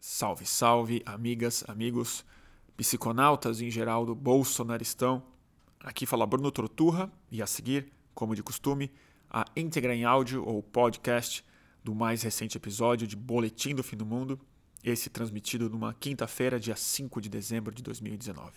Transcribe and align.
Salve, 0.00 0.46
salve, 0.46 1.02
amigas, 1.04 1.62
amigos, 1.68 2.24
psiconautas 2.74 3.60
em 3.60 3.70
geral 3.70 4.06
do 4.06 4.14
Bolsonaristão. 4.14 5.22
Aqui 5.78 6.06
fala 6.06 6.26
Bruno 6.26 6.50
Torturra 6.50 7.12
e 7.30 7.42
a 7.42 7.46
seguir, 7.46 7.92
como 8.14 8.34
de 8.34 8.42
costume, 8.42 8.90
a 9.28 9.44
íntegra 9.54 9.94
em 9.94 10.06
áudio 10.06 10.42
ou 10.42 10.62
podcast 10.62 11.44
do 11.84 11.94
mais 11.94 12.22
recente 12.22 12.56
episódio 12.56 13.06
de 13.06 13.14
Boletim 13.14 13.74
do 13.74 13.82
Fim 13.82 13.98
do 13.98 14.06
Mundo, 14.06 14.40
esse 14.82 15.10
transmitido 15.10 15.68
numa 15.68 15.92
quinta-feira, 15.92 16.58
dia 16.58 16.76
5 16.76 17.20
de 17.20 17.28
dezembro 17.28 17.74
de 17.74 17.82
2019. 17.82 18.52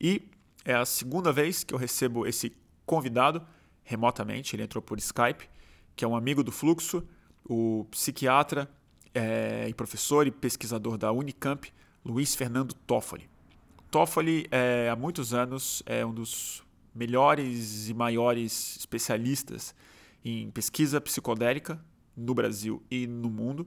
E 0.00 0.30
é 0.64 0.76
a 0.76 0.84
segunda 0.84 1.32
vez 1.32 1.64
que 1.64 1.74
eu 1.74 1.78
recebo 1.78 2.24
esse 2.24 2.56
convidado 2.84 3.44
remotamente, 3.82 4.54
ele 4.54 4.62
entrou 4.62 4.80
por 4.80 4.96
Skype, 4.98 5.48
que 5.96 6.04
é 6.04 6.08
um 6.08 6.14
amigo 6.14 6.44
do 6.44 6.52
Fluxo, 6.52 7.04
o 7.44 7.84
psiquiatra 7.90 8.70
é, 9.16 9.66
e 9.66 9.72
professor 9.72 10.26
e 10.26 10.30
pesquisador 10.30 10.98
da 10.98 11.10
Unicamp, 11.10 11.72
Luiz 12.04 12.34
Fernando 12.34 12.74
Toffoli. 12.74 13.28
Toffoli, 13.90 14.46
é, 14.50 14.90
há 14.90 14.94
muitos 14.94 15.32
anos, 15.32 15.82
é 15.86 16.04
um 16.04 16.12
dos 16.12 16.62
melhores 16.94 17.88
e 17.88 17.94
maiores 17.94 18.76
especialistas 18.76 19.74
em 20.22 20.50
pesquisa 20.50 21.00
psicodélica 21.00 21.82
no 22.14 22.34
Brasil 22.34 22.82
e 22.90 23.06
no 23.06 23.30
mundo. 23.30 23.66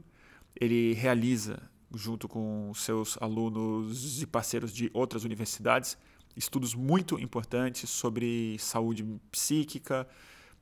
Ele 0.56 0.94
realiza, 0.94 1.60
junto 1.96 2.28
com 2.28 2.72
seus 2.76 3.18
alunos 3.20 4.22
e 4.22 4.28
parceiros 4.28 4.72
de 4.72 4.92
outras 4.94 5.24
universidades, 5.24 5.98
estudos 6.38 6.76
muito 6.76 7.20
importantes 7.20 7.90
sobre 7.90 8.56
saúde 8.60 9.04
psíquica, 9.32 10.08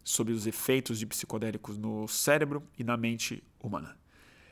sobre 0.02 0.32
os 0.32 0.48
efeitos 0.48 0.98
de 0.98 1.06
psicodélicos 1.06 1.78
no 1.78 2.08
cérebro 2.08 2.64
e 2.80 2.86
na 2.86 2.96
mente 2.96 3.44
humana. 3.62 3.98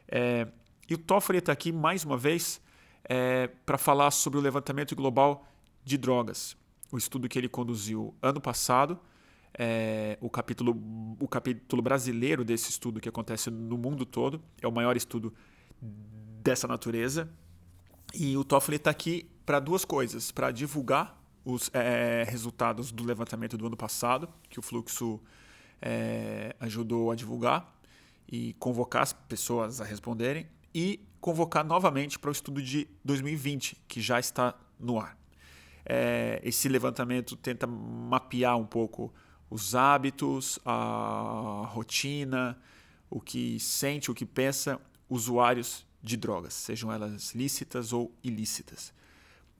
É, 0.07 0.47
e 0.89 0.93
o 0.93 0.97
Toffoli 0.97 1.39
está 1.39 1.51
aqui 1.51 1.71
mais 1.71 2.03
uma 2.03 2.17
vez 2.17 2.61
é, 3.03 3.47
para 3.65 3.77
falar 3.77 4.11
sobre 4.11 4.39
o 4.39 4.41
levantamento 4.41 4.95
global 4.95 5.47
de 5.83 5.97
drogas, 5.97 6.57
o 6.91 6.97
estudo 6.97 7.29
que 7.29 7.37
ele 7.37 7.49
conduziu 7.49 8.13
ano 8.21 8.41
passado. 8.41 8.99
É, 9.57 10.17
o, 10.19 10.29
capítulo, 10.29 10.71
o 11.19 11.27
capítulo 11.27 11.81
brasileiro 11.81 12.43
desse 12.43 12.69
estudo 12.69 12.99
que 12.99 13.07
acontece 13.07 13.49
no 13.49 13.77
mundo 13.77 14.05
todo, 14.05 14.41
é 14.61 14.67
o 14.67 14.71
maior 14.71 14.97
estudo 14.97 15.33
dessa 15.81 16.67
natureza. 16.67 17.29
E 18.13 18.35
o 18.35 18.43
Toffoli 18.43 18.77
está 18.77 18.89
aqui 18.89 19.29
para 19.45 19.59
duas 19.59 19.85
coisas: 19.85 20.31
para 20.31 20.51
divulgar 20.51 21.21
os 21.45 21.69
é, 21.73 22.25
resultados 22.27 22.91
do 22.91 23.03
levantamento 23.03 23.57
do 23.57 23.67
ano 23.67 23.77
passado, 23.77 24.27
que 24.49 24.59
o 24.59 24.61
Fluxo 24.61 25.21
é, 25.81 26.55
ajudou 26.59 27.11
a 27.11 27.15
divulgar, 27.15 27.74
e 28.27 28.53
convocar 28.53 29.03
as 29.03 29.13
pessoas 29.13 29.81
a 29.81 29.83
responderem 29.83 30.47
e 30.73 30.99
convocar 31.21 31.63
novamente 31.63 32.19
para 32.19 32.29
o 32.29 32.31
estudo 32.31 32.61
de 32.61 32.87
2020, 33.03 33.77
que 33.87 34.01
já 34.01 34.19
está 34.19 34.55
no 34.79 34.99
ar. 34.99 35.17
É, 35.85 36.41
esse 36.43 36.67
levantamento 36.67 37.35
tenta 37.35 37.65
mapear 37.65 38.57
um 38.57 38.65
pouco 38.65 39.13
os 39.49 39.75
hábitos, 39.75 40.59
a 40.65 41.63
rotina, 41.67 42.57
o 43.09 43.21
que 43.21 43.59
sente, 43.59 44.09
o 44.09 44.13
que 44.13 44.25
pensa 44.25 44.79
usuários 45.09 45.85
de 46.01 46.17
drogas, 46.17 46.53
sejam 46.53 46.91
elas 46.91 47.33
lícitas 47.33 47.93
ou 47.93 48.11
ilícitas. 48.23 48.93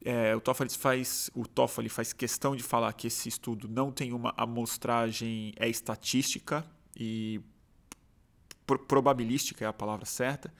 É, 0.04 0.36
o, 0.36 0.42
Toffoli 0.42 0.70
faz, 0.70 1.32
o 1.34 1.48
Toffoli 1.48 1.90
faz 1.90 2.14
questão 2.14 2.56
de 2.56 2.62
falar 2.62 2.94
que 2.94 3.08
esse 3.08 3.28
estudo 3.28 3.68
não 3.68 3.92
tem 3.92 4.14
uma 4.14 4.34
amostragem 4.38 5.54
é 5.56 5.68
estatística 5.68 6.64
e 6.96 7.42
probabilística 8.66 9.64
é 9.64 9.68
a 9.68 9.74
palavra 9.74 10.06
certa, 10.06 10.54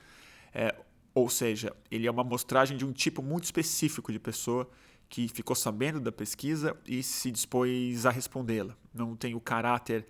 é, 0.54 0.76
ou 1.14 1.30
seja, 1.30 1.76
ele 1.90 2.08
é 2.08 2.12
uma 2.12 2.22
amostragem 2.22 2.78
de 2.78 2.86
um 2.86 2.92
tipo 2.92 3.22
muito 3.22 3.46
específico 3.46 4.12
de 4.12 4.20
pessoa 4.20 4.70
que 5.08 5.28
ficou 5.28 5.56
sabendo 5.56 6.00
da 6.00 6.12
pesquisa 6.12 6.76
e 6.88 7.02
se 7.02 7.32
dispôs 7.32 8.06
a 8.06 8.10
respondê-la. 8.10 8.76
Não 8.94 9.16
tem 9.16 9.34
o 9.34 9.40
caráter 9.40 10.06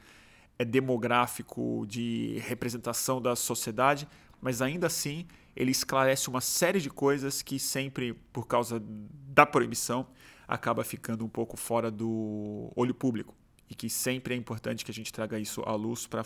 é, 0.57 0.65
demográfico 0.65 1.85
de 1.87 2.39
representação 2.39 3.21
da 3.21 3.35
sociedade, 3.35 4.07
mas 4.41 4.61
ainda 4.61 4.87
assim 4.87 5.27
ele 5.55 5.71
esclarece 5.71 6.27
uma 6.27 6.41
série 6.41 6.79
de 6.79 6.89
coisas 6.89 7.41
que 7.41 7.59
sempre, 7.59 8.13
por 8.33 8.45
causa 8.45 8.81
da 8.83 9.45
proibição, 9.45 10.07
acaba 10.47 10.83
ficando 10.83 11.23
um 11.23 11.29
pouco 11.29 11.55
fora 11.55 11.89
do 11.89 12.71
olho 12.75 12.93
público 12.93 13.33
e 13.69 13.75
que 13.75 13.89
sempre 13.89 14.33
é 14.33 14.37
importante 14.37 14.83
que 14.83 14.91
a 14.91 14.93
gente 14.93 15.11
traga 15.11 15.39
isso 15.39 15.61
à 15.61 15.73
luz 15.73 16.05
para 16.07 16.23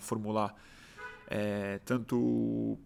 formular 0.00 0.54
é, 1.28 1.78
tanto 1.84 2.78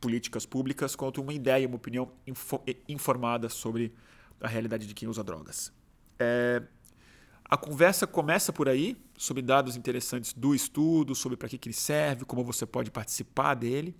políticas 0.00 0.44
públicas 0.44 0.96
quanto 0.96 1.20
uma 1.20 1.32
ideia, 1.32 1.66
uma 1.66 1.76
opinião 1.76 2.10
info, 2.26 2.60
informada 2.88 3.48
sobre 3.48 3.94
a 4.40 4.48
realidade 4.48 4.86
de 4.86 4.94
quem 4.94 5.08
usa 5.08 5.22
drogas. 5.22 5.72
É, 6.18 6.62
a 7.44 7.56
conversa 7.56 8.06
começa 8.06 8.52
por 8.52 8.68
aí, 8.68 8.96
sobre 9.16 9.42
dados 9.42 9.76
interessantes 9.76 10.32
do 10.32 10.54
estudo, 10.54 11.14
sobre 11.14 11.36
para 11.36 11.48
que, 11.48 11.58
que 11.58 11.68
ele 11.68 11.74
serve, 11.74 12.24
como 12.24 12.42
você 12.42 12.66
pode 12.66 12.90
participar 12.90 13.54
dele, 13.54 13.94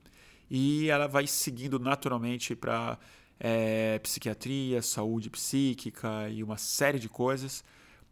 e 0.50 0.88
ela 0.88 1.06
vai 1.06 1.26
seguindo 1.26 1.78
naturalmente 1.78 2.56
para 2.56 2.98
é, 3.38 3.98
psiquiatria, 4.00 4.82
saúde 4.82 5.30
psíquica 5.30 6.28
e 6.28 6.42
uma 6.42 6.56
série 6.56 6.98
de 6.98 7.08
coisas. 7.08 7.64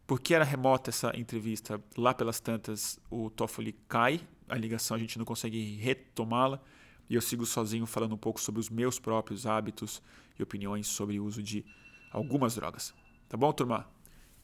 Porque 0.06 0.34
era 0.34 0.44
remota 0.44 0.90
essa 0.90 1.12
entrevista, 1.16 1.80
lá 1.96 2.12
pelas 2.12 2.40
tantas 2.40 2.98
o 3.08 3.30
Toffoli 3.30 3.72
cai 3.88 4.20
a 4.50 4.56
ligação, 4.56 4.96
a 4.96 5.00
gente 5.00 5.18
não 5.18 5.24
consegue 5.24 5.76
retomá-la. 5.76 6.60
E 7.08 7.14
eu 7.14 7.20
sigo 7.20 7.46
sozinho 7.46 7.86
falando 7.86 8.14
um 8.14 8.18
pouco 8.18 8.40
sobre 8.40 8.60
os 8.60 8.68
meus 8.68 8.98
próprios 8.98 9.46
hábitos 9.46 10.02
e 10.38 10.42
opiniões 10.42 10.86
sobre 10.86 11.18
o 11.18 11.24
uso 11.24 11.42
de 11.42 11.64
algumas 12.12 12.54
drogas. 12.54 12.94
Tá 13.28 13.36
bom, 13.36 13.52
turma? 13.52 13.88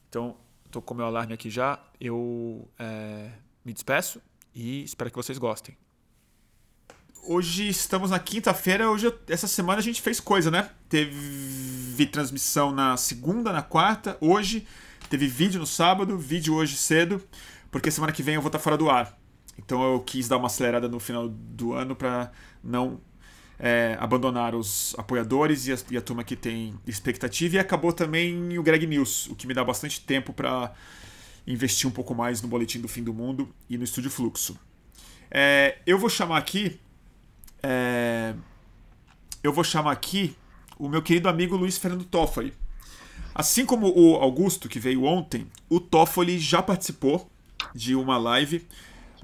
Então, 0.08 0.36
estou 0.64 0.82
com 0.82 0.94
meu 0.94 1.06
alarme 1.06 1.32
aqui 1.32 1.50
já. 1.50 1.78
Eu 2.00 2.68
é, 2.78 3.30
me 3.64 3.72
despeço 3.72 4.20
e 4.54 4.82
espero 4.82 5.10
que 5.10 5.16
vocês 5.16 5.38
gostem. 5.38 5.76
Hoje 7.28 7.68
estamos 7.68 8.10
na 8.10 8.18
quinta-feira. 8.18 8.88
Hoje, 8.88 9.12
essa 9.28 9.48
semana 9.48 9.80
a 9.80 9.82
gente 9.82 10.00
fez 10.00 10.20
coisa, 10.20 10.50
né? 10.50 10.70
Teve 10.88 12.06
transmissão 12.06 12.70
na 12.70 12.96
segunda, 12.96 13.52
na 13.52 13.62
quarta. 13.62 14.16
Hoje 14.20 14.66
teve 15.10 15.26
vídeo 15.26 15.58
no 15.58 15.66
sábado, 15.66 16.16
vídeo 16.18 16.54
hoje 16.54 16.76
cedo, 16.76 17.22
porque 17.70 17.90
semana 17.90 18.12
que 18.12 18.22
vem 18.22 18.36
eu 18.36 18.40
vou 18.40 18.48
estar 18.48 18.58
fora 18.58 18.76
do 18.76 18.88
ar. 18.88 19.16
Então 19.58 19.82
eu 19.82 20.00
quis 20.00 20.28
dar 20.28 20.36
uma 20.36 20.46
acelerada 20.46 20.88
no 20.88 21.00
final 21.00 21.28
do 21.28 21.72
ano 21.72 21.96
para 21.96 22.30
não 22.62 23.00
é, 23.58 23.96
abandonar 23.98 24.54
os 24.54 24.94
apoiadores 24.98 25.66
e 25.66 25.72
a, 25.72 25.78
e 25.90 25.96
a, 25.96 26.00
turma 26.00 26.22
que 26.24 26.36
tem 26.36 26.74
expectativa. 26.86 27.56
E 27.56 27.58
acabou 27.58 27.92
também 27.92 28.58
o 28.58 28.62
Greg 28.62 28.86
News, 28.86 29.28
o 29.28 29.34
que 29.34 29.46
me 29.46 29.54
dá 29.54 29.64
bastante 29.64 30.00
tempo 30.00 30.32
para 30.32 30.72
investir 31.46 31.88
um 31.88 31.92
pouco 31.92 32.14
mais 32.14 32.42
no 32.42 32.48
Boletim 32.48 32.80
do 32.80 32.88
Fim 32.88 33.02
do 33.02 33.14
Mundo 33.14 33.48
e 33.68 33.78
no 33.78 33.84
Estúdio 33.84 34.10
Fluxo. 34.10 34.58
É, 35.30 35.78
eu 35.86 35.98
vou 35.98 36.10
chamar 36.10 36.38
aqui. 36.38 36.78
É, 37.62 38.34
eu 39.42 39.52
vou 39.52 39.64
chamar 39.64 39.92
aqui 39.92 40.36
o 40.78 40.88
meu 40.88 41.02
querido 41.02 41.28
amigo 41.28 41.56
Luiz 41.56 41.78
Fernando 41.78 42.04
Toffoli. 42.04 42.52
Assim 43.34 43.66
como 43.66 43.88
o 43.88 44.16
Augusto, 44.16 44.68
que 44.68 44.78
veio 44.78 45.04
ontem, 45.04 45.46
o 45.68 45.78
Toffoli 45.78 46.38
já 46.38 46.62
participou 46.62 47.30
de 47.74 47.94
uma 47.94 48.16
live 48.16 48.66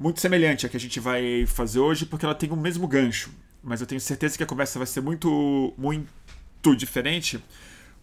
muito 0.02 0.20
semelhante 0.20 0.66
à 0.66 0.68
que 0.68 0.76
a 0.76 0.80
gente 0.80 0.98
vai 0.98 1.46
fazer 1.46 1.78
hoje, 1.78 2.04
porque 2.04 2.24
ela 2.24 2.34
tem 2.34 2.50
o 2.50 2.56
mesmo 2.56 2.88
gancho. 2.88 3.30
Mas 3.62 3.80
eu 3.80 3.86
tenho 3.86 4.00
certeza 4.00 4.36
que 4.36 4.42
a 4.42 4.46
conversa 4.46 4.78
vai 4.78 4.86
ser 4.86 5.00
muito, 5.00 5.72
muito 5.78 6.76
diferente, 6.76 7.42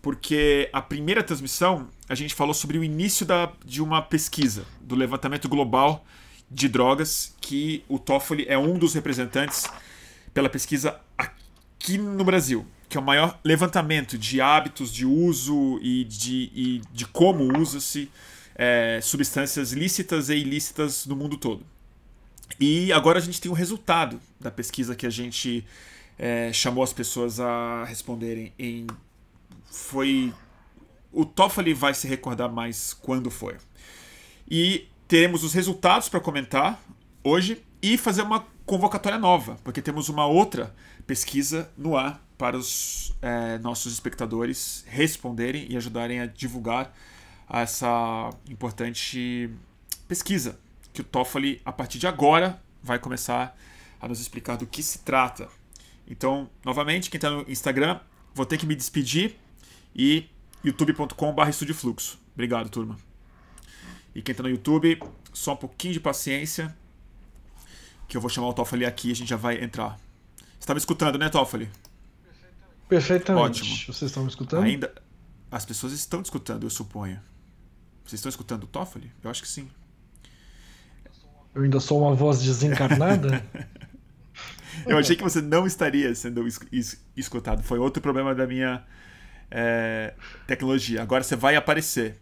porque 0.02 0.70
a 0.72 0.82
primeira 0.82 1.22
transmissão 1.22 1.90
a 2.08 2.16
gente 2.16 2.34
falou 2.34 2.54
sobre 2.54 2.78
o 2.78 2.84
início 2.84 3.26
da, 3.26 3.52
de 3.66 3.82
uma 3.82 4.02
pesquisa, 4.02 4.66
do 4.80 4.96
levantamento 4.96 5.50
global 5.50 6.06
de 6.50 6.70
drogas, 6.70 7.36
que 7.42 7.84
o 7.90 8.00
Toffoli 8.00 8.46
é 8.48 8.58
um 8.58 8.80
dos 8.80 8.94
representantes 8.94 9.68
pela 10.34 10.50
pesquisa 10.50 11.00
aqui 11.18 11.98
no 11.98 12.24
Brasil, 12.24 12.66
que 12.88 12.98
é 12.98 13.02
o 13.02 13.04
maior 13.04 13.38
levantamento 13.44 14.18
de 14.18 14.40
hábitos 14.40 14.94
de 14.94 15.06
uso 15.06 15.78
e 15.82 16.06
de, 16.06 16.50
e 16.56 16.82
de 16.94 17.06
como 17.06 17.60
usa-se 17.60 18.10
é, 18.56 19.00
substâncias 19.02 19.74
lícitas 19.74 20.30
e 20.30 20.36
ilícitas 20.36 21.06
no 21.06 21.16
mundo 21.16 21.38
todo. 21.38 21.66
E 22.58 22.92
agora 22.92 23.20
a 23.20 23.22
gente 23.22 23.40
tem 23.40 23.52
o 23.52 23.54
resultado 23.54 24.20
da 24.40 24.50
pesquisa 24.50 24.96
que 24.96 25.06
a 25.06 25.10
gente 25.10 25.66
é, 26.18 26.52
chamou 26.54 26.84
as 26.84 26.94
pessoas 26.94 27.40
a 27.40 27.84
responderem 27.86 28.54
em. 28.58 28.88
Foi. 29.66 30.34
O 31.12 31.26
Toffoli 31.26 31.74
vai 31.74 31.94
se 31.94 32.08
recordar 32.08 32.52
mais 32.52 32.94
quando 32.94 33.32
foi. 33.32 33.58
E 34.50 34.88
teremos 35.08 35.44
os 35.44 35.54
resultados 35.54 36.08
para 36.08 36.20
comentar 36.20 36.82
hoje 37.24 37.64
e 37.82 37.98
fazer 37.98 38.22
uma 38.22 38.46
convocatória 38.66 39.18
nova, 39.18 39.58
porque 39.64 39.82
temos 39.82 40.10
uma 40.10 40.28
outra 40.28 40.76
pesquisa 41.08 41.72
no 41.78 41.98
ar 41.98 42.24
para 42.38 42.58
os 42.58 43.16
é, 43.22 43.58
nossos 43.58 43.92
espectadores 43.92 44.86
responderem 44.88 45.66
e 45.70 45.76
ajudarem 45.76 46.20
a 46.20 46.26
divulgar 46.26 46.94
essa 47.50 48.30
importante 48.48 49.50
pesquisa 50.08 50.60
que 50.94 51.02
o 51.02 51.04
Toffoli, 51.04 51.62
a 51.64 51.72
partir 51.72 52.00
de 52.00 52.08
agora, 52.08 52.62
vai 52.82 53.00
começar 53.00 53.58
a 54.02 54.08
nos 54.08 54.20
explicar 54.20 54.58
do 54.58 54.66
que 54.66 54.82
se 54.82 55.00
trata. 55.00 55.48
Então, 56.08 56.50
novamente, 56.66 57.10
quem 57.10 57.18
está 57.18 57.30
no 57.30 57.50
Instagram, 57.50 58.00
vou 58.34 58.46
ter 58.46 58.58
que 58.58 58.66
me 58.66 58.76
despedir 58.76 59.36
e 59.96 60.28
youtube.com.br 60.64 61.50
estudiofluxo. 61.50 62.20
Obrigado, 62.34 62.70
turma. 62.70 62.98
E 64.16 64.22
quem 64.22 64.32
está 64.34 64.44
no 64.44 64.50
YouTube, 64.50 65.00
só 65.34 65.54
um 65.54 65.58
pouquinho 65.58 65.94
de 65.94 66.00
paciência, 66.00 66.76
que 68.08 68.18
eu 68.18 68.22
vou 68.22 68.30
chamar 68.30 68.48
o 68.48 68.54
Toffoli 68.54 68.86
aqui 68.86 69.10
e 69.10 69.12
a 69.12 69.16
gente 69.16 69.30
já 69.30 69.38
vai 69.38 69.64
entrar. 69.64 70.00
Você 70.38 70.62
está 70.62 70.74
me 70.74 70.80
escutando, 70.80 71.18
né, 71.18 71.30
Toffoli? 71.30 71.70
Perfeitamente. 72.88 73.62
Ótimo. 73.62 73.76
Vocês 73.94 74.10
estão 74.10 74.24
me 74.24 74.30
escutando? 74.30 74.64
Ainda. 74.64 74.94
As 75.52 75.66
pessoas 75.66 75.94
estão 75.94 76.22
te 76.22 76.26
escutando, 76.26 76.64
eu 76.66 76.70
suponho. 76.70 77.22
Vocês 78.04 78.20
estão 78.20 78.30
escutando 78.30 78.64
o 78.64 78.68
Toffoli? 78.68 79.12
Eu 79.24 79.30
acho 79.30 79.42
que 79.42 79.48
sim. 79.48 79.70
Eu 81.54 81.64
ainda 81.64 81.80
sou 81.80 82.02
uma 82.02 82.16
voz 82.16 82.42
desencarnada? 82.42 83.44
eu 84.86 84.98
achei 84.98 85.16
que 85.16 85.24
você 85.24 85.42
não 85.42 85.66
estaria 85.66 86.14
sendo 86.16 86.46
escutado. 87.16 87.64
Foi 87.64 87.80
outro 87.80 88.02
problema 88.02 88.36
da 88.36 88.46
minha 88.46 88.84
é, 89.50 90.14
tecnologia. 90.48 91.02
Agora 91.02 91.24
você 91.24 91.36
vai 91.36 91.56
aparecer. 91.56 92.18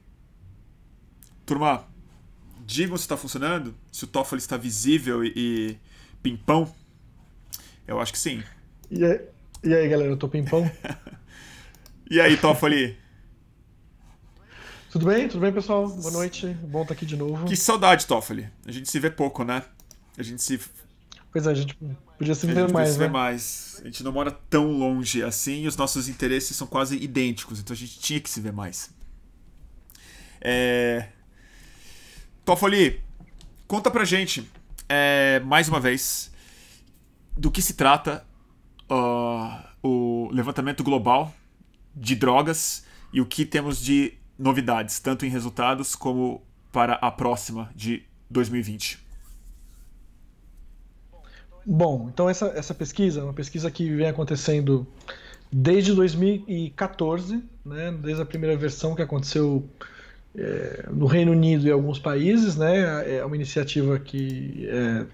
Turma, 1.46 1.86
digam 2.66 2.98
se 2.98 3.04
está 3.04 3.16
funcionando, 3.16 3.74
se 3.92 4.04
o 4.04 4.08
Toffoli 4.08 4.40
está 4.40 4.58
visível 4.58 5.24
e, 5.24 5.34
e 5.36 5.78
pimpão. 6.22 6.74
Eu 7.88 8.00
acho 8.00 8.12
que 8.12 8.20
sim. 8.20 8.44
E 8.92 9.04
aí, 9.04 9.22
e 9.64 9.74
aí 9.74 9.88
galera, 9.88 10.12
eu 10.12 10.18
tô 10.18 10.28
pimpão? 10.28 10.70
e 12.10 12.20
aí, 12.20 12.36
Toffoli? 12.38 12.98
Tudo 14.98 15.14
bem? 15.14 15.28
Tudo 15.28 15.42
bem, 15.42 15.54
pessoal? 15.54 15.88
Boa 15.88 16.10
noite. 16.10 16.48
Bom 16.48 16.82
estar 16.82 16.96
aqui 16.96 17.06
de 17.06 17.16
novo. 17.16 17.46
Que 17.46 17.56
saudade, 17.56 18.08
Toffoli. 18.08 18.50
A 18.66 18.72
gente 18.72 18.90
se 18.90 19.00
vê 19.00 19.12
pouco, 19.12 19.44
né? 19.44 19.62
A 20.18 20.24
gente 20.24 20.42
se. 20.42 20.60
Pois 21.32 21.46
é, 21.46 21.52
a 21.52 21.54
gente 21.54 21.78
podia 22.18 22.34
se 22.34 22.48
ver 22.48 22.68
mais. 22.72 22.90
Se 22.90 22.98
ver 22.98 23.06
né? 23.06 23.12
mais. 23.12 23.80
A 23.84 23.86
gente 23.86 24.04
não 24.04 24.12
mora 24.12 24.32
tão 24.32 24.72
longe 24.72 25.22
assim 25.22 25.62
e 25.62 25.68
os 25.68 25.78
nossos 25.78 26.10
interesses 26.10 26.58
são 26.58 26.66
quase 26.66 26.98
idênticos, 26.98 27.60
então 27.60 27.76
a 27.76 27.78
gente 27.78 28.00
tinha 28.00 28.20
que 28.20 28.28
se 28.28 28.42
ver 28.42 28.52
mais. 28.52 28.90
É... 30.42 31.10
Toffoli, 32.44 33.00
conta 33.68 33.92
pra 33.92 34.04
gente, 34.04 34.50
é, 34.90 35.40
mais 35.42 35.70
uma 35.70 35.80
vez, 35.80 36.32
do 37.38 37.52
que 37.52 37.62
se 37.62 37.76
trata 37.76 38.26
uh, 38.90 39.88
o 39.88 40.32
levantamento 40.32 40.84
global 40.84 41.32
de 41.96 42.16
drogas 42.16 42.84
e 43.14 43.22
o 43.22 43.28
que 43.28 43.46
temos 43.46 43.80
de 43.80 44.18
novidades, 44.38 45.00
tanto 45.00 45.26
em 45.26 45.30
resultados 45.30 45.96
como 45.96 46.42
para 46.72 46.94
a 46.96 47.12
próxima 47.12 47.70
de 47.76 48.04
2020. 48.30 49.00
Bom, 51.66 52.10
então 52.14 52.30
essa, 52.30 52.48
essa 52.56 52.74
pesquisa 52.74 53.20
é 53.20 53.24
uma 53.24 53.34
pesquisa 53.34 53.70
que 53.70 53.94
vem 53.94 54.08
acontecendo 54.08 54.88
desde 55.52 55.94
2014, 55.94 57.44
né, 57.66 57.92
desde 58.02 58.22
a 58.22 58.26
primeira 58.26 58.56
versão 58.56 58.96
que 58.96 59.02
aconteceu 59.02 59.68
é, 60.36 60.86
no 60.92 61.06
Reino 61.06 61.32
Unido 61.32 61.68
e 61.68 61.72
alguns 61.72 62.00
países, 62.00 62.56
né, 62.56 63.18
é 63.18 63.26
uma 63.26 63.36
iniciativa 63.36 64.00
que 64.00 64.68
é 64.70 65.06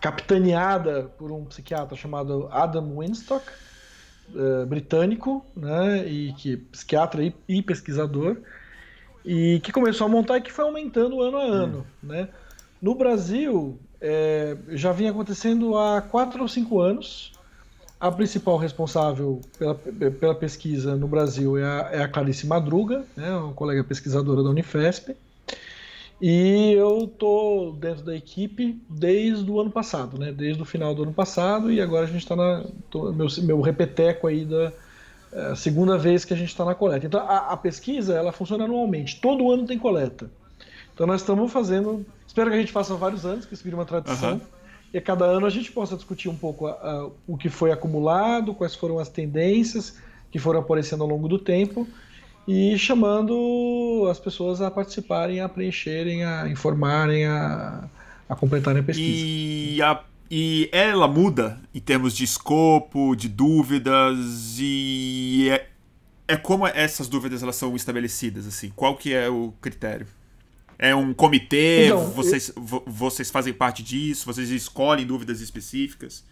capitaneada 0.00 1.04
por 1.16 1.30
um 1.30 1.44
psiquiatra 1.44 1.96
chamado 1.96 2.48
Adam 2.50 2.98
Winstock, 2.98 3.44
uh, 4.34 4.66
britânico, 4.66 5.44
né, 5.56 6.06
e 6.06 6.32
que 6.34 6.56
psiquiatra 6.56 7.22
e, 7.22 7.34
e, 7.48 7.62
pesquisador, 7.62 8.36
e 9.24 9.60
que 9.60 9.72
começou 9.72 10.06
a 10.06 10.10
montar 10.10 10.38
e 10.38 10.40
que 10.42 10.52
foi 10.52 10.64
aumentando 10.64 11.20
ano 11.20 11.36
a 11.36 11.42
ano, 11.42 11.86
hum. 12.02 12.06
né. 12.06 12.28
No 12.80 12.94
Brasil 12.94 13.78
é, 14.00 14.56
já 14.70 14.90
vinha 14.90 15.12
acontecendo 15.12 15.78
há 15.78 16.02
quatro 16.02 16.42
ou 16.42 16.48
cinco 16.48 16.80
anos. 16.80 17.32
A 18.00 18.10
principal 18.10 18.56
responsável 18.56 19.40
pela, 19.56 19.76
pela 19.76 20.34
pesquisa 20.34 20.96
no 20.96 21.06
Brasil 21.06 21.56
é 21.56 21.62
a, 21.62 21.88
é 21.92 22.02
a 22.02 22.08
Clarice 22.08 22.44
Madruga, 22.48 23.04
né, 23.16 23.30
uma 23.36 23.52
colega 23.52 23.84
pesquisadora 23.84 24.42
da 24.42 24.50
Unifesp. 24.50 25.14
E 26.22 26.72
eu 26.74 27.08
tô 27.08 27.74
dentro 27.80 28.04
da 28.04 28.14
equipe 28.14 28.80
desde 28.88 29.50
o 29.50 29.60
ano 29.60 29.72
passado, 29.72 30.16
né? 30.16 30.30
Desde 30.30 30.62
o 30.62 30.64
final 30.64 30.94
do 30.94 31.02
ano 31.02 31.12
passado 31.12 31.72
e 31.72 31.80
agora 31.80 32.04
a 32.04 32.06
gente 32.06 32.22
está 32.22 32.36
na 32.36 32.64
tô, 32.88 33.12
meu, 33.12 33.26
meu 33.38 33.60
repeteco 33.60 34.28
aí 34.28 34.44
da 34.44 34.72
é, 35.32 35.56
segunda 35.56 35.98
vez 35.98 36.24
que 36.24 36.32
a 36.32 36.36
gente 36.36 36.50
está 36.50 36.64
na 36.64 36.76
coleta. 36.76 37.04
Então 37.04 37.18
a, 37.20 37.48
a, 37.48 37.56
pesquisa 37.56 38.14
ela 38.14 38.30
funciona 38.30 38.66
anualmente, 38.66 39.20
todo 39.20 39.50
ano 39.50 39.66
tem 39.66 39.76
coleta. 39.76 40.30
Então 40.94 41.08
nós 41.08 41.22
estamos 41.22 41.50
fazendo, 41.50 42.06
espero 42.24 42.50
que 42.50 42.56
a 42.56 42.60
gente 42.60 42.70
faça 42.70 42.94
vários 42.94 43.26
anos, 43.26 43.44
que 43.44 43.54
isso 43.54 43.64
vire 43.64 43.74
uma 43.74 43.84
tradição. 43.84 44.34
Uhum. 44.34 44.40
E 44.94 44.98
a 44.98 45.02
cada 45.02 45.24
ano 45.24 45.44
a 45.44 45.50
gente 45.50 45.72
possa 45.72 45.96
discutir 45.96 46.28
um 46.28 46.36
pouco 46.36 46.68
a, 46.68 46.70
a, 46.70 47.10
o 47.26 47.36
que 47.36 47.48
foi 47.48 47.72
acumulado, 47.72 48.54
quais 48.54 48.76
foram 48.76 49.00
as 49.00 49.08
tendências 49.08 49.98
que 50.30 50.38
foram 50.38 50.60
aparecendo 50.60 51.02
ao 51.02 51.08
longo 51.08 51.26
do 51.26 51.40
tempo 51.40 51.88
e 52.46 52.76
chamando 52.78 54.06
as 54.10 54.18
pessoas 54.18 54.60
a 54.60 54.70
participarem, 54.70 55.40
a 55.40 55.48
preencherem, 55.48 56.24
a 56.24 56.48
informarem, 56.48 57.26
a, 57.26 57.88
a 58.28 58.36
completarem 58.36 58.80
a 58.80 58.84
pesquisa. 58.84 59.26
E, 59.26 59.82
a, 59.82 60.02
e 60.30 60.68
ela 60.72 61.06
muda 61.06 61.60
em 61.74 61.80
termos 61.80 62.16
de 62.16 62.24
escopo, 62.24 63.14
de 63.14 63.28
dúvidas 63.28 64.56
e 64.58 65.48
é, 65.50 65.68
é 66.26 66.36
como 66.36 66.66
essas 66.66 67.08
dúvidas 67.08 67.42
elas 67.42 67.56
são 67.56 67.76
estabelecidas 67.76 68.46
assim. 68.46 68.72
Qual 68.74 68.96
que 68.96 69.14
é 69.14 69.28
o 69.28 69.52
critério? 69.60 70.06
É 70.78 70.94
um 70.94 71.14
comitê? 71.14 71.86
Então, 71.86 72.10
vocês, 72.10 72.52
eu... 72.56 72.82
vocês 72.86 73.30
fazem 73.30 73.52
parte 73.52 73.84
disso? 73.84 74.26
Vocês 74.26 74.50
escolhem 74.50 75.06
dúvidas 75.06 75.40
específicas? 75.40 76.24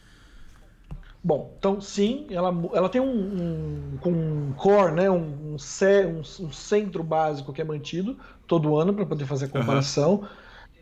Bom, 1.22 1.54
então 1.58 1.80
sim, 1.82 2.26
ela, 2.30 2.48
ela 2.72 2.88
tem 2.88 3.00
um, 3.00 3.98
um, 4.02 4.08
um 4.08 4.52
core, 4.54 4.92
né, 4.92 5.10
um, 5.10 5.54
um, 5.54 5.56
um, 5.56 6.52
centro 6.52 7.02
básico 7.02 7.52
que 7.52 7.60
é 7.60 7.64
mantido 7.64 8.16
todo 8.46 8.76
ano 8.76 8.94
para 8.94 9.04
poder 9.04 9.26
fazer 9.26 9.44
a 9.44 9.48
comparação, 9.48 10.20
uhum. 10.20 10.28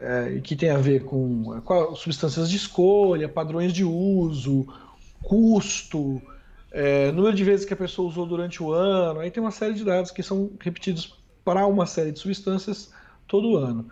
é, 0.00 0.40
que 0.40 0.54
tem 0.54 0.70
a 0.70 0.78
ver 0.78 1.02
com, 1.02 1.60
com 1.62 1.94
substâncias 1.96 2.48
de 2.48 2.56
escolha, 2.56 3.28
padrões 3.28 3.72
de 3.72 3.82
uso, 3.82 4.64
custo, 5.24 6.22
é, 6.70 7.10
número 7.10 7.34
de 7.34 7.42
vezes 7.42 7.66
que 7.66 7.74
a 7.74 7.76
pessoa 7.76 8.08
usou 8.08 8.24
durante 8.24 8.62
o 8.62 8.72
ano, 8.72 9.18
aí 9.18 9.32
tem 9.32 9.42
uma 9.42 9.50
série 9.50 9.74
de 9.74 9.84
dados 9.84 10.12
que 10.12 10.22
são 10.22 10.52
repetidos 10.60 11.18
para 11.44 11.66
uma 11.66 11.84
série 11.84 12.12
de 12.12 12.20
substâncias 12.20 12.92
todo 13.26 13.56
ano, 13.56 13.88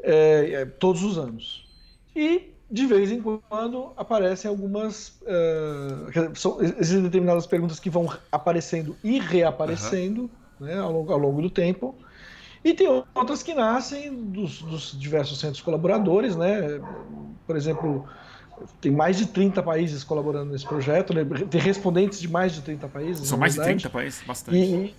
é, 0.00 0.52
é 0.52 0.64
todos 0.64 1.02
os 1.02 1.18
anos. 1.18 1.66
E 2.14 2.53
de 2.74 2.86
vez 2.86 3.12
em 3.12 3.22
quando 3.22 3.92
aparecem 3.96 4.48
algumas. 4.48 5.20
Uh, 5.22 6.34
são, 6.34 6.60
existem 6.60 7.04
determinadas 7.04 7.46
perguntas 7.46 7.78
que 7.78 7.88
vão 7.88 8.12
aparecendo 8.32 8.96
e 9.04 9.20
reaparecendo 9.20 10.22
uhum. 10.60 10.66
né, 10.66 10.76
ao, 10.76 10.90
longo, 10.90 11.12
ao 11.12 11.18
longo 11.20 11.40
do 11.40 11.48
tempo. 11.48 11.94
E 12.64 12.74
tem 12.74 12.88
outras 13.14 13.44
que 13.44 13.54
nascem 13.54 14.12
dos, 14.12 14.60
dos, 14.62 14.98
diversos 14.98 15.38
centros 15.38 15.62
colaboradores, 15.62 16.34
né? 16.34 16.80
Por 17.46 17.56
exemplo, 17.56 18.08
tem 18.80 18.90
mais 18.90 19.18
de 19.18 19.26
30 19.26 19.62
países 19.62 20.02
colaborando 20.02 20.50
nesse 20.50 20.66
projeto, 20.66 21.14
né? 21.14 21.24
tem 21.48 21.60
respondentes 21.60 22.18
de 22.18 22.26
mais 22.26 22.54
de 22.54 22.62
30 22.62 22.88
países. 22.88 23.28
São 23.28 23.38
mais 23.38 23.54
verdade, 23.54 23.76
de 23.76 23.82
30 23.82 23.92
países, 23.92 24.24
bastante. 24.26 24.58
E, 24.58 24.94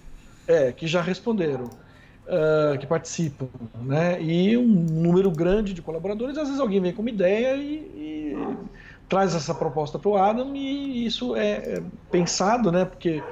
é, 0.48 0.72
que 0.72 0.88
já 0.88 1.02
responderam 1.02 1.70
uh, 2.26 2.78
que 2.78 2.86
participam, 2.86 3.48
né? 3.82 4.22
E 4.22 4.58
um 4.58 4.68
número 4.68 5.32
grande 5.32 5.74
de 5.74 5.82
colaboradores. 5.82 6.38
Às 6.38 6.48
vezes 6.48 6.60
alguém 6.60 6.82
vem 6.82 6.94
com 6.94 7.02
uma 7.02 7.10
ideia 7.10 7.56
e, 7.56 7.76
e 7.96 8.48
traz 9.08 9.36
essa 9.36 9.54
proposta 9.54 10.00
para 10.00 10.10
o 10.10 10.18
Adam 10.18 10.56
e 10.56 11.06
isso 11.06 11.36
é, 11.36 11.52
é 11.52 11.84
pensado, 12.12 12.72
né? 12.72 12.86
Porque 12.86 13.24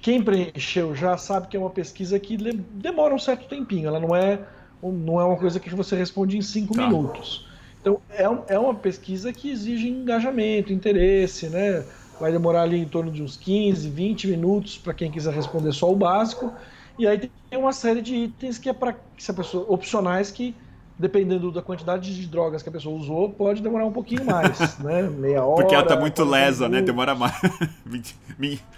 quem 0.00 0.22
preencheu 0.22 0.94
já 0.94 1.16
sabe 1.16 1.48
que 1.48 1.56
é 1.56 1.60
uma 1.60 1.70
pesquisa 1.70 2.18
que 2.18 2.36
demora 2.36 3.14
um 3.14 3.18
certo 3.18 3.48
tempinho. 3.48 3.88
Ela 3.88 4.00
não 4.00 4.14
é, 4.14 4.40
não 4.82 5.20
é 5.20 5.24
uma 5.24 5.36
coisa 5.36 5.60
que 5.60 5.74
você 5.74 5.96
responde 5.96 6.36
em 6.36 6.42
cinco 6.42 6.74
tá. 6.74 6.86
minutos. 6.86 7.46
Então 7.80 8.00
é, 8.10 8.24
é 8.54 8.58
uma 8.58 8.74
pesquisa 8.74 9.32
que 9.32 9.50
exige 9.50 9.88
engajamento, 9.88 10.72
interesse, 10.72 11.48
né? 11.48 11.84
Vai 12.20 12.32
demorar 12.32 12.62
ali 12.62 12.80
em 12.80 12.84
torno 12.84 13.12
de 13.12 13.22
uns 13.22 13.36
15, 13.36 13.88
20 13.90 14.26
minutos 14.26 14.76
para 14.76 14.92
quem 14.92 15.10
quiser 15.10 15.32
responder 15.32 15.72
só 15.72 15.90
o 15.90 15.94
básico. 15.94 16.52
E 16.98 17.06
aí 17.06 17.30
tem 17.50 17.58
uma 17.58 17.72
série 17.72 18.02
de 18.02 18.14
itens 18.14 18.58
que 18.58 18.68
é 18.68 18.72
para 18.72 18.96
se 19.16 19.30
a 19.30 19.34
pessoa 19.34 19.64
opcionais 19.68 20.30
que 20.30 20.54
dependendo 20.98 21.52
da 21.52 21.62
quantidade 21.62 22.14
de 22.14 22.26
drogas 22.26 22.60
que 22.60 22.68
a 22.68 22.72
pessoa 22.72 22.98
usou, 22.98 23.30
pode 23.30 23.62
demorar 23.62 23.86
um 23.86 23.92
pouquinho 23.92 24.24
mais, 24.24 24.78
né? 24.80 25.02
Meia 25.02 25.44
hora. 25.44 25.62
Porque 25.62 25.74
ela 25.74 25.86
tá 25.86 25.96
muito 25.96 26.24
lesa, 26.24 26.68
né? 26.68 26.82
Demora 26.82 27.14
mais. 27.14 27.34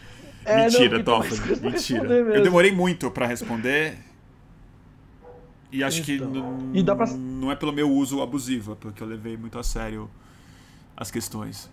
É, 0.42 0.64
Mentira, 0.64 1.04
Toffoli. 1.04 1.60
Mentira. 1.60 2.14
Eu 2.14 2.42
demorei 2.42 2.72
muito 2.72 3.10
para 3.10 3.26
responder. 3.26 3.98
E 5.70 5.84
acho 5.84 6.00
então, 6.10 6.32
que 6.72 6.78
e 6.78 6.82
pra... 6.82 7.06
não 7.06 7.52
é 7.52 7.54
pelo 7.54 7.72
meu 7.72 7.90
uso 7.90 8.22
abusivo, 8.22 8.72
é 8.72 8.74
porque 8.74 9.02
eu 9.02 9.06
levei 9.06 9.36
muito 9.36 9.58
a 9.58 9.62
sério 9.62 10.10
as 10.96 11.10
questões. 11.10 11.70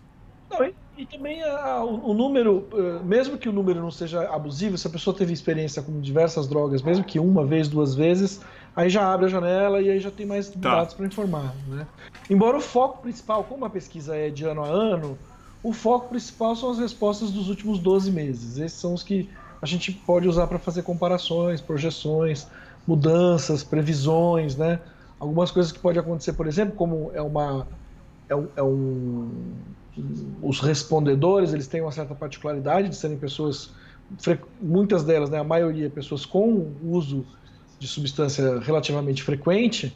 Não, 0.49 0.69
e 0.97 1.05
também 1.05 1.43
a, 1.43 1.83
o, 1.83 2.11
o, 2.11 2.13
número, 2.13 2.67
eh, 2.73 3.03
mesmo 3.03 3.37
que 3.37 3.47
o 3.47 3.51
número 3.51 3.79
não 3.79 3.91
seja 3.91 4.27
abusivo, 4.29 4.77
se 4.77 4.87
a 4.87 4.89
pessoa 4.89 5.15
teve 5.15 5.31
experiência 5.31 5.81
com 5.81 6.01
diversas 6.01 6.47
drogas, 6.47 6.81
mesmo 6.81 7.03
que 7.03 7.19
uma 7.19 7.45
vez, 7.45 7.67
duas 7.67 7.93
vezes, 7.93 8.41
aí 8.75 8.89
já 8.89 9.13
abre 9.13 9.27
a 9.27 9.29
janela 9.29 9.79
e 9.81 9.89
aí 9.89 9.99
já 9.99 10.09
tem 10.09 10.25
mais 10.25 10.49
tá. 10.49 10.75
dados 10.75 10.93
para 10.95 11.05
informar. 11.05 11.53
Né? 11.67 11.85
Embora 12.29 12.57
o 12.57 12.61
foco 12.61 13.01
principal, 13.01 13.43
como 13.43 13.63
a 13.63 13.69
pesquisa 13.69 14.15
é 14.15 14.29
de 14.29 14.45
ano 14.45 14.63
a 14.63 14.67
ano, 14.67 15.17
O 15.63 15.73
foco 15.73 16.09
principal 16.09 16.55
são 16.55 16.69
as 16.71 16.77
respostas 16.77 17.31
dos 17.31 17.49
últimos 17.49 17.79
12 17.79 18.11
meses. 18.11 18.57
Esses 18.57 18.79
são 18.79 18.93
os 18.93 19.03
que 19.03 19.29
a 19.61 19.65
gente 19.65 19.91
pode 19.91 20.27
usar 20.27 20.47
para 20.47 20.59
fazer 20.59 20.83
comparações, 20.83 21.59
projeções, 21.59 22.47
mudanças, 22.85 23.63
previsões, 23.63 24.55
né? 24.55 24.79
Algumas 25.19 25.49
coisas 25.51 25.71
que 25.71 25.79
pode 25.79 25.97
acontecer, 25.97 26.33
por 26.33 26.47
exemplo, 26.47 26.75
como 26.75 27.11
é 27.13 27.21
uma 27.21 27.67
é 28.29 28.35
um, 28.35 28.47
é 28.55 28.63
um 28.63 29.29
os 30.41 30.59
respondedores, 30.59 31.53
eles 31.53 31.67
têm 31.67 31.81
uma 31.81 31.91
certa 31.91 32.15
particularidade 32.15 32.89
de 32.89 32.95
serem 32.95 33.17
pessoas 33.17 33.71
muitas 34.61 35.03
delas, 35.03 35.29
né, 35.29 35.39
a 35.39 35.43
maioria 35.43 35.89
pessoas 35.89 36.25
com 36.25 36.71
uso 36.81 37.25
de 37.79 37.87
substância 37.87 38.59
relativamente 38.59 39.21
frequente, 39.21 39.95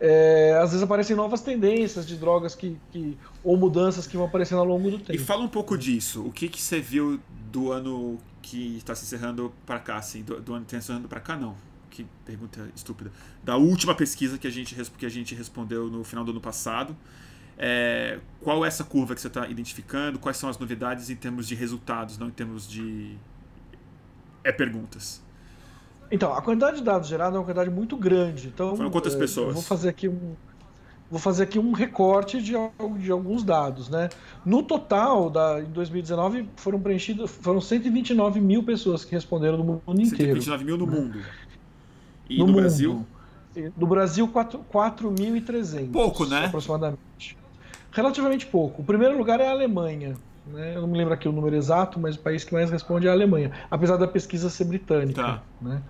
é, 0.00 0.58
às 0.60 0.70
vezes 0.70 0.82
aparecem 0.82 1.14
novas 1.14 1.40
tendências 1.42 2.06
de 2.06 2.16
drogas 2.16 2.56
que, 2.56 2.76
que, 2.90 3.16
ou 3.44 3.56
mudanças 3.56 4.06
que 4.06 4.16
vão 4.16 4.26
aparecendo 4.26 4.58
ao 4.58 4.64
longo 4.64 4.90
do 4.90 4.98
tempo. 4.98 5.12
E 5.12 5.18
fala 5.18 5.42
um 5.42 5.48
pouco 5.48 5.78
disso. 5.78 6.26
O 6.26 6.32
que, 6.32 6.48
que 6.48 6.60
você 6.60 6.80
viu 6.80 7.20
do 7.52 7.70
ano 7.70 8.18
que 8.40 8.78
está 8.78 8.96
se 8.96 9.04
encerrando 9.04 9.52
para 9.64 9.78
cá, 9.78 9.98
assim, 9.98 10.22
do, 10.22 10.40
do 10.40 10.54
ano 10.54 10.64
que 10.64 10.74
está 10.74 10.80
se 10.80 10.86
encerrando 10.86 11.08
para 11.08 11.20
cá, 11.20 11.36
não? 11.36 11.54
Que 11.88 12.04
pergunta 12.24 12.68
estúpida. 12.74 13.12
Da 13.44 13.56
última 13.56 13.94
pesquisa 13.94 14.38
que 14.38 14.46
a 14.46 14.50
gente, 14.50 14.74
que 14.74 15.06
a 15.06 15.08
gente 15.08 15.36
respondeu 15.36 15.88
no 15.88 16.02
final 16.02 16.24
do 16.24 16.32
ano 16.32 16.40
passado. 16.40 16.96
É, 17.58 18.18
qual 18.40 18.64
é 18.64 18.68
essa 18.68 18.84
curva 18.84 19.14
que 19.14 19.20
você 19.20 19.28
está 19.28 19.46
identificando? 19.48 20.18
Quais 20.18 20.36
são 20.36 20.48
as 20.48 20.58
novidades 20.58 21.10
em 21.10 21.16
termos 21.16 21.46
de 21.46 21.54
resultados, 21.54 22.18
não 22.18 22.28
em 22.28 22.32
termos 22.32 22.68
de 22.68 23.16
é 24.42 24.50
perguntas? 24.50 25.22
Então, 26.10 26.34
a 26.34 26.42
quantidade 26.42 26.78
de 26.78 26.82
dados 26.82 27.08
gerados 27.08 27.36
é 27.36 27.38
uma 27.38 27.44
quantidade 27.44 27.70
muito 27.70 27.96
grande. 27.96 28.48
Então, 28.48 28.76
Foram 28.76 28.90
quantas 28.90 29.14
pessoas? 29.14 29.48
Eu 29.48 29.54
vou 29.54 29.62
fazer 29.62 29.88
aqui 29.88 30.08
um, 30.08 30.34
vou 31.10 31.18
fazer 31.18 31.44
aqui 31.44 31.58
um 31.58 31.72
recorte 31.72 32.42
de, 32.42 32.52
de 32.98 33.10
alguns 33.10 33.42
dados, 33.42 33.88
né? 33.88 34.08
No 34.44 34.62
total, 34.62 35.30
da, 35.30 35.60
em 35.60 35.70
2019, 35.70 36.48
foram 36.56 36.80
preenchidos, 36.80 37.30
foram 37.30 37.60
129 37.60 38.40
mil 38.40 38.62
pessoas 38.62 39.04
que 39.04 39.14
responderam 39.14 39.56
do 39.56 39.64
mundo 39.64 39.80
inteiro. 39.88 40.40
129 40.42 40.64
mil 40.64 40.76
no 40.76 40.86
né? 40.86 41.00
mundo. 41.00 41.18
E 42.28 42.38
no, 42.38 42.46
no 42.46 42.52
Brasil? 42.54 43.06
No 43.76 43.86
Brasil, 43.86 44.26
4.300. 44.26 45.92
Pouco, 45.92 46.26
né? 46.26 46.46
Aproximadamente. 46.46 47.36
Relativamente 47.92 48.46
pouco. 48.46 48.82
O 48.82 48.84
primeiro 48.84 49.16
lugar 49.16 49.40
é 49.40 49.46
a 49.46 49.50
Alemanha. 49.50 50.14
Né? 50.46 50.72
Eu 50.74 50.80
não 50.80 50.88
me 50.88 50.98
lembro 50.98 51.14
aqui 51.14 51.28
o 51.28 51.32
número 51.32 51.54
exato, 51.54 52.00
mas 52.00 52.16
o 52.16 52.18
país 52.18 52.42
que 52.42 52.52
mais 52.52 52.70
responde 52.70 53.06
é 53.06 53.10
a 53.10 53.12
Alemanha, 53.12 53.52
apesar 53.70 53.96
da 53.96 54.08
pesquisa 54.08 54.50
ser 54.50 54.64
britânica. 54.64 55.22
Tá. 55.22 55.42
Né? 55.60 55.80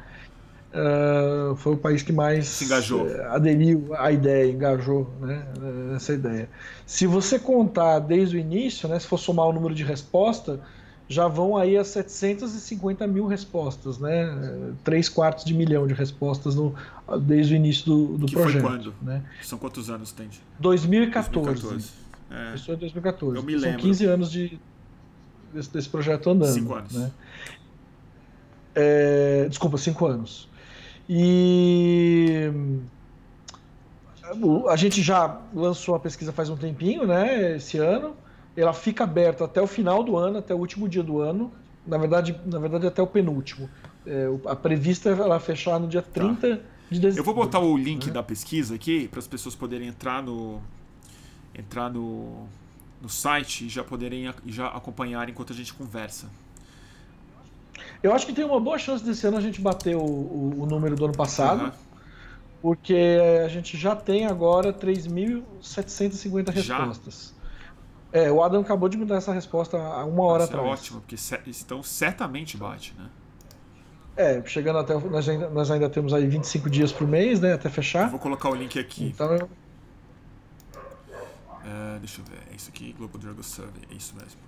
Uh, 0.73 1.55
foi 1.57 1.75
o 1.75 1.77
país 1.77 2.03
que 2.03 2.13
mais 2.13 2.47
Se 2.47 2.65
engajou. 2.65 3.07
Uh, 3.07 3.23
aderiu 3.29 3.91
à 3.95 4.11
ideia, 4.11 4.51
engajou 4.51 5.11
né, 5.21 5.47
nessa 5.91 6.15
ideia. 6.15 6.49
Se 6.87 7.07
você 7.07 7.39
contar 7.39 7.99
desde 7.99 8.37
o 8.37 8.41
início, 8.41 8.89
né, 8.89 8.99
se 8.99 9.07
for 9.07 9.19
somar 9.19 9.47
o 9.47 9.53
número 9.53 9.75
de 9.75 9.85
respostas, 9.85 10.59
já 11.13 11.29
vão 11.29 11.57
aí 11.57 11.77
a 11.77 11.85
750 11.85 13.07
mil 13.07 13.27
respostas, 13.27 13.99
né? 13.99 14.75
3 14.83 15.09
quartos 15.09 15.45
de 15.45 15.55
milhão 15.55 15.87
de 15.87 15.95
respostas 15.95 16.55
no, 16.55 16.75
desde 17.21 17.55
o 17.55 17.57
início 17.57 17.85
do, 17.85 18.19
do 18.19 18.27
que 18.27 18.35
projeto. 18.35 18.63
Foi 18.63 18.71
quando? 18.71 18.95
Né? 19.03 19.23
São 19.43 19.59
quantos 19.59 19.91
anos 19.91 20.13
tem? 20.13 20.29
2014. 20.59 21.45
2014. 21.45 21.91
É. 22.31 22.55
Isso 22.55 22.73
é 22.73 22.77
2014. 22.77 23.37
Eu 23.37 23.43
me 23.43 23.55
lembro. 23.55 23.81
São 23.81 23.89
15 23.89 24.05
anos 24.07 24.33
de, 24.33 24.59
desse, 25.53 25.71
desse 25.71 25.89
projeto 25.89 26.31
andando. 26.31 26.53
5 26.53 26.75
anos. 26.75 26.93
Né? 26.95 27.11
É, 28.75 29.47
desculpa, 29.49 29.77
5 29.77 30.07
anos. 30.07 30.49
E 31.09 32.51
a 34.69 34.77
gente 34.77 35.03
já 35.03 35.41
lançou 35.55 35.95
a 35.95 36.01
pesquisa 36.01 36.33
faz 36.33 36.49
um 36.49 36.57
tempinho, 36.57 37.07
né? 37.07 37.57
Esse 37.57 37.79
ano. 37.79 38.17
Ela 38.57 38.73
fica 38.73 39.05
aberta 39.05 39.45
até 39.45 39.61
o 39.61 39.67
final 39.67 40.03
do 40.03 40.17
ano, 40.17 40.39
até 40.39 40.55
o 40.55 40.59
último 40.59 40.89
dia 40.89 41.03
do 41.03 41.21
ano. 41.21 41.53
Na 41.87 41.99
verdade, 41.99 42.39
na 42.45 42.59
verdade 42.59 42.87
até 42.87 43.03
o 43.03 43.07
penúltimo. 43.07 43.69
É, 44.07 44.27
a 44.47 44.55
prevista 44.57 45.11
é 45.11 45.13
ela 45.13 45.39
fechar 45.41 45.79
no 45.79 45.89
dia 45.89 46.03
30 46.03 46.57
tá. 46.57 46.63
de 46.91 47.01
dezembro. 47.01 47.21
Eu 47.21 47.25
vou 47.25 47.35
botar 47.35 47.61
o 47.61 47.77
link 47.77 48.07
né? 48.07 48.13
da 48.13 48.23
pesquisa 48.23 48.75
aqui 48.75 49.09
para 49.09 49.21
as 49.21 49.27
pessoas 49.27 49.55
poderem 49.55 49.89
entrar 49.89 50.23
no 50.23 50.61
entrar 51.55 51.91
no, 51.91 52.47
no 53.01 53.09
site 53.09 53.67
e 53.67 53.69
já 53.69 53.85
poderem 53.85 54.33
já 54.47 54.69
acompanhar 54.69 55.29
enquanto 55.29 55.53
a 55.53 55.57
gente 55.57 55.73
conversa. 55.75 56.29
Eu 58.03 58.13
acho 58.13 58.27
que 58.27 58.33
tem 58.33 58.45
uma 58.45 58.59
boa 58.59 58.79
chance 58.79 59.05
desse 59.05 59.27
ano 59.27 59.37
a 59.37 59.41
gente 59.41 59.61
bater 59.61 59.97
o, 59.97 60.01
o, 60.01 60.63
o 60.63 60.67
número 60.67 60.97
do 60.97 61.05
ano 61.05 61.15
passado. 61.15 61.65
Uhum. 61.65 61.73
Porque 62.61 63.19
a 63.45 63.49
gente 63.49 63.77
já 63.77 63.97
tem 63.97 64.25
agora 64.25 64.73
3.750 64.73 66.51
respostas. 66.51 67.35
É, 68.13 68.31
o 68.31 68.43
Adam 68.43 68.61
acabou 68.61 68.89
de 68.89 68.99
me 68.99 69.07
dar 69.07 69.17
essa 69.17 69.33
resposta 69.33 69.79
há 69.79 70.05
uma 70.05 70.23
hora 70.25 70.45
Isso 70.45 70.53
atrás. 70.53 70.69
É 70.69 70.73
ótimo, 70.73 71.01
porque 71.01 71.17
então 71.47 71.83
certamente 71.83 72.57
bate, 72.59 72.95
né? 72.99 73.09
É, 74.15 74.43
chegando 74.45 74.79
até. 74.79 74.95
Nós 74.95 75.27
ainda, 75.27 75.49
nós 75.49 75.71
ainda 75.71 75.89
temos 75.89 76.13
aí 76.13 76.27
25 76.27 76.69
dias 76.69 76.93
por 76.93 77.09
mês, 77.09 77.41
né? 77.41 77.55
Até 77.55 77.71
fechar. 77.71 78.05
Eu 78.05 78.11
vou 78.11 78.21
colocar 78.21 78.51
o 78.51 78.55
link 78.55 78.79
aqui. 78.79 79.07
Então 79.07 79.33
eu... 79.33 79.49
é, 81.65 81.99
deixa 81.99 82.21
eu 82.21 82.25
ver. 82.27 82.39
É 82.53 82.55
isso 82.55 82.69
aqui, 82.69 82.93
Global 82.93 83.19
Drug 83.19 83.43
Survey. 83.43 83.83
É 83.91 83.95
isso 83.95 84.15
mesmo. 84.15 84.41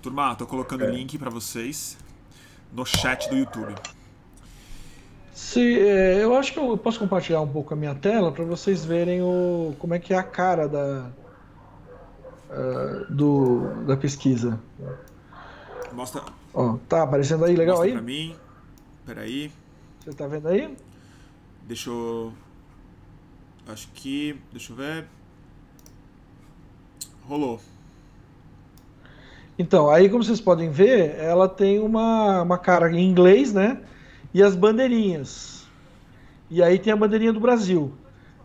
Turma, 0.00 0.34
tô 0.36 0.46
colocando 0.46 0.82
o 0.82 0.84
é. 0.84 0.90
link 0.90 1.18
para 1.18 1.30
vocês 1.30 1.98
no 2.72 2.86
chat 2.86 3.28
do 3.28 3.36
YouTube. 3.36 3.74
Se, 5.32 5.80
é, 5.80 6.22
eu 6.22 6.36
acho 6.36 6.52
que 6.52 6.58
eu 6.58 6.76
posso 6.78 7.00
compartilhar 7.00 7.40
um 7.40 7.48
pouco 7.48 7.74
a 7.74 7.76
minha 7.76 7.94
tela 7.94 8.30
para 8.30 8.44
vocês 8.44 8.84
verem 8.84 9.22
o, 9.22 9.74
como 9.78 9.94
é 9.94 9.98
que 9.98 10.14
é 10.14 10.18
a 10.18 10.22
cara 10.22 10.68
da, 10.68 11.10
uh, 12.52 13.12
do, 13.12 13.84
da 13.86 13.96
pesquisa. 13.96 14.60
Mostra. 15.92 16.22
Ó, 16.54 16.76
tá 16.88 17.02
aparecendo 17.02 17.44
aí, 17.44 17.56
legal 17.56 17.76
Mostra 17.76 17.90
aí? 17.90 17.92
Pra 17.94 18.02
mim. 18.02 18.36
Peraí. 19.06 19.52
Você 20.00 20.12
tá 20.12 20.26
vendo 20.26 20.48
aí? 20.48 20.76
Deixa 21.66 21.90
eu. 21.90 22.32
Acho 23.66 23.88
que. 23.94 24.38
Deixa 24.52 24.72
eu 24.72 24.76
ver. 24.76 25.06
Rolou. 27.26 27.60
Então, 29.58 29.90
aí 29.90 30.08
como 30.08 30.24
vocês 30.24 30.40
podem 30.40 30.70
ver, 30.70 31.14
ela 31.18 31.48
tem 31.48 31.78
uma, 31.78 32.42
uma 32.42 32.58
cara 32.58 32.90
em 32.90 33.08
inglês, 33.08 33.52
né? 33.52 33.80
E 34.32 34.42
as 34.42 34.56
bandeirinhas. 34.56 35.66
E 36.50 36.62
aí 36.62 36.78
tem 36.78 36.92
a 36.92 36.96
bandeirinha 36.96 37.32
do 37.32 37.40
Brasil. 37.40 37.92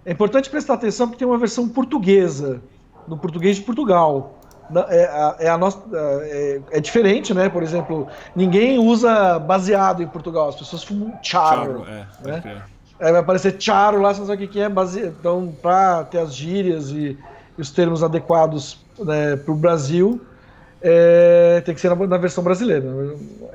É 0.06 0.12
importante 0.12 0.50
prestar 0.50 0.76
atenção 0.76 1.08
porque 1.08 1.20
tem 1.20 1.28
uma 1.28 1.38
versão 1.38 1.68
portuguesa, 1.68 2.62
no 3.08 3.18
português 3.18 3.58
de 3.58 3.62
Portugal. 3.64 4.34
É, 4.90 5.46
é, 5.46 5.50
a 5.50 5.58
nossa, 5.58 5.82
é, 5.94 6.62
é, 6.72 6.80
diferente, 6.82 7.34
né? 7.34 7.48
Por 7.48 7.64
exemplo, 7.64 8.08
ninguém 8.36 8.78
usa 8.78 9.40
baseado 9.40 10.04
em 10.04 10.08
Portugal, 10.08 10.50
as 10.50 10.56
pessoas 10.56 10.84
fumam 10.84 11.14
charo. 11.24 11.86
charo 11.86 11.86
é, 11.88 12.06
né? 12.28 12.64
É, 13.00 13.12
vai 13.12 13.22
aparecer 13.22 13.56
charo 13.58 14.02
lá, 14.02 14.14
você 14.14 14.20
não 14.20 14.28
sabe 14.28 14.44
o 14.44 14.48
que 14.48 14.60
é. 14.60 14.68
Base... 14.68 15.02
Então, 15.02 15.54
para 15.62 16.04
ter 16.04 16.18
as 16.18 16.36
gírias 16.36 16.90
e, 16.90 17.18
e 17.58 17.62
os 17.62 17.72
termos 17.72 18.04
adequados 18.04 18.80
né, 19.00 19.38
para 19.38 19.54
o 19.54 19.56
Brasil, 19.56 20.20
é, 20.82 21.62
tem 21.66 21.74
que 21.74 21.80
ser 21.80 21.90
na, 21.90 22.08
na, 22.08 22.18
versão 22.18 22.44
brasileira. 22.44 22.86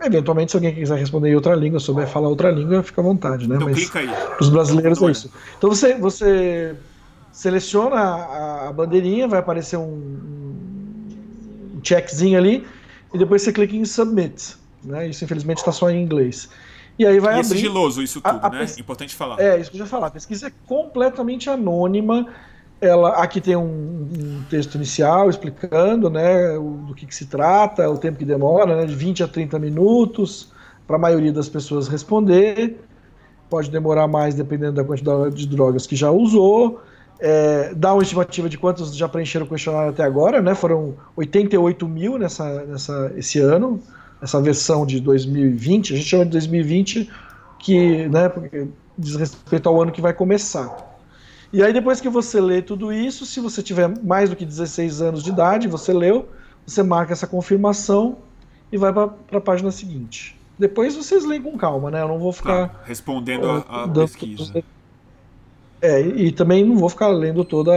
Eventualmente, 0.02 0.52
se 0.52 0.56
alguém 0.56 0.74
quiser 0.74 0.98
responder 0.98 1.30
em 1.30 1.34
outra 1.34 1.54
língua, 1.54 1.78
souber 1.78 2.06
falar 2.06 2.28
outra 2.28 2.50
língua, 2.50 2.82
fica 2.82 3.00
à 3.00 3.04
vontade, 3.04 3.48
né? 3.48 3.56
Então 3.56 3.68
Mas 3.68 3.78
clica 3.78 3.98
aí. 3.98 4.10
Os 4.40 4.48
brasileiros 4.48 5.02
é 5.02 5.10
isso. 5.10 5.30
Então 5.58 5.70
você, 5.70 5.94
você 5.94 6.74
seleciona 7.32 7.96
a, 7.96 8.68
a 8.68 8.72
bandeirinha, 8.72 9.26
vai 9.26 9.40
aparecer 9.40 9.76
um, 9.76 9.82
um, 11.74 11.80
checkzinho 11.82 12.38
ali, 12.38 12.66
e 13.12 13.18
depois 13.18 13.42
você 13.42 13.52
clica 13.52 13.74
em 13.74 13.84
Submit. 13.84 14.56
Né? 14.84 15.08
Isso 15.08 15.24
infelizmente 15.24 15.58
está 15.58 15.72
só 15.72 15.90
em 15.90 16.02
inglês. 16.02 16.48
E 16.98 17.06
aí 17.06 17.18
vai 17.18 17.34
e 17.34 17.36
é 17.38 17.40
abrir. 17.40 17.52
É 17.52 17.56
sigiloso 17.56 18.02
isso 18.02 18.20
tudo, 18.20 18.38
a, 18.42 18.46
a 18.46 18.50
né? 18.50 18.66
Importante 18.78 19.14
falar. 19.14 19.40
É, 19.40 19.58
isso 19.58 19.70
que 19.70 19.76
eu 19.76 19.80
já 19.80 19.86
falar. 19.86 20.08
A 20.08 20.10
pesquisa 20.10 20.48
é 20.48 20.52
completamente 20.66 21.48
anônima 21.48 22.28
ela 22.82 23.10
aqui 23.22 23.40
tem 23.40 23.54
um, 23.54 23.62
um, 23.62 24.42
texto 24.50 24.74
inicial 24.74 25.30
explicando 25.30 26.10
né, 26.10 26.58
o, 26.58 26.78
do 26.88 26.94
que, 26.96 27.06
que, 27.06 27.14
se 27.14 27.26
trata, 27.26 27.88
o 27.88 27.96
tempo 27.96 28.18
que 28.18 28.24
demora, 28.24 28.76
né, 28.76 28.86
de 28.86 28.94
20 28.94 29.22
a 29.22 29.28
30 29.28 29.56
minutos, 29.60 30.50
para 30.84 30.96
a 30.96 30.98
maioria 30.98 31.32
das 31.32 31.48
pessoas 31.48 31.86
responder. 31.86 32.80
Pode 33.48 33.70
demorar 33.70 34.08
mais 34.08 34.34
dependendo 34.34 34.72
da 34.72 34.84
quantidade 34.84 35.36
de 35.36 35.46
drogas 35.46 35.86
que 35.86 35.94
já 35.94 36.10
usou. 36.10 36.80
É, 37.24 37.72
dá 37.72 37.94
uma 37.94 38.02
estimativa 38.02 38.48
de 38.48 38.58
quantos 38.58 38.96
já 38.96 39.08
preencheram 39.08 39.46
o 39.46 39.48
questionário 39.48 39.90
até 39.90 40.02
agora, 40.02 40.42
né? 40.42 40.56
Foram 40.56 40.96
88 41.14 41.86
mil 41.86 42.18
nessa, 42.18 42.64
nessa, 42.64 43.12
esse 43.16 43.38
ano, 43.38 43.80
essa 44.20 44.42
versão 44.42 44.84
de 44.84 44.98
2020. 44.98 45.92
A 45.92 45.96
gente 45.96 46.08
chama 46.08 46.24
de 46.24 46.32
2020 46.32 47.08
que, 47.60 48.08
né, 48.08 48.28
porque 48.28 48.66
diz 48.98 49.14
respeito 49.14 49.68
ao 49.68 49.80
ano 49.80 49.92
que 49.92 50.00
vai 50.00 50.12
começar. 50.12 50.98
E 51.52 51.62
aí, 51.62 51.72
depois 51.72 52.00
que 52.00 52.08
você 52.08 52.40
lê 52.40 52.60
tudo 52.60 52.92
isso, 52.92 53.24
se 53.24 53.38
você 53.38 53.62
tiver 53.62 53.88
mais 54.02 54.28
do 54.28 54.34
que 54.34 54.44
16 54.44 55.00
anos 55.00 55.22
de 55.22 55.30
idade, 55.30 55.68
você 55.68 55.92
leu, 55.92 56.28
você 56.66 56.82
marca 56.82 57.12
essa 57.12 57.26
confirmação 57.28 58.18
e 58.72 58.76
vai 58.76 58.92
para 58.92 59.12
a 59.30 59.40
página 59.40 59.70
seguinte. 59.70 60.36
Depois 60.58 60.96
vocês 60.96 61.24
leem 61.24 61.40
com 61.40 61.56
calma, 61.56 61.88
né? 61.88 62.02
Eu 62.02 62.08
não 62.08 62.18
vou 62.18 62.32
ficar. 62.32 62.68
Tá, 62.68 62.80
respondendo 62.84 63.64
a 63.68 63.86
pesquisa. 63.86 64.64
É, 65.82 66.00
e, 66.00 66.30
também 66.30 66.64
não 66.64 66.76
vou 66.76 66.88
ficar 66.88 67.08
lendo 67.08 67.44
toda 67.44 67.74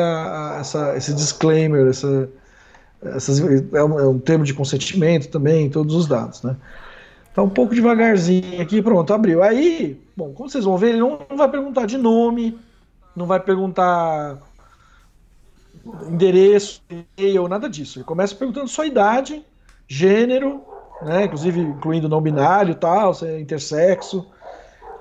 essa, 0.59 0.95
esse 0.95 1.11
disclaimer, 1.11 1.87
essa, 1.87 2.29
essas, 3.03 3.39
é, 3.39 3.83
um, 3.83 3.99
é 3.99 4.07
um 4.07 4.19
termo 4.19 4.45
de 4.45 4.53
consentimento 4.53 5.27
também, 5.27 5.71
todos 5.71 5.95
os 5.95 6.05
dados, 6.05 6.43
né? 6.43 6.55
Tá 7.33 7.41
um 7.41 7.49
pouco 7.49 7.73
devagarzinho 7.73 8.61
aqui, 8.61 8.79
pronto, 8.79 9.11
abriu. 9.11 9.41
Aí, 9.41 9.99
bom, 10.15 10.31
como 10.33 10.47
vocês 10.47 10.63
vão 10.63 10.77
ver, 10.77 10.89
ele 10.89 10.99
não, 10.99 11.19
não 11.27 11.35
vai 11.35 11.49
perguntar 11.49 11.87
de 11.87 11.97
nome, 11.97 12.57
não 13.15 13.25
vai 13.25 13.39
perguntar 13.39 14.37
endereço, 16.07 16.81
e-mail, 17.17 17.47
nada 17.47 17.67
disso. 17.67 17.97
Ele 17.97 18.05
começa 18.05 18.35
perguntando 18.35 18.67
sua 18.67 18.85
idade, 18.85 19.43
gênero, 19.87 20.61
né, 21.01 21.25
inclusive 21.25 21.59
incluindo 21.59 22.07
não 22.07 22.21
binário 22.21 22.75
tal, 22.75 23.13
se 23.15 23.25
é 23.25 23.39
intersexo, 23.39 24.27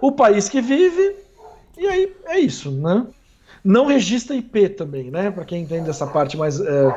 o 0.01 0.11
país 0.11 0.49
que 0.49 0.61
vive, 0.61 1.24
e 1.77 1.87
aí 1.87 2.13
é 2.27 2.39
isso, 2.39 2.71
né? 2.71 3.07
Não 3.65 3.87
registra 3.87 4.37
IP 4.37 4.69
também, 4.71 5.11
né? 5.11 5.31
Para 5.31 5.45
quem 5.45 5.63
entende 5.63 5.89
essa 5.89 6.07
parte 6.07 6.37
mais 6.37 6.61
é, 6.61 6.95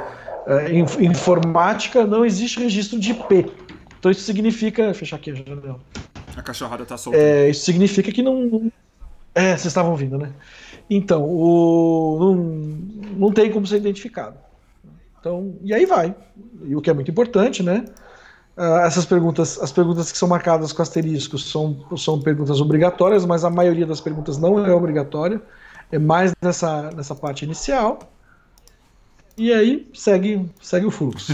é, 0.48 0.80
informática, 1.04 2.06
não 2.06 2.26
existe 2.26 2.60
registro 2.60 3.00
de 3.00 3.12
IP. 3.12 3.52
Então 3.98 4.12
isso 4.12 4.22
significa. 4.22 4.94
Fechar 4.94 5.16
aqui 5.16 5.32
a 5.32 5.36
janela. 5.36 5.80
A 6.36 6.42
cachorrada 6.42 6.86
tá 6.86 6.98
solta. 6.98 7.18
É, 7.18 7.50
isso 7.50 7.66
significa 7.66 8.12
que 8.12 8.22
não. 8.22 8.72
É, 9.34 9.50
vocês 9.52 9.68
estavam 9.68 9.92
ouvindo, 9.92 10.18
né? 10.18 10.32
Então, 10.90 11.24
o, 11.24 12.18
não, 12.20 12.36
não 13.18 13.32
tem 13.32 13.52
como 13.52 13.68
ser 13.68 13.78
identificado. 13.78 14.38
Então, 15.20 15.56
e 15.64 15.74
aí 15.74 15.86
vai. 15.86 16.16
E 16.66 16.76
o 16.76 16.82
que 16.82 16.90
é 16.90 16.94
muito 16.94 17.12
importante, 17.12 17.62
né? 17.62 17.86
Uh, 18.58 18.80
essas 18.80 19.06
perguntas, 19.06 19.60
as 19.60 19.72
perguntas 19.72 20.12
que 20.12 20.18
são 20.18 20.28
marcadas 20.28 20.74
com 20.74 20.82
asteriscos 20.82 21.52
são, 21.52 21.86
são 21.96 22.20
perguntas 22.20 22.60
obrigatórias, 22.60 23.24
mas 23.24 23.46
a 23.46 23.52
maioria 23.52 23.86
das 23.86 24.02
perguntas 24.02 24.40
não 24.40 24.66
é 24.66 24.74
obrigatória. 24.74 25.40
É 25.92 26.00
mais 26.00 26.34
nessa, 26.42 26.90
nessa 26.92 27.14
parte 27.14 27.46
inicial. 27.46 28.00
E 29.38 29.54
aí 29.54 29.88
segue, 29.94 30.50
segue 30.60 30.88
o 30.88 30.92
fluxo. 30.92 31.34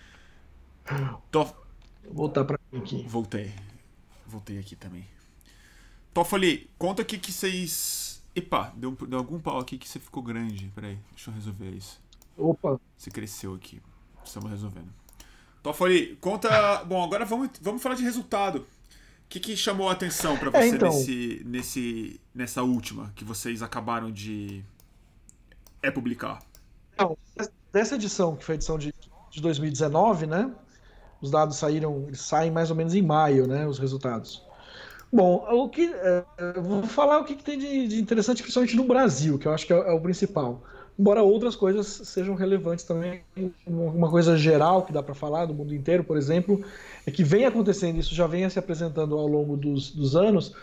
Tô... 1.30 1.44
Vou 1.44 2.14
voltar 2.14 2.44
para 2.44 2.58
aqui. 2.74 3.04
Voltei. 3.06 3.52
Voltei 4.26 4.58
aqui 4.58 4.74
também. 4.76 5.06
Toffoli, 6.14 6.70
conta 6.78 7.02
aqui 7.02 7.18
que 7.18 7.32
vocês. 7.32 8.22
Epa, 8.34 8.72
deu, 8.76 8.92
deu 8.92 9.18
algum 9.18 9.38
pau 9.38 9.58
aqui 9.58 9.76
que 9.76 9.88
você 9.88 9.98
ficou 9.98 10.22
grande. 10.22 10.70
Peraí, 10.74 10.98
deixa 11.10 11.30
eu 11.30 11.34
resolver 11.34 11.70
isso. 11.70 12.00
Opa. 12.36 12.80
Você 12.96 13.10
cresceu 13.10 13.54
aqui. 13.54 13.82
Estamos 14.24 14.50
resolvendo. 14.50 15.03
Toffoli, 15.64 16.14
conta. 16.20 16.84
Bom, 16.84 17.02
agora 17.02 17.24
vamos, 17.24 17.48
vamos 17.62 17.82
falar 17.82 17.94
de 17.94 18.02
resultado. 18.02 18.58
O 18.58 18.66
que, 19.30 19.40
que 19.40 19.56
chamou 19.56 19.88
a 19.88 19.92
atenção 19.92 20.36
para 20.36 20.50
é, 20.50 20.52
você 20.52 20.58
é, 20.58 20.68
então... 20.68 20.88
nesse, 20.90 21.42
nesse, 21.46 22.20
nessa 22.34 22.62
última 22.62 23.10
que 23.16 23.24
vocês 23.24 23.62
acabaram 23.62 24.12
de 24.12 24.62
é 25.82 25.90
publicar? 25.90 26.40
Então, 26.92 27.16
dessa 27.72 27.94
edição, 27.94 28.36
que 28.36 28.44
foi 28.44 28.52
a 28.52 28.56
edição 28.56 28.78
de, 28.78 28.94
de 29.30 29.40
2019, 29.40 30.26
né? 30.26 30.52
Os 31.18 31.30
dados 31.30 31.56
saíram, 31.56 32.04
eles 32.08 32.20
saem 32.20 32.50
mais 32.50 32.68
ou 32.68 32.76
menos 32.76 32.94
em 32.94 33.00
maio, 33.00 33.46
né? 33.46 33.66
Os 33.66 33.78
resultados. 33.78 34.44
Bom, 35.10 35.46
o 35.50 35.70
que 35.70 35.90
é, 35.94 36.24
vou 36.60 36.82
falar 36.82 37.20
o 37.20 37.24
que, 37.24 37.36
que 37.36 37.42
tem 37.42 37.58
de, 37.58 37.88
de, 37.88 37.98
interessante, 37.98 38.42
principalmente 38.42 38.76
no 38.76 38.84
Brasil, 38.84 39.38
que 39.38 39.48
eu 39.48 39.54
acho 39.54 39.66
que 39.66 39.72
é, 39.72 39.76
é, 39.76 39.92
o 39.92 40.00
principal. 40.00 40.62
Embora 40.96 41.22
outras 41.22 41.56
coisas 41.56 41.86
sejam 41.86 42.36
relevantes 42.36 42.84
também, 42.84 43.22
uma 43.66 44.08
coisa 44.08 44.36
geral 44.36 44.82
que 44.84 44.92
dá 44.92 45.02
para 45.02 45.14
falar 45.14 45.46
do 45.46 45.52
mundo 45.52 45.74
inteiro, 45.74 46.04
por 46.04 46.16
exemplo, 46.16 46.64
é 47.04 47.10
que 47.10 47.24
vem 47.24 47.44
acontecendo, 47.44 47.98
isso 47.98 48.14
já 48.14 48.28
vem 48.28 48.48
se 48.48 48.60
apresentando 48.60 49.18
ao 49.18 49.26
longo 49.26 49.56
dos, 49.56 49.90
dos 49.90 50.14
anos, 50.14 50.54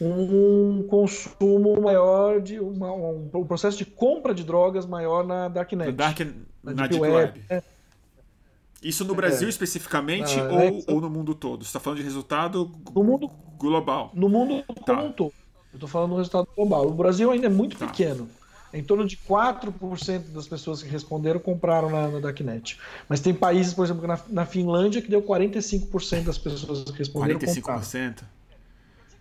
um 0.00 0.84
consumo 0.88 1.80
maior 1.80 2.40
de 2.40 2.58
uma, 2.58 2.92
um, 2.92 3.30
um, 3.32 3.44
processo 3.44 3.78
de 3.78 3.84
compra 3.84 4.34
de 4.34 4.42
drogas 4.42 4.86
maior 4.86 5.24
na 5.24 5.48
darknet, 5.48 5.92
dark, 5.92 6.20
na, 6.62 6.74
na 6.74 6.86
deep, 6.88 7.00
web. 7.00 7.14
web. 7.14 7.40
É. 7.48 7.62
Isso 8.82 9.04
no 9.04 9.14
Brasil 9.14 9.46
é. 9.46 9.50
especificamente 9.50 10.38
ah, 10.38 10.48
ou, 10.52 10.60
é 10.60 10.72
ou, 10.88 11.00
no 11.00 11.08
mundo 11.08 11.32
todo? 11.32 11.64
Você 11.64 11.68
está 11.68 11.80
falando 11.80 11.98
de 11.98 12.04
resultado 12.04 12.70
no 12.92 13.04
mundo, 13.04 13.30
global? 13.56 14.10
No 14.14 14.28
mundo 14.28 14.64
tá. 14.84 14.96
como 14.96 15.06
um 15.06 15.12
todo. 15.12 15.32
Eu 15.72 15.76
estou 15.76 15.88
falando 15.88 16.10
do 16.10 16.16
resultado 16.16 16.48
global. 16.54 16.86
O 16.86 16.92
Brasil 16.92 17.30
ainda 17.30 17.46
é 17.46 17.50
muito 17.50 17.76
tá. 17.76 17.86
pequeno. 17.86 18.28
Em 18.74 18.82
torno 18.82 19.06
de 19.06 19.16
4% 19.16 20.32
das 20.32 20.48
pessoas 20.48 20.82
que 20.82 20.88
responderam 20.88 21.38
compraram 21.38 21.88
na, 21.88 22.08
na 22.08 22.18
Darknet. 22.18 22.76
Mas 23.08 23.20
tem 23.20 23.32
países, 23.32 23.72
por 23.72 23.84
exemplo, 23.84 24.04
na, 24.06 24.18
na 24.28 24.44
Finlândia, 24.44 25.00
que 25.00 25.08
deu 25.08 25.22
45% 25.22 26.24
das 26.24 26.38
pessoas 26.38 26.82
que 26.82 26.98
responderam 26.98 27.38
45%? 27.38 27.54
Compraram. 27.62 28.14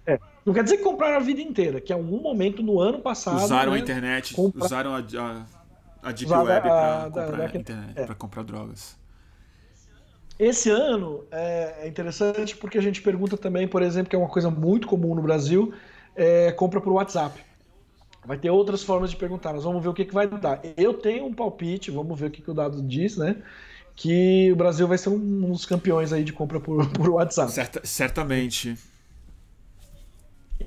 É. 0.07 0.19
Não 0.43 0.53
quer 0.53 0.63
dizer 0.63 0.77
que 0.77 0.83
compraram 0.83 1.17
a 1.17 1.19
vida 1.19 1.39
inteira, 1.39 1.79
que 1.79 1.93
em 1.93 1.95
algum 1.95 2.19
momento 2.19 2.63
no 2.63 2.79
ano 2.79 2.99
passado. 2.99 3.43
Usaram 3.43 3.71
né, 3.73 3.77
a 3.77 3.81
internet, 3.81 4.33
comprar... 4.33 4.65
usaram 4.65 4.95
a, 4.95 4.97
a, 4.97 5.45
a 6.09 6.11
Deep 6.11 6.31
Web 6.31 6.61
para 6.61 7.03
comprar, 7.11 7.55
internet, 7.55 7.99
é. 7.99 8.13
comprar 8.15 8.43
drogas. 8.43 8.97
Esse 10.37 10.69
ano 10.69 11.23
é, 11.31 11.83
é 11.83 11.87
interessante 11.87 12.57
porque 12.57 12.77
a 12.77 12.81
gente 12.81 13.01
pergunta 13.01 13.37
também, 13.37 13.67
por 13.67 13.83
exemplo, 13.83 14.09
que 14.09 14.15
é 14.15 14.19
uma 14.19 14.27
coisa 14.27 14.49
muito 14.49 14.87
comum 14.87 15.13
no 15.13 15.21
Brasil, 15.21 15.73
é 16.15 16.51
compra 16.51 16.81
por 16.81 16.91
WhatsApp. 16.91 17.39
Vai 18.25 18.37
ter 18.37 18.49
outras 18.49 18.83
formas 18.83 19.09
de 19.09 19.15
perguntar, 19.17 19.53
nós 19.53 19.63
vamos 19.63 19.83
ver 19.83 19.89
o 19.89 19.93
que, 19.93 20.05
que 20.05 20.13
vai 20.13 20.27
dar. 20.27 20.61
Eu 20.77 20.93
tenho 20.93 21.25
um 21.25 21.33
palpite, 21.33 21.91
vamos 21.91 22.19
ver 22.19 22.27
o 22.27 22.31
que, 22.31 22.41
que 22.41 22.51
o 22.51 22.53
dado 22.53 22.81
diz, 22.81 23.17
né? 23.17 23.37
Que 23.95 24.51
o 24.51 24.55
Brasil 24.55 24.87
vai 24.87 24.97
ser 24.97 25.09
um 25.09 25.51
dos 25.51 25.65
campeões 25.65 26.13
aí 26.13 26.23
de 26.23 26.33
compra 26.33 26.59
por, 26.59 26.87
por 26.91 27.09
WhatsApp. 27.09 27.51
Certa, 27.51 27.81
certamente. 27.83 28.77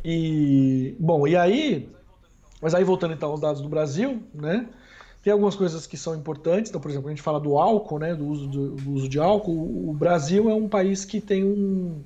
E, 0.04 0.94
bom, 0.98 1.26
e 1.26 1.36
aí, 1.36 1.88
mas 2.60 2.74
aí 2.74 2.84
voltando 2.84 3.14
então 3.14 3.30
aos 3.30 3.40
dados 3.40 3.62
do 3.62 3.68
Brasil, 3.68 4.22
né? 4.34 4.68
Tem 5.26 5.32
algumas 5.32 5.56
coisas 5.56 5.88
que 5.88 5.96
são 5.96 6.14
importantes, 6.14 6.70
então, 6.70 6.80
por 6.80 6.88
exemplo, 6.88 7.08
a 7.08 7.10
gente 7.10 7.20
fala 7.20 7.40
do 7.40 7.58
álcool, 7.58 7.98
né, 7.98 8.14
do 8.14 8.24
uso, 8.24 8.46
do, 8.46 8.70
do 8.76 8.92
uso 8.92 9.08
de 9.08 9.18
álcool. 9.18 9.90
O 9.90 9.92
Brasil 9.92 10.48
é 10.48 10.54
um 10.54 10.68
país 10.68 11.04
que 11.04 11.20
tem 11.20 11.42
um. 11.42 12.00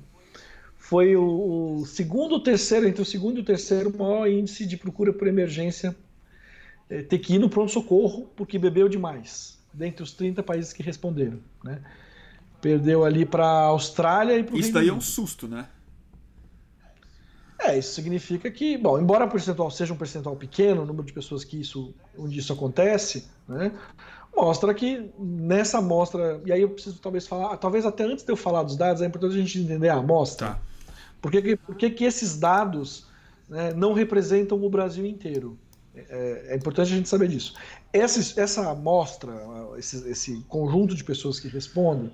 Foi 0.91 1.15
o, 1.15 1.77
o 1.79 1.85
segundo 1.85 2.33
ou 2.33 2.43
terceiro, 2.43 2.85
entre 2.85 3.01
o 3.01 3.05
segundo 3.05 3.37
e 3.37 3.41
o 3.41 3.45
terceiro 3.45 3.97
maior 3.97 4.27
índice 4.27 4.65
de 4.65 4.75
procura 4.75 5.13
por 5.13 5.25
emergência 5.25 5.95
é, 6.89 7.01
ter 7.01 7.17
que 7.19 7.35
ir 7.35 7.39
no 7.39 7.49
pronto-socorro 7.49 8.29
porque 8.35 8.59
bebeu 8.59 8.89
demais, 8.89 9.57
dentre 9.73 10.03
os 10.03 10.11
30 10.11 10.43
países 10.43 10.73
que 10.73 10.83
responderam. 10.83 11.39
Né? 11.63 11.81
Perdeu 12.59 13.05
ali 13.05 13.25
para 13.25 13.45
a 13.45 13.67
Austrália 13.67 14.37
e 14.37 14.43
para 14.43 14.53
o 14.53 14.59
Isso 14.59 14.73
daí 14.73 14.89
é 14.89 14.93
um 14.93 14.99
susto, 14.99 15.47
né? 15.47 15.69
É, 17.57 17.77
isso 17.77 17.93
significa 17.93 18.51
que, 18.51 18.77
bom, 18.77 18.99
embora 18.99 19.23
o 19.23 19.29
percentual 19.29 19.71
seja 19.71 19.93
um 19.93 19.97
percentual 19.97 20.35
pequeno, 20.35 20.81
o 20.81 20.85
número 20.85 21.05
de 21.05 21.13
pessoas 21.13 21.45
que 21.45 21.61
isso, 21.61 21.93
onde 22.19 22.37
isso 22.37 22.51
acontece, 22.51 23.29
né, 23.47 23.71
mostra 24.35 24.73
que 24.73 25.09
nessa 25.17 25.77
amostra, 25.77 26.41
e 26.45 26.51
aí 26.51 26.63
eu 26.63 26.69
preciso 26.71 26.99
talvez 26.99 27.25
falar, 27.25 27.55
talvez 27.55 27.85
até 27.85 28.03
antes 28.03 28.25
de 28.25 28.31
eu 28.33 28.35
falar 28.35 28.63
dos 28.63 28.75
dados, 28.75 29.01
é 29.01 29.05
importante 29.05 29.35
a 29.35 29.37
gente 29.37 29.57
entender 29.57 29.87
a 29.87 29.95
amostra. 29.95 30.47
Tá. 30.47 30.70
Por, 31.21 31.31
que, 31.31 31.55
por 31.55 31.75
que, 31.75 31.89
que 31.89 32.03
esses 32.03 32.37
dados 32.37 33.07
né, 33.47 33.73
não 33.73 33.93
representam 33.93 34.63
o 34.63 34.69
Brasil 34.69 35.05
inteiro? 35.05 35.57
É, 35.93 36.45
é, 36.49 36.55
importante 36.55 36.93
a 36.93 36.95
gente 36.95 37.09
saber 37.09 37.27
disso. 37.27 37.53
Essa, 37.91 38.41
essa 38.41 38.71
amostra, 38.71 39.33
esse, 39.77 40.09
esse 40.09 40.41
conjunto 40.47 40.95
de 40.95 41.03
pessoas 41.03 41.39
que 41.39 41.49
respondem, 41.49 42.11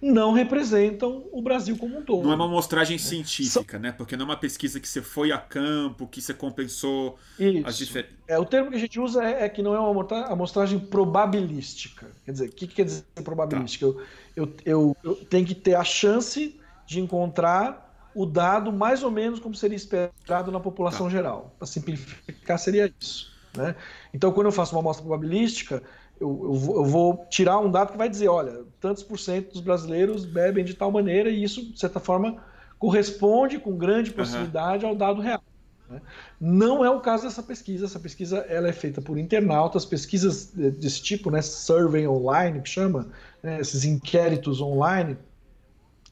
não 0.00 0.32
representam 0.32 1.24
o 1.32 1.40
Brasil 1.40 1.78
como 1.78 1.98
um 1.98 2.02
todo. 2.02 2.24
Não 2.24 2.32
é 2.32 2.34
uma 2.34 2.44
amostragem 2.44 2.98
científica, 2.98 3.78
né? 3.78 3.92
Porque 3.92 4.16
não 4.16 4.24
é 4.24 4.28
uma 4.28 4.36
pesquisa 4.36 4.78
que 4.78 4.86
você 4.86 5.00
foi 5.00 5.32
a 5.32 5.38
campo, 5.38 6.06
que 6.06 6.20
você 6.20 6.34
compensou 6.34 7.18
Isso. 7.38 7.66
as 7.66 7.78
diferenças. 7.78 8.14
É, 8.28 8.38
o 8.38 8.44
termo 8.44 8.70
que 8.70 8.76
a 8.76 8.80
gente 8.80 9.00
usa 9.00 9.24
é, 9.24 9.44
é, 9.44 9.48
que 9.48 9.62
não 9.62 9.74
é 9.74 9.80
uma 9.80 10.26
amostragem 10.26 10.78
probabilística. 10.78 12.10
Quer 12.26 12.32
dizer, 12.32 12.48
o 12.50 12.52
que, 12.52 12.66
que 12.66 12.74
quer 12.74 12.84
dizer 12.84 13.04
probabilística? 13.22 13.86
Tá. 13.90 14.00
Eu, 14.36 14.44
eu, 14.44 14.54
eu, 14.66 14.96
eu 15.02 15.14
tenho 15.24 15.46
que 15.46 15.54
ter 15.54 15.74
a 15.74 15.84
chance 15.84 16.60
de 16.86 17.00
encontrar 17.00 17.93
o 18.14 18.26
dado 18.26 18.72
mais 18.72 19.02
ou 19.02 19.10
menos 19.10 19.40
como 19.40 19.54
seria 19.54 19.76
esperado 19.76 20.52
na 20.52 20.60
população 20.60 21.06
tá. 21.06 21.12
geral. 21.12 21.54
Para 21.58 21.66
simplificar, 21.66 22.58
seria 22.58 22.92
isso. 23.00 23.32
Né? 23.56 23.74
Então, 24.12 24.32
quando 24.32 24.46
eu 24.46 24.52
faço 24.52 24.74
uma 24.74 24.80
amostra 24.80 25.04
probabilística, 25.04 25.82
eu, 26.20 26.28
eu, 26.44 26.54
vou, 26.54 26.76
eu, 26.76 26.84
vou, 26.84 27.26
tirar 27.28 27.58
um 27.58 27.70
dado 27.70 27.92
que 27.92 27.98
vai 27.98 28.08
dizer, 28.08 28.28
olha, 28.28 28.64
tantos 28.80 29.02
por 29.02 29.18
cento 29.18 29.52
dos 29.52 29.60
brasileiros 29.60 30.24
bebem 30.24 30.64
de 30.64 30.74
tal 30.74 30.90
maneira 30.90 31.28
e 31.28 31.42
isso, 31.42 31.72
de 31.72 31.78
certa 31.78 32.00
forma, 32.00 32.42
corresponde 32.78 33.58
com 33.58 33.76
grande 33.76 34.12
possibilidade 34.12 34.84
uhum. 34.84 34.90
ao 34.90 34.96
dado 34.96 35.20
real. 35.20 35.42
Né? 35.88 36.00
Não 36.40 36.84
é 36.84 36.90
o 36.90 37.00
caso 37.00 37.24
dessa 37.24 37.42
pesquisa. 37.42 37.86
Essa 37.86 38.00
pesquisa 38.00 38.38
ela 38.48 38.68
é 38.68 38.72
feita 38.72 39.00
por 39.00 39.18
internautas, 39.18 39.84
pesquisas 39.84 40.46
desse 40.46 41.02
tipo, 41.02 41.30
né, 41.30 41.42
survey 41.42 42.06
online, 42.06 42.60
que 42.60 42.68
chama, 42.68 43.08
né, 43.42 43.60
esses 43.60 43.84
inquéritos 43.84 44.60
online, 44.60 45.16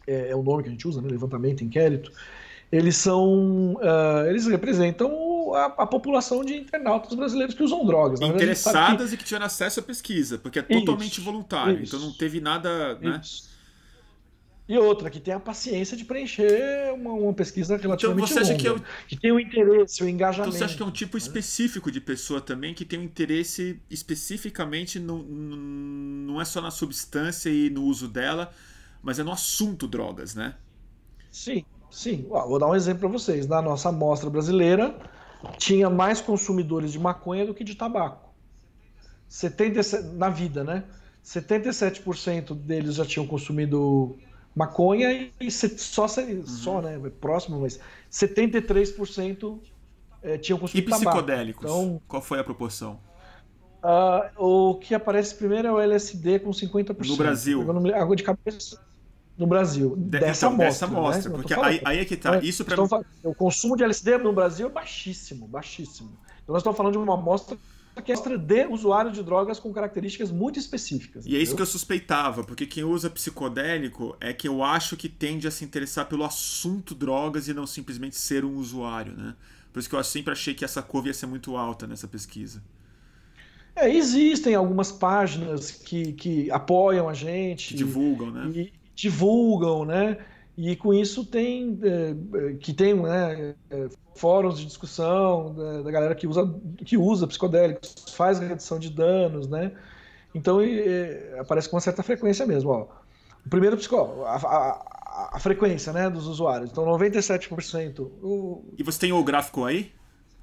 é, 0.06 0.30
é, 0.30 0.36
o 0.36 0.42
nome 0.42 0.62
que 0.62 0.68
a 0.68 0.72
gente 0.72 0.86
usa, 0.86 1.00
né, 1.00 1.08
levantamento, 1.08 1.62
inquérito, 1.62 2.12
eles 2.70 2.96
são, 2.96 3.74
uh, 3.74 4.26
eles 4.28 4.46
representam 4.46 5.54
a, 5.54 5.66
a, 5.66 5.86
população 5.86 6.42
de 6.42 6.54
internautas 6.54 7.12
brasileiros 7.14 7.54
que 7.54 7.62
usam 7.62 7.84
drogas. 7.84 8.20
Interessadas 8.20 9.10
que... 9.10 9.14
e 9.14 9.18
que 9.18 9.24
tiveram 9.24 9.44
acesso 9.44 9.80
à 9.80 9.82
pesquisa, 9.82 10.38
porque 10.38 10.58
é 10.58 10.62
totalmente 10.62 11.12
isso, 11.12 11.22
voluntário, 11.22 11.82
isso, 11.82 11.94
então 11.94 12.08
não 12.08 12.14
teve 12.16 12.40
nada. 12.40 12.94
Né? 12.98 13.20
E 14.68 14.78
outra, 14.78 15.10
que 15.10 15.20
tem 15.20 15.34
a 15.34 15.40
paciência 15.40 15.94
de 15.96 16.04
preencher 16.04 16.94
uma, 16.94 17.12
uma 17.12 17.34
pesquisa 17.34 17.76
relativamente 17.76 18.32
então, 18.32 18.44
você 18.44 18.52
longa. 18.52 18.54
Acha 18.54 18.62
que, 18.62 18.68
é 18.68 18.72
o... 18.72 19.06
que 19.06 19.16
tem 19.16 19.32
o 19.32 19.38
interesse, 19.38 20.02
o 20.02 20.08
engajamento. 20.08 20.48
Então 20.48 20.58
você 20.58 20.64
acha 20.64 20.76
que 20.76 20.82
é 20.82 20.86
um 20.86 20.90
tipo 20.90 21.18
né? 21.18 21.22
específico 21.22 21.90
de 21.90 22.00
pessoa 22.00 22.40
também 22.40 22.72
que 22.72 22.84
tem 22.84 22.98
um 22.98 23.02
interesse 23.02 23.78
especificamente, 23.90 24.98
no, 24.98 25.22
no, 25.22 25.56
não 25.56 26.40
é 26.40 26.44
só 26.46 26.62
na 26.62 26.70
substância 26.70 27.50
e 27.50 27.68
no 27.68 27.82
uso 27.84 28.08
dela, 28.08 28.50
mas 29.02 29.18
é 29.18 29.22
no 29.22 29.32
assunto 29.32 29.88
drogas, 29.88 30.34
né? 30.34 30.54
Sim, 31.30 31.64
sim. 31.90 32.26
vou 32.28 32.58
dar 32.58 32.68
um 32.68 32.74
exemplo 32.74 33.00
para 33.00 33.08
vocês. 33.08 33.46
Na 33.46 33.60
nossa 33.60 33.88
amostra 33.88 34.30
brasileira, 34.30 34.94
tinha 35.58 35.90
mais 35.90 36.20
consumidores 36.20 36.92
de 36.92 36.98
maconha 36.98 37.44
do 37.44 37.52
que 37.52 37.64
de 37.64 37.74
tabaco. 37.74 38.30
77, 39.28 40.14
na 40.14 40.28
vida, 40.28 40.62
né? 40.62 40.84
77% 41.24 42.54
deles 42.54 42.96
já 42.96 43.04
tinham 43.04 43.26
consumido 43.26 44.16
maconha 44.54 45.30
e 45.40 45.50
só, 45.50 46.04
uhum. 46.04 46.46
só 46.46 46.82
né, 46.82 47.00
próximo, 47.20 47.60
mas 47.60 47.80
73% 48.10 49.58
é, 50.22 50.36
tinham 50.36 50.58
consumido 50.58 50.90
E 50.90 50.94
psicodélicos? 50.94 51.64
Então, 51.64 52.00
Qual 52.06 52.20
foi 52.20 52.38
a 52.38 52.44
proporção? 52.44 53.00
Uh, 53.82 54.70
o 54.70 54.74
que 54.76 54.94
aparece 54.94 55.34
primeiro 55.34 55.66
é 55.66 55.72
o 55.72 55.80
LSD 55.80 56.40
com 56.40 56.50
50%. 56.50 57.08
No 57.08 57.16
Brasil? 57.16 57.94
Água 57.96 58.14
de 58.14 58.22
cabeça 58.22 58.78
no 59.36 59.46
Brasil. 59.46 59.94
De, 59.96 60.18
dessa 60.18 60.46
então, 60.46 60.54
amostra. 60.54 60.66
Dessa 60.66 60.86
amostra, 60.86 61.30
né? 61.30 61.36
porque 61.36 61.54
aí, 61.54 61.80
aí, 61.84 61.98
é 61.98 62.04
que 62.04 62.16
tá. 62.16 62.38
Isso 62.38 62.64
pra... 62.64 62.76
Falando, 62.76 63.06
o 63.22 63.34
consumo 63.34 63.76
de 63.76 63.84
LSD 63.84 64.18
no 64.18 64.32
Brasil 64.32 64.66
é 64.66 64.70
baixíssimo, 64.70 65.46
baixíssimo. 65.46 66.10
Então 66.42 66.52
nós 66.52 66.58
estamos 66.58 66.76
falando 66.76 66.92
de 66.92 66.98
uma 66.98 67.14
amostra 67.14 67.56
que 68.00 68.10
é 68.10 68.38
de 68.38 68.66
usuário 68.66 69.12
de 69.12 69.22
drogas 69.22 69.60
com 69.60 69.70
características 69.70 70.30
muito 70.30 70.58
específicas. 70.58 71.24
E 71.24 71.28
entendeu? 71.28 71.40
é 71.40 71.42
isso 71.42 71.54
que 71.54 71.60
eu 71.60 71.66
suspeitava, 71.66 72.42
porque 72.42 72.64
quem 72.64 72.84
usa 72.84 73.10
psicodélico 73.10 74.16
é 74.18 74.32
que 74.32 74.48
eu 74.48 74.64
acho 74.64 74.96
que 74.96 75.10
tende 75.10 75.46
a 75.46 75.50
se 75.50 75.62
interessar 75.62 76.08
pelo 76.08 76.24
assunto 76.24 76.94
drogas 76.94 77.48
e 77.48 77.54
não 77.54 77.66
simplesmente 77.66 78.16
ser 78.16 78.46
um 78.46 78.56
usuário, 78.56 79.14
né? 79.14 79.34
Por 79.70 79.78
isso 79.78 79.90
que 79.90 79.94
eu 79.94 80.04
sempre 80.04 80.32
achei 80.32 80.54
que 80.54 80.64
essa 80.64 80.80
curva 80.80 81.08
ia 81.08 81.14
ser 81.14 81.26
muito 81.26 81.56
alta 81.56 81.86
nessa 81.86 82.08
pesquisa. 82.08 82.62
É, 83.74 83.90
existem 83.94 84.54
algumas 84.54 84.92
páginas 84.92 85.70
que, 85.70 86.12
que 86.12 86.50
apoiam 86.50 87.08
a 87.08 87.14
gente. 87.14 87.68
Que 87.68 87.74
divulgam, 87.74 88.30
né? 88.30 88.70
Divulgam, 88.94 89.84
né? 89.84 90.18
E 90.56 90.76
com 90.76 90.92
isso 90.92 91.24
tem 91.24 91.78
é, 91.82 92.54
que 92.54 92.74
tem 92.74 92.94
né, 92.94 93.54
é, 93.70 93.88
fóruns 94.14 94.58
de 94.58 94.66
discussão 94.66 95.54
da, 95.54 95.82
da, 95.82 95.90
galera 95.90 96.14
que 96.14 96.26
usa, 96.26 96.54
que 96.84 96.96
usa 96.96 97.26
psicodélicos, 97.26 98.04
faz 98.14 98.38
redução 98.38 98.78
de 98.78 98.90
danos, 98.90 99.48
né? 99.48 99.72
Então 100.34 100.58
aparece 101.38 101.68
com 101.68 101.76
uma 101.76 101.80
certa 101.80 102.02
frequência 102.02 102.46
mesmo. 102.46 102.70
Ó. 102.70 102.88
O 103.44 103.48
primeiro 103.48 103.76
psicó, 103.76 104.24
a, 104.26 104.36
a, 104.36 105.36
a, 105.36 105.38
frequência 105.38 105.92
né, 105.92 106.08
dos 106.08 106.26
usuários. 106.26 106.70
Então 106.70 106.84
97%. 106.84 108.00
O... 108.22 108.64
E 108.78 108.82
você 108.82 109.00
tem 109.00 109.12
o 109.12 109.24
gráfico 109.24 109.64
aí? 109.64 109.92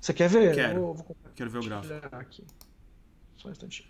Você 0.02 0.14
quer 0.14 0.30
ver? 0.30 0.56
Quero. 0.56 0.82
Vou, 0.82 0.94
vou 0.96 1.16
Quero 1.36 1.50
ver 1.50 1.60
o 1.60 1.64
gráfico. 1.64 2.16
Aqui. 2.16 2.44
Só 3.38 3.48
um 3.48 3.52
instantinho. 3.52 3.90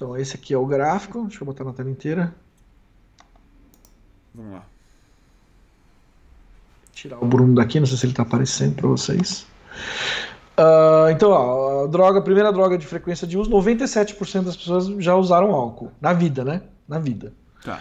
Então 0.00 0.16
esse 0.16 0.34
aqui 0.34 0.54
é 0.54 0.56
o 0.56 0.64
gráfico. 0.64 1.24
Deixa 1.26 1.42
eu 1.42 1.46
botar 1.46 1.62
na 1.62 1.74
tela 1.74 1.90
inteira. 1.90 2.34
Vamos 4.34 4.52
lá 4.52 4.64
tirar 7.00 7.22
o 7.22 7.26
Bruno 7.26 7.54
daqui, 7.54 7.80
não 7.80 7.86
sei 7.86 7.96
se 7.96 8.04
ele 8.04 8.12
está 8.12 8.22
aparecendo 8.22 8.74
para 8.76 8.88
vocês. 8.88 9.46
Uh, 10.58 11.10
então, 11.10 11.30
ó, 11.30 11.84
a 11.84 11.86
droga, 11.86 12.18
a 12.18 12.22
primeira 12.22 12.52
droga 12.52 12.76
de 12.76 12.86
frequência 12.86 13.26
de 13.26 13.38
uso, 13.38 13.50
97% 13.50 14.42
das 14.42 14.56
pessoas 14.56 14.86
já 15.02 15.14
usaram 15.14 15.52
álcool. 15.52 15.90
Na 16.00 16.12
vida, 16.12 16.44
né? 16.44 16.62
Na 16.86 16.98
vida. 16.98 17.32
Tá. 17.64 17.80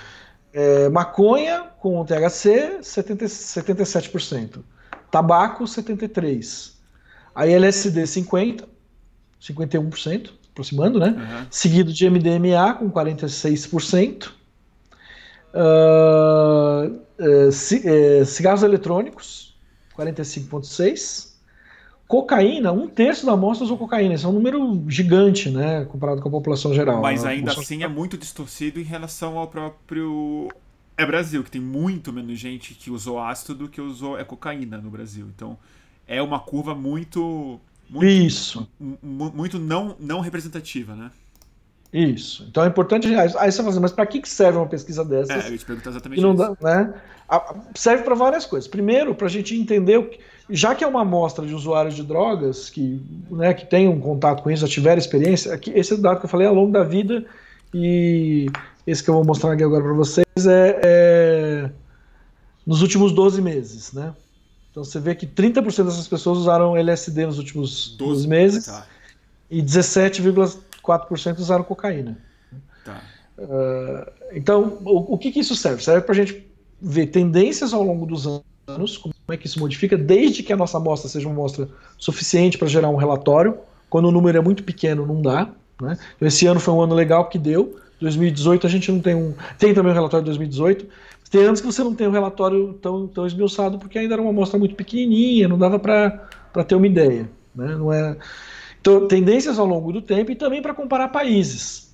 É, 0.53 0.89
maconha 0.89 1.65
com 1.79 2.03
THC, 2.05 2.79
70, 2.81 3.25
77%. 3.25 4.59
Tabaco, 5.11 5.65
73%. 5.65 6.73
Aí 7.35 7.53
LSD, 7.53 8.03
50%. 8.03 8.67
51%, 9.41 10.31
aproximando, 10.59 10.99
né? 10.99 11.15
Uhum. 11.17 11.45
Seguido 11.49 11.93
de 11.93 12.09
MDMA, 12.09 12.73
com 12.73 12.91
46%. 12.91 14.31
Uh, 15.51 16.99
uh, 17.17 18.25
cigarros 18.25 18.63
eletrônicos, 18.63 19.57
45,6%. 19.97 21.29
Cocaína, 22.07 22.71
um 22.71 22.87
terço 22.87 23.23
da 23.23 23.33
amostra 23.33 23.65
usou 23.65 23.77
cocaína. 23.77 24.15
Isso 24.15 24.25
é 24.25 24.29
um 24.29 24.33
número 24.33 24.83
gigante, 24.87 25.47
né? 25.51 25.85
Comparado 25.85 26.23
com 26.23 26.27
a 26.27 26.31
população 26.31 26.73
geral. 26.73 27.03
Mas 27.03 27.23
ainda 27.23 27.51
assim 27.51 27.83
é 27.83 27.87
muito 27.87 28.17
distorcido 28.17 28.79
em 28.79 28.83
relação 28.83 29.37
ao 29.37 29.47
próprio. 29.47 30.47
É 30.97 31.05
Brasil, 31.05 31.43
que 31.43 31.51
tem 31.51 31.61
muito 31.61 32.11
menos 32.11 32.39
gente 32.39 32.73
que 32.73 32.89
usou 32.89 33.19
ácido 33.19 33.53
do 33.53 33.69
que 33.69 33.79
usou 33.79 34.17
é 34.17 34.23
cocaína 34.23 34.79
no 34.79 34.89
Brasil. 34.89 35.27
Então 35.35 35.55
é 36.07 36.19
uma 36.19 36.39
curva 36.39 36.73
muito. 36.73 37.59
Muito 37.89 38.07
Isso. 38.07 38.69
Muito 38.79 39.57
não, 39.59 39.95
não 39.99 40.19
representativa, 40.19 40.95
né? 40.95 41.11
Isso. 41.91 42.45
Então 42.49 42.63
é 42.63 42.67
importante. 42.67 43.07
Aí 43.15 43.51
você 43.51 43.57
fala 43.57 43.69
assim, 43.69 43.79
mas 43.79 43.91
para 43.91 44.05
que 44.05 44.27
serve 44.29 44.59
uma 44.59 44.67
pesquisa 44.67 45.03
dessa? 45.03 45.33
É, 45.33 45.49
eu 45.49 45.57
te 45.57 45.65
pergunto 45.65 45.89
exatamente 45.89 46.21
não 46.21 46.33
isso. 46.33 46.55
Dá, 46.61 46.75
né? 46.77 46.93
Serve 47.73 48.03
para 48.03 48.13
várias 48.13 48.45
coisas. 48.45 48.67
Primeiro, 48.67 49.15
para 49.15 49.25
a 49.25 49.29
gente 49.29 49.55
entender, 49.55 49.97
o 49.97 50.07
que, 50.07 50.19
já 50.49 50.75
que 50.75 50.83
é 50.83 50.87
uma 50.87 51.01
amostra 51.01 51.45
de 51.45 51.53
usuários 51.53 51.95
de 51.95 52.03
drogas 52.03 52.69
que, 52.69 53.01
né, 53.29 53.53
que 53.53 53.65
tem 53.65 53.87
um 53.87 53.99
contato 53.99 54.43
com 54.43 54.51
isso, 54.51 54.65
já 54.65 54.71
tiveram 54.71 54.99
experiência, 54.99 55.53
aqui, 55.53 55.71
esse 55.75 55.95
dado 55.97 56.19
que 56.19 56.25
eu 56.25 56.29
falei 56.29 56.45
é 56.45 56.49
ao 56.49 56.55
longo 56.55 56.71
da 56.71 56.83
vida 56.83 57.25
e 57.73 58.47
esse 58.85 59.03
que 59.03 59.09
eu 59.09 59.15
vou 59.15 59.23
mostrar 59.23 59.53
aqui 59.53 59.63
agora 59.63 59.83
para 59.83 59.93
vocês 59.93 60.25
é, 60.47 60.79
é, 60.83 61.71
nos 62.65 62.81
últimos 62.81 63.11
12 63.11 63.41
meses, 63.41 63.93
né? 63.93 64.13
Então 64.71 64.83
você 64.83 64.99
vê 64.99 65.15
que 65.15 65.25
30% 65.25 65.85
dessas 65.85 66.07
pessoas 66.07 66.39
usaram 66.39 66.77
LSD 66.77 67.25
nos 67.25 67.37
últimos 67.37 67.95
12, 67.97 67.97
12 67.97 68.27
meses 68.27 68.65
tá. 68.65 68.85
e 69.49 69.61
17, 69.61 70.21
4% 70.21 71.39
usaram 71.39 71.63
cocaína. 71.63 72.17
Tá. 72.85 73.01
Uh, 73.37 74.11
então, 74.33 74.79
o, 74.83 75.13
o 75.13 75.17
que, 75.17 75.31
que, 75.31 75.39
isso 75.39 75.55
serve? 75.55 75.83
Serve 75.83 76.01
para 76.01 76.13
a 76.13 76.15
gente 76.15 76.45
ver 76.81 77.07
tendências 77.07 77.73
ao 77.73 77.83
longo 77.83 78.05
dos 78.05 78.25
anos, 78.67 78.97
como 78.97 79.13
é 79.29 79.37
que 79.37 79.47
isso 79.47 79.59
modifica, 79.59 79.97
desde 79.97 80.43
que 80.43 80.53
a 80.53 80.57
nossa 80.57 80.77
amostra 80.77 81.09
seja 81.09 81.27
uma 81.27 81.35
amostra 81.35 81.67
suficiente 81.97 82.57
para 82.57 82.67
gerar 82.67 82.89
um 82.89 82.95
relatório. 82.95 83.57
Quando 83.89 84.05
o 84.05 84.11
número 84.11 84.37
é 84.37 84.41
muito 84.41 84.63
pequeno, 84.63 85.05
não 85.05 85.21
dá. 85.21 85.49
Né? 85.81 85.97
Então, 86.15 86.27
esse 86.27 86.45
ano 86.45 86.59
foi 86.59 86.73
um 86.73 86.81
ano 86.81 86.93
legal 86.93 87.27
que 87.27 87.39
deu. 87.39 87.79
2018 87.99 88.65
a 88.65 88.69
gente 88.69 88.91
não 88.91 88.99
tem 88.99 89.15
um. 89.15 89.33
Tem 89.57 89.73
também 89.73 89.91
um 89.91 89.95
relatório 89.95 90.23
de 90.23 90.29
2018. 90.29 90.85
Tem 91.29 91.43
anos 91.43 91.61
que 91.61 91.67
você 91.67 91.83
não 91.83 91.93
tem 91.93 92.07
um 92.07 92.11
relatório 92.11 92.73
tão, 92.81 93.07
tão 93.07 93.27
esmiuçado, 93.27 93.77
porque 93.77 93.99
ainda 93.99 94.15
era 94.15 94.21
uma 94.21 94.31
amostra 94.31 94.57
muito 94.57 94.75
pequenininha, 94.75 95.47
não 95.47 95.57
dava 95.57 95.77
para 95.77 96.63
ter 96.67 96.75
uma 96.75 96.87
ideia. 96.87 97.29
Né? 97.53 97.75
Não 97.75 97.93
é, 97.93 98.17
então, 98.81 99.07
tendências 99.07 99.59
ao 99.59 99.65
longo 99.65 99.91
do 99.91 100.01
tempo 100.01 100.31
e 100.31 100.35
também 100.35 100.61
para 100.61 100.73
comparar 100.73 101.09
países. 101.09 101.93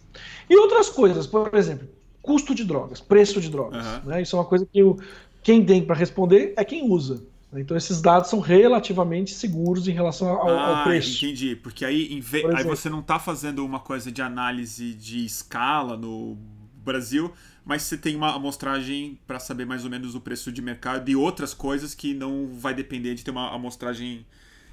E 0.50 0.56
outras 0.56 0.90
coisas, 0.90 1.26
por 1.26 1.54
exemplo, 1.56 1.88
custo 2.22 2.54
de 2.54 2.64
drogas, 2.64 3.02
preço 3.02 3.42
de 3.42 3.50
drogas. 3.50 3.86
Uhum. 3.86 4.10
Né? 4.10 4.22
Isso 4.22 4.36
é 4.36 4.40
uma 4.40 4.46
coisa 4.46 4.66
que 4.66 4.80
eu, 4.80 4.98
quem 5.42 5.66
tem 5.66 5.84
para 5.84 5.96
responder 5.96 6.54
é 6.56 6.64
quem 6.64 6.90
usa. 6.90 7.24
Né? 7.52 7.62
Então 7.62 7.76
esses 7.76 8.02
dados 8.02 8.30
são 8.30 8.40
relativamente 8.40 9.34
seguros 9.34 9.88
em 9.88 9.92
relação 9.92 10.30
ao, 10.30 10.48
ah, 10.48 10.80
ao 10.80 10.84
preço. 10.84 11.26
Entendi, 11.26 11.56
porque 11.56 11.84
aí, 11.84 12.22
aí 12.56 12.64
você 12.64 12.90
não 12.90 13.00
está 13.00 13.18
fazendo 13.18 13.66
uma 13.66 13.80
coisa 13.80 14.12
de 14.12 14.22
análise 14.22 14.94
de 14.94 15.26
escala 15.26 15.98
no 15.98 16.38
Brasil, 16.84 17.32
mas 17.66 17.82
você 17.82 17.98
tem 17.98 18.16
uma 18.16 18.36
amostragem 18.36 19.20
para 19.26 19.40
saber 19.40 19.66
mais 19.66 19.84
ou 19.84 19.90
menos 19.90 20.16
o 20.16 20.22
preço 20.22 20.52
de 20.52 20.62
mercado 20.62 21.10
e 21.10 21.16
outras 21.16 21.54
coisas 21.54 21.96
que 21.96 22.14
não 22.14 22.48
vai 22.54 22.74
depender 22.74 23.16
de 23.16 23.24
ter 23.24 23.32
uma 23.32 23.54
amostragem 23.54 24.26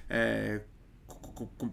é, 0.09 0.61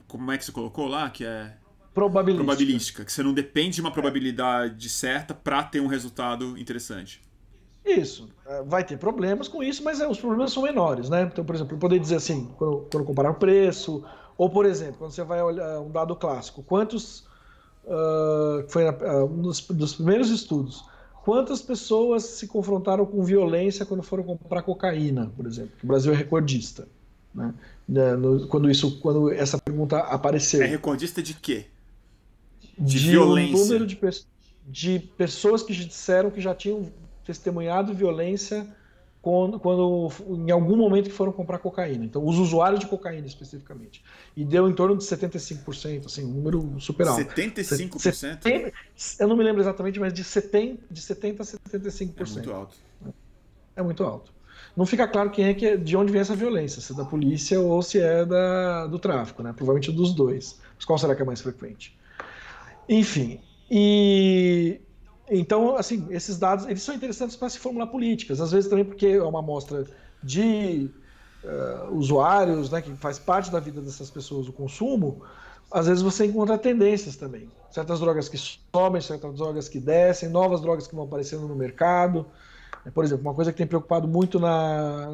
como 0.08 0.32
é 0.32 0.38
que 0.38 0.46
você 0.46 0.52
colocou 0.52 0.88
lá? 0.88 1.10
Que 1.10 1.26
é. 1.26 1.54
Probabilística. 1.94 2.46
Probabilística. 2.46 3.06
Que 3.06 3.12
você 3.12 3.24
não 3.24 3.34
depende 3.34 3.76
de 3.76 3.82
uma 3.82 3.92
probabilidade 3.92 4.90
certa 4.90 5.34
para 5.34 5.64
ter 5.64 5.82
um 5.82 5.88
resultado 5.88 6.58
interessante. 6.58 7.22
Isso. 7.86 8.30
É, 8.46 8.64
vai 8.64 8.84
ter 8.84 8.98
problemas 8.98 9.48
com 9.48 9.64
isso, 9.64 9.84
mas 9.84 10.00
é, 10.00 10.08
os 10.08 10.20
problemas 10.20 10.54
são 10.54 10.64
menores, 10.64 11.10
né? 11.10 11.24
Então, 11.24 11.44
por 11.44 11.56
exemplo, 11.56 11.76
eu 11.76 11.80
poder 11.80 12.00
dizer 12.00 12.16
assim, 12.16 12.50
quando, 12.58 12.88
quando 12.92 13.06
comparar 13.06 13.32
o 13.32 13.36
preço, 13.36 14.06
ou, 14.38 14.50
por 14.50 14.66
exemplo, 14.66 14.96
quando 15.00 15.12
você 15.12 15.24
vai 15.24 15.42
olhar 15.42 15.80
um 15.82 15.92
dado 15.92 16.16
clássico, 16.16 16.64
quantos. 16.64 17.28
Uh, 17.86 18.70
foi 18.70 18.88
uh, 18.88 19.26
um 19.26 19.42
dos, 19.42 19.62
dos 19.62 19.96
primeiros 19.96 20.30
estudos. 20.30 20.86
Quantas 21.30 21.62
pessoas 21.62 22.24
se 22.24 22.48
confrontaram 22.48 23.06
com 23.06 23.24
violência 23.24 23.86
quando 23.86 24.02
foram 24.02 24.24
comprar 24.24 24.64
cocaína, 24.64 25.32
por 25.38 25.46
exemplo? 25.46 25.74
O 25.84 25.86
Brasil 25.86 26.12
é 26.12 26.16
recordista. 26.16 26.88
Né? 27.32 27.54
quando, 28.50 28.68
isso, 28.68 29.00
quando 29.00 29.32
essa 29.32 29.56
pergunta 29.60 30.00
apareceu. 30.00 30.64
É 30.64 30.66
recordista 30.66 31.22
de 31.22 31.36
quê? 31.36 31.66
De, 32.76 33.00
de 33.00 33.10
violência. 33.12 33.56
Um 33.56 33.60
número 33.60 33.86
de, 33.86 34.00
de 34.66 34.98
pessoas 34.98 35.62
que 35.62 35.72
disseram 35.72 36.32
que 36.32 36.42
já 36.42 36.56
tinham 36.56 36.92
testemunhado 37.24 37.94
violência 37.94 38.68
quando, 39.22 39.60
quando 39.60 40.10
em 40.30 40.52
algum 40.52 40.78
momento 40.78 41.10
que 41.10 41.16
foram 41.16 41.32
comprar 41.32 41.60
cocaína. 41.60 42.06
Então, 42.06 42.26
os 42.26 42.38
usuários 42.38 42.80
de 42.80 42.88
cocaína 42.88 43.28
especificamente. 43.28 44.04
E 44.36 44.46
deu 44.46 44.70
em 44.70 44.74
torno 44.74 44.98
de 44.98 45.04
75%, 45.04 46.06
assim, 46.06 46.24
um 46.24 46.30
número 46.30 46.80
super 46.80 47.08
alto. 47.08 47.22
75%? 47.22 48.00
70, 48.00 48.72
eu 49.20 49.28
não 49.28 49.36
me 49.36 49.44
lembro 49.44 49.62
exatamente, 49.62 50.00
mas 50.00 50.14
de 50.14 50.24
70, 50.24 50.84
de 50.90 51.02
70 51.02 51.44
a 51.44 51.46
75%. 51.46 52.20
É 52.20 52.34
muito 52.34 52.52
alto. 52.52 52.78
É 53.76 53.82
muito 53.82 54.04
alto. 54.04 54.34
Não 54.76 54.86
fica 54.86 55.08
claro 55.08 55.30
quem 55.30 55.46
é 55.46 55.54
que 55.54 55.66
é, 55.66 55.78
de 55.78 55.98
onde 55.98 56.12
vem 56.12 56.22
essa 56.22 56.36
violência, 56.36 56.82
se 56.82 56.94
é 56.94 56.96
da 56.96 57.04
polícia 57.04 57.60
ou 57.60 57.82
se 57.82 58.00
é 58.00 58.26
da, 58.26 58.88
do 58.88 59.00
tráfico, 59.00 59.44
né? 59.44 59.52
Provavelmente 59.52 59.92
dos 59.92 60.14
dois. 60.14 60.60
Mas 60.76 60.86
qual 60.86 60.98
será 60.98 61.16
que 61.16 61.22
é 61.22 61.26
mais 61.26 61.42
frequente? 61.42 61.98
Enfim, 62.88 63.42
e 63.70 64.80
então, 65.30 65.76
assim, 65.76 66.08
esses 66.10 66.38
dados 66.38 66.66
eles 66.66 66.82
são 66.82 66.96
interessantes 66.96 67.36
para 67.36 67.50
se 67.50 67.60
formular 67.60 67.88
políticas. 67.88 68.42
Às 68.42 68.52
vezes 68.52 68.70
também 68.70 68.86
porque 68.86 69.08
é 69.08 69.24
uma 69.24 69.40
amostra 69.40 69.86
de 70.24 70.90
uh, 71.44 71.94
usuários, 71.94 72.70
né, 72.70 72.82
que 72.82 72.92
faz 72.96 73.20
parte 73.20 73.52
da 73.52 73.60
vida 73.60 73.82
dessas 73.82 74.10
pessoas 74.10 74.48
o 74.48 74.54
consumo. 74.54 75.22
Às 75.72 75.88
vezes 75.88 76.02
você 76.02 76.26
encontra 76.26 76.58
tendências 76.58 77.16
também. 77.16 77.50
Certas 77.70 78.00
drogas 78.00 78.28
que 78.28 78.38
sobem, 78.38 79.02
certas 79.02 79.36
drogas 79.36 79.70
que 79.70 79.80
descem, 79.80 80.30
novas 80.30 80.62
drogas 80.62 80.88
que 80.88 80.96
vão 80.96 81.06
aparecendo 81.06 81.48
no 81.48 81.56
mercado. 81.56 82.26
Por 82.94 83.04
exemplo, 83.04 83.22
uma 83.22 83.36
coisa 83.36 83.52
que 83.52 83.58
tem 83.58 83.68
preocupado 83.68 84.08
muito 84.08 84.40
na 84.40 85.10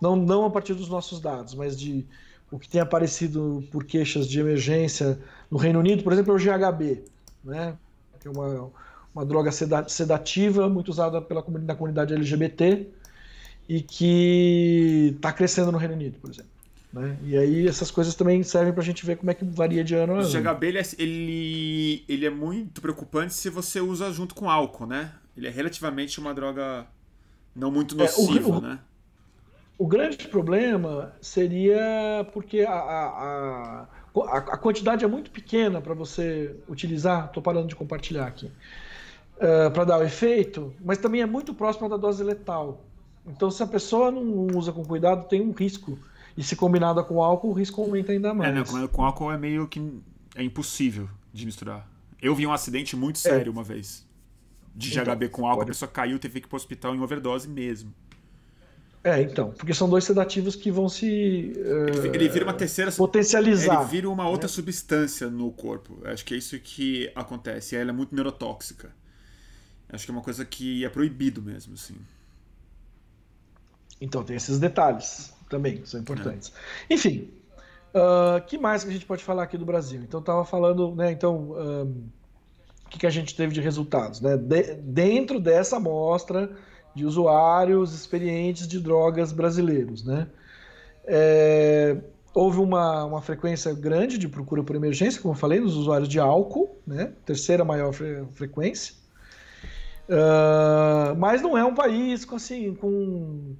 não 0.00 0.16
não 0.16 0.44
a 0.44 0.50
partir 0.50 0.74
dos 0.74 0.88
nossos 0.88 1.20
dados, 1.20 1.54
mas 1.54 1.78
de 1.78 2.06
o 2.50 2.58
que 2.58 2.68
tem 2.68 2.80
aparecido 2.80 3.64
por 3.70 3.84
queixas 3.84 4.28
de 4.28 4.40
emergência 4.40 5.18
no 5.50 5.56
Reino 5.56 5.78
Unido, 5.78 6.02
por 6.02 6.12
exemplo, 6.12 6.32
é 6.32 6.36
o 6.36 6.38
GHB, 6.38 7.04
né? 7.42 7.76
Que 8.20 8.28
é 8.28 8.30
uma 8.30 8.70
uma 9.14 9.24
droga 9.24 9.50
sedativa 9.52 10.68
muito 10.68 10.88
usada 10.88 11.22
pela 11.22 11.42
comunidade, 11.42 11.68
na 11.68 11.74
comunidade 11.76 12.14
LGBT 12.14 12.88
e 13.68 13.80
que 13.80 15.12
está 15.16 15.32
crescendo 15.32 15.70
no 15.70 15.78
Reino 15.78 15.94
Unido, 15.94 16.18
por 16.18 16.30
exemplo. 16.30 16.50
Né? 16.92 17.16
E 17.24 17.36
aí 17.36 17.66
essas 17.66 17.90
coisas 17.90 18.14
também 18.14 18.42
servem 18.42 18.72
para 18.72 18.82
a 18.82 18.84
gente 18.84 19.06
ver 19.06 19.16
como 19.16 19.30
é 19.30 19.34
que 19.34 19.44
varia 19.44 19.84
de 19.84 19.94
ano 19.94 20.14
a 20.14 20.20
ano. 20.20 20.28
O 20.28 20.30
GHB 20.30 20.66
ele 20.66 20.78
é, 20.78 20.82
ele, 20.98 22.04
ele 22.08 22.26
é 22.26 22.30
muito 22.30 22.80
preocupante 22.80 23.34
se 23.34 23.48
você 23.48 23.80
usa 23.80 24.12
junto 24.12 24.34
com 24.34 24.50
álcool, 24.50 24.86
né? 24.86 25.12
Ele 25.36 25.46
é 25.46 25.50
relativamente 25.50 26.20
uma 26.20 26.32
droga 26.32 26.86
não 27.54 27.70
muito 27.70 27.96
nociva, 27.96 28.48
é, 28.48 28.52
o, 28.52 28.60
né? 28.60 28.78
O 29.76 29.86
grande 29.86 30.28
problema 30.28 31.12
seria 31.20 32.24
porque 32.32 32.60
a, 32.60 32.72
a, 32.72 33.86
a, 34.14 34.38
a 34.38 34.56
quantidade 34.56 35.04
é 35.04 35.08
muito 35.08 35.32
pequena 35.32 35.80
para 35.80 35.94
você 35.94 36.54
utilizar. 36.68 37.26
Estou 37.26 37.42
parando 37.42 37.66
de 37.66 37.74
compartilhar 37.74 38.26
aqui 38.26 38.52
uh, 39.36 39.44
eh, 39.44 39.70
para 39.70 39.84
dar 39.84 39.98
o 39.98 40.02
efeito, 40.02 40.72
mas 40.84 40.98
também 40.98 41.20
é 41.20 41.26
muito 41.26 41.54
próxima 41.54 41.88
da 41.88 41.96
dose 41.96 42.22
letal. 42.22 42.84
Então, 43.26 43.50
se 43.50 43.62
a 43.62 43.66
pessoa 43.66 44.10
não 44.10 44.46
usa 44.56 44.72
com 44.72 44.84
cuidado, 44.84 45.28
tem 45.28 45.40
um 45.40 45.52
risco. 45.52 45.98
E 46.36 46.42
se 46.42 46.56
combinada 46.56 47.02
com 47.02 47.22
álcool, 47.22 47.50
o 47.50 47.52
risco 47.52 47.80
aumenta 47.80 48.12
ainda 48.12 48.34
mais. 48.34 48.50
É, 48.50 48.72
não, 48.72 48.88
com 48.88 49.04
álcool 49.04 49.32
é 49.32 49.38
meio 49.38 49.66
que 49.68 49.80
é 50.34 50.42
impossível 50.42 51.08
de 51.32 51.46
misturar. 51.46 51.88
Eu 52.20 52.34
vi 52.34 52.46
um 52.46 52.52
acidente 52.52 52.96
muito 52.96 53.16
é. 53.16 53.20
sério 53.20 53.50
é. 53.50 53.52
uma 53.52 53.62
vez. 53.62 54.06
De 54.74 54.90
então, 54.90 55.14
GHB 55.14 55.28
com 55.28 55.46
álcool, 55.46 55.58
pode... 55.58 55.70
a 55.70 55.72
pessoa 55.72 55.88
caiu 55.88 56.16
e 56.16 56.18
teve 56.18 56.40
que 56.40 56.46
ir 56.46 56.48
para 56.48 56.56
o 56.56 56.58
hospital 56.58 56.94
em 56.94 57.00
overdose 57.00 57.48
mesmo. 57.48 57.94
É, 59.04 59.20
então, 59.20 59.50
porque 59.50 59.74
são 59.74 59.86
dois 59.88 60.02
sedativos 60.02 60.56
que 60.56 60.70
vão 60.70 60.88
se 60.88 61.52
uh, 61.56 62.06
ele, 62.06 62.26
vira 62.26 62.46
uma 62.46 62.54
terceira 62.54 62.90
potencializar. 62.90 63.82
Ele 63.82 63.90
vira 63.90 64.08
uma 64.08 64.26
outra 64.26 64.48
né? 64.48 64.52
substância 64.52 65.28
no 65.28 65.52
corpo. 65.52 65.98
Acho 66.04 66.24
que 66.24 66.32
é 66.32 66.38
isso 66.38 66.58
que 66.58 67.12
acontece. 67.14 67.76
Ela 67.76 67.90
é 67.90 67.92
muito 67.92 68.14
neurotóxica. 68.14 68.90
Acho 69.94 70.04
que 70.04 70.10
é 70.10 70.14
uma 70.14 70.22
coisa 70.22 70.44
que 70.44 70.84
é 70.84 70.88
proibido 70.88 71.40
mesmo, 71.40 71.74
assim. 71.74 71.94
Então 74.00 74.24
tem 74.24 74.36
esses 74.36 74.58
detalhes 74.58 75.32
também, 75.48 75.84
são 75.86 76.00
importantes. 76.00 76.52
É. 76.88 76.94
Enfim, 76.94 77.30
o 77.92 78.36
uh, 78.36 78.46
que 78.46 78.58
mais 78.58 78.82
que 78.82 78.90
a 78.90 78.92
gente 78.92 79.06
pode 79.06 79.22
falar 79.22 79.44
aqui 79.44 79.56
do 79.56 79.64
Brasil? 79.64 80.02
Então 80.02 80.20
estava 80.20 80.44
falando, 80.44 80.94
né? 80.94 81.12
Então 81.12 81.52
um, 81.52 82.08
o 82.84 82.88
que, 82.88 82.98
que 82.98 83.06
a 83.06 83.10
gente 83.10 83.34
teve 83.34 83.54
de 83.54 83.60
resultados, 83.60 84.20
né? 84.20 84.36
De, 84.36 84.74
dentro 84.74 85.38
dessa 85.40 85.76
amostra 85.76 86.50
de 86.94 87.04
usuários 87.04 87.94
experientes 87.94 88.66
de 88.68 88.80
drogas 88.80 89.32
brasileiros, 89.32 90.04
né? 90.04 90.26
É, 91.06 91.96
houve 92.32 92.58
uma, 92.58 93.04
uma 93.04 93.22
frequência 93.22 93.72
grande 93.72 94.18
de 94.18 94.28
procura 94.28 94.62
por 94.62 94.74
emergência, 94.74 95.20
como 95.20 95.34
eu 95.34 95.38
falei, 95.38 95.60
nos 95.60 95.76
usuários 95.76 96.08
de 96.08 96.18
álcool, 96.18 96.76
né? 96.86 97.12
Terceira 97.24 97.64
maior 97.64 97.92
fre 97.92 98.24
frequência. 98.32 99.03
Uh, 100.08 101.16
mas 101.16 101.40
não 101.40 101.56
é 101.56 101.64
um 101.64 101.74
país 101.74 102.24
com, 102.24 102.36
assim, 102.36 102.74
com 102.74 103.54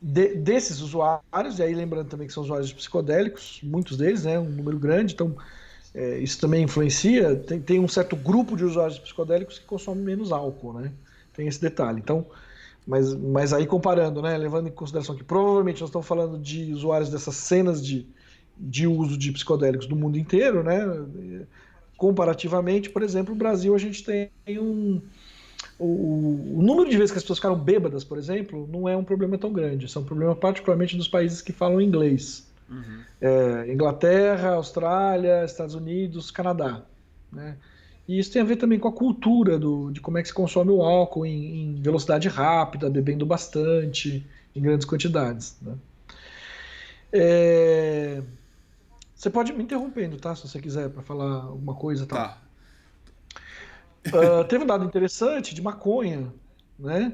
de, 0.00 0.34
desses 0.34 0.80
usuários, 0.80 1.58
e 1.58 1.62
aí 1.62 1.74
lembrando 1.74 2.08
também 2.08 2.26
que 2.26 2.32
são 2.32 2.42
usuários 2.42 2.72
psicodélicos, 2.72 3.60
muitos 3.62 3.96
deles, 3.96 4.24
né, 4.24 4.38
um 4.38 4.48
número 4.48 4.78
grande, 4.78 5.14
então 5.14 5.34
é, 5.94 6.18
isso 6.18 6.38
também 6.38 6.64
influencia. 6.64 7.34
Tem, 7.36 7.60
tem 7.60 7.80
um 7.80 7.88
certo 7.88 8.14
grupo 8.14 8.56
de 8.56 8.64
usuários 8.64 8.98
psicodélicos 8.98 9.58
que 9.58 9.64
consomem 9.64 10.04
menos 10.04 10.30
álcool, 10.30 10.74
né? 10.74 10.92
Tem 11.32 11.48
esse 11.48 11.60
detalhe. 11.60 11.98
Então, 11.98 12.26
mas, 12.86 13.14
mas 13.14 13.52
aí 13.54 13.66
comparando, 13.66 14.20
né, 14.20 14.36
levando 14.36 14.68
em 14.68 14.70
consideração 14.70 15.16
que 15.16 15.24
provavelmente 15.24 15.80
nós 15.80 15.88
estamos 15.88 16.06
falando 16.06 16.38
de 16.38 16.72
usuários 16.72 17.10
dessas 17.10 17.34
cenas 17.36 17.84
de, 17.84 18.06
de 18.58 18.86
uso 18.86 19.16
de 19.16 19.32
psicodélicos 19.32 19.86
do 19.86 19.96
mundo 19.96 20.18
inteiro, 20.18 20.62
né? 20.62 20.78
Comparativamente, 21.96 22.90
por 22.90 23.02
exemplo, 23.02 23.32
no 23.32 23.38
Brasil 23.38 23.74
a 23.74 23.78
gente 23.78 24.04
tem 24.04 24.30
um, 24.48 25.00
o, 25.78 26.58
o, 26.58 26.62
número 26.62 26.88
de 26.88 26.96
vezes 26.96 27.12
que 27.12 27.18
as 27.18 27.22
pessoas 27.22 27.38
ficaram 27.38 27.58
bêbadas, 27.58 28.02
por 28.02 28.16
exemplo, 28.16 28.68
não 28.70 28.88
é 28.88 28.96
um 28.96 29.04
problema 29.04 29.36
tão 29.36 29.52
grande. 29.52 29.86
Isso 29.86 29.98
é 29.98 30.00
um 30.00 30.04
problema 30.04 30.34
particularmente 30.34 30.96
dos 30.96 31.08
países 31.08 31.42
que 31.42 31.52
falam 31.52 31.80
inglês. 31.80 32.46
Uhum. 32.68 33.00
É, 33.20 33.72
Inglaterra, 33.72 34.54
Austrália, 34.54 35.44
Estados 35.44 35.74
Unidos, 35.74 36.30
Canadá. 36.30 36.82
Né? 37.30 37.56
E 38.08 38.18
isso 38.18 38.32
tem 38.32 38.40
a 38.40 38.44
ver 38.44 38.56
também 38.56 38.78
com 38.78 38.88
a 38.88 38.92
cultura 38.92 39.58
do, 39.58 39.90
de 39.90 40.00
como 40.00 40.16
é 40.16 40.22
que 40.22 40.28
se 40.28 40.34
consome 40.34 40.70
o 40.70 40.82
álcool 40.82 41.26
em, 41.26 41.76
em 41.76 41.82
velocidade 41.82 42.28
rápida, 42.28 42.88
bebendo 42.88 43.26
bastante, 43.26 44.24
em 44.54 44.60
grandes 44.60 44.86
quantidades. 44.86 45.56
Né? 45.60 45.74
É... 47.12 48.22
Você 49.14 49.30
pode 49.30 49.52
me 49.52 49.62
interrompendo, 49.62 50.16
tá? 50.18 50.34
Se 50.34 50.46
você 50.46 50.60
quiser, 50.60 50.90
para 50.90 51.02
falar 51.02 51.44
alguma 51.44 51.74
coisa. 51.74 52.06
Tá. 52.06 52.16
tá. 52.16 52.45
Uh, 54.06 54.44
teve 54.44 54.64
um 54.64 54.66
dado 54.66 54.84
interessante 54.84 55.54
de 55.54 55.62
maconha, 55.62 56.32
né? 56.78 57.12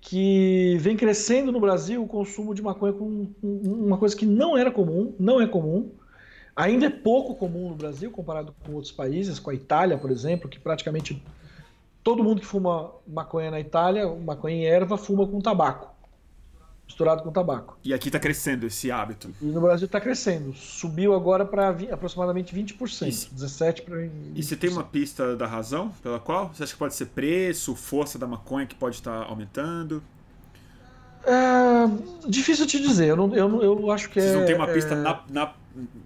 Que 0.00 0.76
vem 0.80 0.96
crescendo 0.96 1.52
no 1.52 1.60
Brasil 1.60 2.02
o 2.02 2.08
consumo 2.08 2.54
de 2.54 2.62
maconha 2.62 2.92
com 2.92 3.28
uma 3.42 3.96
coisa 3.96 4.16
que 4.16 4.26
não 4.26 4.56
era 4.56 4.70
comum, 4.70 5.14
não 5.18 5.40
é 5.40 5.46
comum. 5.46 5.90
Ainda 6.54 6.86
é 6.86 6.90
pouco 6.90 7.34
comum 7.34 7.70
no 7.70 7.74
Brasil, 7.74 8.10
comparado 8.10 8.54
com 8.64 8.72
outros 8.72 8.92
países, 8.92 9.38
com 9.38 9.50
a 9.50 9.54
Itália, 9.54 9.96
por 9.96 10.10
exemplo, 10.10 10.50
que 10.50 10.58
praticamente 10.58 11.22
todo 12.02 12.22
mundo 12.22 12.40
que 12.40 12.46
fuma 12.46 12.90
maconha 13.06 13.50
na 13.50 13.60
Itália, 13.60 14.06
maconha 14.06 14.56
em 14.56 14.64
erva, 14.66 14.98
fuma 14.98 15.26
com 15.26 15.40
tabaco 15.40 15.91
misturado 16.92 17.22
com 17.22 17.32
tabaco. 17.32 17.78
E 17.82 17.92
aqui 17.92 18.08
está 18.08 18.18
crescendo 18.18 18.66
esse 18.66 18.90
hábito. 18.90 19.30
E 19.40 19.46
no 19.46 19.60
Brasil 19.60 19.86
está 19.86 20.00
crescendo. 20.00 20.52
Subiu 20.54 21.14
agora 21.14 21.44
para 21.44 21.70
aproximadamente 21.90 22.54
20%. 22.54 23.08
Isso. 23.08 23.30
17% 23.34 23.84
para. 23.84 24.04
E 24.34 24.42
você 24.42 24.54
tem 24.54 24.70
uma 24.70 24.84
pista 24.84 25.34
da 25.34 25.46
razão 25.46 25.90
pela 26.02 26.20
qual? 26.20 26.52
Você 26.52 26.62
acha 26.62 26.72
que 26.72 26.78
pode 26.78 26.94
ser 26.94 27.06
preço, 27.06 27.74
força 27.74 28.18
da 28.18 28.26
maconha 28.26 28.66
que 28.66 28.74
pode 28.74 28.96
estar 28.96 29.24
aumentando? 29.24 30.02
É, 31.24 32.28
difícil 32.28 32.66
te 32.66 32.80
dizer. 32.80 33.08
Eu, 33.08 33.16
não, 33.16 33.34
eu, 33.34 33.62
eu 33.62 33.90
acho 33.90 34.08
que 34.10 34.20
Vocês 34.20 34.34
é. 34.34 34.38
não 34.38 34.46
tem 34.46 34.54
uma 34.54 34.68
pista 34.68 34.94
é... 34.94 34.96
na, 34.96 35.22
na 35.28 35.52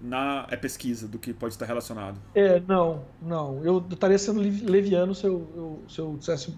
na 0.01 0.47
é 0.49 0.55
pesquisa 0.55 1.07
do 1.07 1.19
que 1.19 1.33
pode 1.33 1.53
estar 1.53 1.65
relacionado. 1.65 2.17
É, 2.33 2.61
não, 2.67 3.03
não. 3.21 3.63
Eu 3.63 3.83
estaria 3.89 4.17
sendo 4.17 4.39
leviano 4.39 5.13
se 5.13 5.25
eu, 5.25 5.47
eu 5.55 5.83
se 5.87 5.99
eu 5.99 6.15
dissesse 6.17 6.57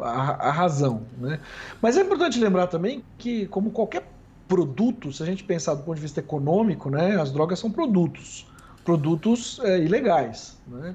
a, 0.00 0.48
a, 0.48 0.50
razão. 0.50 1.02
Né? 1.18 1.40
Mas 1.80 1.96
é 1.96 2.00
importante 2.00 2.38
lembrar 2.38 2.66
também 2.66 3.04
que, 3.18 3.46
como 3.46 3.70
qualquer 3.70 4.06
produto, 4.48 5.12
se 5.12 5.22
a 5.22 5.26
gente 5.26 5.44
pensar 5.44 5.74
do 5.74 5.82
ponto 5.82 5.96
de 5.96 6.02
vista 6.02 6.20
econômico, 6.20 6.90
né, 6.90 7.20
as 7.20 7.30
drogas 7.30 7.58
são 7.58 7.70
produtos. 7.70 8.46
Produtos 8.84 9.60
é, 9.62 9.78
ilegais. 9.78 10.58
Né? 10.66 10.94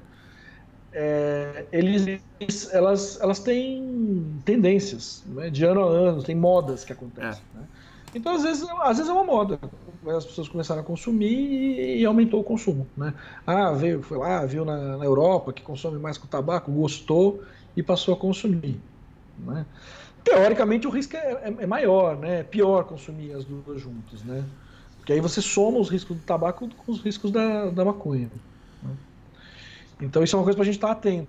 É, 0.92 1.66
eles, 1.72 2.72
elas, 2.72 3.20
elas 3.20 3.38
têm 3.40 4.40
tendências, 4.44 5.24
né, 5.26 5.50
de 5.50 5.64
ano 5.64 5.82
a 5.82 5.90
ano, 5.90 6.22
tem 6.22 6.34
modas 6.34 6.84
que 6.84 6.92
acontecem. 6.92 7.42
É. 7.54 7.58
Né? 7.58 7.66
Então, 8.14 8.34
às 8.34 8.42
vezes, 8.42 8.66
às 8.80 8.96
vezes 8.96 9.10
é 9.10 9.12
uma 9.12 9.24
moda. 9.24 9.58
As 10.06 10.24
pessoas 10.24 10.48
começaram 10.48 10.80
a 10.80 10.84
consumir 10.84 11.98
e, 11.98 12.04
aumentou 12.04 12.40
o 12.40 12.44
consumo. 12.44 12.86
Né? 12.96 13.12
Ah, 13.46 13.72
veio, 13.72 14.02
foi 14.02 14.16
lá, 14.16 14.44
viu 14.46 14.64
na, 14.64 14.96
na, 14.96 15.04
Europa 15.04 15.52
que 15.52 15.62
consome 15.62 15.98
mais 15.98 16.16
com 16.16 16.26
tabaco, 16.26 16.70
gostou 16.70 17.42
e 17.76 17.82
passou 17.82 18.14
a 18.14 18.16
consumir. 18.16 18.80
Né? 19.38 19.66
Teoricamente, 20.22 20.86
o 20.86 20.90
risco 20.90 21.16
é, 21.16 21.18
é, 21.18 21.54
é, 21.60 21.66
maior, 21.66 22.16
né? 22.16 22.40
é 22.40 22.42
pior 22.44 22.84
consumir 22.84 23.32
as 23.32 23.44
duas 23.44 23.80
juntas. 23.80 24.22
Né? 24.22 24.44
Porque 24.98 25.12
aí 25.12 25.20
você 25.20 25.42
soma 25.42 25.78
os 25.78 25.88
riscos 25.88 26.16
do 26.16 26.22
tabaco 26.22 26.68
com 26.68 26.92
os 26.92 27.00
riscos 27.00 27.30
da, 27.32 27.66
da 27.66 27.84
maconha. 27.84 28.30
Né? 28.82 28.96
Então, 30.00 30.22
isso 30.22 30.36
é 30.36 30.38
uma 30.38 30.44
coisa 30.44 30.56
para 30.56 30.62
a 30.62 30.66
gente 30.66 30.76
estar 30.76 30.92
atento. 30.92 31.28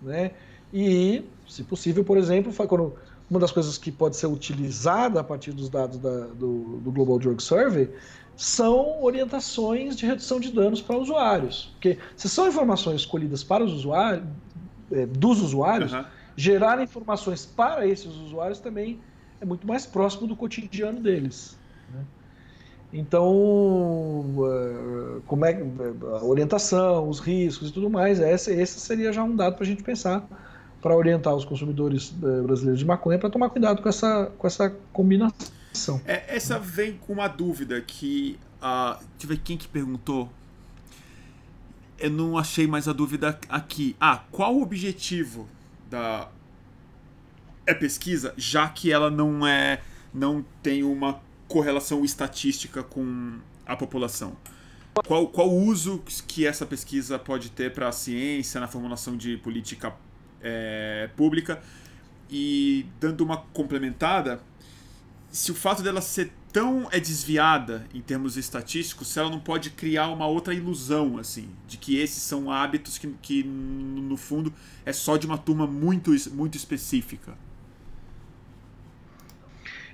Né? 0.00 0.30
E, 0.72 1.24
se 1.48 1.64
possível, 1.64 2.04
por 2.04 2.18
exemplo, 2.18 2.52
quando 2.52 2.94
uma 3.28 3.40
das 3.40 3.50
coisas 3.50 3.76
que 3.76 3.90
pode 3.90 4.16
ser 4.16 4.26
utilizada 4.26 5.20
a 5.20 5.24
partir 5.24 5.52
dos 5.52 5.68
dados 5.68 5.98
da, 5.98 6.26
do, 6.26 6.78
do 6.78 6.92
Global 6.92 7.18
Drug 7.18 7.42
Survey 7.42 7.90
são 8.36 9.02
orientações 9.02 9.96
de 9.96 10.06
redução 10.06 10.38
de 10.38 10.52
danos 10.52 10.80
para 10.80 10.96
usuários. 10.96 11.70
Porque 11.72 11.98
se 12.16 12.28
são 12.28 12.46
informações 12.46 13.00
escolhidas 13.00 13.42
para 13.42 13.64
os 13.64 13.72
usuários, 13.72 14.24
é, 14.92 15.06
dos 15.06 15.40
usuários, 15.40 15.92
uhum. 15.92 16.04
gerar 16.36 16.80
informações 16.80 17.44
para 17.44 17.86
esses 17.86 18.14
usuários 18.14 18.60
também 18.60 19.00
é 19.40 19.44
muito 19.44 19.66
mais 19.66 19.86
próximo 19.86 20.26
do 20.26 20.36
cotidiano 20.36 21.00
deles. 21.00 21.56
Né? 21.92 22.04
Então, 22.92 24.24
é, 24.38 25.20
como 25.26 25.44
é 25.44 25.60
a 26.20 26.24
orientação, 26.24 27.08
os 27.08 27.18
riscos 27.18 27.70
e 27.70 27.72
tudo 27.72 27.90
mais, 27.90 28.20
esse, 28.20 28.52
esse 28.52 28.78
seria 28.78 29.12
já 29.12 29.24
um 29.24 29.34
dado 29.34 29.56
para 29.56 29.64
a 29.64 29.66
gente 29.66 29.82
pensar 29.82 30.26
para 30.86 30.94
orientar 30.94 31.34
os 31.34 31.44
consumidores 31.44 32.14
é, 32.22 32.42
brasileiros 32.42 32.78
de 32.78 32.84
maconha 32.84 33.18
para 33.18 33.28
tomar 33.28 33.50
cuidado 33.50 33.82
com 33.82 33.88
essa, 33.88 34.30
com 34.38 34.46
essa 34.46 34.70
combinação. 34.92 36.00
É, 36.06 36.36
essa 36.36 36.60
vem 36.60 36.92
com 36.92 37.14
uma 37.14 37.26
dúvida 37.26 37.80
que. 37.80 38.38
Uh, 38.62 38.94
deixa 38.94 39.24
eu 39.24 39.28
ver 39.30 39.38
quem 39.38 39.56
que 39.56 39.66
perguntou. 39.66 40.30
Eu 41.98 42.10
não 42.10 42.38
achei 42.38 42.68
mais 42.68 42.86
a 42.86 42.92
dúvida 42.92 43.36
aqui. 43.48 43.96
Ah, 44.00 44.22
qual 44.30 44.54
o 44.54 44.62
objetivo 44.62 45.48
da 45.90 46.28
é 47.66 47.74
pesquisa, 47.74 48.32
já 48.36 48.68
que 48.68 48.92
ela 48.92 49.10
não 49.10 49.44
é 49.44 49.82
não 50.14 50.44
tem 50.62 50.84
uma 50.84 51.20
correlação 51.48 52.04
estatística 52.04 52.84
com 52.84 53.40
a 53.66 53.74
população. 53.74 54.36
Qual, 55.04 55.26
qual 55.26 55.52
uso 55.52 56.00
que 56.28 56.46
essa 56.46 56.64
pesquisa 56.64 57.18
pode 57.18 57.50
ter 57.50 57.72
para 57.72 57.88
a 57.88 57.92
ciência 57.92 58.60
na 58.60 58.68
formulação 58.68 59.16
de 59.16 59.36
política 59.36 59.92
é, 60.46 61.10
pública? 61.16 61.60
E 62.30 62.86
dando 63.00 63.22
uma 63.22 63.38
complementada, 63.38 64.40
se 65.30 65.50
o 65.50 65.54
fato 65.54 65.82
dela 65.82 66.00
ser 66.00 66.30
tão 66.52 66.88
é 66.90 66.98
desviada 66.98 67.84
em 67.92 68.00
termos 68.00 68.36
estatísticos, 68.36 69.08
se 69.08 69.18
ela 69.18 69.28
não 69.28 69.40
pode 69.40 69.70
criar 69.70 70.08
uma 70.08 70.26
outra 70.26 70.54
ilusão, 70.54 71.18
assim, 71.18 71.50
de 71.66 71.76
que 71.76 71.98
esses 71.98 72.22
são 72.22 72.50
hábitos 72.50 72.96
que, 72.96 73.08
que 73.20 73.42
no 73.44 74.16
fundo 74.16 74.52
é 74.84 74.92
só 74.92 75.16
de 75.16 75.26
uma 75.26 75.36
turma 75.36 75.66
muito, 75.66 76.10
muito 76.32 76.56
específica. 76.56 77.36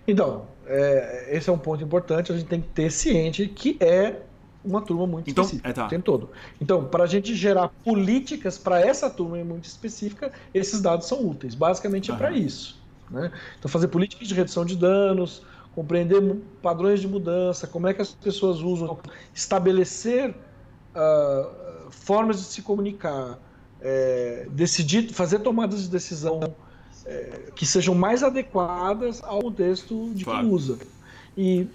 Então, 0.07 0.47
é, 0.67 1.37
esse 1.37 1.49
é 1.49 1.53
um 1.53 1.59
ponto 1.59 1.83
importante, 1.83 2.33
a 2.33 2.37
gente 2.37 2.47
tem 2.47 2.61
que 2.61 2.69
ter 2.69 2.91
ciente 2.91 3.47
que 3.49 3.77
é 3.81 4.23
uma 4.65 4.81
turma 4.81 5.07
muito 5.07 5.31
então, 5.31 5.45
específica 5.45 5.71
é, 5.71 5.73
tá. 5.73 5.87
o 5.87 5.89
tempo 5.89 6.05
todo. 6.05 6.31
Então, 6.61 6.85
para 6.85 7.05
a 7.05 7.07
gente 7.07 7.35
gerar 7.35 7.69
políticas 7.85 8.59
para 8.59 8.81
essa 8.81 9.11
turma 9.11 9.43
muito 9.45 9.65
específica, 9.65 10.33
esses 10.55 10.81
dados 10.81 11.07
são 11.07 11.27
úteis. 11.27 11.55
Basicamente 11.55 12.11
é 12.11 12.15
para 12.15 12.33
isso. 12.33 12.81
Né? 13.11 13.31
Então, 13.59 13.71
fazer 13.71 13.89
políticas 13.89 14.29
de 14.29 14.35
redução 14.35 14.65
de 14.65 14.77
danos, 14.77 15.43
compreender 15.75 16.21
padrões 16.63 17.01
de 17.01 17.09
mudança, 17.09 17.67
como 17.67 17.89
é 17.89 17.95
que 17.95 18.03
as 18.03 18.13
pessoas 18.13 18.61
usam, 18.61 18.99
estabelecer 19.35 20.31
uh, 20.31 21.91
formas 21.91 22.39
de 22.39 22.45
se 22.45 22.63
comunicar, 22.63 23.39
é, 23.81 24.47
decidir, 24.51 25.13
fazer 25.13 25.41
tomadas 25.41 25.83
de 25.83 25.89
decisão 25.89 26.55
é, 27.05 27.51
que 27.55 27.67
sejam 27.67 27.95
mais 27.95 28.23
adequadas 28.23 29.23
ao 29.23 29.41
contexto 29.41 30.13
de 30.15 30.25
claro. 30.25 30.41
quem 30.41 30.51
usa. 30.51 30.79
E 31.37 31.67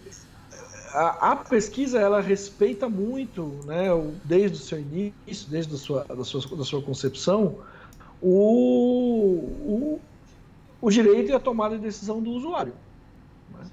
a, 0.93 1.31
a, 1.31 1.35
pesquisa 1.35 1.99
ela 1.99 2.21
respeita 2.21 2.87
muito, 2.89 3.59
né, 3.65 3.87
desde 4.23 4.57
o 4.57 4.59
seu 4.59 4.79
início, 4.79 5.49
desde 5.49 5.73
a 5.75 5.77
sua, 5.77 6.03
da, 6.03 6.23
sua, 6.23 6.57
da 6.57 6.63
sua 6.63 6.81
concepção, 6.81 7.59
o, 8.21 9.39
o, 9.65 9.99
o 10.81 10.89
direito 10.89 11.31
e 11.31 11.33
a 11.33 11.39
tomada 11.39 11.75
de 11.75 11.83
decisão 11.83 12.21
do 12.21 12.31
usuário. 12.31 12.73
Né? 13.53 13.65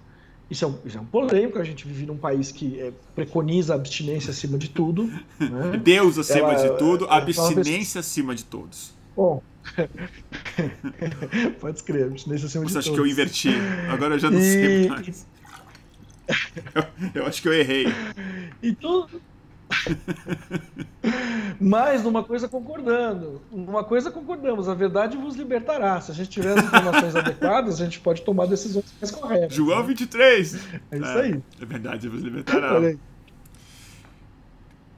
Isso 0.50 0.64
é, 0.64 0.68
um, 0.68 0.78
isso 0.84 0.98
é 0.98 1.00
um 1.00 1.06
polêmico, 1.06 1.58
a 1.58 1.64
gente 1.64 1.86
vive 1.86 2.06
num 2.06 2.16
país 2.16 2.52
que 2.52 2.80
é, 2.80 2.92
preconiza 3.14 3.72
a 3.74 3.76
abstinência 3.76 4.30
acima 4.30 4.58
de 4.58 4.68
tudo. 4.68 5.04
Né? 5.38 5.80
Deus 5.82 6.18
acima 6.18 6.52
ela, 6.52 6.68
de 6.68 6.78
tudo, 6.78 7.06
abstinência 7.08 8.00
acima 8.00 8.34
de 8.34 8.44
todos. 8.44 8.92
Bom, 9.16 9.42
Pode 11.60 11.78
escrever, 11.78 12.04
abstinência 12.04 12.46
acima 12.46 12.64
Você 12.64 12.72
de 12.72 12.78
acha 12.78 12.92
que 12.92 12.98
eu 12.98 13.06
inverti? 13.06 13.48
Agora 13.88 14.14
eu 14.14 14.18
já 14.18 14.30
não 14.30 14.38
e... 14.38 14.42
sei 14.42 14.88
mais. 14.88 15.26
Eu, 16.74 17.22
eu, 17.22 17.26
acho 17.26 17.42
que 17.42 17.48
eu 17.48 17.52
errei. 17.52 17.86
Então. 18.62 19.08
Mas 21.60 22.02
numa 22.02 22.22
coisa 22.22 22.48
concordando. 22.48 23.42
Uma 23.50 23.84
coisa 23.84 24.10
concordamos, 24.10 24.68
a 24.68 24.74
verdade 24.74 25.16
vos 25.16 25.36
libertará. 25.36 26.00
Se 26.00 26.10
a 26.10 26.14
gente 26.14 26.30
tiver 26.30 26.58
as 26.58 26.64
informações 26.64 27.14
adequadas, 27.16 27.80
a 27.80 27.84
gente 27.84 28.00
pode 28.00 28.22
tomar 28.22 28.46
decisões 28.46 28.84
mais 29.00 29.10
corretas. 29.10 29.54
João 29.54 29.84
23! 29.84 30.54
É 30.90 30.96
isso 30.96 31.06
é, 31.06 31.20
aí. 31.20 31.42
É 31.60 31.64
verdade 31.64 32.08
vos 32.08 32.22
libertará. 32.22 32.74
Olha 32.74 32.88
aí. 32.88 32.98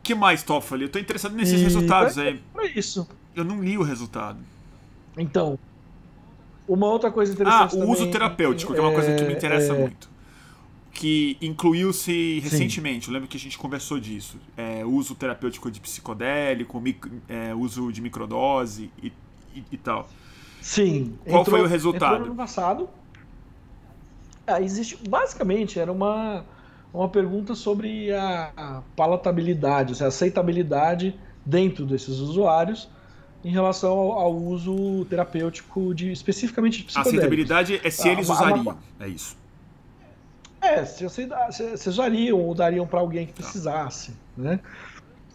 que 0.02 0.14
mais, 0.14 0.42
Toffoli? 0.42 0.84
Eu 0.84 0.88
tô 0.88 0.98
interessado 0.98 1.34
nesses 1.34 1.60
e... 1.60 1.64
resultados 1.64 2.18
aí. 2.18 2.40
É 2.58 2.78
isso. 2.78 3.08
Eu 3.34 3.44
não 3.44 3.62
li 3.62 3.76
o 3.76 3.82
resultado. 3.82 4.38
Então, 5.18 5.58
uma 6.68 6.86
outra 6.86 7.10
coisa 7.10 7.32
interessante. 7.32 7.74
Ah, 7.74 7.76
o 7.76 7.80
também, 7.80 7.90
uso 7.90 8.10
terapêutico, 8.10 8.72
que 8.72 8.78
é 8.78 8.82
uma 8.82 8.92
coisa 8.92 9.14
que 9.14 9.22
me 9.22 9.32
é, 9.32 9.36
interessa 9.36 9.72
é... 9.72 9.78
muito. 9.78 10.15
Que 10.98 11.36
incluiu-se 11.42 12.40
recentemente, 12.40 13.04
Sim. 13.04 13.10
eu 13.10 13.14
lembro 13.14 13.28
que 13.28 13.36
a 13.36 13.40
gente 13.40 13.58
conversou 13.58 14.00
disso. 14.00 14.38
É, 14.56 14.82
uso 14.82 15.14
terapêutico 15.14 15.70
de 15.70 15.78
psicodélico, 15.78 16.80
mic, 16.80 17.06
é, 17.28 17.54
uso 17.54 17.92
de 17.92 18.00
microdose 18.00 18.90
e, 19.02 19.12
e, 19.54 19.62
e 19.72 19.76
tal. 19.76 20.08
Sim. 20.62 21.18
Qual 21.26 21.42
entrou, 21.42 21.58
foi 21.58 21.66
o 21.66 21.68
resultado? 21.68 22.20
no 22.20 22.24
ano 22.24 22.34
passado. 22.34 22.88
Ah, 24.46 24.62
existe, 24.62 24.96
basicamente, 25.06 25.78
era 25.78 25.92
uma, 25.92 26.46
uma 26.94 27.10
pergunta 27.10 27.54
sobre 27.54 28.10
a, 28.12 28.52
a 28.56 28.82
palatabilidade, 28.96 30.02
a 30.02 30.06
aceitabilidade 30.06 31.14
dentro 31.44 31.84
desses 31.84 32.20
usuários 32.20 32.88
em 33.44 33.50
relação 33.50 33.90
ao, 33.90 34.12
ao 34.12 34.34
uso 34.34 35.04
terapêutico 35.10 35.94
de 35.94 36.10
especificamente 36.10 36.78
de 36.78 36.84
psicodélicos. 36.84 37.14
A 37.14 37.18
aceitabilidade 37.18 37.80
é 37.84 37.90
se 37.90 38.08
eles 38.08 38.30
usariam, 38.30 38.78
é 38.98 39.08
isso. 39.08 39.36
É, 40.66 40.84
se 40.84 41.04
você, 41.04 41.28
se 41.76 41.88
usariam 41.88 42.40
ou 42.40 42.54
dariam 42.54 42.86
para 42.86 43.00
alguém 43.00 43.26
que 43.26 43.32
tá. 43.32 43.42
precisasse, 43.42 44.14
né? 44.36 44.60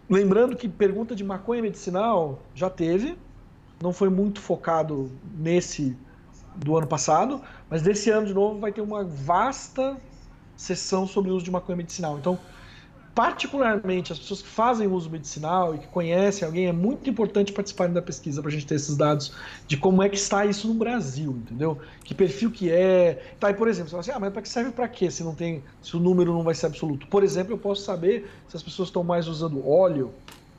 Lembrando 0.10 0.58
que 0.58 0.68
pergunta 0.68 1.16
de 1.16 1.24
maconha 1.24 1.62
medicinal 1.62 2.40
já 2.54 2.70
teve, 2.70 3.18
não 3.82 3.94
foi 3.94 4.10
muito 4.10 4.42
focado 4.42 5.10
nesse 5.38 5.98
do 6.56 6.78
ano 6.78 6.86
passado, 6.86 7.42
mas 7.70 7.82
desse 7.82 8.10
ano 8.10 8.28
de 8.28 8.34
novo 8.34 8.60
vai 8.60 8.74
ter 8.74 8.82
uma 8.82 9.06
vasta 9.06 9.96
sessão 10.58 11.08
sobre 11.08 11.32
o 11.32 11.36
uso 11.36 11.46
de 11.46 11.52
maconha 11.52 11.78
medicinal. 11.78 12.18
Então, 12.18 12.38
particularmente 13.14 14.14
as 14.14 14.20
pessoas 14.20 14.42
que 14.42 14.48
fazem 14.48 14.88
uso 14.88 15.10
medicinal 15.10 15.76
e 15.76 15.80
que 15.80 15.88
conhecem 15.88 16.46
alguém, 16.46 16.68
é 16.68 16.72
muito 16.72 17.10
importante 17.10 17.52
participarem 17.52 17.94
da 17.94 18.02
pesquisa 18.02 18.42
para 18.42 18.50
a 18.50 18.54
gente 18.54 18.66
ter 18.66 18.76
esses 18.76 18.96
dados 18.96 19.34
de 19.68 19.76
como 19.76 20.02
é 20.02 20.08
que 20.08 20.16
está 20.16 20.46
isso 20.46 20.68
no 20.68 20.74
Brasil, 20.74 21.32
entendeu? 21.32 21.78
Que 22.04 22.16
perfil 22.16 22.52
que 22.52 22.72
é. 22.72 23.34
Tá, 23.40 23.50
e 23.50 23.54
por 23.54 23.68
exemplo, 23.68 23.90
você 23.90 23.92
fala 23.92 24.02
assim, 24.02 24.12
ah, 24.12 24.20
mas 24.20 24.32
para 24.32 24.42
que 24.42 24.50
serve 24.50 24.72
para 24.72 24.88
quê 24.88 25.12
se 25.12 25.24
não 25.24 25.36
tem, 25.36 25.62
se 25.82 25.96
o 25.98 26.00
número 26.00 26.34
não 26.34 26.44
vai 26.44 26.56
ser 26.56 26.68
absoluto? 26.68 27.08
Por 27.08 27.24
exemplo, 27.24 27.54
eu 27.54 27.58
posso 27.58 27.84
saber 27.84 28.30
se 28.48 28.56
as 28.56 28.64
pessoas 28.64 28.88
estão 28.88 29.04
mais 29.04 29.28
usando 29.28 29.68
óleo, 29.68 30.14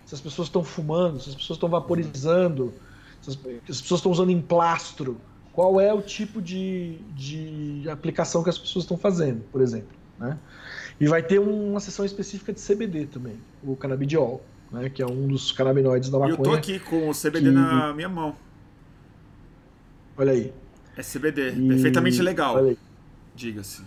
se 0.05 0.15
as 0.15 0.21
pessoas 0.21 0.49
estão 0.49 0.63
fumando, 0.63 1.21
se 1.21 1.31
as 1.31 1.35
pessoas 1.35 1.57
estão 1.57 1.71
vaporizando, 1.71 2.75
se 3.23 3.31
as, 3.31 3.37
pessoas 3.37 3.99
estão 3.99 4.13
usando 4.13 4.31
emplastro. 4.31 5.17
Qual 5.55 5.81
é 5.81 5.93
o 5.93 6.01
tipo 6.01 6.41
de, 6.41 6.99
de 7.15 7.89
aplicação 7.91 8.43
que 8.43 8.49
as 8.49 8.59
pessoas 8.59 8.85
estão 8.85 8.97
fazendo, 8.97 9.43
por 9.53 9.61
exemplo, 9.61 9.95
né? 10.19 10.39
E 11.03 11.09
vai 11.09 11.21
ter 11.21 11.41
uma 11.41 11.81
sessão 11.81 12.05
específica 12.05 12.53
de 12.53 12.61
CBD 12.61 13.07
também, 13.07 13.37
o 13.65 13.75
canabidiol, 13.75 14.41
né, 14.71 14.89
que 14.89 15.03
é 15.03 15.07
um 15.07 15.27
dos 15.27 15.51
canabinoides 15.51 16.09
da 16.09 16.17
maconha. 16.17 16.39
Eu 16.39 16.45
tô 16.45 16.53
aqui 16.53 16.79
com 16.79 17.09
o 17.09 17.13
CBD 17.13 17.41
que... 17.41 17.51
na 17.51 17.93
minha 17.93 18.09
mão. 18.09 18.37
Olha 20.17 20.31
aí. 20.31 20.53
É 20.97 21.03
CBD, 21.03 21.55
e... 21.55 21.69
perfeitamente 21.71 22.23
legal. 22.23 22.57
Diga-se. 23.35 23.83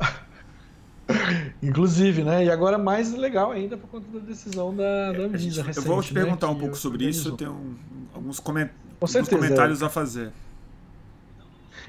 Inclusive, 1.62 2.24
né? 2.24 2.46
E 2.46 2.50
agora 2.50 2.78
mais 2.78 3.12
legal 3.12 3.52
ainda 3.52 3.76
por 3.76 3.90
conta 3.90 4.18
da 4.18 4.24
decisão 4.24 4.74
da, 4.74 5.12
da 5.12 5.24
Anvisa 5.24 5.60
é, 5.60 5.64
recente, 5.64 5.86
Eu 5.86 5.92
vou 5.94 6.02
te 6.02 6.14
perguntar 6.14 6.46
né, 6.46 6.54
um 6.54 6.58
pouco 6.58 6.78
sobre 6.78 7.06
isso, 7.06 7.28
eu 7.28 7.36
tenho 7.36 7.52
um, 7.52 7.76
alguns, 8.14 8.40
coment... 8.40 8.70
alguns 8.98 9.28
comentários 9.28 9.82
é. 9.82 9.84
a 9.84 9.90
fazer. 9.90 10.32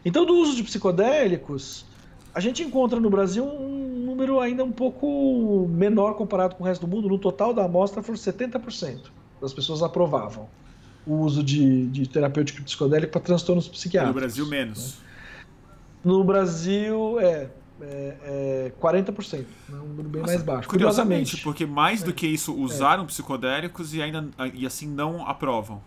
Então, 0.03 0.25
do 0.25 0.33
uso 0.33 0.53
de 0.53 0.63
psicodélicos, 0.63 1.85
a 2.33 2.41
gente 2.41 2.61
encontra 2.61 2.99
no 2.99 3.09
Brasil 3.09 3.45
um 3.45 3.94
número 4.15 4.39
ainda 4.39 4.63
um 4.63 4.71
pouco 4.71 5.67
menor 5.69 6.13
comparado 6.13 6.56
com 6.56 6.63
o 6.63 6.65
resto 6.65 6.88
do 6.88 6.95
mundo. 6.95 7.10
No 7.10 7.17
total 7.17 7.54
da 7.54 7.65
amostra 7.65 8.02
foram 8.02 8.17
70% 8.17 9.12
das 9.42 9.54
pessoas 9.54 9.83
aprovavam 9.83 10.48
o 11.06 11.17
uso 11.17 11.44
de, 11.44 11.87
de 11.87 12.08
terapêutico 12.08 12.63
psicodélico 12.63 13.12
para 13.12 13.21
transtornos 13.21 13.67
psiquiátricos. 13.67 14.15
No 14.15 14.21
Brasil, 14.21 14.48
menos. 14.48 14.96
Né? 14.96 15.06
No 16.04 16.23
Brasil, 16.23 17.19
é, 17.19 17.50
é, 17.81 18.71
é 18.71 18.71
40%, 18.81 19.39
né? 19.39 19.46
um 19.69 19.87
número 19.87 20.10
bem 20.10 20.21
Nossa, 20.21 20.33
mais 20.33 20.44
baixo. 20.44 20.69
Curiosamente, 20.69 21.37
porque 21.44 21.65
mais 21.65 22.02
do 22.02 22.12
é. 22.12 22.13
que 22.13 22.25
isso 22.25 22.56
usaram 22.56 23.06
psicodélicos 23.06 23.94
e 23.94 24.02
ainda 24.02 24.27
e 24.54 24.65
assim 24.65 24.87
não 24.87 25.27
aprovam. 25.27 25.81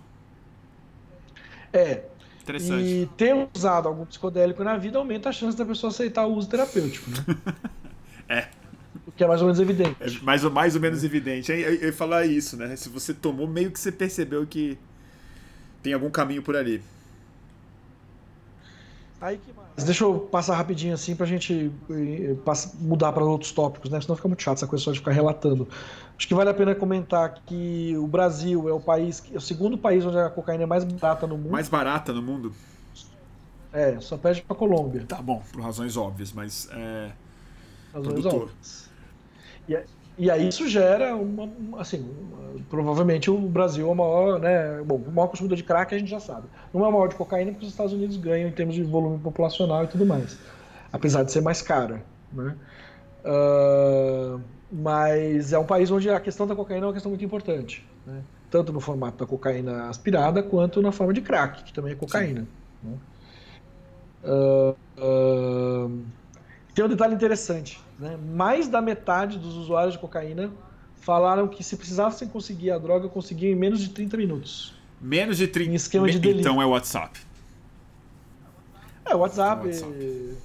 É, 1.72 2.04
Interessante. 2.42 2.82
E 2.82 3.06
ter 3.14 3.48
usado 3.54 3.88
algum 3.88 4.06
psicodélico 4.06 4.64
na 4.64 4.76
vida 4.78 4.96
aumenta 4.96 5.28
a 5.28 5.32
chance 5.32 5.56
da 5.56 5.66
pessoa 5.66 5.90
aceitar 5.90 6.24
o 6.26 6.34
uso 6.34 6.48
terapêutico, 6.48 7.10
né? 7.10 7.18
é. 8.28 8.48
O 9.06 9.12
que 9.12 9.24
é 9.24 9.26
mais 9.26 9.40
ou 9.40 9.46
menos 9.46 9.60
evidente. 9.60 9.96
É 10.00 10.22
mais, 10.22 10.44
ou, 10.44 10.50
mais 10.50 10.74
ou 10.74 10.80
menos 10.80 11.02
evidente. 11.04 11.50
Eu, 11.50 11.58
eu 11.58 11.86
ia 11.86 11.92
falar 11.92 12.26
isso, 12.26 12.56
né? 12.56 12.76
Se 12.76 12.88
você 12.88 13.14
tomou, 13.14 13.46
meio 13.46 13.70
que 13.70 13.80
você 13.80 13.90
percebeu 13.90 14.46
que 14.46 14.78
tem 15.82 15.92
algum 15.92 16.10
caminho 16.10 16.42
por 16.42 16.56
ali. 16.56 16.82
Aí 19.20 19.38
que 19.38 19.52
mais? 19.52 19.84
Deixa 19.84 20.04
eu 20.04 20.18
passar 20.20 20.56
rapidinho 20.56 20.94
assim 20.94 21.14
pra 21.14 21.26
gente 21.26 21.72
eh, 21.90 22.36
mudar 22.80 23.12
para 23.12 23.24
outros 23.24 23.50
tópicos, 23.52 23.90
né? 23.90 24.00
Senão 24.00 24.14
fica 24.14 24.28
muito 24.28 24.42
chato 24.42 24.58
essa 24.58 24.66
coisa 24.66 24.84
só 24.84 24.92
de 24.92 24.98
ficar 24.98 25.12
relatando. 25.12 25.68
Acho 26.16 26.26
que 26.26 26.34
vale 26.34 26.50
a 26.50 26.54
pena 26.54 26.74
comentar 26.74 27.34
que 27.46 27.96
o 27.96 28.06
Brasil 28.06 28.68
é 28.68 28.72
o 28.72 28.80
país, 28.80 29.22
é 29.32 29.36
o 29.36 29.40
segundo 29.40 29.76
país 29.76 30.04
onde 30.04 30.18
a 30.18 30.30
cocaína 30.30 30.64
é 30.64 30.66
mais 30.66 30.84
barata 30.84 31.26
no 31.26 31.36
mundo. 31.36 31.50
Mais 31.50 31.68
barata 31.68 32.12
no 32.12 32.22
mundo? 32.22 32.52
É, 33.72 34.00
só 34.00 34.16
perde 34.16 34.42
pra 34.42 34.56
Colômbia. 34.56 35.04
Tá 35.06 35.20
bom, 35.20 35.42
por 35.52 35.62
razões 35.62 35.96
óbvias, 35.96 36.32
mas 36.32 36.68
é. 36.72 37.10
Produtor. 38.02 38.42
óbvias. 38.42 38.90
E, 39.68 39.78
e 40.18 40.30
aí 40.30 40.48
isso 40.48 40.68
gera 40.68 41.14
uma, 41.14 41.48
assim, 41.78 42.00
uma, 42.00 42.60
provavelmente 42.68 43.30
o 43.30 43.38
Brasil 43.38 43.88
é 43.88 43.90
o 43.90 43.94
maior, 43.94 44.40
né, 44.40 44.82
bom, 44.84 44.96
o 44.96 45.12
maior 45.12 45.28
consumidor 45.28 45.56
de 45.56 45.62
crack 45.62 45.94
a 45.94 45.98
gente 45.98 46.10
já 46.10 46.20
sabe. 46.20 46.48
Não 46.72 46.84
é 46.84 46.88
o 46.88 46.92
maior 46.92 47.08
de 47.08 47.14
cocaína 47.14 47.52
porque 47.52 47.66
os 47.66 47.72
Estados 47.72 47.92
Unidos 47.92 48.16
ganham 48.16 48.48
em 48.48 48.52
termos 48.52 48.74
de 48.74 48.82
volume 48.82 49.18
populacional 49.18 49.84
e 49.84 49.86
tudo 49.86 50.04
mais, 50.04 50.38
apesar 50.92 51.22
de 51.22 51.32
ser 51.32 51.40
mais 51.40 51.62
cara, 51.62 52.02
né? 52.32 52.56
Uh, 53.24 54.40
mas 54.72 55.52
é 55.52 55.58
um 55.58 55.64
país 55.64 55.90
onde 55.90 56.10
a 56.10 56.20
questão 56.20 56.46
da 56.46 56.54
cocaína 56.54 56.84
é 56.84 56.88
uma 56.88 56.92
questão 56.92 57.10
muito 57.10 57.24
importante, 57.24 57.86
né? 58.06 58.22
tanto 58.50 58.72
no 58.72 58.80
formato 58.80 59.18
da 59.18 59.26
cocaína 59.26 59.88
aspirada 59.88 60.42
quanto 60.42 60.80
na 60.80 60.92
forma 60.92 61.12
de 61.12 61.20
crack, 61.20 61.64
que 61.64 61.72
também 61.72 61.92
é 61.92 61.94
cocaína. 61.94 62.46
Né? 62.82 62.98
Uh, 64.24 64.76
uh, 64.98 66.02
tem 66.74 66.84
um 66.84 66.88
detalhe 66.88 67.14
interessante. 67.14 67.80
Né? 67.98 68.16
Mais 68.16 68.68
da 68.68 68.80
metade 68.80 69.38
dos 69.38 69.56
usuários 69.56 69.94
de 69.94 70.00
cocaína 70.00 70.50
falaram 71.00 71.48
que 71.48 71.64
se 71.64 71.76
precisassem 71.76 72.28
conseguir 72.28 72.70
a 72.70 72.78
droga, 72.78 73.08
conseguiam 73.08 73.52
em 73.52 73.56
menos 73.56 73.80
de 73.80 73.90
30 73.90 74.16
minutos. 74.16 74.74
Menos 75.00 75.36
de 75.36 75.46
30 75.46 75.70
Em 75.70 75.74
esquema 75.74 76.08
de 76.08 76.18
delírio. 76.18 76.40
Então 76.40 76.60
é 76.60 76.66
WhatsApp. 76.66 77.20
É, 79.04 79.14
WhatsApp. 79.14 79.62
É 79.62 79.66
WhatsApp. 79.68 80.38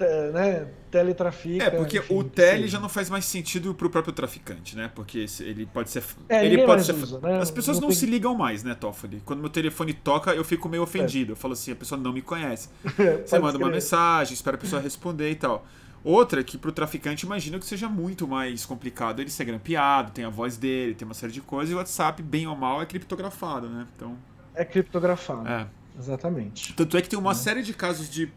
É, 0.00 0.30
né, 0.30 0.68
teletrafica. 0.92 1.64
É, 1.64 1.70
porque 1.70 1.98
enfim, 1.98 2.14
o 2.14 2.22
tele 2.22 2.64
sim. 2.64 2.68
já 2.68 2.78
não 2.78 2.88
faz 2.88 3.10
mais 3.10 3.24
sentido 3.24 3.74
pro 3.74 3.90
próprio 3.90 4.12
traficante, 4.12 4.76
né? 4.76 4.90
Porque 4.94 5.26
ele 5.40 5.66
pode 5.66 5.90
ser. 5.90 6.04
É, 6.28 6.46
ele 6.46 6.64
pode 6.64 6.84
ser. 6.84 6.94
Usa, 6.94 7.18
né? 7.18 7.40
As 7.40 7.50
pessoas 7.50 7.78
não, 7.78 7.82
não 7.82 7.88
tem... 7.88 7.96
se 7.96 8.06
ligam 8.06 8.34
mais, 8.34 8.62
né, 8.62 8.74
Toffoli? 8.74 9.20
Quando 9.24 9.40
meu 9.40 9.50
telefone 9.50 9.92
toca, 9.92 10.32
eu 10.32 10.44
fico 10.44 10.68
meio 10.68 10.84
ofendido. 10.84 11.32
É. 11.32 11.32
Eu 11.32 11.36
falo 11.36 11.54
assim, 11.54 11.72
a 11.72 11.76
pessoa 11.76 12.00
não 12.00 12.12
me 12.12 12.22
conhece. 12.22 12.68
Você 13.26 13.38
manda 13.40 13.58
uma 13.58 13.70
mensagem, 13.70 14.34
espera 14.34 14.56
a 14.56 14.60
pessoa 14.60 14.80
responder 14.80 15.30
e 15.30 15.36
tal. 15.36 15.66
Outra 16.04 16.44
que 16.44 16.56
pro 16.56 16.72
traficante 16.72 17.26
imagino 17.26 17.58
que 17.58 17.66
seja 17.66 17.88
muito 17.88 18.26
mais 18.26 18.64
complicado 18.64 19.20
ele 19.20 19.30
ser 19.30 19.44
grampeado, 19.44 20.12
tem 20.12 20.24
a 20.24 20.28
voz 20.28 20.56
dele, 20.56 20.94
tem 20.94 21.06
uma 21.06 21.14
série 21.14 21.32
de 21.32 21.40
coisas, 21.40 21.70
e 21.70 21.74
o 21.74 21.78
WhatsApp, 21.78 22.22
bem 22.22 22.46
ou 22.46 22.56
mal, 22.56 22.80
é 22.80 22.86
criptografado, 22.86 23.68
né? 23.68 23.86
Então. 23.96 24.16
É 24.54 24.64
criptografado. 24.64 25.46
É. 25.48 25.66
Exatamente. 25.98 26.72
Tanto 26.74 26.96
é 26.96 27.02
que 27.02 27.08
tem 27.08 27.18
uma 27.18 27.32
é. 27.32 27.34
série 27.34 27.62
de 27.62 27.74
casos 27.74 28.08
de 28.08 28.30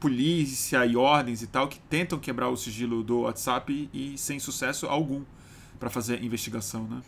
polícia 0.00 0.84
e 0.86 0.96
ordens 0.96 1.42
e 1.42 1.46
tal 1.46 1.68
que 1.68 1.78
tentam 1.78 2.18
quebrar 2.18 2.48
o 2.48 2.56
sigilo 2.56 3.02
do 3.02 3.20
WhatsApp 3.22 3.90
e, 3.92 4.14
e 4.14 4.18
sem 4.18 4.38
sucesso 4.38 4.86
algum 4.86 5.22
para 5.78 5.90
fazer 5.90 6.22
investigação, 6.22 6.84
né? 6.84 7.00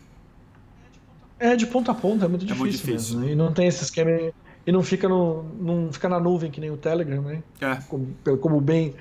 É 1.39 1.55
de 1.55 1.65
ponta 1.65 1.91
a 1.91 1.95
ponta, 1.95 2.25
é 2.25 2.27
muito 2.27 2.45
difícil. 2.45 2.55
É 2.55 2.59
muito 2.59 2.77
difícil. 2.77 3.15
Mesmo, 3.15 3.19
né? 3.21 3.31
E 3.31 3.35
não 3.35 3.51
tem 3.51 3.67
esse 3.67 3.83
esquema 3.83 4.11
e 4.65 4.71
não 4.71 4.83
fica 4.83 5.09
no 5.09 5.43
não 5.59 5.91
fica 5.91 6.07
na 6.07 6.19
nuvem 6.19 6.51
que 6.51 6.61
nem 6.61 6.69
o 6.69 6.77
Telegram, 6.77 7.23
né? 7.23 7.43
É. 7.59 7.75
Como, 7.87 8.15
como 8.39 8.61
bem 8.61 8.93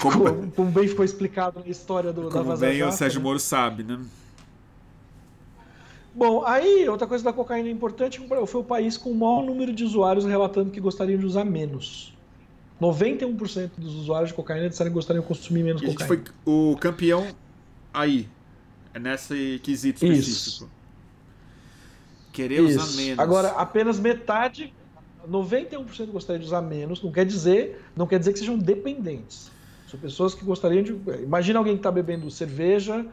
como, 0.00 0.24
como, 0.24 0.52
como 0.52 0.70
bem 0.70 0.88
ficou 0.88 1.04
explicado 1.04 1.60
na 1.60 1.66
história 1.66 2.12
do, 2.12 2.22
como 2.22 2.30
da 2.30 2.42
Vaza 2.42 2.66
bem 2.66 2.82
o 2.82 2.90
Sérgio 2.92 3.20
né? 3.20 3.24
Moro 3.24 3.38
sabe, 3.38 3.82
né? 3.82 4.00
Bom, 6.14 6.44
aí 6.46 6.88
outra 6.88 7.06
coisa 7.06 7.24
da 7.24 7.32
cocaína 7.32 7.68
importante 7.68 8.24
foi 8.46 8.60
o 8.60 8.64
país 8.64 8.96
com 8.96 9.10
o 9.10 9.14
maior 9.14 9.44
número 9.44 9.72
de 9.72 9.82
usuários 9.82 10.24
relatando 10.24 10.70
que 10.70 10.80
gostariam 10.80 11.18
de 11.18 11.26
usar 11.26 11.44
menos. 11.44 12.14
91% 12.80 13.70
dos 13.76 13.94
usuários 13.94 14.30
de 14.30 14.34
cocaína 14.34 14.68
disseram 14.68 14.90
que 14.90 14.94
gostariam 14.94 15.22
de 15.22 15.28
consumir 15.28 15.62
menos 15.62 15.82
e 15.82 15.86
cocaína. 15.86 16.12
A 16.12 16.16
gente 16.16 16.26
foi 16.26 16.34
o 16.44 16.76
campeão 16.76 17.26
aí, 17.92 18.28
é 18.92 18.98
nesse 18.98 19.60
quesito 19.62 20.04
específico. 20.04 20.30
Isso. 20.30 20.70
Querer 22.32 22.60
Isso. 22.62 22.78
usar 22.78 22.96
menos. 22.96 23.18
Agora, 23.18 23.48
apenas 23.50 23.98
metade, 23.98 24.72
91% 25.28 26.06
gostaria 26.06 26.40
de 26.40 26.46
usar 26.46 26.62
menos, 26.62 27.02
não 27.02 27.10
quer 27.10 27.24
dizer, 27.24 27.84
não 27.96 28.06
quer 28.06 28.18
dizer 28.18 28.32
que 28.32 28.38
sejam 28.38 28.58
dependentes. 28.58 29.50
São 29.86 29.98
pessoas 30.00 30.34
que 30.34 30.44
gostariam 30.44 30.82
de. 30.82 30.96
Imagina 31.22 31.58
alguém 31.58 31.74
que 31.74 31.80
está 31.80 31.90
bebendo 31.90 32.30
cerveja, 32.30 33.06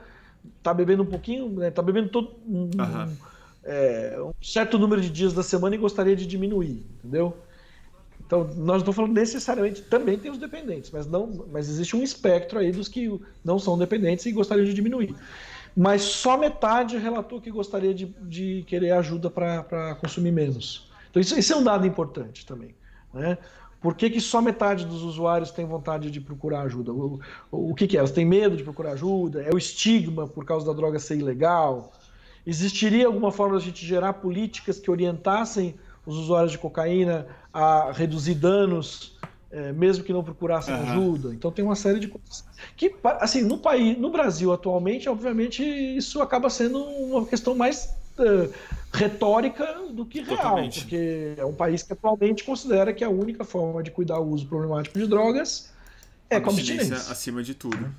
está 0.57 0.73
bebendo 0.73 1.03
um 1.03 1.05
pouquinho, 1.05 1.47
está 1.49 1.59
né, 1.59 1.71
tá 1.71 1.81
bebendo 1.81 2.09
todo 2.09 2.31
um, 2.47 2.63
uhum. 2.63 3.17
é, 3.63 4.17
um 4.19 4.33
certo 4.41 4.79
número 4.79 5.01
de 5.01 5.09
dias 5.09 5.33
da 5.33 5.43
semana 5.43 5.75
e 5.75 5.77
gostaria 5.77 6.15
de 6.15 6.25
diminuir, 6.25 6.83
entendeu? 6.99 7.37
Então, 8.25 8.45
nós 8.45 8.55
não 8.55 8.77
estamos 8.77 8.95
falando 8.95 9.13
necessariamente, 9.13 9.81
também 9.81 10.17
tem 10.17 10.31
os 10.31 10.37
dependentes, 10.37 10.89
mas, 10.89 11.05
não, 11.05 11.45
mas 11.51 11.67
existe 11.67 11.97
um 11.97 12.01
espectro 12.01 12.59
aí 12.59 12.71
dos 12.71 12.87
que 12.87 13.19
não 13.43 13.59
são 13.59 13.77
dependentes 13.77 14.25
e 14.25 14.31
gostariam 14.31 14.65
de 14.65 14.73
diminuir. 14.73 15.13
Mas 15.75 16.01
só 16.01 16.37
metade 16.37 16.97
relatou 16.97 17.41
que 17.41 17.51
gostaria 17.51 17.93
de, 17.93 18.05
de 18.21 18.63
querer 18.67 18.91
ajuda 18.91 19.29
para 19.29 19.95
consumir 19.95 20.31
menos. 20.31 20.89
Então, 21.09 21.21
isso, 21.21 21.37
isso, 21.37 21.51
é 21.51 21.55
um 21.57 21.63
dado 21.63 21.85
importante 21.85 22.45
também. 22.45 22.73
Né? 23.13 23.37
Por 23.81 23.95
que, 23.95 24.09
que, 24.11 24.21
só 24.21 24.41
metade 24.41 24.85
dos 24.85 25.01
usuários 25.01 25.49
tem 25.49 25.65
vontade 25.65 26.11
de 26.11 26.21
procurar 26.21 26.61
ajuda? 26.61 26.93
O, 26.93 27.19
o, 27.51 27.71
o 27.71 27.75
que, 27.75 27.87
que, 27.87 27.97
é? 27.97 27.99
Elas 27.99 28.11
têm 28.11 28.25
medo 28.25 28.55
de 28.55 28.63
procurar 28.63 28.91
ajuda? 28.91 29.41
É 29.41 29.51
o 29.51 29.57
estigma 29.57 30.27
por 30.27 30.45
causa 30.45 30.65
da 30.67 30.73
droga 30.73 30.99
ser 30.99 31.17
ilegal? 31.17 31.91
Existiria 32.45 33.07
alguma 33.07 33.31
forma 33.31 33.57
de 33.57 33.63
a 33.63 33.65
gente 33.65 33.85
gerar 33.85 34.13
políticas 34.13 34.79
que 34.79 34.89
orientassem 34.91 35.75
os 36.05 36.15
usuários 36.15 36.51
de 36.51 36.59
cocaína 36.59 37.27
a 37.53 37.91
reduzir 37.91 38.35
danos, 38.35 39.17
é, 39.51 39.71
mesmo 39.71 40.03
que 40.03 40.13
não 40.13 40.23
procurassem 40.23 40.73
uhum. 40.73 40.81
ajuda. 40.81 41.33
Então 41.33 41.51
tem 41.51 41.65
uma 41.65 41.75
série 41.75 41.99
de 41.99 42.07
coisas 42.07 42.45
que, 42.77 42.95
assim, 43.19 43.41
no 43.41 43.57
país, 43.57 43.97
no 43.97 44.11
Brasil 44.11 44.53
atualmente, 44.53 45.09
obviamente, 45.09 45.63
isso 45.63 46.21
acaba 46.21 46.49
sendo 46.49 46.83
uma 46.83 47.25
questão 47.25 47.55
mais 47.55 47.95
uh, 48.17 48.51
retórica 48.93 49.65
do 49.91 50.05
que 50.05 50.21
real, 50.21 50.37
Totalmente. 50.37 50.81
porque 50.81 51.33
é 51.37 51.45
um 51.45 51.53
país 51.53 51.81
que 51.83 51.93
atualmente 51.93 52.43
considera 52.43 52.93
que 52.93 53.03
a 53.03 53.09
única 53.09 53.43
forma 53.43 53.81
de 53.81 53.91
cuidar 53.91 54.19
do 54.19 54.25
uso 54.25 54.45
problemático 54.45 54.99
de 54.99 55.07
drogas 55.07 55.71
é 56.29 56.39
com 56.39 56.49
abstinência 56.49 56.95
acima 56.95 57.41
de 57.41 57.55
tudo. 57.55 57.93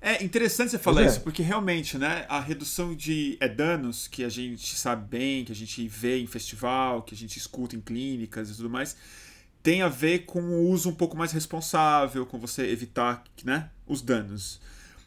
É 0.00 0.22
interessante 0.24 0.72
você 0.72 0.78
falar 0.78 1.04
é. 1.04 1.06
isso, 1.06 1.20
porque 1.20 1.42
realmente, 1.42 1.96
né, 1.96 2.26
a 2.28 2.40
redução 2.40 2.92
de 2.92 3.36
é, 3.38 3.48
danos 3.48 4.08
que 4.08 4.24
a 4.24 4.28
gente 4.28 4.76
sabe 4.76 5.06
bem, 5.08 5.44
que 5.44 5.52
a 5.52 5.54
gente 5.54 5.86
vê 5.86 6.18
em 6.18 6.26
festival, 6.26 7.02
que 7.02 7.14
a 7.14 7.16
gente 7.16 7.36
escuta 7.36 7.76
em 7.76 7.80
clínicas 7.80 8.50
e 8.50 8.56
tudo 8.56 8.68
mais, 8.68 8.96
tem 9.62 9.80
a 9.80 9.88
ver 9.88 10.24
com 10.24 10.40
o 10.40 10.68
uso 10.68 10.90
um 10.90 10.94
pouco 10.94 11.16
mais 11.16 11.30
responsável, 11.30 12.26
com 12.26 12.36
você 12.36 12.66
evitar 12.68 13.22
né, 13.44 13.70
os 13.86 14.02
danos. 14.02 14.60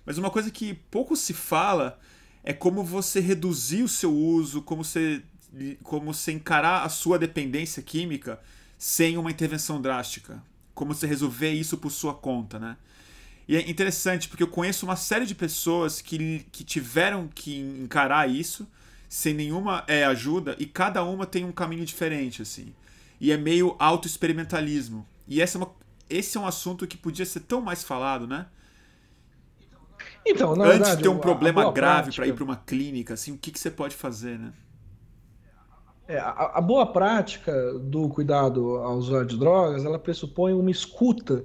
Mas 0.05 0.17
uma 0.17 0.29
coisa 0.29 0.49
que 0.49 0.73
pouco 0.89 1.13
se 1.17 1.33
fala 1.33 1.99
é 2.45 2.53
como 2.53 2.83
você 2.83 3.19
reduzir 3.19 3.81
o 3.81 3.87
seu 3.87 4.15
uso, 4.15 4.61
como 4.61 4.83
você, 4.83 5.23
como 5.81 6.13
você 6.13 6.31
encarar 6.31 6.83
a 6.83 6.89
sua 6.89 7.17
dependência 7.17 7.81
química 7.81 8.39
sem 8.77 9.17
uma 9.17 9.31
intervenção 9.31 9.81
drástica. 9.81 10.41
Como 10.75 10.93
você 10.93 11.07
resolver 11.07 11.51
isso 11.51 11.75
por 11.77 11.89
sua 11.89 12.13
conta, 12.13 12.59
né? 12.59 12.77
E 13.47 13.55
é 13.55 13.69
interessante 13.69 14.29
porque 14.29 14.43
eu 14.43 14.47
conheço 14.47 14.85
uma 14.85 14.95
série 14.95 15.25
de 15.25 15.33
pessoas 15.33 16.01
que, 16.01 16.45
que 16.51 16.63
tiveram 16.63 17.27
que 17.33 17.59
encarar 17.59 18.29
isso 18.29 18.67
sem 19.09 19.33
nenhuma 19.33 19.83
é, 19.87 20.03
ajuda 20.03 20.55
e 20.59 20.67
cada 20.67 21.03
uma 21.03 21.25
tem 21.25 21.43
um 21.45 21.51
caminho 21.51 21.85
diferente, 21.85 22.43
assim. 22.43 22.73
E 23.19 23.31
é 23.31 23.37
meio 23.37 23.75
auto-experimentalismo. 23.79 25.07
E 25.27 25.41
essa 25.41 25.57
é 25.57 25.59
uma, 25.61 25.71
esse 26.09 26.37
é 26.37 26.39
um 26.39 26.45
assunto 26.45 26.85
que 26.85 26.97
podia 26.97 27.25
ser 27.25 27.39
tão 27.41 27.61
mais 27.61 27.83
falado, 27.83 28.27
né? 28.27 28.45
Então, 30.25 30.53
Antes 30.53 30.67
verdade, 30.67 30.97
de 30.97 31.03
ter 31.03 31.09
um 31.09 31.19
problema 31.19 31.71
grave 31.71 32.11
para 32.11 32.25
ir 32.25 32.33
para 32.33 32.43
uma 32.43 32.55
clínica, 32.55 33.13
assim, 33.13 33.31
o 33.31 33.37
que, 33.37 33.51
que 33.51 33.59
você 33.59 33.69
pode 33.69 33.95
fazer, 33.95 34.39
né? 34.39 34.51
É, 36.07 36.19
a, 36.19 36.51
a, 36.55 36.61
boa 36.61 36.85
prática 36.85 37.51
do 37.79 38.07
cuidado 38.09 38.77
ao 38.77 38.95
usuário 38.97 39.27
de 39.27 39.37
drogas, 39.37 39.83
ela 39.83 39.97
pressupõe 39.97 40.53
uma 40.53 40.69
escuta 40.69 41.43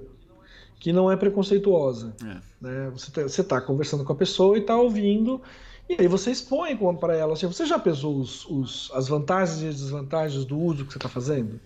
que 0.79 0.93
não 0.93 1.11
é 1.11 1.15
preconceituosa. 1.15 2.15
É. 2.23 2.37
Né? 2.61 2.91
Você 2.91 3.41
está 3.41 3.59
tá 3.59 3.61
conversando 3.61 4.03
com 4.03 4.13
a 4.13 4.15
pessoa 4.15 4.57
e 4.57 4.61
está 4.61 4.75
ouvindo, 4.75 5.41
e 5.89 5.95
aí 5.99 6.07
você 6.07 6.29
expõe 6.31 6.77
para 6.95 7.15
ela. 7.15 7.33
Assim, 7.33 7.47
você 7.47 7.65
já 7.65 7.79
pesou 7.79 8.19
os, 8.19 8.45
os, 8.45 8.91
as 8.93 9.07
vantagens 9.07 9.61
e 9.63 9.67
as 9.67 9.75
desvantagens 9.75 10.45
do 10.45 10.57
uso 10.57 10.85
que 10.85 10.91
você 10.91 10.97
está 10.99 11.09
fazendo? 11.09 11.59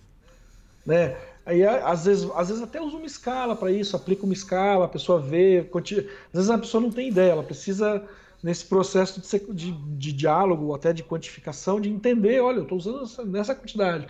Né? 0.84 1.16
Aí, 1.46 1.64
às 1.64 2.04
vezes, 2.04 2.28
às 2.34 2.48
vezes 2.48 2.60
até 2.60 2.82
usa 2.82 2.96
uma 2.96 3.06
escala 3.06 3.54
para 3.54 3.70
isso, 3.70 3.94
aplica 3.94 4.24
uma 4.24 4.34
escala, 4.34 4.86
a 4.86 4.88
pessoa 4.88 5.20
vê. 5.20 5.64
Às 5.72 5.90
vezes 6.32 6.50
a 6.50 6.58
pessoa 6.58 6.80
não 6.80 6.90
tem 6.90 7.08
ideia, 7.08 7.30
ela 7.30 7.42
precisa, 7.44 8.02
nesse 8.42 8.64
processo 8.64 9.20
de, 9.20 9.54
de, 9.54 9.72
de 9.72 10.12
diálogo, 10.12 10.74
até 10.74 10.92
de 10.92 11.04
quantificação, 11.04 11.80
de 11.80 11.88
entender: 11.88 12.40
olha, 12.40 12.56
eu 12.56 12.62
estou 12.64 12.76
usando 12.76 13.06
nessa 13.26 13.54
quantidade. 13.54 14.08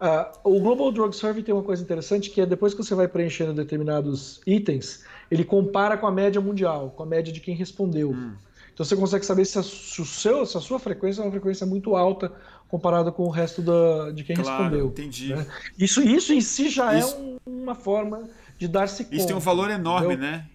Uh, 0.00 0.56
o 0.56 0.60
Global 0.60 0.90
Drug 0.90 1.14
Survey 1.14 1.42
tem 1.42 1.54
uma 1.54 1.62
coisa 1.62 1.82
interessante 1.82 2.30
que 2.30 2.40
é 2.40 2.46
depois 2.46 2.72
que 2.72 2.82
você 2.82 2.94
vai 2.94 3.06
preenchendo 3.06 3.52
determinados 3.52 4.40
itens, 4.46 5.04
ele 5.30 5.44
compara 5.44 5.98
com 5.98 6.06
a 6.06 6.10
média 6.10 6.40
mundial, 6.40 6.94
com 6.96 7.02
a 7.02 7.06
média 7.06 7.30
de 7.32 7.40
quem 7.40 7.54
respondeu. 7.54 8.12
Hum. 8.12 8.32
Então 8.72 8.86
você 8.86 8.94
consegue 8.94 9.26
saber 9.26 9.44
se 9.44 9.58
a, 9.58 9.62
se, 9.62 10.06
seu, 10.06 10.46
se 10.46 10.56
a, 10.56 10.60
sua 10.60 10.78
frequência 10.78 11.20
é 11.20 11.24
uma 11.24 11.32
frequência 11.32 11.66
muito 11.66 11.96
alta 11.96 12.32
comparada 12.68 13.10
com 13.10 13.24
o 13.24 13.30
resto 13.30 13.62
da, 13.62 14.10
de 14.10 14.22
quem 14.22 14.36
claro, 14.36 14.62
respondeu. 14.62 14.86
Entendi. 14.86 15.34
Né? 15.34 15.46
Isso, 15.78 16.02
isso 16.02 16.32
em 16.32 16.40
si 16.40 16.68
já 16.68 16.94
é 16.94 16.98
isso, 16.98 17.16
é 17.16 17.50
um, 17.50 17.62
uma 17.62 17.74
forma 17.74 18.28
de 18.58 18.68
dar-se 18.68 19.04
conta. 19.04 19.16
Isso 19.16 19.26
tem 19.26 19.36
um 19.36 19.40
valor 19.40 19.70
enorme, 19.70 20.14
entendeu? 20.14 20.30
né? 20.30 20.48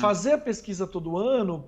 Fazer 0.00 0.32
a 0.32 0.38
pesquisa 0.38 0.84
todo 0.84 1.16
ano, 1.16 1.64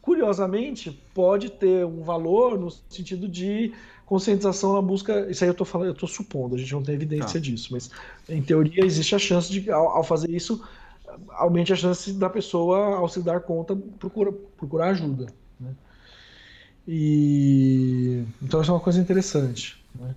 curiosamente, 0.00 0.90
pode 1.12 1.50
ter 1.50 1.84
um 1.84 2.02
valor 2.02 2.58
no 2.58 2.70
sentido 2.70 3.28
de 3.28 3.72
conscientização 4.06 4.72
na 4.72 4.80
busca. 4.80 5.30
Isso 5.30 5.44
aí 5.44 5.48
eu 5.48 5.52
estou 5.52 5.66
falando, 5.66 5.88
eu 5.88 5.92
estou 5.92 6.08
supondo, 6.08 6.54
a 6.54 6.58
gente 6.58 6.72
não 6.72 6.82
tem 6.82 6.94
evidência 6.94 7.34
tá. 7.34 7.38
disso, 7.38 7.68
mas 7.72 7.90
em 8.28 8.40
teoria 8.40 8.84
existe 8.84 9.14
a 9.14 9.18
chance 9.18 9.52
de, 9.52 9.70
ao, 9.70 9.88
ao, 9.88 10.04
fazer 10.04 10.30
isso, 10.30 10.62
aumente 11.30 11.74
a 11.74 11.76
chance 11.76 12.10
da 12.14 12.30
pessoa, 12.30 12.96
ao 12.96 13.08
se 13.08 13.20
dar 13.20 13.40
conta, 13.40 13.76
procura, 13.98 14.32
procurar 14.56 14.88
ajuda. 14.88 15.26
E 16.86 18.24
então 18.42 18.60
isso 18.60 18.70
é 18.70 18.74
uma 18.74 18.80
coisa 18.80 19.00
interessante. 19.00 19.82
Né? 19.98 20.14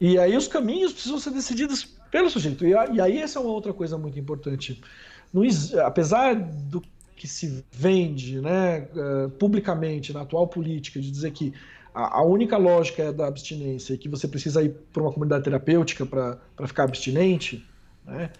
E 0.00 0.18
aí 0.18 0.36
os 0.36 0.46
caminhos 0.46 0.92
precisam 0.92 1.18
ser 1.18 1.30
decididos 1.30 1.84
pelo 2.10 2.30
sujeito. 2.30 2.64
E, 2.64 2.70
e 2.70 3.00
aí 3.00 3.18
essa 3.18 3.38
é 3.38 3.42
uma 3.42 3.52
outra 3.52 3.72
coisa 3.72 3.98
muito 3.98 4.18
importante. 4.18 4.80
Apesar 5.84 6.34
do 6.34 6.82
que 7.16 7.26
se 7.26 7.64
vende 7.72 8.40
né, 8.40 8.88
uh, 8.94 9.30
publicamente 9.30 10.12
na 10.12 10.20
atual 10.20 10.46
política 10.46 11.00
de 11.00 11.10
dizer 11.10 11.30
que 11.32 11.52
a, 11.94 12.18
a 12.18 12.22
única 12.22 12.58
lógica 12.58 13.04
é 13.04 13.12
da 13.12 13.26
abstinência 13.26 13.94
e 13.94 13.98
que 13.98 14.08
você 14.08 14.28
precisa 14.28 14.62
ir 14.62 14.74
para 14.92 15.02
uma 15.02 15.12
comunidade 15.12 15.44
terapêutica 15.44 16.04
para 16.04 16.38
ficar 16.66 16.84
abstinente, 16.84 17.66
né, 18.04 18.30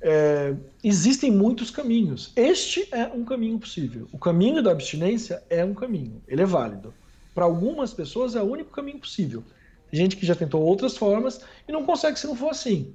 é, 0.00 0.54
existem 0.82 1.30
muitos 1.30 1.70
caminhos. 1.70 2.32
Este 2.36 2.88
é 2.92 3.06
um 3.06 3.24
caminho 3.24 3.58
possível. 3.58 4.08
O 4.12 4.18
caminho 4.18 4.62
da 4.62 4.70
abstinência 4.70 5.42
é 5.50 5.64
um 5.64 5.74
caminho, 5.74 6.22
ele 6.26 6.40
é 6.40 6.46
válido. 6.46 6.94
Para 7.40 7.46
algumas 7.46 7.94
pessoas 7.94 8.36
é 8.36 8.42
o 8.42 8.44
único 8.44 8.70
caminho 8.70 8.98
possível. 8.98 9.42
Tem 9.90 9.98
gente 9.98 10.14
que 10.14 10.26
já 10.26 10.34
tentou 10.34 10.60
outras 10.60 10.94
formas 10.94 11.40
e 11.66 11.72
não 11.72 11.86
consegue 11.86 12.20
se 12.20 12.26
não 12.26 12.36
for 12.36 12.50
assim. 12.50 12.92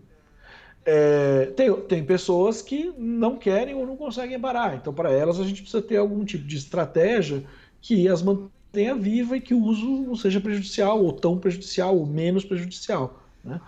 É, 0.86 1.48
tem, 1.56 1.74
tem 1.82 2.06
pessoas 2.06 2.62
que 2.62 2.94
não 2.96 3.38
querem 3.38 3.74
ou 3.74 3.88
não 3.88 3.98
conseguem 3.98 4.40
parar. 4.40 4.76
Então, 4.76 4.94
para 4.94 5.12
elas, 5.12 5.40
a 5.40 5.44
gente 5.44 5.64
precisa 5.64 5.82
ter 5.82 5.98
algum 5.98 6.24
tipo 6.24 6.46
de 6.46 6.58
estratégia 6.58 7.44
que 7.82 8.08
as 8.08 8.22
mantenha 8.22 8.94
viva 8.94 9.36
e 9.36 9.42
que 9.42 9.56
o 9.56 9.64
uso 9.64 10.04
não 10.04 10.16
seja 10.16 10.40
prejudicial, 10.40 11.04
ou 11.04 11.12
tão 11.12 11.40
prejudicial, 11.40 11.98
ou 11.98 12.06
menos 12.06 12.46
prejudicial. 12.46 13.20
Né? 13.44 13.60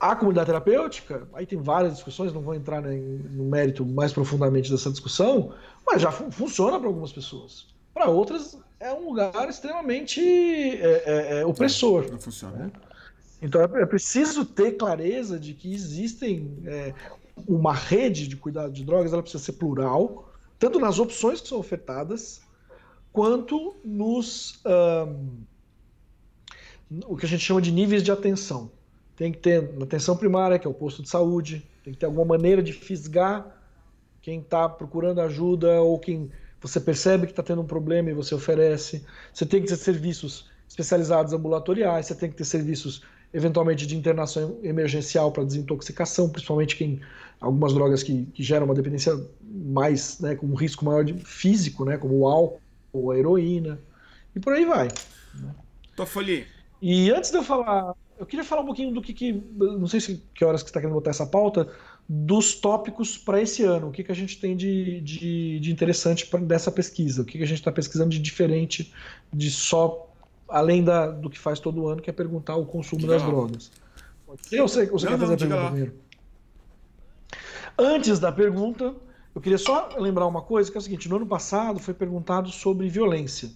A 0.00 0.16
comunidade 0.16 0.46
terapêutica, 0.46 1.28
aí 1.34 1.46
tem 1.46 1.62
várias 1.62 1.94
discussões, 1.94 2.32
não 2.32 2.42
vou 2.42 2.56
entrar 2.56 2.82
no 2.82 3.44
mérito 3.44 3.86
mais 3.86 4.12
profundamente 4.12 4.72
dessa 4.72 4.90
discussão, 4.90 5.54
mas 5.86 6.02
já 6.02 6.10
funciona 6.10 6.80
para 6.80 6.88
algumas 6.88 7.12
pessoas. 7.12 7.68
Para 7.94 8.08
outras, 8.08 8.58
é 8.80 8.92
um 8.94 9.04
lugar 9.04 9.48
extremamente 9.48 10.20
é, 10.20 11.02
é, 11.04 11.40
é 11.40 11.46
opressor. 11.46 12.10
Não 12.10 12.18
funciona. 12.18 12.56
Né? 12.56 12.72
Então 13.42 13.60
é, 13.60 13.82
é 13.82 13.86
preciso 13.86 14.44
ter 14.44 14.72
clareza 14.72 15.38
de 15.38 15.52
que 15.52 15.72
existem 15.72 16.58
é, 16.64 16.94
uma 17.46 17.74
rede 17.74 18.26
de 18.26 18.36
cuidado 18.36 18.72
de 18.72 18.82
drogas, 18.82 19.12
ela 19.12 19.22
precisa 19.22 19.44
ser 19.44 19.52
plural, 19.52 20.32
tanto 20.58 20.80
nas 20.80 20.98
opções 20.98 21.40
que 21.40 21.48
são 21.48 21.58
ofertadas, 21.58 22.40
quanto 23.12 23.76
nos 23.84 24.60
um, 24.64 25.44
o 27.06 27.16
que 27.16 27.26
a 27.26 27.28
gente 27.28 27.44
chama 27.44 27.60
de 27.60 27.70
níveis 27.70 28.02
de 28.02 28.10
atenção. 28.10 28.70
Tem 29.14 29.30
que 29.30 29.38
ter 29.38 29.74
na 29.74 29.84
atenção 29.84 30.16
primária, 30.16 30.58
que 30.58 30.66
é 30.66 30.70
o 30.70 30.74
posto 30.74 31.02
de 31.02 31.08
saúde, 31.08 31.66
tem 31.84 31.92
que 31.92 31.98
ter 31.98 32.06
alguma 32.06 32.24
maneira 32.24 32.62
de 32.62 32.72
fisgar 32.72 33.58
quem 34.22 34.40
está 34.40 34.68
procurando 34.68 35.20
ajuda 35.20 35.80
ou 35.80 35.98
quem 35.98 36.30
você 36.60 36.80
percebe 36.80 37.26
que 37.26 37.32
está 37.32 37.42
tendo 37.42 37.62
um 37.62 37.66
problema 37.66 38.10
e 38.10 38.14
você 38.14 38.34
oferece. 38.34 39.04
Você 39.32 39.46
tem 39.46 39.62
que 39.62 39.68
ter 39.68 39.76
serviços 39.76 40.50
especializados 40.68 41.32
ambulatoriais, 41.32 42.06
você 42.06 42.14
tem 42.14 42.30
que 42.30 42.36
ter 42.36 42.44
serviços 42.44 43.02
eventualmente 43.32 43.86
de 43.86 43.96
internação 43.96 44.58
emergencial 44.62 45.30
para 45.32 45.44
desintoxicação, 45.44 46.28
principalmente 46.28 46.76
quem 46.76 47.00
algumas 47.40 47.72
drogas 47.72 48.02
que, 48.02 48.26
que 48.26 48.42
geram 48.42 48.66
uma 48.66 48.74
dependência 48.74 49.18
mais, 49.42 50.20
né, 50.20 50.34
com 50.34 50.46
um 50.46 50.54
risco 50.54 50.84
maior 50.84 51.04
de 51.04 51.14
físico, 51.14 51.84
né, 51.84 51.96
como 51.96 52.18
o 52.18 52.28
álcool 52.28 52.60
ou 52.92 53.10
a 53.10 53.18
heroína 53.18 53.80
e 54.34 54.40
por 54.40 54.52
aí 54.52 54.64
vai. 54.64 54.88
Né? 55.34 55.54
Toffoli. 55.96 56.46
E 56.82 57.10
antes 57.10 57.30
de 57.30 57.38
eu 57.38 57.42
falar, 57.42 57.94
eu 58.18 58.26
queria 58.26 58.44
falar 58.44 58.62
um 58.62 58.66
pouquinho 58.66 58.92
do 58.92 59.00
que, 59.00 59.12
que 59.12 59.32
não 59.56 59.86
sei 59.86 60.00
se 60.00 60.22
que 60.34 60.44
horas 60.44 60.62
que 60.62 60.68
está 60.68 60.80
querendo 60.80 60.94
botar 60.94 61.10
essa 61.10 61.26
pauta, 61.26 61.68
dos 62.12 62.56
tópicos 62.56 63.16
para 63.16 63.40
esse 63.40 63.62
ano, 63.62 63.86
o 63.86 63.92
que, 63.92 64.02
que 64.02 64.10
a 64.10 64.14
gente 64.16 64.40
tem 64.40 64.56
de, 64.56 65.00
de, 65.00 65.60
de 65.60 65.70
interessante 65.70 66.26
pra, 66.26 66.40
dessa 66.40 66.72
pesquisa, 66.72 67.22
o 67.22 67.24
que, 67.24 67.38
que 67.38 67.44
a 67.44 67.46
gente 67.46 67.60
está 67.60 67.70
pesquisando 67.70 68.10
de 68.10 68.18
diferente 68.18 68.92
de 69.32 69.48
só 69.48 70.12
além 70.48 70.82
da, 70.82 71.06
do 71.06 71.30
que 71.30 71.38
faz 71.38 71.60
todo 71.60 71.86
ano, 71.86 72.02
que 72.02 72.10
é 72.10 72.12
perguntar 72.12 72.56
o 72.56 72.66
consumo 72.66 73.06
das 73.06 73.22
drogas. 73.22 73.70
Eu 74.50 74.66
sei 74.66 74.86
que 74.86 74.92
você 74.92 75.06
não, 75.08 75.12
quer 75.12 75.20
fazer 75.20 75.46
não, 75.46 75.56
a 75.56 75.60
pergunta 75.60 75.66
primeiro. 75.66 75.94
Antes 77.78 78.18
da 78.18 78.32
pergunta, 78.32 78.92
eu 79.32 79.40
queria 79.40 79.58
só 79.58 79.90
lembrar 79.96 80.26
uma 80.26 80.42
coisa, 80.42 80.68
que 80.68 80.76
é 80.76 80.80
o 80.80 80.82
seguinte, 80.82 81.08
no 81.08 81.14
ano 81.14 81.26
passado 81.26 81.78
foi 81.78 81.94
perguntado 81.94 82.50
sobre 82.50 82.88
violência. 82.88 83.52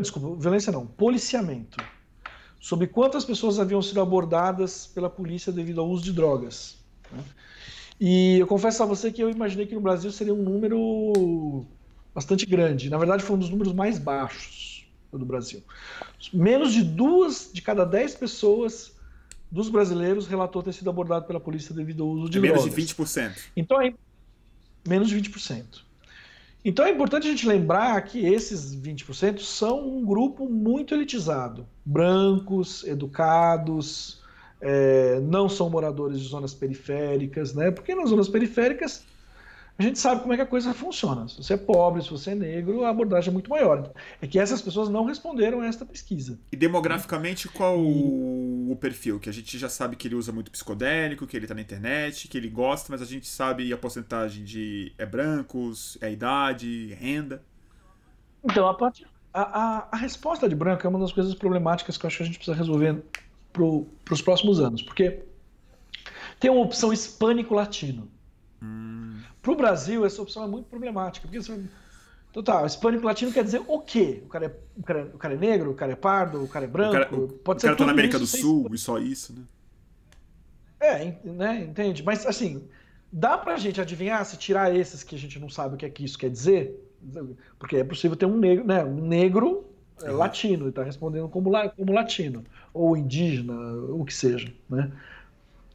Desculpa, 0.00 0.40
violência 0.40 0.72
não, 0.72 0.84
policiamento. 0.84 1.78
Sobre 2.58 2.88
quantas 2.88 3.24
pessoas 3.24 3.60
haviam 3.60 3.80
sido 3.80 4.00
abordadas 4.00 4.88
pela 4.88 5.08
polícia 5.08 5.52
devido 5.52 5.80
ao 5.80 5.88
uso 5.88 6.02
de 6.02 6.12
drogas. 6.12 6.77
Né? 7.12 7.22
E 8.00 8.38
eu 8.38 8.46
confesso 8.46 8.82
a 8.82 8.86
você 8.86 9.10
que 9.10 9.22
eu 9.22 9.30
imaginei 9.30 9.66
que 9.66 9.74
no 9.74 9.80
Brasil 9.80 10.10
seria 10.12 10.34
um 10.34 10.42
número 10.42 11.66
bastante 12.14 12.46
grande. 12.46 12.90
Na 12.90 12.98
verdade, 12.98 13.22
foi 13.22 13.36
um 13.36 13.38
dos 13.38 13.50
números 13.50 13.72
mais 13.72 13.98
baixos 13.98 14.86
do 15.12 15.24
Brasil. 15.24 15.62
Menos 16.32 16.72
de 16.72 16.82
duas 16.82 17.50
de 17.52 17.62
cada 17.62 17.84
dez 17.84 18.14
pessoas 18.14 18.92
dos 19.50 19.68
brasileiros 19.68 20.26
relatou 20.26 20.62
ter 20.62 20.72
sido 20.72 20.90
abordado 20.90 21.26
pela 21.26 21.40
polícia 21.40 21.74
devido 21.74 22.02
ao 22.02 22.10
uso 22.10 22.30
de 22.30 22.38
é 22.38 22.40
menos 22.40 22.62
drogas. 22.62 22.76
Menos 22.76 22.88
de 22.90 22.94
20%. 22.94 23.32
Então 23.56 23.80
é 23.80 23.94
menos 24.86 25.08
de 25.08 25.16
20%. 25.16 25.64
Então 26.64 26.84
é 26.84 26.90
importante 26.90 27.26
a 27.26 27.30
gente 27.30 27.46
lembrar 27.46 28.00
que 28.02 28.26
esses 28.26 28.76
20% 28.76 29.40
são 29.40 29.88
um 29.88 30.04
grupo 30.04 30.48
muito 30.48 30.94
elitizado. 30.94 31.66
Brancos, 31.84 32.84
educados, 32.84 34.20
é, 34.60 35.20
não 35.20 35.48
são 35.48 35.70
moradores 35.70 36.20
de 36.20 36.28
zonas 36.28 36.54
periféricas, 36.54 37.54
né? 37.54 37.70
Porque 37.70 37.94
nas 37.94 38.10
zonas 38.10 38.28
periféricas 38.28 39.04
a 39.78 39.82
gente 39.84 40.00
sabe 40.00 40.22
como 40.22 40.32
é 40.32 40.36
que 40.36 40.42
a 40.42 40.46
coisa 40.46 40.74
funciona. 40.74 41.28
Se 41.28 41.36
você 41.36 41.54
é 41.54 41.56
pobre, 41.56 42.02
se 42.02 42.10
você 42.10 42.32
é 42.32 42.34
negro, 42.34 42.84
a 42.84 42.88
abordagem 42.88 43.30
é 43.30 43.32
muito 43.32 43.48
maior. 43.48 43.92
É 44.20 44.26
que 44.26 44.36
essas 44.36 44.60
pessoas 44.60 44.88
não 44.88 45.04
responderam 45.04 45.60
a 45.60 45.66
esta 45.66 45.86
pesquisa. 45.86 46.36
E 46.50 46.56
demograficamente, 46.56 47.46
qual 47.48 47.78
e... 47.78 48.72
o 48.72 48.76
perfil? 48.80 49.20
Que 49.20 49.30
a 49.30 49.32
gente 49.32 49.56
já 49.56 49.68
sabe 49.68 49.94
que 49.94 50.08
ele 50.08 50.16
usa 50.16 50.32
muito 50.32 50.50
psicodélico, 50.50 51.28
que 51.28 51.36
ele 51.36 51.44
está 51.44 51.54
na 51.54 51.60
internet, 51.60 52.26
que 52.26 52.36
ele 52.36 52.48
gosta, 52.48 52.88
mas 52.90 53.00
a 53.00 53.04
gente 53.04 53.28
sabe 53.28 53.72
a 53.72 53.78
porcentagem 53.78 54.42
de 54.42 54.92
é 54.98 55.06
brancos, 55.06 55.96
é 56.00 56.10
idade, 56.10 56.92
renda. 56.94 57.40
Então, 58.42 58.66
a, 58.66 58.74
parte, 58.74 59.06
a, 59.32 59.42
a, 59.42 59.88
a, 59.92 59.96
resposta 59.96 60.48
de 60.48 60.56
branco 60.56 60.84
é 60.84 60.90
uma 60.90 60.98
das 60.98 61.12
coisas 61.12 61.34
problemáticas 61.34 61.96
que 61.96 62.04
eu 62.04 62.08
acho 62.08 62.16
que 62.16 62.22
a 62.24 62.26
gente 62.26 62.38
precisa 62.38 62.56
resolver 62.56 63.00
para 63.52 64.14
os 64.14 64.22
próximos 64.22 64.60
anos. 64.60 64.82
Porque 64.82 65.22
tem 66.38 66.50
uma 66.50 66.62
opção 66.62 66.92
hispânico-latino. 66.92 68.08
Hum. 68.62 69.20
Para 69.42 69.52
o 69.52 69.56
Brasil, 69.56 70.04
essa 70.04 70.20
opção 70.22 70.44
é 70.44 70.46
muito 70.46 70.66
problemática. 70.66 71.26
Porque 71.26 71.42
você... 71.42 71.60
Então 72.30 72.42
tá, 72.42 72.64
hispânico 72.66 73.06
latino 73.06 73.32
quer 73.32 73.42
dizer 73.42 73.62
o 73.66 73.80
quê? 73.80 74.22
O 74.24 74.28
cara, 74.28 74.46
é, 74.46 74.52
o, 74.76 74.82
cara, 74.82 75.00
é, 75.00 75.04
o 75.04 75.18
cara 75.18 75.34
é 75.34 75.36
negro, 75.36 75.70
o 75.70 75.74
cara 75.74 75.92
é 75.92 75.96
pardo, 75.96 76.44
o 76.44 76.48
cara 76.48 76.66
é 76.66 76.68
branco. 76.68 76.90
O 76.90 76.92
cara, 76.92 77.16
o, 77.16 77.28
pode 77.28 77.58
o 77.58 77.60
ser 77.60 77.66
cara 77.68 77.78
tá 77.78 77.86
na 77.86 77.92
América 77.92 78.18
do 78.18 78.26
Sul 78.26 78.68
e 78.72 78.78
só 78.78 78.98
isso, 78.98 79.32
né? 79.32 79.42
É, 80.80 81.16
né, 81.24 81.64
entende? 81.64 82.02
Mas 82.04 82.24
assim, 82.26 82.68
dá 83.10 83.36
pra 83.36 83.56
gente 83.56 83.80
adivinhar 83.80 84.24
se 84.24 84.36
tirar 84.36 84.74
esses 84.74 85.02
que 85.02 85.16
a 85.16 85.18
gente 85.18 85.38
não 85.40 85.48
sabe 85.48 85.74
o 85.74 85.78
que 85.78 85.86
é 85.86 85.90
que 85.90 86.04
isso 86.04 86.18
quer 86.18 86.30
dizer? 86.30 86.78
Porque 87.58 87.76
é 87.76 87.84
possível 87.84 88.16
ter 88.16 88.26
um 88.26 88.36
negro, 88.36 88.64
né? 88.64 88.84
Um 88.84 89.06
negro 89.06 89.67
é, 90.02 90.10
latino, 90.10 90.68
e 90.68 90.72
tá 90.72 90.82
respondendo 90.82 91.28
como, 91.28 91.50
como 91.76 91.92
latino, 91.92 92.44
ou 92.72 92.96
indígena, 92.96 93.54
o 93.54 94.04
que 94.04 94.14
seja, 94.14 94.52
né? 94.68 94.92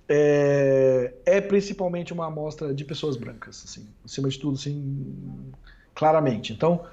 é, 0.08 1.14
é 1.26 1.42
principalmente 1.42 2.14
uma 2.14 2.28
amostra 2.28 2.74
de 2.74 2.84
pessoas 2.84 3.16
brancas, 3.16 3.64
assim, 3.66 3.88
acima 4.04 4.30
de 4.30 4.38
tudo, 4.38 4.56
assim, 4.56 5.52
claramente. 5.96 6.54
Então, 6.54 6.86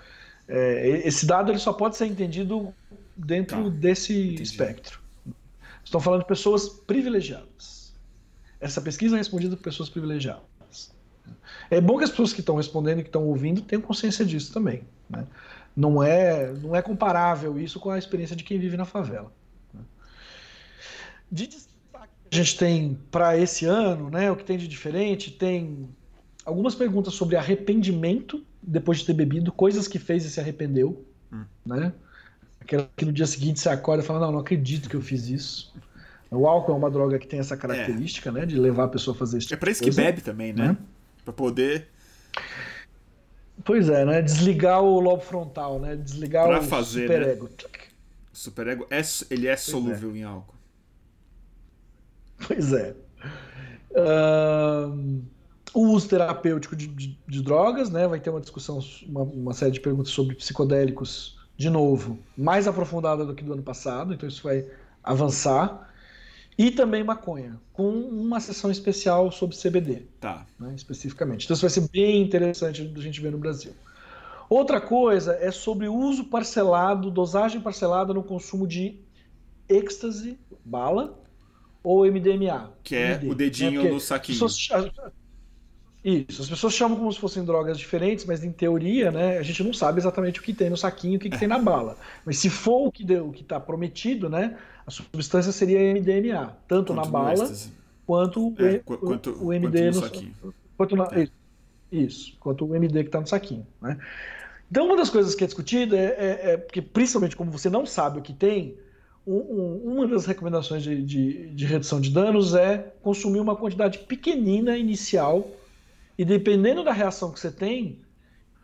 é, 0.48 1.02
esse 1.04 1.26
dado 1.26 1.50
ele 1.50 1.58
só 1.58 1.72
pode 1.72 1.96
ser 1.96 2.06
entendido 2.06 2.72
dentro 3.16 3.64
tá. 3.64 3.76
desse 3.76 4.12
Entendi. 4.12 4.42
espectro. 4.42 5.00
Estão 5.84 6.00
falando 6.00 6.20
de 6.20 6.28
pessoas 6.28 6.68
privilegiadas. 6.68 7.92
Essa 8.60 8.80
pesquisa 8.80 9.16
é 9.16 9.18
respondida 9.18 9.56
por 9.56 9.62
pessoas 9.62 9.88
privilegiadas. 9.88 10.94
É 11.70 11.80
bom 11.80 11.98
que 11.98 12.04
as 12.04 12.10
pessoas 12.10 12.32
que 12.32 12.40
estão 12.40 12.56
respondendo 12.56 13.00
e 13.00 13.02
que 13.02 13.08
estão 13.08 13.24
ouvindo 13.26 13.62
tenham 13.62 13.82
consciência 13.82 14.24
disso 14.24 14.52
também. 14.52 14.82
Né? 15.08 15.26
Não, 15.76 16.02
é, 16.02 16.52
não 16.52 16.74
é 16.74 16.82
comparável 16.82 17.58
isso 17.58 17.78
com 17.78 17.90
a 17.90 17.98
experiência 17.98 18.36
de 18.36 18.44
quem 18.44 18.58
vive 18.58 18.76
na 18.76 18.84
favela. 18.84 19.32
De 21.30 21.46
destaque 21.46 22.12
que 22.28 22.38
a 22.38 22.42
gente 22.42 22.58
tem 22.58 22.98
para 23.10 23.38
esse 23.38 23.64
ano, 23.64 24.10
né? 24.10 24.30
O 24.30 24.36
que 24.36 24.44
tem 24.44 24.58
de 24.58 24.66
diferente, 24.66 25.30
tem 25.30 25.88
algumas 26.44 26.74
perguntas 26.74 27.14
sobre 27.14 27.36
arrependimento 27.36 28.44
depois 28.62 28.98
de 28.98 29.06
ter 29.06 29.14
bebido, 29.14 29.52
coisas 29.52 29.88
que 29.88 29.98
fez 29.98 30.24
e 30.24 30.30
se 30.30 30.40
arrependeu, 30.40 31.04
hum. 31.32 31.44
né? 31.64 31.92
Aquela 32.60 32.88
que 32.96 33.04
no 33.04 33.12
dia 33.12 33.26
seguinte 33.26 33.60
você 33.60 33.68
acorda 33.68 34.02
e 34.02 34.06
fala, 34.06 34.20
não, 34.20 34.32
não 34.32 34.38
acredito 34.40 34.88
que 34.88 34.96
eu 34.96 35.00
fiz 35.00 35.28
isso. 35.28 35.72
O 36.30 36.46
álcool 36.46 36.72
é 36.72 36.76
uma 36.76 36.90
droga 36.90 37.18
que 37.18 37.26
tem 37.26 37.40
essa 37.40 37.56
característica, 37.56 38.28
é. 38.28 38.32
né? 38.32 38.46
De 38.46 38.56
levar 38.56 38.84
a 38.84 38.88
pessoa 38.88 39.14
a 39.14 39.18
fazer 39.18 39.38
isso. 39.38 39.52
É 39.52 39.56
para 39.56 39.70
isso 39.70 39.82
que 39.82 39.90
bebe 39.90 40.20
também, 40.20 40.52
né? 40.52 40.68
né? 40.68 40.76
Para 41.24 41.32
poder. 41.32 41.88
Pois 43.64 43.88
é, 43.88 44.04
né? 44.04 44.22
Desligar 44.22 44.82
o 44.82 45.00
lobo 45.00 45.22
frontal, 45.22 45.78
né? 45.78 45.96
Desligar 45.96 46.46
pra 46.46 46.60
o 46.60 46.62
fazer, 46.62 47.02
superego. 47.02 47.44
Né? 47.44 47.50
O 48.32 48.36
superego, 48.36 48.86
é, 48.90 49.00
ele 49.30 49.46
é 49.46 49.56
solúvel 49.56 50.12
é. 50.14 50.18
em 50.18 50.22
álcool. 50.22 50.54
Pois 52.46 52.72
é. 52.72 52.94
Uh, 53.90 55.22
o 55.74 55.88
uso 55.88 56.08
terapêutico 56.08 56.74
de, 56.74 56.86
de, 56.86 57.18
de, 57.26 57.42
drogas, 57.42 57.90
né? 57.90 58.06
Vai 58.08 58.20
ter 58.20 58.30
uma 58.30 58.40
discussão, 58.40 58.80
uma, 59.06 59.22
uma 59.22 59.52
série 59.52 59.72
de 59.72 59.80
perguntas 59.80 60.12
sobre 60.12 60.34
psicodélicos, 60.34 61.38
de 61.56 61.68
novo, 61.68 62.18
mais 62.36 62.66
aprofundada 62.66 63.24
do 63.24 63.34
que 63.34 63.44
do 63.44 63.52
ano 63.52 63.62
passado, 63.62 64.14
então 64.14 64.28
isso 64.28 64.42
vai 64.42 64.64
avançar. 65.04 65.89
E 66.58 66.70
também 66.70 67.02
maconha, 67.02 67.58
com 67.72 67.88
uma 67.88 68.38
sessão 68.40 68.70
especial 68.70 69.30
sobre 69.32 69.56
CBD. 69.56 70.02
Tá. 70.20 70.46
Né, 70.58 70.74
especificamente. 70.76 71.44
Então 71.44 71.54
isso 71.54 71.62
vai 71.62 71.70
ser 71.70 71.88
bem 71.88 72.22
interessante 72.22 72.84
da 72.84 73.00
gente 73.00 73.20
ver 73.20 73.32
no 73.32 73.38
Brasil. 73.38 73.72
Outra 74.48 74.80
coisa 74.80 75.34
é 75.40 75.50
sobre 75.50 75.88
o 75.88 75.94
uso 75.94 76.24
parcelado, 76.24 77.10
dosagem 77.10 77.60
parcelada 77.60 78.12
no 78.12 78.22
consumo 78.22 78.66
de 78.66 78.98
êxtase, 79.68 80.38
bala, 80.64 81.16
ou 81.82 82.04
MDMA. 82.04 82.72
Que 82.82 82.96
é 82.96 83.12
MD, 83.12 83.28
o 83.28 83.34
dedinho 83.34 83.84
né? 83.84 83.90
no 83.90 84.00
saquinho. 84.00 84.38
Pessoas, 84.38 84.90
isso, 86.02 86.40
as 86.40 86.48
pessoas 86.48 86.72
chamam 86.72 86.96
como 86.96 87.12
se 87.12 87.20
fossem 87.20 87.44
drogas 87.44 87.78
diferentes, 87.78 88.24
mas 88.24 88.42
em 88.42 88.50
teoria, 88.50 89.10
né, 89.10 89.38
a 89.38 89.42
gente 89.42 89.62
não 89.62 89.72
sabe 89.72 90.00
exatamente 90.00 90.40
o 90.40 90.42
que 90.42 90.54
tem 90.54 90.70
no 90.70 90.76
saquinho, 90.76 91.16
o 91.16 91.20
que, 91.20 91.28
que 91.28 91.38
tem 91.38 91.48
na 91.48 91.58
bala. 91.58 91.96
Mas 92.24 92.38
se 92.38 92.48
for 92.48 92.86
o 92.88 92.92
que 92.92 93.04
está 93.40 93.60
prometido, 93.60 94.28
né, 94.30 94.56
a 94.86 94.90
substância 94.90 95.52
seria 95.52 95.78
MDMA, 95.92 96.56
tanto 96.66 96.94
quanto 96.94 96.94
na 96.94 97.04
bala 97.04 97.52
quanto, 98.06 98.54
é, 98.58 98.80
o, 98.86 98.98
quanto, 98.98 99.44
o, 99.44 99.52
MD 99.52 99.78
quanto 99.78 99.94
no, 99.94 100.00
saquinho. 100.00 100.34
Quanto 100.76 100.96
na, 100.96 101.04
é. 101.12 101.28
Isso, 101.92 102.36
quanto 102.40 102.66
o 102.66 102.74
MD 102.74 103.02
que 103.02 103.08
está 103.08 103.20
no 103.20 103.26
saquinho. 103.26 103.66
Né? 103.80 103.98
Então, 104.70 104.86
uma 104.86 104.96
das 104.96 105.10
coisas 105.10 105.34
que 105.34 105.44
é 105.44 105.46
discutida 105.46 105.96
é, 105.96 106.04
é, 106.04 106.50
é, 106.52 106.56
porque, 106.56 106.80
principalmente 106.80 107.36
como 107.36 107.50
você 107.50 107.68
não 107.68 107.84
sabe 107.84 108.20
o 108.20 108.22
que 108.22 108.32
tem, 108.32 108.76
um, 109.26 109.36
um, 109.36 109.92
uma 109.94 110.08
das 110.08 110.24
recomendações 110.24 110.82
de, 110.82 111.02
de, 111.02 111.50
de, 111.50 111.66
redução 111.66 112.00
de 112.00 112.10
danos 112.10 112.54
é 112.54 112.94
consumir 113.02 113.38
uma 113.38 113.54
quantidade 113.54 113.98
pequenina 113.98 114.78
inicial 114.78 115.46
e 116.20 116.24
dependendo 116.24 116.84
da 116.84 116.92
reação 116.92 117.32
que 117.32 117.40
você 117.40 117.50
tem, 117.50 117.98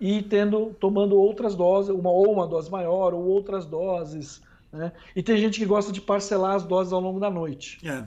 e 0.01 0.23
tendo 0.23 0.75
tomando 0.79 1.17
outras 1.17 1.55
doses, 1.55 1.91
uma 1.91 2.11
ou 2.11 2.33
uma 2.33 2.47
dose 2.47 2.71
maior 2.71 3.15
ou 3.15 3.25
outras 3.25 3.65
doses 3.65 4.43
né? 4.73 4.93
E 5.15 5.23
tem 5.23 5.37
gente 5.39 5.59
que 5.59 5.67
gosta 5.67 5.91
de 5.91 6.01
parcelar 6.01 6.55
as 6.55 6.65
doses 6.65 6.93
ao 6.93 7.01
longo 7.01 7.19
da 7.19 7.31
noite. 7.31 7.79
É. 7.89 8.05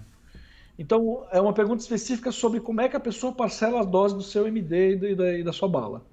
Então, 0.77 1.25
é 1.31 1.41
uma 1.41 1.51
pergunta 1.51 1.81
específica 1.81 2.31
sobre 2.31 2.59
como 2.59 2.79
é 2.79 2.87
que 2.87 2.95
a 2.95 2.99
pessoa 2.99 3.33
parcela 3.33 3.81
as 3.81 3.85
doses 3.85 4.15
do 4.15 4.23
seu 4.23 4.47
MD 4.47 5.11
e 5.11 5.15
da, 5.15 5.37
e 5.37 5.43
da 5.43 5.51
sua 5.51 5.67
bala. 5.67 6.05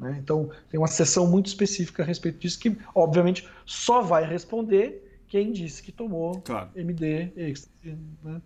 Né? 0.00 0.18
Então, 0.22 0.50
tem 0.70 0.78
uma 0.78 0.86
sessão 0.86 1.26
muito 1.26 1.46
específica 1.46 2.02
a 2.02 2.06
respeito 2.06 2.38
disso 2.38 2.58
que, 2.58 2.76
obviamente, 2.94 3.46
só 3.66 4.00
vai 4.00 4.24
responder 4.24 5.20
quem 5.28 5.52
disse 5.52 5.82
que 5.82 5.92
tomou 5.92 6.40
claro. 6.40 6.70
MD. 6.74 7.30
Né? 8.22 8.40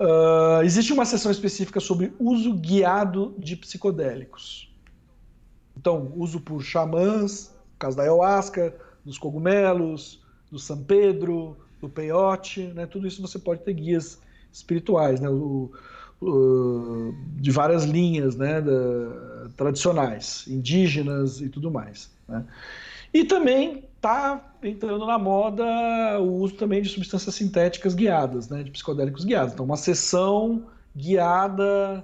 Uh, 0.00 0.62
existe 0.62 0.94
uma 0.94 1.04
sessão 1.04 1.30
específica 1.30 1.78
sobre 1.78 2.14
uso 2.18 2.54
guiado 2.54 3.34
de 3.38 3.54
psicodélicos. 3.54 4.74
Então, 5.76 6.10
uso 6.16 6.40
por 6.40 6.62
xamãs, 6.62 7.54
no 7.72 7.78
caso 7.78 7.98
da 7.98 8.04
ayahuasca, 8.04 8.74
dos 9.04 9.18
cogumelos, 9.18 10.22
do 10.50 10.58
São 10.58 10.82
Pedro, 10.82 11.54
do 11.82 11.88
Peyote, 11.88 12.62
né? 12.68 12.86
tudo 12.86 13.06
isso 13.06 13.20
você 13.20 13.38
pode 13.38 13.62
ter 13.62 13.74
guias 13.74 14.18
espirituais, 14.50 15.20
né? 15.20 15.28
O, 15.28 15.70
o, 16.18 17.14
de 17.36 17.50
várias 17.50 17.84
linhas 17.84 18.36
né? 18.36 18.60
Da, 18.62 19.50
tradicionais, 19.54 20.46
indígenas 20.48 21.42
e 21.42 21.50
tudo 21.50 21.70
mais. 21.70 22.10
Né? 22.26 22.44
E 23.12 23.24
também 23.24 23.84
está 24.00 24.54
entrando 24.62 25.06
na 25.06 25.18
moda 25.18 25.62
o 26.18 26.36
uso 26.36 26.54
também 26.54 26.80
de 26.80 26.88
substâncias 26.88 27.34
sintéticas 27.34 27.94
guiadas, 27.94 28.48
né? 28.48 28.62
de 28.62 28.70
psicodélicos 28.70 29.24
guiados. 29.24 29.52
Então, 29.52 29.66
uma 29.66 29.76
sessão 29.76 30.66
guiada 30.96 32.02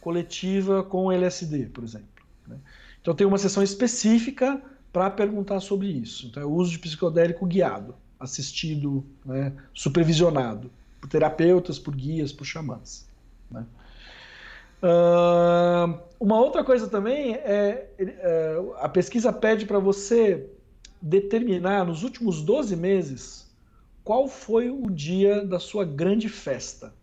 coletiva 0.00 0.82
com 0.82 1.10
LSD, 1.10 1.66
por 1.66 1.84
exemplo. 1.84 2.08
Né? 2.48 2.56
Então, 3.00 3.14
tem 3.14 3.24
uma 3.24 3.38
sessão 3.38 3.62
específica 3.62 4.60
para 4.92 5.08
perguntar 5.08 5.60
sobre 5.60 5.86
isso. 5.86 6.26
Então, 6.26 6.42
é 6.42 6.46
o 6.46 6.50
uso 6.50 6.72
de 6.72 6.80
psicodélico 6.80 7.46
guiado, 7.46 7.94
assistido, 8.18 9.04
né, 9.24 9.52
supervisionado 9.72 10.70
por 11.00 11.08
terapeutas, 11.08 11.78
por 11.78 11.94
guias, 11.94 12.32
por 12.32 12.44
xamãs. 12.44 13.06
Né? 13.48 13.64
Uh, 14.82 15.98
uma 16.18 16.40
outra 16.40 16.64
coisa 16.64 16.88
também 16.88 17.34
é, 17.34 17.88
é 17.98 18.56
a 18.78 18.88
pesquisa 18.88 19.32
pede 19.32 19.64
para 19.64 19.78
você 19.78 20.50
determinar 21.00 21.84
nos 21.84 22.02
últimos 22.02 22.42
12 22.42 22.76
meses 22.76 23.46
qual 24.02 24.28
foi 24.28 24.70
o 24.70 24.88
dia 24.90 25.44
da 25.44 25.58
sua 25.58 25.84
grande 25.84 26.28
festa. 26.28 26.94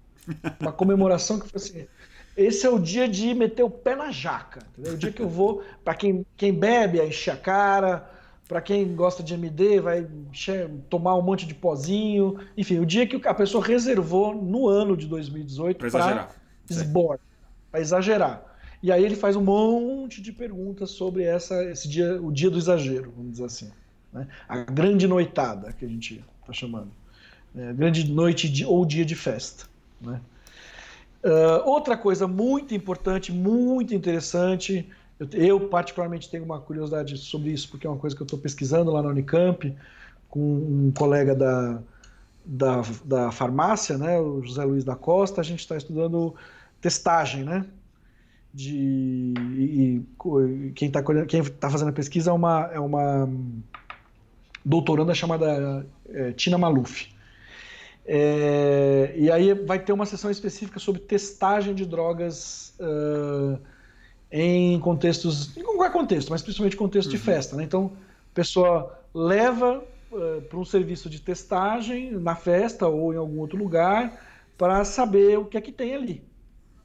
Uma 0.60 0.72
comemoração 0.72 1.40
que 1.40 1.50
foi 1.50 1.60
assim, 1.60 1.88
esse 2.36 2.66
é 2.66 2.70
o 2.70 2.80
dia 2.80 3.08
de 3.08 3.34
meter 3.34 3.64
o 3.64 3.70
pé 3.70 3.96
na 3.96 4.10
jaca. 4.12 4.62
Entendeu? 4.72 4.94
O 4.94 4.98
dia 4.98 5.12
que 5.12 5.22
eu 5.22 5.28
vou, 5.30 5.64
para 5.84 5.94
quem, 5.96 6.26
quem 6.38 6.54
bebe, 6.54 7.00
é 7.00 7.06
encher 7.06 7.32
a 7.32 7.38
cara, 7.38 8.10
para 8.48 8.62
quem 8.62 8.96
gosta 8.96 9.22
de 9.22 9.34
MD, 9.34 9.80
vai 9.82 10.08
encher, 10.32 10.70
tomar 10.90 11.16
um 11.16 11.22
monte 11.22 11.46
de 11.46 11.54
pozinho. 11.54 12.40
Enfim, 12.58 12.80
o 12.80 12.86
dia 12.86 13.06
que 13.06 13.28
a 13.28 13.34
pessoa 13.34 13.64
reservou 13.64 14.34
no 14.34 14.68
ano 14.68 14.96
de 14.96 15.08
2018 15.08 15.78
para 15.78 15.88
exagerar. 15.88 16.36
para 17.72 17.82
exagerar. 17.82 18.58
E 18.82 18.92
aí 18.92 19.04
ele 19.04 19.16
faz 19.16 19.36
um 19.36 19.44
monte 19.44 20.22
de 20.22 20.32
perguntas 20.32 20.92
sobre 20.92 21.24
essa, 21.24 21.64
esse 21.66 21.88
dia, 21.88 22.22
o 22.22 22.32
dia 22.32 22.50
do 22.50 22.58
exagero, 22.58 23.14
vamos 23.16 23.32
dizer 23.32 23.46
assim. 23.46 23.72
Né? 24.14 24.28
A 24.48 24.60
grande 24.60 25.08
noitada, 25.08 25.74
que 25.74 25.86
a 25.86 25.88
gente 25.88 26.24
está 26.42 26.54
chamando. 26.54 26.92
É, 27.56 27.74
grande 27.74 28.10
noite 28.10 28.50
de, 28.50 28.66
ou 28.66 28.86
dia 28.86 29.06
de 29.06 29.16
festa. 29.16 29.66
Né? 30.02 30.20
Uh, 31.24 31.68
outra 31.70 31.96
coisa 31.96 32.28
muito 32.28 32.74
importante, 32.74 33.32
muito 33.32 33.94
interessante, 33.94 34.90
eu, 35.20 35.28
eu, 35.32 35.60
particularmente 35.70 36.30
tenho 36.30 36.44
uma 36.44 36.60
curiosidade 36.60 37.18
sobre 37.18 37.52
isso, 37.52 37.70
porque 37.70 37.88
é 37.88 37.90
uma 37.90 38.00
coisa 38.00 38.16
que 38.16 38.22
eu 38.22 38.26
estou 38.26 38.40
pesquisando 38.40 38.92
lá 38.92 39.02
na 39.02 39.10
Unicamp, 39.10 39.74
com 40.30 40.40
um 40.40 40.92
colega 40.92 41.36
da, 41.36 41.80
da, 42.44 42.82
da 43.06 43.32
farmácia, 43.32 43.98
né, 43.98 44.20
o 44.20 44.42
José 44.42 44.64
Luiz 44.66 44.84
da 44.84 44.96
Costa, 44.96 45.40
a 45.40 45.44
gente 45.44 45.60
está 45.60 45.78
estudando 45.78 46.36
testagem, 46.82 47.44
né? 47.44 47.66
De, 48.54 49.34
e, 49.36 50.04
e 50.06 50.72
quem 50.76 50.88
está 50.88 51.02
quem 51.26 51.44
tá 51.44 51.70
fazendo 51.72 51.90
a 51.90 51.94
pesquisa 51.94 52.30
é 52.30 52.34
uma, 52.34 52.70
é 52.72 52.80
uma 52.80 53.28
doutoranda 54.64 55.14
chamada 55.14 55.86
é, 56.10 56.32
Tina 56.34 56.58
Maluf. 56.58 57.14
É, 58.06 59.14
e 59.16 59.32
aí 59.32 59.54
vai 59.54 59.80
ter 59.80 59.94
uma 59.94 60.06
sessão 60.06 60.30
específica 60.30 60.80
sobre 60.80 61.02
testagem 61.02 61.74
de 61.74 61.86
drogas 61.86 62.74
uh, 62.80 63.58
em 64.32 64.80
contextos, 64.80 65.56
em 65.56 65.64
qualquer 65.64 65.92
contexto, 65.92 66.30
mas 66.30 66.42
principalmente 66.42 66.76
contexto 66.76 67.10
uhum. 67.10 67.16
de 67.16 67.22
festa. 67.22 67.56
Né? 67.56 67.64
Então, 67.64 67.94
a 68.32 68.36
pessoa 68.36 69.00
leva 69.14 69.84
uh, 70.12 70.42
para 70.42 70.60
um 70.60 70.66
serviço 70.66 71.10
de 71.10 71.22
testagem 71.22 72.12
na 72.12 72.36
festa 72.36 72.88
ou 72.88 73.14
em 73.14 73.18
algum 73.18 73.40
outro 73.40 73.58
lugar 73.58 74.22
para 74.58 74.84
saber 74.84 75.38
o 75.38 75.46
que 75.46 75.58
é 75.58 75.62
que 75.62 75.72
tem 75.72 75.96
ali. 75.96 76.24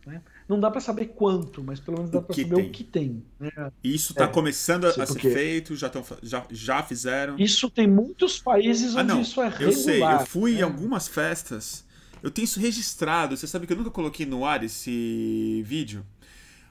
Né? 0.06 0.22
Não 0.48 0.58
dá 0.58 0.70
para 0.70 0.80
saber 0.80 1.08
quanto, 1.08 1.62
mas 1.62 1.78
pelo 1.78 1.98
menos 1.98 2.10
dá 2.10 2.22
para 2.22 2.34
saber 2.34 2.54
tem. 2.54 2.66
o 2.66 2.70
que 2.70 2.82
tem. 2.82 3.22
Né? 3.38 3.50
Isso 3.84 4.12
está 4.12 4.24
é, 4.24 4.28
começando 4.28 4.86
a, 4.86 5.06
ser 5.06 5.20
feito, 5.20 5.76
já, 5.76 5.90
tão, 5.90 6.02
já, 6.22 6.46
já 6.50 6.82
fizeram. 6.82 7.38
Isso 7.38 7.68
tem 7.68 7.86
muitos 7.86 8.38
países 8.38 8.96
ah, 8.96 9.00
onde 9.00 9.08
não, 9.08 9.20
isso 9.20 9.42
é 9.42 9.48
regular. 9.48 9.68
Eu 9.68 9.72
sei, 9.72 10.02
eu 10.02 10.20
fui 10.20 10.54
né? 10.54 10.60
em 10.60 10.62
algumas 10.62 11.06
festas, 11.06 11.84
eu 12.22 12.30
tenho 12.30 12.46
isso 12.46 12.58
registrado. 12.58 13.36
Você 13.36 13.46
sabe 13.46 13.66
que 13.66 13.74
eu 13.74 13.76
nunca 13.76 13.90
coloquei 13.90 14.24
no 14.24 14.42
ar 14.46 14.64
esse 14.64 15.62
vídeo, 15.66 16.04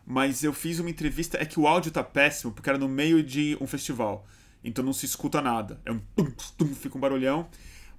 mas 0.03 0.43
eu 0.43 0.53
fiz 0.53 0.79
uma 0.79 0.89
entrevista. 0.89 1.37
É 1.39 1.45
que 1.45 1.59
o 1.59 1.67
áudio 1.67 1.91
tá 1.91 2.03
péssimo, 2.03 2.51
porque 2.51 2.69
era 2.69 2.79
no 2.79 2.89
meio 2.89 3.21
de 3.21 3.55
um 3.61 3.67
festival, 3.67 4.25
então 4.63 4.83
não 4.83 4.93
se 4.93 5.05
escuta 5.05 5.39
nada. 5.39 5.79
É 5.85 5.91
um 5.91 5.99
tum, 6.15 6.31
tum, 6.57 6.73
fica 6.73 6.97
um 6.97 7.01
barulhão. 7.01 7.47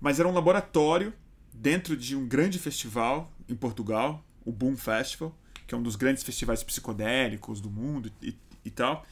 Mas 0.01 0.18
era 0.18 0.29
um 0.29 0.35
laboratório 0.35 1.12
dentro 1.55 1.97
de 1.97 2.16
um 2.16 2.26
grande 2.26 2.59
festival 2.59 3.33
em 3.49 3.55
Portugal, 3.55 4.24
o 4.45 4.51
Boom 4.51 4.76
Festival 4.76 5.37
que 5.69 5.75
é 5.75 5.79
um 5.79 5.83
dos 5.83 5.95
grandes 5.95 6.25
festivais 6.25 6.64
psicodélicos 6.64 7.61
do 7.61 7.71
mundo 7.71 8.11
e, 8.23 8.35
e 8.64 8.71
tal. 8.71 9.07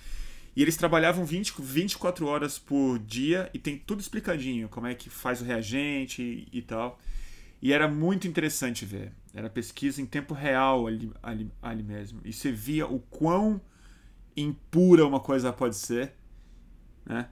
E 0.56 0.62
eles 0.62 0.74
trabalhavam 0.74 1.22
20, 1.26 1.54
24 1.60 2.26
horas 2.26 2.58
por 2.58 2.98
dia 2.98 3.50
e 3.52 3.58
tem 3.58 3.76
tudo 3.76 4.00
explicadinho, 4.00 4.66
como 4.70 4.86
é 4.86 4.94
que 4.94 5.10
faz 5.10 5.42
o 5.42 5.44
reagente 5.44 6.22
e, 6.50 6.58
e 6.58 6.62
tal. 6.62 6.98
E 7.60 7.74
era 7.74 7.86
muito 7.86 8.26
interessante 8.26 8.86
ver. 8.86 9.12
Era 9.34 9.50
pesquisa 9.50 10.00
em 10.00 10.06
tempo 10.06 10.32
real 10.32 10.86
ali, 10.86 11.12
ali, 11.22 11.50
ali 11.60 11.82
mesmo. 11.82 12.20
E 12.24 12.32
você 12.32 12.50
via 12.50 12.86
o 12.86 13.00
quão 13.00 13.60
impura 14.34 15.06
uma 15.06 15.20
coisa 15.20 15.52
pode 15.52 15.76
ser, 15.76 16.12
né? 17.04 17.28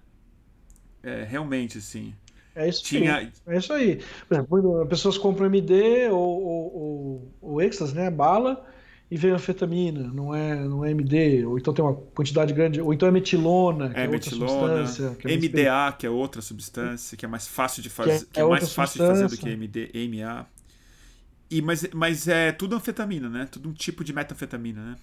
É, 1.02 1.24
realmente, 1.24 1.78
assim. 1.78 2.14
É 2.54 2.68
isso 2.68 2.84
Tinha... 2.84 3.16
aí. 3.16 3.32
É 3.46 3.56
isso 3.56 3.72
aí. 3.72 4.02
Por 4.28 4.34
exemplo, 4.34 4.86
pessoas 4.86 5.16
compram 5.16 5.46
MD 5.46 6.08
ou, 6.10 6.42
ou, 6.42 6.76
ou, 6.76 7.32
ou 7.40 7.62
Extras, 7.62 7.94
né? 7.94 8.10
Bala, 8.10 8.66
e 9.10 9.16
vem 9.16 9.32
anfetamina, 9.32 10.10
não 10.12 10.34
é, 10.34 10.54
não 10.64 10.84
é 10.84 10.90
MD, 10.90 11.44
ou 11.44 11.58
então 11.58 11.74
tem 11.74 11.84
uma 11.84 11.94
quantidade 11.94 12.52
grande, 12.52 12.80
ou 12.80 12.92
então 12.92 13.06
é 13.06 13.12
metilona, 13.12 13.90
que 13.90 14.00
é, 14.00 14.04
é 14.04 14.08
metilona, 14.08 14.52
outra 14.52 14.86
substância. 14.86 15.16
Que 15.16 15.28
é 15.28 15.36
MDA, 15.36 15.96
que 15.98 16.06
é 16.06 16.10
outra 16.10 16.42
substância, 16.42 17.16
que 17.16 17.24
é 17.24 17.28
mais 17.28 17.46
fácil 17.46 17.82
de 17.82 17.90
fazer, 17.90 18.26
que 18.26 18.40
é, 18.40 18.42
é 18.42 18.46
mais 18.46 18.72
fácil 18.72 19.00
de 19.00 19.06
fazer 19.06 19.28
do 19.28 19.36
que 19.36 19.48
MD, 19.48 19.90
MA. 20.08 20.46
E, 21.50 21.60
mas, 21.60 21.86
mas 21.92 22.26
é 22.26 22.50
tudo 22.50 22.74
anfetamina, 22.74 23.28
né? 23.28 23.46
Tudo 23.50 23.68
um 23.68 23.72
tipo 23.72 24.02
de 24.02 24.12
metanfetamina, 24.12 24.82
né? 24.82 24.96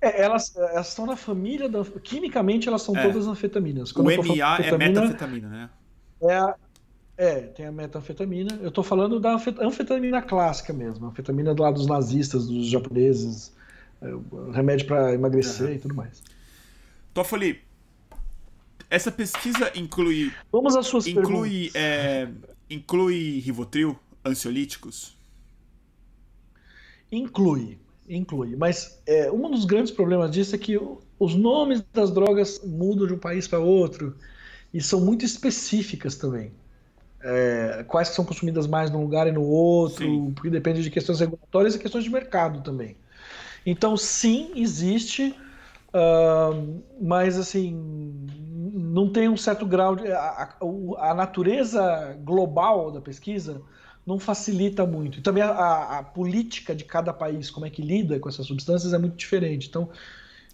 É, 0.00 0.22
elas, 0.22 0.54
elas 0.56 0.88
estão 0.88 1.06
na 1.06 1.16
família 1.16 1.68
da. 1.68 1.84
Quimicamente, 1.84 2.68
elas 2.68 2.82
são 2.82 2.94
é. 2.96 3.02
todas 3.02 3.26
anfetaminas. 3.26 3.92
Quando 3.92 4.08
o 4.08 4.36
MA 4.36 4.58
é 4.58 4.76
metanfetamina, 4.76 5.48
né? 5.48 5.70
É, 6.20 6.36
a, 6.36 6.54
é, 7.16 7.40
tem 7.40 7.66
a 7.66 7.72
metanfetamina. 7.72 8.58
Eu 8.60 8.68
estou 8.68 8.84
falando 8.84 9.18
da 9.18 9.34
anfetamina 9.34 10.20
clássica 10.20 10.72
mesmo, 10.72 11.06
a 11.06 11.08
anfetamina 11.08 11.54
do 11.54 11.62
lado 11.62 11.74
dos 11.74 11.86
nazistas, 11.86 12.46
dos 12.46 12.66
japoneses, 12.66 13.54
é, 14.02 14.08
remédio 14.52 14.86
para 14.86 15.14
emagrecer 15.14 15.68
uhum. 15.68 15.74
e 15.74 15.78
tudo 15.78 15.94
mais. 15.94 16.22
Toffoli, 17.14 17.62
essa 18.90 19.10
pesquisa 19.10 19.72
inclui. 19.74 20.32
Vamos 20.52 20.76
às 20.76 20.86
suas 20.86 21.06
inclui, 21.06 21.70
é, 21.74 22.28
inclui 22.68 23.40
Rivotril, 23.40 23.98
ansiolíticos? 24.24 25.16
Inclui, 27.10 27.78
inclui. 28.08 28.56
Mas 28.56 29.00
é, 29.06 29.30
um 29.30 29.50
dos 29.50 29.64
grandes 29.64 29.90
problemas 29.90 30.30
disso 30.30 30.54
é 30.54 30.58
que 30.58 30.78
os 31.18 31.34
nomes 31.34 31.82
das 31.92 32.10
drogas 32.10 32.60
mudam 32.62 33.06
de 33.06 33.14
um 33.14 33.18
país 33.18 33.48
para 33.48 33.58
outro 33.58 34.14
e 34.74 34.82
são 34.82 35.00
muito 35.00 35.24
específicas 35.24 36.16
também. 36.16 36.52
É, 37.22 37.84
quais 37.88 38.08
são 38.08 38.24
consumidas 38.24 38.66
mais 38.66 38.90
num 38.90 39.00
lugar 39.00 39.26
e 39.26 39.32
no 39.32 39.42
outro, 39.42 40.04
sim. 40.04 40.32
porque 40.32 40.50
depende 40.50 40.82
de 40.82 40.90
questões 40.90 41.18
regulatórias 41.18 41.74
e 41.74 41.78
questões 41.78 42.04
de 42.04 42.10
mercado 42.10 42.62
também. 42.62 42.96
Então, 43.64 43.96
sim, 43.96 44.52
existe, 44.54 45.34
uh, 45.88 46.82
mas 47.00 47.36
assim, 47.36 47.74
não 48.72 49.10
tem 49.10 49.28
um 49.28 49.36
certo 49.36 49.66
grau 49.66 49.96
de. 49.96 50.10
A, 50.12 50.54
a, 50.60 51.10
a 51.10 51.14
natureza 51.14 52.16
global 52.22 52.92
da 52.92 53.00
pesquisa 53.00 53.60
não 54.06 54.20
facilita 54.20 54.86
muito. 54.86 55.18
E 55.18 55.22
também 55.22 55.42
a, 55.42 55.98
a, 55.98 56.02
política 56.02 56.74
de 56.76 56.84
cada 56.84 57.12
país, 57.12 57.50
como 57.50 57.66
é 57.66 57.70
que 57.70 57.82
lida 57.82 58.20
com 58.20 58.28
essas 58.28 58.46
substâncias, 58.46 58.92
é 58.92 58.98
muito 58.98 59.16
diferente. 59.16 59.68
Então, 59.68 59.90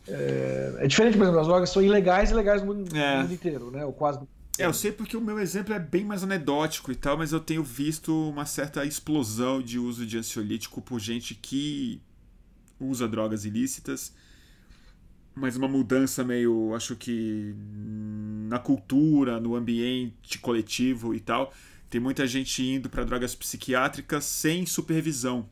é, 0.08 0.76
é 0.78 0.86
diferente, 0.86 1.16
por 1.18 1.24
exemplo, 1.24 1.40
as 1.40 1.46
drogas 1.46 1.70
são 1.70 1.82
ilegais 1.82 2.30
e 2.30 2.34
legais 2.34 2.62
no 2.62 2.74
mundo, 2.74 2.96
é. 2.96 3.16
no 3.16 3.22
mundo 3.22 3.34
inteiro, 3.34 3.70
né? 3.70 3.84
Ou 3.84 3.92
quase. 3.92 4.20
É, 4.58 4.66
eu 4.66 4.72
sei 4.72 4.92
porque 4.92 5.16
o 5.16 5.20
meu 5.20 5.38
exemplo 5.38 5.72
é 5.72 5.78
bem 5.78 6.04
mais 6.04 6.22
anedótico 6.22 6.92
e 6.92 6.94
tal, 6.94 7.16
mas 7.16 7.32
eu 7.32 7.40
tenho 7.40 7.64
visto 7.64 8.28
uma 8.28 8.44
certa 8.44 8.84
explosão 8.84 9.62
de 9.62 9.78
uso 9.78 10.04
de 10.04 10.18
ansiolítico 10.18 10.82
por 10.82 11.00
gente 11.00 11.34
que 11.34 12.00
usa 12.78 13.08
drogas 13.08 13.44
ilícitas, 13.44 14.14
mas 15.34 15.56
uma 15.56 15.68
mudança 15.68 16.22
meio, 16.22 16.74
acho 16.74 16.94
que 16.96 17.54
na 18.48 18.58
cultura, 18.58 19.40
no 19.40 19.56
ambiente 19.56 20.38
coletivo 20.38 21.14
e 21.14 21.20
tal 21.20 21.52
tem 21.92 22.00
muita 22.00 22.26
gente 22.26 22.62
indo 22.62 22.88
para 22.88 23.04
drogas 23.04 23.34
psiquiátricas 23.34 24.24
sem 24.24 24.64
supervisão, 24.64 25.46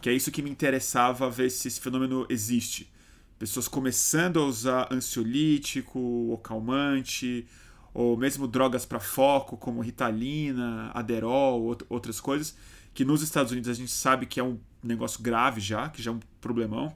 que 0.00 0.08
é 0.08 0.12
isso 0.14 0.30
que 0.30 0.40
me 0.40 0.48
interessava 0.48 1.28
ver 1.28 1.50
se 1.50 1.68
esse 1.68 1.78
fenômeno 1.78 2.26
existe. 2.30 2.90
Pessoas 3.38 3.68
começando 3.68 4.40
a 4.40 4.46
usar 4.46 4.88
ansiolítico, 4.90 5.98
ou 5.98 6.38
calmante, 6.38 7.46
ou 7.92 8.16
mesmo 8.16 8.46
drogas 8.48 8.84
para 8.84 9.00
foco, 9.00 9.56
como 9.56 9.80
Ritalina, 9.80 10.90
Aderol, 10.94 11.76
outras 11.88 12.20
coisas, 12.20 12.56
que 12.94 13.04
nos 13.04 13.22
Estados 13.22 13.52
Unidos 13.52 13.70
a 13.70 13.74
gente 13.74 13.90
sabe 13.90 14.26
que 14.26 14.40
é 14.40 14.42
um 14.42 14.58
negócio 14.82 15.22
grave 15.22 15.60
já, 15.60 15.88
que 15.88 16.02
já 16.02 16.10
é 16.10 16.14
um 16.14 16.20
problemão. 16.40 16.94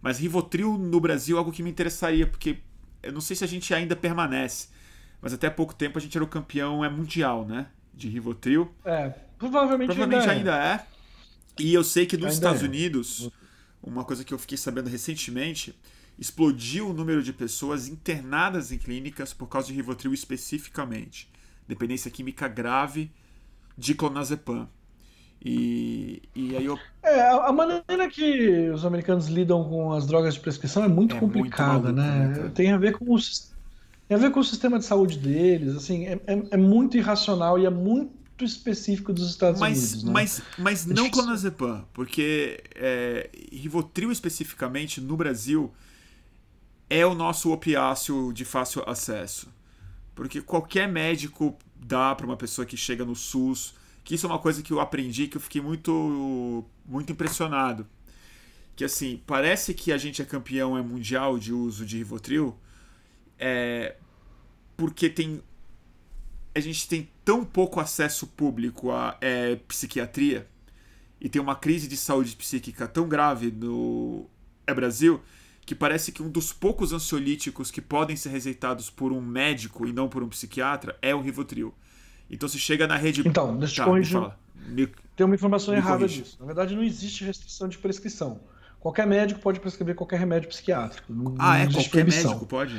Mas 0.00 0.18
Rivotril 0.18 0.78
no 0.78 1.00
Brasil 1.00 1.36
é 1.36 1.38
algo 1.38 1.52
que 1.52 1.62
me 1.62 1.70
interessaria, 1.70 2.26
porque 2.26 2.58
eu 3.02 3.12
não 3.12 3.20
sei 3.20 3.36
se 3.36 3.44
a 3.44 3.46
gente 3.46 3.72
ainda 3.74 3.94
permanece, 3.94 4.68
mas 5.20 5.32
até 5.32 5.50
pouco 5.50 5.74
tempo 5.74 5.98
a 5.98 6.00
gente 6.00 6.16
era 6.16 6.24
o 6.24 6.28
campeão 6.28 6.84
é 6.84 6.88
mundial, 6.88 7.44
né? 7.44 7.66
de 8.00 8.08
Rivotril. 8.08 8.72
É, 8.84 9.10
provavelmente, 9.38 9.88
provavelmente 9.88 10.28
ainda, 10.28 10.54
ainda 10.54 10.64
é. 10.64 10.74
é. 10.74 10.86
E 11.58 11.74
eu 11.74 11.84
sei 11.84 12.06
que 12.06 12.16
nos 12.16 12.26
ainda 12.26 12.34
Estados 12.34 12.62
é. 12.62 12.64
Unidos, 12.64 13.30
uma 13.82 14.04
coisa 14.04 14.24
que 14.24 14.32
eu 14.32 14.38
fiquei 14.38 14.56
sabendo 14.56 14.88
recentemente, 14.88 15.78
explodiu 16.20 16.90
o 16.90 16.92
número 16.92 17.22
de 17.22 17.32
pessoas 17.32 17.88
internadas 17.88 18.70
em 18.70 18.76
clínicas 18.76 19.32
por 19.32 19.48
causa 19.48 19.68
de 19.68 19.72
Rivotril 19.72 20.12
especificamente. 20.12 21.30
Dependência 21.66 22.10
química 22.10 22.46
grave 22.46 23.10
de 23.76 23.94
clonazepam. 23.94 24.68
E, 25.42 26.22
e 26.34 26.54
aí 26.54 26.66
eu... 26.66 26.78
É, 27.02 27.30
a 27.30 27.50
maneira 27.50 28.10
que 28.10 28.68
os 28.68 28.84
americanos 28.84 29.28
lidam 29.28 29.64
com 29.64 29.94
as 29.94 30.06
drogas 30.06 30.34
de 30.34 30.40
prescrição 30.40 30.84
é 30.84 30.88
muito 30.88 31.16
é 31.16 31.18
complicada, 31.18 31.90
né? 31.90 32.28
né 32.28 32.50
Tem 32.54 32.70
a 32.70 32.76
ver 32.76 32.92
com 32.92 33.14
o 33.14 33.18
tem 34.06 34.16
a 34.16 34.20
ver 34.20 34.32
com 34.32 34.40
o 34.40 34.44
sistema 34.44 34.76
de 34.76 34.84
saúde 34.84 35.18
deles, 35.18 35.76
assim, 35.76 36.04
é, 36.04 36.20
é, 36.26 36.42
é 36.50 36.56
muito 36.56 36.96
irracional 36.96 37.58
e 37.60 37.64
é 37.64 37.70
muito 37.70 38.44
específico 38.44 39.12
dos 39.12 39.30
Estados 39.30 39.60
mas, 39.60 39.78
Unidos. 39.78 40.04
Né? 40.04 40.12
Mas, 40.12 40.42
mas 40.58 40.84
não 40.84 41.08
clonazepam, 41.08 41.84
porque 41.94 42.60
é, 42.74 43.30
Rivotril 43.52 44.10
especificamente 44.10 45.00
no 45.00 45.16
Brasil 45.16 45.72
é 46.90 47.06
o 47.06 47.14
nosso 47.14 47.52
opiáceo 47.52 48.32
de 48.32 48.44
fácil 48.44 48.82
acesso. 48.84 49.48
Porque 50.12 50.42
qualquer 50.42 50.88
médico 50.88 51.56
dá 51.76 52.14
para 52.14 52.26
uma 52.26 52.36
pessoa 52.36 52.66
que 52.66 52.76
chega 52.76 53.04
no 53.04 53.14
SUS, 53.14 53.74
que 54.04 54.16
isso 54.16 54.26
é 54.26 54.28
uma 54.28 54.40
coisa 54.40 54.60
que 54.60 54.72
eu 54.72 54.80
aprendi 54.80 55.28
que 55.28 55.36
eu 55.36 55.40
fiquei 55.40 55.62
muito 55.62 56.64
muito 56.84 57.12
impressionado. 57.12 57.86
Que 58.74 58.84
assim, 58.84 59.22
parece 59.24 59.72
que 59.72 59.92
a 59.92 59.96
gente 59.96 60.20
é 60.20 60.24
campeão 60.24 60.76
é 60.76 60.82
mundial 60.82 61.38
de 61.38 61.52
uso 61.52 61.86
de 61.86 61.98
Rivotril, 61.98 62.56
é, 63.38 63.96
porque 64.76 65.08
tem 65.08 65.40
a 66.52 66.58
gente 66.58 66.88
tem 66.88 67.08
tão 67.24 67.44
pouco 67.44 67.78
acesso 67.78 68.26
público 68.26 68.90
à 68.90 69.16
é, 69.20 69.54
psiquiatria 69.68 70.48
e 71.20 71.28
tem 71.28 71.40
uma 71.40 71.54
crise 71.54 71.86
de 71.86 71.96
saúde 71.96 72.34
psíquica 72.34 72.88
tão 72.88 73.08
grave 73.08 73.52
no 73.52 74.26
é, 74.66 74.74
Brasil 74.74 75.22
que 75.70 75.74
parece 75.76 76.10
que 76.10 76.20
um 76.20 76.28
dos 76.28 76.52
poucos 76.52 76.92
ansiolíticos 76.92 77.70
que 77.70 77.80
podem 77.80 78.16
ser 78.16 78.30
receitados 78.30 78.90
por 78.90 79.12
um 79.12 79.20
médico 79.20 79.86
e 79.86 79.92
não 79.92 80.08
por 80.08 80.20
um 80.20 80.28
psiquiatra 80.28 80.98
é 81.00 81.14
o 81.14 81.20
Rivotril. 81.20 81.72
Então 82.28 82.48
se 82.48 82.58
chega 82.58 82.88
na 82.88 82.96
rede. 82.96 83.22
Então, 83.24 83.56
deixa 83.56 83.74
eu 83.74 83.84
tá, 83.84 83.90
corrigir. 83.92 84.32
Me... 84.66 84.88
Tem 85.14 85.24
uma 85.24 85.36
informação 85.36 85.72
errada 85.72 85.98
corrige. 85.98 86.22
disso. 86.22 86.38
Na 86.40 86.46
verdade, 86.46 86.74
não 86.74 86.82
existe 86.82 87.24
restrição 87.24 87.68
de 87.68 87.78
prescrição. 87.78 88.40
Qualquer 88.80 89.06
médico 89.06 89.38
pode 89.38 89.60
prescrever 89.60 89.94
qualquer 89.94 90.18
remédio 90.18 90.48
psiquiátrico. 90.48 91.12
Não, 91.12 91.36
ah, 91.38 91.50
não 91.50 91.54
é? 91.54 91.66
Qualquer 91.66 91.90
proibição. 91.90 92.30
médico 92.30 92.46
pode? 92.46 92.76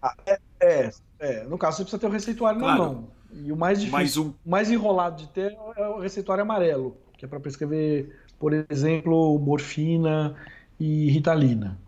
Ah, 0.00 0.16
é, 0.24 0.40
é, 0.60 0.90
é, 1.18 1.44
no 1.44 1.58
caso 1.58 1.76
você 1.76 1.82
precisa 1.82 2.00
ter 2.00 2.06
o 2.06 2.10
receituário 2.10 2.58
claro. 2.58 2.82
na 2.82 2.88
mão. 2.88 3.08
E 3.34 3.52
o 3.52 3.56
mais 3.56 3.82
difícil, 3.82 3.92
mais 3.92 4.16
um... 4.16 4.32
mais 4.46 4.70
enrolado 4.70 5.18
de 5.18 5.28
ter 5.28 5.54
é 5.76 5.88
o 5.88 6.00
receituário 6.00 6.40
amarelo, 6.40 6.96
que 7.18 7.26
é 7.26 7.28
para 7.28 7.38
prescrever, 7.38 8.18
por 8.38 8.54
exemplo, 8.70 9.38
morfina 9.38 10.34
e 10.78 11.10
ritalina. 11.10 11.78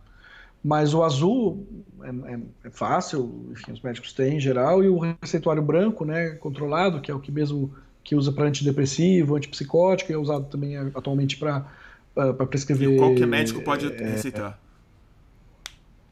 Mas 0.65 0.95
o 0.95 1.03
azul 1.03 1.67
é, 2.03 2.35
é, 2.35 2.41
é, 2.65 2.71
fácil, 2.71 3.49
enfim, 3.51 3.73
os 3.73 3.81
médicos 3.81 4.13
têm 4.13 4.37
em 4.37 4.41
geral, 4.41 4.83
e 4.83 4.89
o 4.89 4.99
receituário 4.99 5.63
branco, 5.63 6.05
né, 6.05 6.31
controlado, 6.31 7.01
que 7.01 7.11
é 7.11 7.15
o 7.15 7.19
que 7.21 7.33
mesmo 7.33 7.75
que 8.05 8.15
usa 8.15 8.33
para 8.33 8.47
antidepressivo, 8.47 9.37
antipsicótico, 9.37 10.13
e 10.13 10.15
é 10.15 10.19
usado 10.19 10.47
também 10.47 10.77
atualmente 10.77 11.37
para 11.37 11.67
para 12.15 12.47
prescrever. 12.47 12.91
E 12.91 12.99
qualquer 12.99 13.27
médico 13.27 13.63
pode 13.63 13.87
é, 13.87 14.11
receitar? 14.11 14.59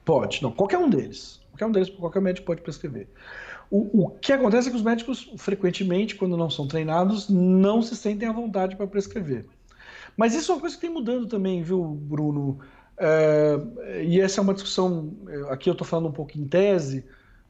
Pode, 0.05 0.43
não, 0.43 0.51
qualquer 0.51 0.79
um 0.79 0.89
deles. 0.89 1.41
Qualquer 1.51 1.67
um 1.67 1.73
deles, 1.73 1.91
qualquer 1.91 2.21
médico 2.21 2.47
pode 2.47 2.63
prescrever. 2.63 3.07
O, 3.71 4.05
o 4.05 4.11
que 4.11 4.33
acontece 4.33 4.69
é 4.69 4.71
que 4.71 4.77
os 4.77 4.83
médicos, 4.83 5.31
frequentemente, 5.37 6.17
quando 6.17 6.37
não 6.37 6.51
são 6.51 6.67
treinados, 6.67 7.29
não 7.29 7.83
se 7.83 7.95
sentem 7.95 8.29
à 8.29 8.33
vontade 8.33 8.77
para 8.77 8.87
prescrever. 8.87 9.47
Mas 10.17 10.35
isso 10.35 10.51
é 10.51 10.55
uma 10.55 10.61
coisa 10.61 10.75
que 10.75 10.81
tem 10.81 10.91
mudando 10.91 11.27
também, 11.27 11.63
viu, 11.63 11.85
Bruno? 11.85 12.59
É, 13.03 14.03
e 14.05 14.21
essa 14.21 14.41
é 14.41 14.43
uma 14.43 14.53
discussão, 14.53 15.11
aqui 15.49 15.71
eu 15.71 15.73
estou 15.73 15.87
falando 15.87 16.09
um 16.09 16.13
pouco 16.13 16.39
em 16.39 16.47
tese, 16.47 17.03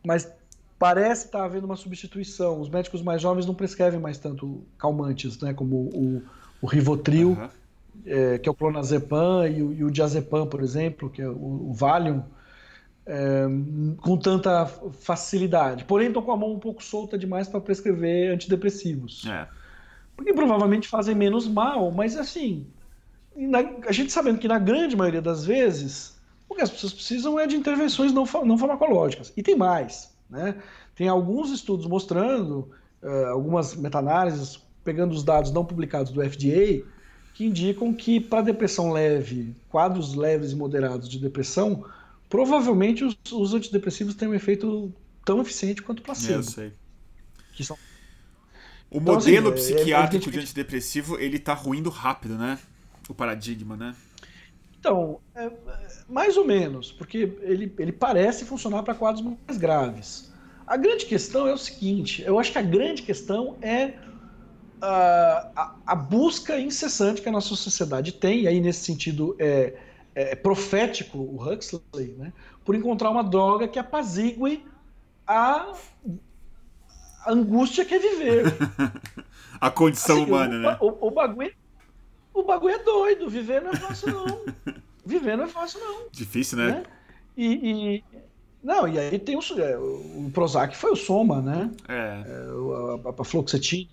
mas 0.07 0.33
parece 0.79 1.27
estar 1.27 1.45
havendo 1.45 1.65
uma 1.65 1.75
substituição. 1.75 2.61
Os 2.61 2.69
médicos 2.69 3.03
mais 3.03 3.21
jovens 3.21 3.47
não 3.47 3.55
prescrevem 3.55 3.99
mais 3.99 4.17
tanto 4.17 4.63
calmantes, 4.79 5.41
né, 5.41 5.53
como 5.53 5.77
o, 5.77 6.23
o 6.63 6.67
Rivotril, 6.67 7.31
uhum. 7.31 7.49
é, 8.07 8.39
que 8.39 8.49
é 8.49 8.53
o 8.53 8.55
clonazepam, 8.55 9.49
e 9.49 9.61
o, 9.61 9.73
e 9.73 9.85
o 9.85 9.91
diazepam, 9.91 10.47
por 10.47 10.63
exemplo, 10.63 11.11
que 11.11 11.21
é 11.21 11.29
o, 11.29 11.71
o 11.71 11.73
Valium, 11.75 12.23
é, 13.05 13.45
com 14.01 14.17
tanta 14.17 14.67
facilidade. 14.67 15.85
Porém, 15.85 16.09
estou 16.09 16.23
com 16.23 16.31
a 16.31 16.37
mão 16.37 16.53
um 16.53 16.61
pouco 16.61 16.83
solta 16.83 17.19
demais 17.19 17.49
para 17.49 17.61
prescrever 17.61 18.33
antidepressivos. 18.33 19.27
É. 19.27 19.49
porque 20.17 20.33
provavelmente 20.33 20.87
fazem 20.87 21.15
menos 21.15 21.49
mal, 21.49 21.91
mas 21.91 22.17
assim, 22.17 22.67
na, 23.47 23.59
a 23.87 23.93
gente 23.93 24.13
sabendo 24.13 24.39
que 24.39 24.49
na 24.49 24.59
grande 24.59 24.97
maioria 24.97 25.23
das 25.23 25.45
vezes, 25.45 26.19
o 26.49 26.55
que 26.55 26.63
as 26.63 26.71
pessoas 26.71 26.93
precisam 26.93 27.39
é 27.39 27.47
de 27.47 27.57
intervenções 27.57 28.13
não, 28.13 28.25
não 28.45 28.59
farmacológicas. 28.59 29.33
E 29.37 29.43
tem 29.43 29.57
mais, 29.57 30.15
né? 30.29 30.57
Tem 30.95 31.09
alguns 31.09 31.51
estudos 31.51 31.87
mostrando, 31.87 32.71
uh, 33.03 33.27
algumas 33.31 33.75
meta-análises, 33.75 34.61
pegando 34.85 35.13
os 35.13 35.23
dados 35.23 35.53
não 35.53 35.65
publicados 35.65 36.13
do 36.13 36.23
FDA, 36.23 36.85
que 37.35 37.47
indicam 37.47 37.93
que 37.95 38.21
para 38.21 38.43
depressão 38.43 38.93
leve, 38.93 39.55
quadros 39.69 40.15
leves 40.15 40.53
e 40.53 40.57
moderados 40.57 41.09
de 41.09 41.19
depressão, 41.19 41.85
provavelmente 42.29 43.05
os, 43.05 43.17
os 43.33 43.55
antidepressivos 43.55 44.15
têm 44.15 44.29
um 44.29 44.35
efeito 44.35 44.93
tão 45.25 45.41
eficiente 45.41 45.83
quanto 45.83 46.01
o 46.01 46.03
placebo. 46.03 46.41
Eu 46.41 46.43
sei. 46.43 46.73
São 47.63 47.77
o 48.91 48.97
então, 48.99 49.15
modelo 49.15 49.53
assim, 49.53 49.75
psiquiátrico 49.75 50.27
é, 50.27 50.29
é, 50.29 50.33
de 50.33 50.39
antidepressivo, 50.41 51.19
ele 51.19 51.39
tá 51.39 51.55
ruindo 51.55 51.89
rápido, 51.89 52.37
né? 52.37 52.59
O 53.11 53.15
paradigma, 53.15 53.77
né? 53.77 53.95
Então, 54.79 55.21
é, 55.35 55.51
mais 56.09 56.37
ou 56.37 56.45
menos, 56.45 56.93
porque 56.93 57.37
ele, 57.43 57.75
ele 57.79 57.93
parece 57.93 58.45
funcionar 58.45 58.83
para 58.83 58.95
quadros 58.95 59.23
mais 59.25 59.59
graves. 59.59 60.33
A 60.67 60.77
grande 60.77 61.05
questão 61.05 61.47
é 61.49 61.53
o 61.53 61.59
seguinte: 61.59 62.23
eu 62.23 62.39
acho 62.39 62.53
que 62.53 62.59
a 62.59 62.63
grande 62.63 63.03
questão 63.03 63.59
é 63.61 63.95
a, 64.81 65.75
a, 65.85 65.95
busca 65.95 66.59
incessante 66.59 67.21
que 67.21 67.29
a 67.29 67.33
nossa 67.33 67.49
sociedade 67.49 68.13
tem, 68.13 68.43
e 68.43 68.49
aí 68.49 68.61
nesse 68.61 68.85
sentido 68.85 69.37
é, 69.39 69.75
é 70.15 70.35
profético 70.35 71.19
o 71.19 71.37
Huxley, 71.43 72.15
né, 72.17 72.33
por 72.65 72.75
encontrar 72.75 73.11
uma 73.11 73.25
droga 73.25 73.69
que 73.69 73.79
apazigue 73.79 74.65
a 75.27 75.75
a 77.27 77.33
angústia 77.33 77.85
que 77.85 77.95
é 77.95 77.99
viver. 77.99 78.45
a 79.61 79.71
condição 79.71 80.23
assim, 80.23 80.25
humana, 80.25 80.57
o, 80.57 80.61
né? 80.61 80.77
O, 80.81 81.09
o, 81.09 81.11
bagulho, 81.11 81.53
o 82.35 82.43
bagulho 82.43 82.75
é 82.75 82.79
doido. 82.83 83.29
Viver 83.29 83.63
não 83.63 83.71
é 83.71 83.77
fácil, 83.77 84.13
não. 84.13 84.45
viver 85.05 85.37
não 85.37 85.45
é 85.45 85.49
fácil, 85.49 85.81
não. 85.81 86.09
Difícil, 86.11 86.59
né? 86.59 86.71
né? 86.71 86.83
E, 87.37 87.47
e, 87.47 88.05
Não, 88.63 88.87
e 88.87 88.99
aí 88.99 89.19
tem 89.19 89.37
o, 89.37 89.41
é, 89.59 89.79
o 89.79 90.31
Prozac 90.33 90.77
foi 90.77 90.91
o 90.91 90.97
Soma, 90.97 91.41
né? 91.41 91.71
É. 91.89 91.95
é 91.95 93.07
a, 93.07 93.09
a, 93.09 93.15
a 93.19 93.25
fluoxetine. 93.25 93.89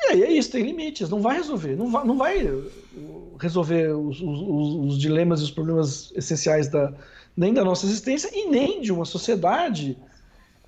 E 0.00 0.12
aí 0.12 0.22
é 0.22 0.32
isso, 0.32 0.52
tem 0.52 0.62
limites, 0.62 1.08
não 1.10 1.20
vai 1.20 1.36
resolver, 1.36 1.74
não 1.74 1.90
vai, 1.90 2.06
não 2.06 2.16
vai 2.16 2.46
uh, 2.46 3.36
resolver 3.40 3.88
os, 3.88 4.20
os, 4.20 4.92
os 4.92 4.98
dilemas 4.98 5.40
e 5.40 5.44
os 5.44 5.50
problemas 5.50 6.12
essenciais 6.14 6.68
da, 6.68 6.92
nem 7.36 7.52
da 7.52 7.64
nossa 7.64 7.84
existência 7.84 8.30
e 8.32 8.48
nem 8.48 8.80
de 8.80 8.92
uma 8.92 9.04
sociedade 9.04 9.98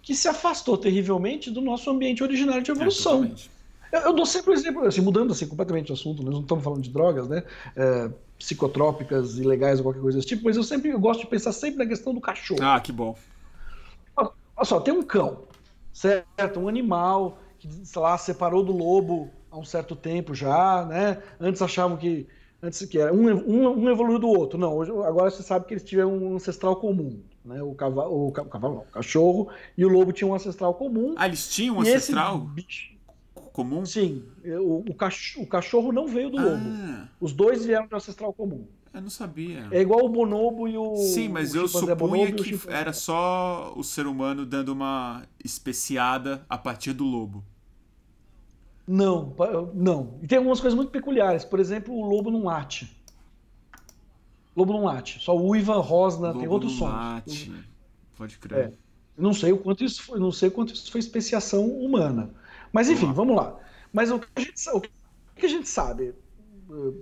que 0.03 0.15
se 0.15 0.27
afastou 0.27 0.77
terrivelmente 0.77 1.51
do 1.51 1.61
nosso 1.61 1.89
ambiente 1.91 2.23
originário 2.23 2.63
de 2.63 2.71
evolução. 2.71 3.25
É, 3.25 3.35
eu, 3.93 4.01
eu, 4.01 4.13
dou 4.13 4.27
sempre 4.27 4.51
o 4.51 4.53
um 4.53 4.57
exemplo, 4.57 4.87
assim, 4.87 5.01
mudando 5.01 5.33
assim, 5.33 5.47
completamente 5.47 5.91
o 5.91 5.95
assunto, 5.95 6.23
nós 6.23 6.33
não 6.33 6.43
estamos 6.43 6.63
falando 6.65 6.83
de 6.83 6.91
drogas, 6.91 7.29
né? 7.29 7.43
É, 7.77 8.11
psicotrópicas, 8.39 9.39
ilegais 9.39 9.79
ou 9.79 9.85
qualquer 9.85 10.01
coisa 10.01 10.19
desse 10.19 10.29
tipo, 10.29 10.45
mas 10.45 10.57
eu 10.57 10.63
sempre 10.63 10.91
eu 10.91 10.99
gosto 10.99 11.21
de 11.21 11.27
pensar 11.27 11.53
sempre 11.53 11.79
na 11.79 11.87
questão 11.87 12.15
do 12.15 12.21
cachorro. 12.21 12.63
Ah, 12.63 12.81
que 12.81 12.93
bom. 12.93 13.17
Olha 14.17 14.65
só, 14.65 14.81
tem 14.81 14.93
um 14.93 15.03
cão, 15.03 15.45
certo? 15.93 16.61
Um 16.61 16.69
animal 16.69 17.39
que, 17.59 17.69
sei 17.85 18.03
lá, 18.03 18.17
separou 18.17 18.65
do 18.65 18.73
lobo 18.73 19.31
há 19.51 19.59
um 19.59 19.65
certo 19.65 19.97
tempo 19.97 20.35
já, 20.35 20.85
né? 20.87 21.23
Antes 21.41 21.61
achavam 21.61 21.97
que 21.97 22.27
antes 22.63 22.85
que 22.87 22.99
era 22.99 23.13
um, 23.13 23.29
um, 23.31 23.85
um 23.85 23.91
evoluiu 23.91 24.19
do 24.19 24.29
outro. 24.29 24.59
Não, 24.59 24.75
hoje, 24.77 24.91
agora 24.91 25.31
você 25.31 25.43
sabe 25.43 25.67
que 25.67 25.75
eles 25.75 25.85
tiveram 25.85 26.15
um 26.15 26.37
ancestral 26.37 26.77
comum. 26.77 27.21
Né? 27.45 27.63
O, 27.63 27.75
cavalo, 27.75 28.29
o, 28.29 28.33
cavalo 28.33 28.75
não, 28.75 28.83
o 28.83 28.87
cachorro 28.87 29.49
e 29.77 29.85
o 29.85 29.89
lobo 29.89 30.13
tinham 30.13 30.31
um 30.31 30.35
ancestral 30.35 30.75
comum. 30.75 31.15
Ah, 31.17 31.27
eles 31.27 31.49
tinham 31.49 31.77
um 31.77 31.81
ancestral 31.81 32.39
bicho, 32.39 32.90
comum? 33.53 33.85
Sim, 33.85 34.25
o, 34.45 34.85
o, 34.89 34.95
cachorro, 34.95 35.45
o 35.45 35.49
cachorro 35.49 35.93
não 35.93 36.07
veio 36.07 36.31
do 36.31 36.39
ah. 36.39 36.43
lobo. 36.43 37.09
Os 37.21 37.33
dois 37.33 37.65
vieram 37.65 37.87
de 37.87 37.95
um 37.95 37.97
ancestral 37.97 38.33
comum. 38.33 38.67
Eu 38.93 39.01
não 39.01 39.11
sabia. 39.11 39.69
É 39.71 39.81
igual 39.81 40.05
o 40.05 40.09
bonobo 40.09 40.67
e 40.67 40.77
o. 40.77 40.97
Sim, 40.97 41.29
mas 41.29 41.55
eu 41.55 41.69
supunha 41.69 42.33
que 42.33 42.59
era 42.69 42.93
só 42.93 43.73
o 43.77 43.85
ser 43.85 44.07
humano 44.07 44.45
dando 44.45 44.71
uma 44.71 45.23
especiada 45.45 46.45
a 46.49 46.59
partir 46.59 46.93
do 46.93 47.05
lobo. 47.05 47.45
Não, 48.87 49.33
não. 49.73 50.19
E 50.21 50.27
tem 50.27 50.39
algumas 50.39 50.59
coisas 50.59 50.77
muito 50.77 50.91
peculiares. 50.91 51.45
Por 51.45 51.61
exemplo, 51.61 51.95
o 51.95 52.05
lobo 52.05 52.31
não 52.33 52.45
late. 52.45 52.91
Lobo 54.57 54.73
não 54.73 54.85
late. 54.85 55.23
Só 55.23 55.37
uiva, 55.37 55.75
rosna, 55.75 56.29
Lobo 56.29 56.41
tem 56.41 56.49
outros 56.49 56.73
sons. 56.73 56.91
Late. 56.91 57.53
Pode 58.17 58.39
crer. 58.39 58.59
É. 58.59 58.73
Não 59.17 59.33
sei 59.33 59.53
o 59.53 59.59
quanto 59.59 59.85
isso 59.85 60.03
foi, 60.03 60.19
não 60.19 60.33
sei 60.33 60.49
o 60.49 60.53
quanto 60.53 60.75
isso 60.75 60.91
foi 60.91 60.99
especiação 60.99 61.69
humana. 61.69 62.31
Mas 62.73 62.89
enfim, 62.89 63.13
vamos 63.13 63.37
lá. 63.37 63.57
Mas 63.93 64.11
o 64.11 64.19
que 64.19 64.27
a 64.37 64.41
gente, 64.41 64.71
o 64.71 64.81
que 65.35 65.47
a 65.47 65.49
gente 65.49 65.69
sabe, 65.69 66.15
eh, 66.71 66.93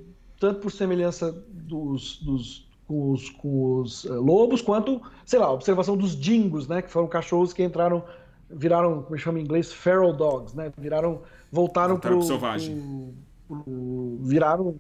tanto 0.41 0.61
por 0.61 0.71
semelhança 0.71 1.33
dos, 1.33 2.19
dos 2.23 2.69
com 2.89 3.13
os, 3.13 3.29
com 3.29 3.81
os 3.81 4.05
uh, 4.05 4.15
lobos, 4.15 4.63
quanto, 4.63 5.01
sei 5.27 5.39
lá, 5.39 5.47
a 5.47 5.53
observação 5.53 5.95
dos 5.95 6.19
dingos, 6.19 6.67
né, 6.67 6.81
que 6.81 6.91
foram 6.91 7.07
cachorros 7.07 7.53
que 7.53 7.63
entraram, 7.63 8.03
viraram, 8.49 9.03
como 9.03 9.19
chama 9.19 9.39
em 9.39 9.43
inglês, 9.43 9.71
feral 9.71 10.15
dogs, 10.15 10.57
né, 10.57 10.73
viraram, 10.79 11.21
voltaram, 11.53 12.01
para 12.01 12.17
o 12.17 12.23
selvagem. 12.23 13.15
Pro, 13.47 13.63
pro, 13.63 14.19
viraram, 14.23 14.77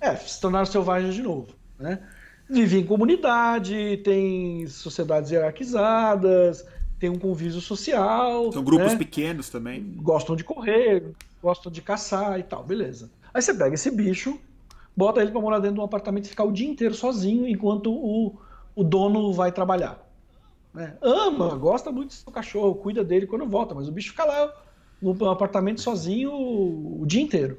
é, 0.00 0.16
se 0.16 0.40
tornaram 0.40 0.66
selvagens 0.66 1.14
de 1.14 1.22
novo. 1.22 1.46
Né? 1.78 2.00
Vive 2.50 2.80
em 2.80 2.84
comunidade, 2.84 3.98
tem 3.98 4.66
sociedades 4.66 5.30
hierarquizadas, 5.30 6.66
tem 7.04 7.10
um 7.10 7.18
convívio 7.18 7.60
social. 7.60 8.50
São 8.50 8.64
grupos 8.64 8.92
né? 8.92 8.98
pequenos 8.98 9.50
também. 9.50 9.92
Gostam 9.96 10.34
de 10.34 10.42
correr, 10.42 11.12
gostam 11.42 11.70
de 11.70 11.82
caçar 11.82 12.40
e 12.40 12.42
tal, 12.42 12.64
beleza. 12.64 13.10
Aí 13.34 13.42
você 13.42 13.52
pega 13.52 13.74
esse 13.74 13.90
bicho, 13.90 14.38
bota 14.96 15.20
ele 15.20 15.30
para 15.30 15.40
morar 15.40 15.58
dentro 15.58 15.74
de 15.74 15.80
um 15.80 15.84
apartamento 15.84 16.24
e 16.24 16.28
ficar 16.30 16.44
o 16.44 16.52
dia 16.52 16.66
inteiro 16.66 16.94
sozinho 16.94 17.46
enquanto 17.46 17.92
o, 17.92 18.34
o 18.74 18.82
dono 18.82 19.34
vai 19.34 19.52
trabalhar. 19.52 20.02
Né? 20.72 20.96
Ama, 21.02 21.54
gosta 21.56 21.92
muito 21.92 22.08
do 22.08 22.14
seu 22.14 22.32
cachorro, 22.32 22.74
cuida 22.76 23.04
dele 23.04 23.26
quando 23.26 23.46
volta, 23.46 23.74
mas 23.74 23.86
o 23.86 23.92
bicho 23.92 24.10
fica 24.12 24.24
lá 24.24 24.50
no 25.02 25.28
apartamento 25.28 25.82
sozinho 25.82 26.32
o, 26.32 27.02
o 27.02 27.06
dia 27.06 27.20
inteiro. 27.20 27.58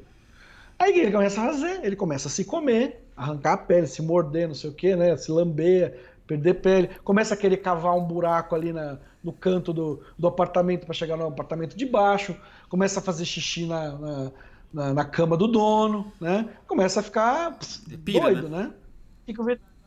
Aí 0.79 0.99
ele 0.99 1.11
começa 1.11 1.39
a 1.39 1.45
fazer, 1.45 1.85
ele 1.85 1.95
começa 1.95 2.27
a 2.27 2.31
se 2.31 2.43
comer, 2.43 3.05
arrancar 3.15 3.53
a 3.53 3.57
pele, 3.57 3.85
se 3.85 4.01
morder, 4.01 4.47
não 4.47 4.55
sei 4.55 4.71
o 4.71 4.73
que, 4.73 4.95
né? 4.95 5.15
Se 5.15 5.31
lamber, 5.31 5.97
perder 6.25 6.55
pele. 6.55 6.89
Começa 7.03 7.33
a 7.33 7.37
querer 7.37 7.57
cavar 7.57 7.95
um 7.95 8.03
buraco 8.03 8.55
ali 8.55 8.73
na, 8.73 8.97
no 9.25 9.33
canto 9.33 9.73
do, 9.73 10.03
do 10.17 10.27
apartamento 10.27 10.85
para 10.85 10.93
chegar 10.93 11.17
no 11.17 11.25
apartamento 11.25 11.75
de 11.75 11.83
baixo. 11.83 12.35
Começa 12.69 12.99
a 12.99 13.03
fazer 13.03 13.25
xixi 13.25 13.65
na, 13.65 13.97
na, 13.97 14.31
na, 14.71 14.93
na 14.93 15.03
cama 15.03 15.35
do 15.35 15.47
dono, 15.47 16.13
né? 16.21 16.47
Começa 16.67 16.99
a 16.99 17.03
ficar 17.03 17.57
pss, 17.57 17.97
Pira, 17.97 18.21
doido, 18.21 18.49
né? 18.49 18.63
né? 18.65 18.67
O 18.67 19.25
que, 19.25 19.33
que, 19.33 19.41
o, 19.41 19.45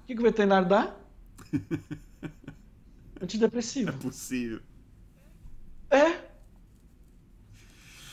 que, 0.09 0.15
que 0.15 0.19
o 0.19 0.23
veterinário 0.23 0.69
dá? 0.69 0.93
Antidepressivo. 3.23 3.91
É 3.91 3.93
possível. 3.93 4.61
É. 5.89 6.29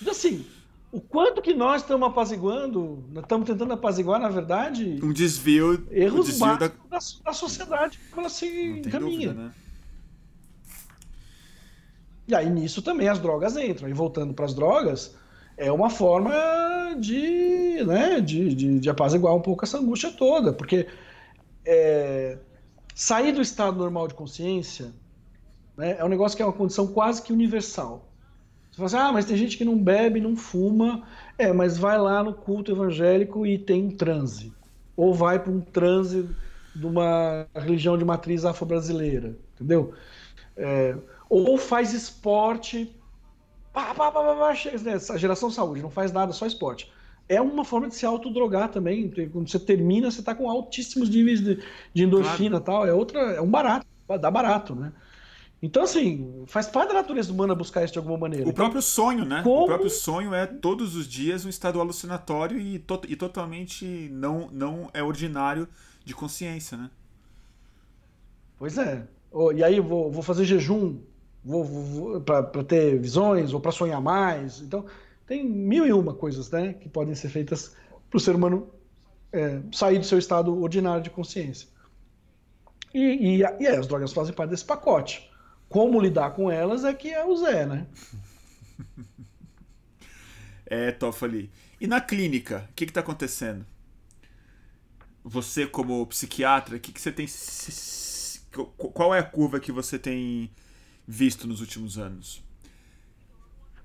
Assim, 0.07 0.45
o 0.91 1.01
quanto 1.01 1.41
que 1.41 1.55
nós 1.55 1.81
estamos 1.81 2.07
apaziguando, 2.07 3.03
estamos 3.15 3.47
tentando 3.47 3.73
apaziguar, 3.73 4.19
na 4.19 4.29
verdade, 4.29 4.99
um 5.01 5.11
desvio, 5.11 5.87
erros 5.89 6.27
um 6.27 6.31
desvio 6.31 6.59
da... 6.59 6.67
Da, 6.67 6.99
da... 7.23 7.33
sociedade 7.33 7.99
como 8.11 8.21
ela 8.21 8.29
se 8.29 8.45
encaminha. 8.85 9.33
Dúvida, 9.33 9.33
né? 9.33 9.53
E 12.27 12.33
aí 12.33 12.49
nisso 12.49 12.81
também 12.81 13.07
as 13.07 13.19
drogas 13.19 13.55
entram. 13.55 13.87
E 13.87 13.93
voltando 13.93 14.33
para 14.33 14.45
as 14.45 14.53
drogas, 14.53 15.15
é 15.57 15.71
uma 15.71 15.89
forma 15.89 16.33
de, 16.99 17.83
né, 17.85 18.19
de, 18.19 18.53
de, 18.53 18.79
de, 18.79 18.89
apaziguar 18.89 19.35
um 19.35 19.41
pouco 19.41 19.63
essa 19.63 19.77
angústia 19.77 20.11
toda, 20.11 20.51
porque 20.51 20.87
é, 21.65 22.37
sair 22.93 23.31
do 23.31 23.41
estado 23.41 23.77
normal 23.77 24.07
de 24.07 24.13
consciência 24.13 24.93
né, 25.77 25.97
é 25.99 26.05
um 26.05 26.09
negócio 26.09 26.35
que 26.35 26.41
é 26.41 26.45
uma 26.45 26.53
condição 26.53 26.87
quase 26.87 27.21
que 27.21 27.33
universal. 27.33 28.09
Você 28.71 28.77
fala 28.77 28.85
assim, 28.87 29.09
ah, 29.09 29.13
mas 29.13 29.25
tem 29.25 29.37
gente 29.37 29.57
que 29.57 29.63
não 29.63 29.77
bebe, 29.77 30.19
não 30.19 30.35
fuma. 30.35 31.03
É, 31.37 31.53
mas 31.53 31.77
vai 31.77 31.97
lá 31.97 32.23
no 32.23 32.33
culto 32.33 32.71
evangélico 32.71 33.45
e 33.45 33.57
tem 33.57 33.85
um 33.85 33.91
transe. 33.91 34.53
Ou 34.97 35.13
vai 35.13 35.39
para 35.39 35.51
um 35.51 35.61
transe 35.61 36.29
de 36.75 36.85
uma 36.85 37.47
religião 37.55 37.97
de 37.97 38.03
matriz 38.03 38.43
afro-brasileira, 38.43 39.37
entendeu? 39.55 39.93
É, 40.57 40.95
ou 41.29 41.57
faz 41.57 41.93
esporte. 41.93 42.95
Pá, 43.73 43.93
pá, 43.93 44.11
pá, 44.11 44.23
pá, 44.23 44.53
né? 44.83 45.17
geração 45.17 45.51
saúde, 45.51 45.81
não 45.81 45.89
faz 45.89 46.11
nada, 46.11 46.31
só 46.31 46.45
esporte. 46.45 46.91
É 47.27 47.41
uma 47.41 47.65
forma 47.65 47.87
de 47.87 47.95
se 47.95 48.05
autodrogar 48.05 48.69
também. 48.69 49.09
Quando 49.31 49.49
você 49.49 49.59
termina, 49.59 50.11
você 50.11 50.19
está 50.19 50.35
com 50.35 50.49
altíssimos 50.49 51.09
níveis 51.09 51.41
de, 51.41 51.61
de 51.93 52.03
endorfina 52.03 52.57
e 52.57 52.61
claro. 52.61 52.63
tal. 52.63 52.87
É 52.87 52.93
outra, 52.93 53.19
é 53.19 53.41
um 53.41 53.49
barato, 53.49 53.85
dá 54.19 54.29
barato, 54.29 54.75
né? 54.75 54.93
Então, 55.61 55.81
assim, 55.81 56.43
faz 56.45 56.67
parte 56.67 56.89
da 56.89 56.95
natureza 56.95 57.33
humana 57.33 57.55
buscar 57.55 57.83
isso 57.83 57.93
de 57.93 57.97
alguma 57.97 58.17
maneira. 58.17 58.47
O 58.47 58.53
próprio 58.53 58.81
sonho, 58.81 59.25
né? 59.25 59.41
Como... 59.41 59.63
O 59.63 59.65
próprio 59.65 59.89
sonho 59.89 60.33
é 60.33 60.45
todos 60.45 60.95
os 60.95 61.07
dias 61.07 61.43
um 61.43 61.49
estado 61.49 61.81
alucinatório 61.81 62.59
e, 62.59 62.77
to 62.77 63.01
e 63.07 63.15
totalmente 63.15 64.09
não, 64.11 64.47
não 64.51 64.91
é 64.93 65.01
ordinário 65.01 65.67
de 66.03 66.13
consciência, 66.13 66.77
né? 66.77 66.91
Pois 68.59 68.77
é. 68.77 69.07
Oh, 69.31 69.51
e 69.51 69.63
aí 69.63 69.79
vou, 69.79 70.11
vou 70.11 70.21
fazer 70.21 70.45
jejum 70.45 70.99
para 72.25 72.63
ter 72.63 72.99
visões 72.99 73.53
ou 73.53 73.59
para 73.59 73.71
sonhar 73.71 74.01
mais. 74.01 74.61
Então, 74.61 74.85
Tem 75.27 75.43
mil 75.43 75.85
e 75.85 75.93
uma 75.93 76.13
coisas 76.13 76.49
né, 76.49 76.73
que 76.73 76.89
podem 76.89 77.15
ser 77.15 77.29
feitas 77.29 77.75
para 78.09 78.17
o 78.17 78.19
ser 78.19 78.35
humano 78.35 78.69
é, 79.31 79.61
sair 79.71 79.99
do 79.99 80.05
seu 80.05 80.17
estado 80.17 80.59
ordinário 80.59 81.03
de 81.03 81.09
consciência. 81.09 81.67
E, 82.93 82.99
e, 82.99 83.37
e 83.39 83.45
aí, 83.45 83.67
as 83.67 83.87
drogas 83.87 84.13
fazem 84.13 84.33
parte 84.33 84.51
desse 84.51 84.65
pacote. 84.65 85.29
Como 85.67 85.99
lidar 85.99 86.31
com 86.31 86.49
elas 86.49 86.83
é 86.85 86.93
que 86.93 87.09
é 87.09 87.25
o 87.25 87.35
Zé, 87.35 87.65
né? 87.65 87.87
é, 90.65 90.91
Toffoli. 90.91 91.51
E 91.81 91.87
na 91.87 91.99
clínica, 91.99 92.67
o 92.71 92.73
que 92.73 92.85
está 92.85 93.01
acontecendo? 93.01 93.65
Você, 95.23 95.67
como 95.67 96.05
psiquiatra, 96.07 96.79
que, 96.79 96.91
que 96.93 97.01
você 97.01 97.11
tem. 97.11 97.27
Qual 98.77 99.13
é 99.13 99.19
a 99.19 99.23
curva 99.23 99.59
que 99.59 99.71
você 99.71 99.99
tem 99.99 100.49
visto 101.07 101.47
nos 101.47 101.61
últimos 101.61 101.97
anos? 101.97 102.43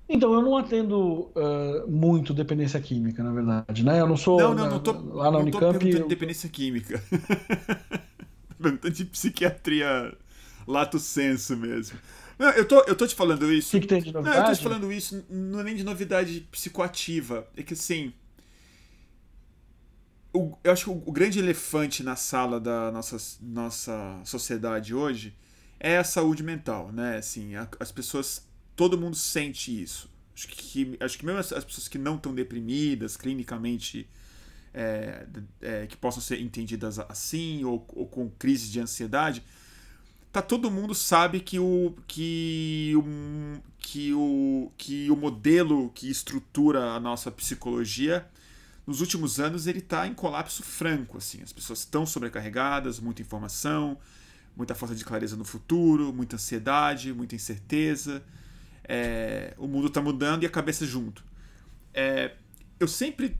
Então, 0.07 0.33
eu 0.33 0.41
não 0.41 0.57
atendo 0.57 1.31
uh, 1.35 1.89
muito 1.89 2.33
dependência 2.33 2.79
química, 2.81 3.23
na 3.23 3.31
verdade, 3.31 3.83
né? 3.85 4.01
Eu 4.01 4.07
não 4.07 4.17
sou. 4.17 4.37
Não, 4.37 4.53
não, 4.53 4.65
na, 4.65 4.69
não 4.71 4.79
tô, 4.79 4.91
lá 4.91 5.25
na 5.25 5.31
não 5.31 5.39
Unicamp. 5.39 5.79
Tô 5.79 5.97
eu... 5.97 6.07
dependência 6.07 6.49
química. 6.49 7.01
perguntando 8.61 8.93
de 8.93 9.05
psiquiatria 9.05 10.15
lato 10.67 10.99
senso 10.99 11.57
mesmo. 11.57 11.97
Não, 12.37 12.49
eu, 12.51 12.65
tô, 12.67 12.79
eu 12.81 12.95
tô 12.95 13.05
te 13.05 13.15
falando 13.15 13.51
isso. 13.51 13.69
O 13.69 13.71
que, 13.71 13.81
que, 13.81 13.87
tem 13.87 14.01
de 14.01 14.13
novidade? 14.13 14.37
Não, 14.37 14.45
eu 14.45 14.51
tô 14.51 14.57
te 14.57 14.63
falando 14.63 14.91
isso, 14.91 15.25
não 15.29 15.59
é 15.59 15.63
nem 15.63 15.75
de 15.75 15.83
novidade 15.83 16.47
psicoativa. 16.51 17.47
É 17.57 17.63
que 17.63 17.73
assim. 17.73 18.13
O, 20.33 20.57
eu 20.63 20.71
acho 20.71 20.85
que 20.85 20.89
o, 20.89 21.03
o 21.05 21.11
grande 21.11 21.39
elefante 21.39 22.03
na 22.03 22.15
sala 22.15 22.59
da 22.59 22.91
nossa, 22.91 23.17
nossa 23.41 24.19
sociedade 24.23 24.95
hoje 24.95 25.35
é 25.83 25.97
a 25.97 26.03
saúde 26.03 26.43
mental, 26.43 26.91
né? 26.91 27.17
Assim, 27.17 27.55
a, 27.55 27.67
as 27.79 27.91
pessoas. 27.91 28.47
Todo 28.75 28.97
mundo 28.97 29.15
sente 29.15 29.81
isso. 29.81 30.09
Acho 30.33 30.47
que, 30.47 30.97
acho 30.99 31.17
que 31.17 31.25
mesmo 31.25 31.39
as, 31.39 31.51
as 31.51 31.65
pessoas 31.65 31.87
que 31.87 31.97
não 31.97 32.15
estão 32.15 32.33
deprimidas, 32.33 33.17
clinicamente 33.17 34.07
é, 34.73 35.25
é, 35.61 35.87
que 35.87 35.97
possam 35.97 36.21
ser 36.21 36.39
entendidas 36.39 36.97
assim 36.99 37.63
ou, 37.65 37.85
ou, 37.89 38.07
com 38.07 38.29
crises 38.29 38.71
de 38.71 38.79
ansiedade 38.79 39.43
tá 40.31 40.41
todo 40.41 40.71
mundo 40.71 40.95
sabe 40.95 41.41
que 41.41 41.59
o 41.59 41.93
que 42.07 42.93
o, 42.95 43.61
que 43.77 44.13
o 44.13 44.71
que 44.77 45.11
o 45.11 45.15
modelo 45.17 45.89
que 45.89 46.09
estrutura 46.09 46.91
a 46.93 46.99
nossa 47.01 47.29
psicologia 47.29 48.25
nos 48.87 49.01
últimos 49.01 49.41
anos 49.41 49.67
ele 49.67 49.79
está 49.79 50.07
em 50.07 50.13
colapso 50.13 50.63
franco 50.63 51.17
assim 51.17 51.41
as 51.41 51.51
pessoas 51.51 51.79
estão 51.79 52.05
sobrecarregadas 52.05 52.97
muita 52.97 53.21
informação 53.21 53.97
muita 54.55 54.75
falta 54.75 54.95
de 54.95 55.03
clareza 55.03 55.35
no 55.35 55.45
futuro 55.45 56.13
muita 56.13 56.35
ansiedade 56.35 57.13
muita 57.13 57.35
incerteza 57.35 58.23
é, 58.83 59.53
o 59.57 59.67
mundo 59.67 59.87
está 59.87 60.01
mudando 60.01 60.43
e 60.43 60.45
a 60.45 60.49
cabeça 60.49 60.85
junto 60.85 61.23
é, 61.93 62.35
eu 62.79 62.87
sempre 62.87 63.37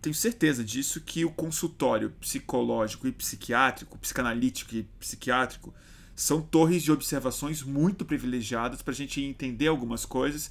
tenho 0.00 0.14
certeza 0.14 0.64
disso 0.64 1.00
que 1.00 1.24
o 1.24 1.30
consultório 1.30 2.10
psicológico 2.20 3.06
e 3.06 3.12
psiquiátrico, 3.12 3.96
psicanalítico 3.98 4.74
e 4.74 4.82
psiquiátrico 4.98 5.72
são 6.14 6.42
torres 6.42 6.82
de 6.82 6.90
observações 6.90 7.62
muito 7.62 8.04
privilegiadas 8.04 8.82
para 8.82 8.92
a 8.92 8.96
gente 8.96 9.22
entender 9.22 9.68
algumas 9.68 10.04
coisas 10.04 10.50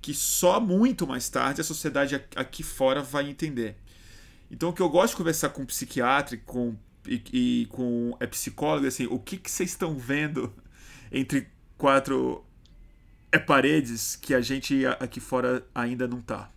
que 0.00 0.14
só 0.14 0.60
muito 0.60 1.06
mais 1.06 1.28
tarde 1.28 1.60
a 1.60 1.64
sociedade 1.64 2.14
aqui 2.36 2.62
fora 2.62 3.02
vai 3.02 3.28
entender. 3.28 3.76
Então, 4.50 4.70
o 4.70 4.72
que 4.72 4.82
eu 4.82 4.88
gosto 4.88 5.12
de 5.12 5.18
conversar 5.18 5.50
com 5.50 5.64
psiquiatra 5.64 6.36
com, 6.38 6.74
e, 7.06 7.22
e 7.32 7.66
com 7.66 8.16
é 8.20 8.26
psicólogo, 8.26 8.86
assim, 8.86 9.06
o 9.06 9.18
que, 9.18 9.36
que 9.36 9.50
vocês 9.50 9.70
estão 9.70 9.96
vendo 9.96 10.52
entre 11.10 11.48
quatro 11.76 12.44
é 13.32 13.38
paredes 13.38 14.16
que 14.16 14.34
a 14.34 14.40
gente 14.40 14.84
aqui 14.86 15.20
fora 15.20 15.64
ainda 15.74 16.06
não 16.06 16.18
está? 16.18 16.50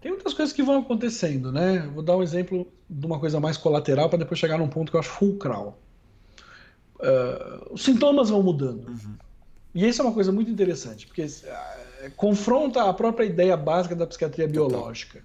Tem 0.00 0.10
muitas 0.10 0.34
coisas 0.34 0.52
que 0.52 0.64
vão 0.64 0.80
acontecendo, 0.80 1.52
né? 1.52 1.88
Vou 1.94 2.02
dar 2.02 2.16
um 2.16 2.22
exemplo 2.22 2.66
de 2.90 3.06
uma 3.06 3.20
coisa 3.20 3.38
mais 3.38 3.56
colateral 3.56 4.08
para 4.08 4.18
depois 4.18 4.38
chegar 4.38 4.58
num 4.58 4.68
ponto 4.68 4.90
que 4.90 4.96
eu 4.96 5.00
acho 5.00 5.10
fulcral. 5.10 5.78
Uh, 6.96 7.72
os 7.72 7.82
sintomas 7.84 8.28
vão 8.28 8.42
mudando. 8.42 8.88
Uhum. 8.88 9.16
E 9.72 9.86
isso 9.86 10.02
é 10.02 10.04
uma 10.04 10.12
coisa 10.12 10.32
muito 10.32 10.50
interessante, 10.50 11.06
porque 11.06 11.22
uh, 11.22 12.10
confronta 12.16 12.82
a 12.82 12.92
própria 12.92 13.24
ideia 13.24 13.56
básica 13.56 13.94
da 13.94 14.04
psiquiatria 14.04 14.48
biológica. 14.48 15.24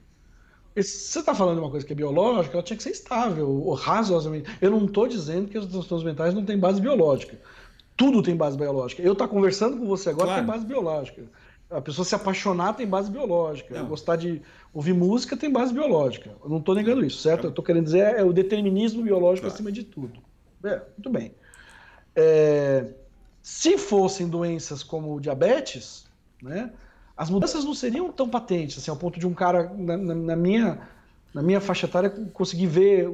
Se 0.84 1.12
você 1.12 1.20
está 1.20 1.34
falando 1.34 1.56
de 1.56 1.62
uma 1.62 1.72
coisa 1.72 1.86
que 1.86 1.94
é 1.94 1.96
biológica, 1.96 2.56
ela 2.56 2.64
tinha 2.64 2.78
que 2.78 2.84
ser 2.84 2.92
estável, 2.92 3.50
ou 3.50 3.74
razoavelmente. 3.74 4.50
Eu 4.62 4.72
não 4.72 4.86
estou 4.86 5.08
dizendo 5.08 5.48
que 5.48 5.58
os 5.58 5.66
transtornos 5.66 6.06
mentais 6.06 6.34
não 6.34 6.46
têm 6.46 6.58
base 6.58 6.80
biológica. 6.82 7.40
Tudo 7.96 8.22
tem 8.22 8.36
base 8.36 8.58
biológica. 8.58 9.02
Eu 9.02 9.14
estou 9.14 9.28
tá 9.28 9.34
conversando 9.34 9.78
com 9.78 9.86
você 9.88 10.10
agora 10.10 10.28
claro. 10.28 10.42
tem 10.42 10.52
base 10.54 10.66
biológica. 10.66 11.24
A 11.70 11.82
pessoa 11.82 12.06
se 12.06 12.16
apaixonar 12.16 12.74
tem 12.74 12.88
base 12.88 13.12
biológica. 13.12 13.82
Gostar 13.84 14.16
de 14.16 14.42
ouvir 14.74 14.94
música 14.94 15.36
tem 15.36 15.52
base 15.52 15.74
biológica. 15.74 16.32
Eu 16.44 16.50
não 16.50 16.60
estou 16.60 16.76
negando 16.76 17.04
isso, 17.04 17.18
certo? 17.18 17.46
Eu 17.46 17.50
estou 17.50 17.66
querendo 17.66 17.86
dizer 17.86 18.16
é 18.16 18.24
o 18.24 18.32
determinismo 18.32 19.04
biológico 19.04 19.48
claro. 19.48 19.54
acima 19.54 19.72
de 19.72 19.84
tudo. 19.84 20.20
É, 20.64 20.82
muito 20.96 21.10
bem. 21.10 21.34
É, 22.16 22.94
se 23.42 23.78
fossem 23.78 24.28
doenças 24.28 24.84
como 24.84 25.20
diabetes, 25.20 26.06
né, 26.42 26.72
as 27.18 27.30
mudanças 27.30 27.66
não 27.66 27.74
seriam 27.74 28.12
tão 28.12 28.30
patentes, 28.30 28.78
assim, 28.78 28.92
ao 28.92 28.98
ponto 28.98 29.20
de 29.20 29.26
um 29.26 29.34
cara, 29.34 29.74
na, 29.76 29.98
na, 29.98 30.36
minha, 30.36 30.88
na 31.34 31.42
minha 31.42 31.60
faixa 31.60 31.88
etária, 31.88 32.10
conseguir 32.34 32.68
ver 32.68 33.10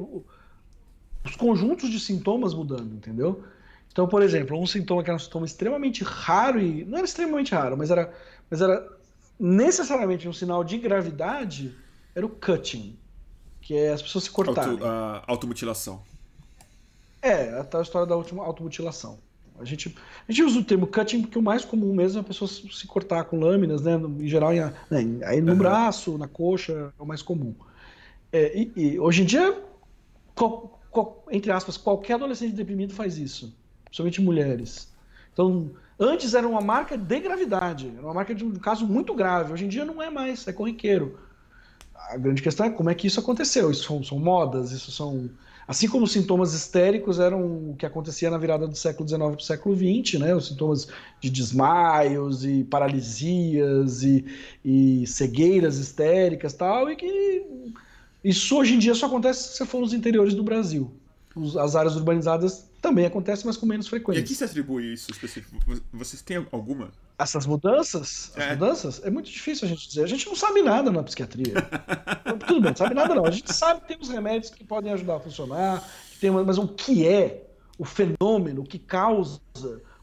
os 1.24 1.36
conjuntos 1.36 1.90
de 1.90 1.98
sintomas 1.98 2.52
mudando, 2.52 2.94
entendeu? 2.94 3.42
Então, 3.90 4.06
por 4.06 4.22
exemplo, 4.22 4.60
um 4.60 4.66
sintoma 4.66 5.02
que 5.02 5.08
era 5.08 5.16
um 5.16 5.20
sintoma 5.20 5.46
extremamente 5.46 6.04
raro 6.04 6.60
e 6.60 6.84
não 6.84 6.98
era 6.98 7.06
extremamente 7.06 7.54
raro, 7.54 7.76
mas 7.78 7.90
era 7.90 8.12
mas 8.50 8.60
era 8.60 8.86
necessariamente 9.40 10.28
um 10.28 10.32
sinal 10.32 10.62
de 10.62 10.78
gravidade, 10.78 11.74
era 12.14 12.26
o 12.26 12.28
cutting, 12.28 12.96
que 13.60 13.74
é 13.74 13.92
as 13.92 14.02
pessoas 14.02 14.24
se 14.24 14.30
cortarem. 14.30 14.72
Auto, 14.72 14.84
a 14.84 15.24
automutilação. 15.26 16.02
É, 17.22 17.58
a 17.58 17.64
tal 17.64 17.82
história 17.82 18.06
da 18.06 18.14
automutilação. 18.14 19.18
A 19.58 19.64
gente, 19.64 19.94
a 20.28 20.32
gente 20.32 20.42
usa 20.42 20.58
o 20.58 20.64
termo 20.64 20.86
cutting 20.86 21.22
porque 21.22 21.38
o 21.38 21.42
mais 21.42 21.64
comum 21.64 21.94
mesmo 21.94 22.18
é 22.18 22.20
a 22.20 22.24
pessoa 22.24 22.48
se 22.48 22.86
cortar 22.86 23.24
com 23.24 23.38
lâminas, 23.38 23.82
né? 23.82 23.94
Em 23.94 24.26
geral, 24.26 24.52
em, 24.52 24.60
né, 24.60 25.24
aí 25.24 25.40
no 25.40 25.52
uhum. 25.52 25.58
braço, 25.58 26.18
na 26.18 26.26
coxa, 26.26 26.92
é 26.98 27.02
o 27.02 27.06
mais 27.06 27.22
comum. 27.22 27.54
É, 28.32 28.58
e, 28.58 28.72
e, 28.74 28.98
hoje 28.98 29.22
em 29.22 29.24
dia, 29.24 29.56
qual, 30.34 30.80
qual, 30.90 31.24
entre 31.30 31.52
aspas, 31.52 31.76
qualquer 31.76 32.14
adolescente 32.14 32.52
deprimido 32.52 32.92
faz 32.92 33.16
isso, 33.16 33.54
principalmente 33.84 34.20
mulheres. 34.20 34.92
Então, 35.32 35.70
Antes 35.98 36.34
era 36.34 36.46
uma 36.46 36.60
marca 36.60 36.96
de 36.98 37.20
gravidade, 37.20 37.92
era 37.96 38.04
uma 38.04 38.14
marca 38.14 38.34
de 38.34 38.44
um 38.44 38.52
caso 38.56 38.86
muito 38.86 39.14
grave. 39.14 39.52
Hoje 39.52 39.64
em 39.64 39.68
dia 39.68 39.84
não 39.84 40.02
é 40.02 40.10
mais, 40.10 40.46
é 40.48 40.52
corriqueiro. 40.52 41.18
A 41.94 42.16
grande 42.16 42.42
questão 42.42 42.66
é 42.66 42.70
como 42.70 42.90
é 42.90 42.94
que 42.94 43.06
isso 43.06 43.20
aconteceu. 43.20 43.70
Isso 43.70 43.84
são, 43.84 44.02
são 44.02 44.18
modas, 44.18 44.72
isso 44.72 44.90
são. 44.90 45.30
Assim 45.66 45.88
como 45.88 46.04
os 46.04 46.12
sintomas 46.12 46.52
histéricos 46.52 47.18
eram 47.18 47.70
o 47.70 47.76
que 47.76 47.86
acontecia 47.86 48.30
na 48.30 48.36
virada 48.36 48.66
do 48.66 48.76
século 48.76 49.08
XIX 49.08 49.22
para 49.22 49.36
o 49.36 49.40
século 49.40 49.76
XX, 49.76 50.20
né? 50.20 50.34
os 50.34 50.48
sintomas 50.48 50.88
de 51.20 51.30
desmaios 51.30 52.44
e 52.44 52.64
paralisias 52.64 54.02
e, 54.02 54.24
e 54.64 55.06
cegueiras 55.06 55.78
histéricas 55.78 56.52
tal, 56.52 56.90
e 56.90 56.96
que 56.96 57.42
isso 58.22 58.56
hoje 58.56 58.74
em 58.74 58.78
dia 58.78 58.94
só 58.94 59.06
acontece 59.06 59.48
se 59.48 59.56
você 59.56 59.66
for 59.66 59.80
nos 59.80 59.92
interiores 59.94 60.34
do 60.34 60.42
Brasil. 60.42 60.90
As 61.58 61.74
áreas 61.74 61.96
urbanizadas 61.96 62.66
também 62.80 63.06
acontece, 63.06 63.44
mas 63.46 63.56
com 63.56 63.66
menos 63.66 63.88
frequência. 63.88 64.20
E 64.20 64.24
a 64.24 64.26
que 64.26 64.34
se 64.34 64.44
atribui 64.44 64.92
isso 64.92 65.10
específico? 65.10 65.56
Vocês 65.92 66.22
têm 66.22 66.46
alguma? 66.52 66.92
Essas 67.24 67.46
mudanças? 67.46 68.30
As 68.36 68.44
é. 68.44 68.50
mudanças? 68.50 69.02
É 69.02 69.10
muito 69.10 69.30
difícil 69.30 69.66
a 69.66 69.68
gente 69.68 69.88
dizer. 69.88 70.04
A 70.04 70.06
gente 70.06 70.26
não 70.26 70.36
sabe 70.36 70.60
nada 70.60 70.90
na 70.92 71.02
psiquiatria. 71.02 71.54
Tudo 72.46 72.60
bem, 72.60 72.70
não 72.70 72.76
sabe 72.76 72.94
nada 72.94 73.14
não. 73.14 73.24
A 73.24 73.30
gente 73.30 73.50
sabe 73.52 73.80
que 73.80 73.88
tem 73.88 73.96
os 73.98 74.10
remédios 74.10 74.50
que 74.50 74.62
podem 74.62 74.92
ajudar 74.92 75.16
a 75.16 75.20
funcionar, 75.20 75.82
tem, 76.20 76.30
mas 76.30 76.58
o 76.58 76.68
que 76.68 77.08
é 77.08 77.46
o 77.78 77.84
fenômeno, 77.84 78.60
o 78.60 78.66
que 78.66 78.78
causa, 78.78 79.40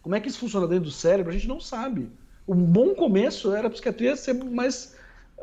como 0.01 0.15
é 0.15 0.19
que 0.19 0.27
isso 0.27 0.39
funciona 0.39 0.67
dentro 0.67 0.85
do 0.85 0.91
cérebro, 0.91 1.31
a 1.31 1.35
gente 1.35 1.47
não 1.47 1.59
sabe. 1.59 2.09
Um 2.47 2.55
bom 2.55 2.95
começo 2.95 3.53
era 3.53 3.67
a 3.67 3.69
psiquiatria 3.69 4.15
ser 4.15 4.33
mais 4.33 4.95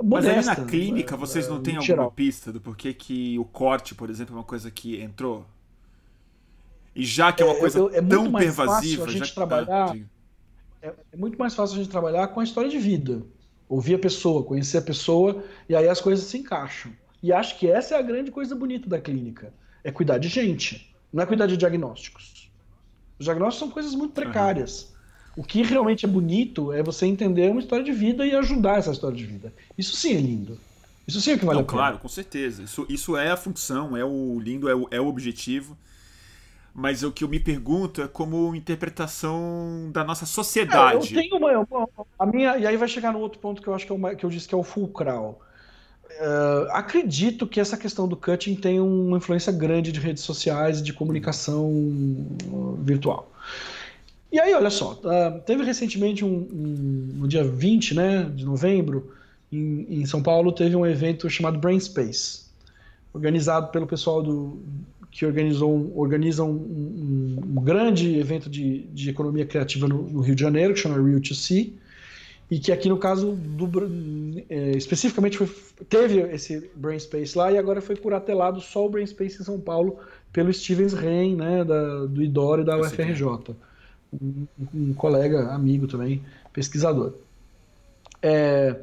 modesta. 0.03 0.37
Mas 0.37 0.49
aí 0.49 0.65
na 0.65 0.69
clínica 0.69 1.15
né? 1.15 1.21
vocês 1.21 1.49
não 1.49 1.63
têm 1.63 1.77
alguma 1.77 1.87
geral. 1.87 2.11
pista 2.11 2.53
do 2.53 2.61
porquê 2.61 2.93
que 2.93 3.39
o 3.39 3.45
corte, 3.45 3.95
por 3.95 4.11
exemplo, 4.11 4.35
é 4.35 4.39
uma 4.39 4.45
coisa 4.45 4.69
que 4.71 5.01
entrou? 5.01 5.47
E 6.95 7.05
já 7.05 7.33
que 7.33 7.43
é 7.43 7.47
uma 7.47 7.55
é, 7.55 7.61
coisa 7.61 7.79
é, 7.93 7.99
é 7.99 8.03
tão 8.03 8.33
pervasiva, 8.33 9.05
a 9.05 9.11
gente 9.11 9.33
trabalhar. 9.33 9.97
É, 10.83 10.93
é, 11.13 11.17
muito 11.17 11.39
mais 11.39 11.55
fácil 11.55 11.77
a 11.77 11.79
gente 11.79 11.91
trabalhar 11.91 12.29
com 12.29 12.41
a 12.41 12.45
história 12.45 12.71
de 12.71 12.79
vida. 12.79 13.23
Ouvir 13.69 13.95
a 13.95 13.99
pessoa, 13.99 14.43
conhecer 14.43 14.79
a 14.79 14.83
pessoa, 14.83 15.45
e 15.69 15.75
aí 15.75 15.89
as 15.89 16.01
coisas 16.01 16.25
se 16.25 16.39
encaixam. 16.39 16.93
E 17.23 17.33
acho 17.33 17.59
que 17.59 17.69
essa 17.69 17.95
é 17.95 17.99
a 17.99 18.03
grande 18.03 18.31
coisa 18.31 18.55
bonita 18.55 18.89
da 18.89 19.01
clínica. 19.01 19.53
É 19.83 19.91
cuidar 19.91 20.19
de 20.19 20.29
gente, 20.29 20.95
não 21.13 21.23
é 21.23 21.27
cuidar 21.27 21.47
de 21.47 21.57
diagnósticos. 21.57 22.51
Os 23.19 23.25
diagnósticos 23.25 23.59
são 23.59 23.71
coisas 23.71 23.95
muito 23.95 24.13
precárias. 24.13 24.83
Uhum. 24.83 25.43
O 25.43 25.45
que 25.45 25.63
realmente 25.63 26.05
é 26.05 26.09
bonito 26.09 26.73
é 26.73 26.83
você 26.83 27.07
entender 27.07 27.51
uma 27.51 27.61
história 27.61 27.85
de 27.85 27.93
vida 27.93 28.27
e 28.27 28.35
ajudar 28.35 28.79
essa 28.79 28.91
história 28.91 29.17
de 29.17 29.25
vida. 29.25 29.53
Isso 29.77 29.95
sim 29.95 30.15
é 30.15 30.21
lindo. 30.21 30.59
Isso 31.07 31.21
sim 31.21 31.33
é 31.33 31.35
o 31.35 31.39
que 31.39 31.45
vale 31.45 31.59
não, 31.59 31.65
a 31.65 31.67
pena. 31.67 31.79
Claro, 31.79 31.99
com 31.99 32.09
certeza. 32.09 32.63
Isso, 32.63 32.87
isso 32.89 33.17
é 33.17 33.31
a 33.31 33.37
função, 33.37 33.97
é 33.97 34.05
o 34.05 34.39
lindo, 34.41 34.69
é 34.69 34.75
o, 34.75 34.89
é 34.91 35.01
o 35.01 35.07
objetivo. 35.07 35.77
Mas 36.79 37.03
o 37.03 37.11
que 37.11 37.25
eu 37.25 37.29
me 37.29 37.41
pergunto 37.41 38.01
é 38.01 38.07
como 38.07 38.55
interpretação 38.55 39.91
da 39.93 40.05
nossa 40.05 40.25
sociedade. 40.25 41.13
É, 41.13 41.19
eu 41.19 41.23
tenho 41.23 41.37
uma, 41.37 41.67
uma, 41.69 41.89
a 42.17 42.25
minha 42.25 42.57
e 42.57 42.69
aí 42.69 42.77
vai 42.77 42.87
chegar 42.87 43.13
no 43.13 43.19
outro 43.19 43.41
ponto 43.41 43.61
que 43.61 43.67
eu 43.67 43.75
acho 43.75 43.85
que, 43.85 43.91
é 43.91 43.95
uma, 43.97 44.15
que 44.15 44.25
eu 44.25 44.31
disse 44.31 44.47
que 44.47 44.55
é 44.55 44.59
o 44.59 44.63
fulcral. 44.63 45.41
Uh, 46.05 46.71
acredito 46.71 47.49
que 47.49 47.59
essa 47.59 47.77
questão 47.77 48.07
do 48.07 48.17
cutting 48.17 48.55
tem 48.55 48.79
uma 48.79 49.17
influência 49.17 49.51
grande 49.51 49.91
de 49.91 49.99
redes 49.99 50.23
sociais 50.23 50.79
e 50.79 50.83
de 50.85 50.93
comunicação 50.93 51.69
virtual. 52.79 53.29
E 54.31 54.39
aí, 54.39 54.55
olha 54.55 54.71
só, 54.71 54.93
uh, 54.93 55.41
teve 55.45 55.65
recentemente 55.65 56.25
um, 56.25 56.29
um, 56.29 57.11
no 57.17 57.27
dia 57.27 57.43
20 57.43 57.95
né, 57.95 58.31
de 58.33 58.45
novembro, 58.45 59.13
em, 59.51 60.03
em, 60.03 60.07
São 60.07 60.23
Paulo, 60.23 60.53
teve 60.53 60.77
um 60.77 60.87
evento 60.87 61.29
chamado 61.29 61.59
Brain 61.59 61.81
Space, 61.81 62.43
organizado 63.13 63.73
pelo 63.73 63.87
pessoal 63.87 64.23
do, 64.23 64.63
que 65.11 65.25
organizou, 65.25 65.93
organiza 65.97 66.45
um, 66.45 66.51
um, 66.51 67.39
um 67.57 67.63
grande 67.63 68.19
evento 68.19 68.49
de, 68.49 68.83
de 68.89 69.11
economia 69.11 69.47
criativa 69.47 69.89
no, 69.89 70.03
no, 70.03 70.21
Rio 70.21 70.35
de 70.35 70.43
Janeiro, 70.43 70.75
que 70.75 70.81
chama 70.81 70.97
Rio 70.97 71.21
2 71.21 71.39
c 71.39 71.73
e 72.51 72.59
que 72.59 72.73
aqui 72.73 72.89
no 72.89 72.97
caso 72.97 73.33
do, 73.33 73.71
é, 74.49 74.71
especificamente 74.71 75.37
foi, 75.37 75.51
teve 75.89 76.21
esse 76.33 76.71
Brain 76.75 76.99
Space 76.99 77.37
lá 77.37 77.53
e 77.53 77.59
agora 77.59 77.83
foi 77.83 77.95
curatelado 77.97 78.61
só 78.61 78.87
o 78.87 78.89
Brain 78.89 79.07
Space 79.07 79.41
em 79.41 79.45
São 79.45 79.61
Paulo 79.61 79.99
pelo 80.33 80.53
Stevens 80.53 80.95
Rein, 80.95 81.37
né, 81.37 81.65
da, 81.65 82.07
do 82.07 82.23
IDOR 82.23 82.61
e 82.61 82.65
da 82.65 82.79
UFRJ, 82.79 83.25
um, 84.13 84.47
um, 84.75 84.95
colega, 84.95 85.51
amigo 85.53 85.87
também, 85.87 86.23
pesquisador. 86.53 87.15
É, 88.23 88.77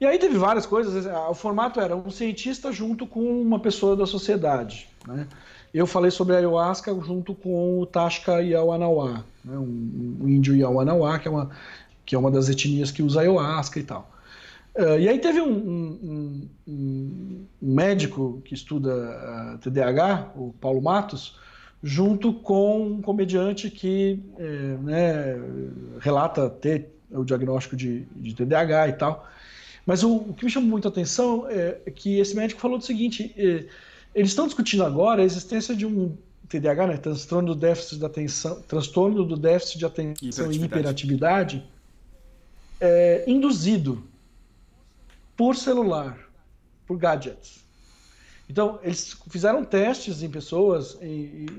e 0.00 0.06
aí 0.06 0.18
teve 0.18 0.38
várias 0.38 0.64
coisas, 0.64 1.06
o 1.28 1.34
formato 1.34 1.80
era 1.80 1.96
um 1.96 2.10
cientista 2.10 2.70
junto 2.70 3.06
com 3.06 3.40
uma 3.42 3.58
pessoa 3.58 3.96
da 3.96 4.06
sociedade, 4.06 4.88
né? 5.06 5.26
Eu 5.72 5.86
falei 5.86 6.10
sobre 6.10 6.34
a 6.34 6.38
ayahuasca 6.38 6.94
junto 7.00 7.34
com 7.34 7.80
o 7.80 7.86
Tashka 7.86 8.40
Yawanawá, 8.40 9.24
né? 9.44 9.58
um, 9.58 10.18
um 10.22 10.28
índio 10.28 10.56
Yawanawá, 10.56 11.18
que 11.18 11.28
é 11.28 11.30
uma 11.30 11.50
que 12.08 12.14
é 12.14 12.18
uma 12.18 12.30
das 12.30 12.48
etnias 12.48 12.90
que 12.90 13.02
usa 13.02 13.20
ayahuasca 13.20 13.78
e 13.78 13.82
tal. 13.82 14.10
Uh, 14.74 14.98
e 14.98 15.08
aí 15.08 15.18
teve 15.18 15.42
um, 15.42 15.52
um, 15.52 16.48
um, 16.66 17.46
um 17.60 17.74
médico 17.74 18.40
que 18.46 18.54
estuda 18.54 18.94
uh, 18.94 19.54
eh, 19.54 19.58
TDAH, 19.60 20.32
o 20.34 20.54
Paulo 20.58 20.80
Matos, 20.80 21.36
junto 21.82 22.32
com 22.32 22.80
um 22.82 23.02
comediante 23.02 23.68
que 23.70 24.20
é, 24.38 24.44
né, 24.82 25.36
relata 26.00 26.48
ter 26.48 26.88
o 27.10 27.24
diagnóstico 27.24 27.76
de, 27.76 28.06
de, 28.16 28.34
TDAH 28.34 28.88
e 28.88 28.92
tal. 28.94 29.28
Mas 29.84 30.02
o, 30.02 30.16
o, 30.16 30.32
que 30.32 30.46
me 30.46 30.50
chamou 30.50 30.70
muita 30.70 30.88
atenção 30.88 31.46
é 31.48 31.90
que 31.94 32.18
esse 32.18 32.34
médico 32.34 32.60
falou 32.60 32.78
o 32.78 32.80
seguinte: 32.80 33.34
eles 34.14 34.30
estão 34.30 34.46
discutindo 34.46 34.84
agora 34.84 35.22
a 35.22 35.24
existência 35.24 35.74
de 35.74 35.86
um 35.86 36.16
TDAH, 36.48 36.86
né, 36.86 36.96
transtorno 36.96 37.54
do 37.54 37.60
déficit 37.60 37.98
de 37.98 38.06
atenção, 38.06 38.60
transtorno 38.62 39.24
do 39.24 39.36
déficit 39.36 39.78
de 39.78 39.86
atenção 39.86 40.50
e 40.50 40.64
hiperatividade 40.64 41.64
é, 42.80 43.24
induzido 43.26 44.02
por 45.36 45.54
celular, 45.56 46.18
por 46.86 46.96
gadgets. 46.96 47.64
Então, 48.48 48.78
eles 48.82 49.16
fizeram 49.28 49.62
testes 49.62 50.22
em 50.22 50.30
pessoas, 50.30 50.96
e, 51.02 51.06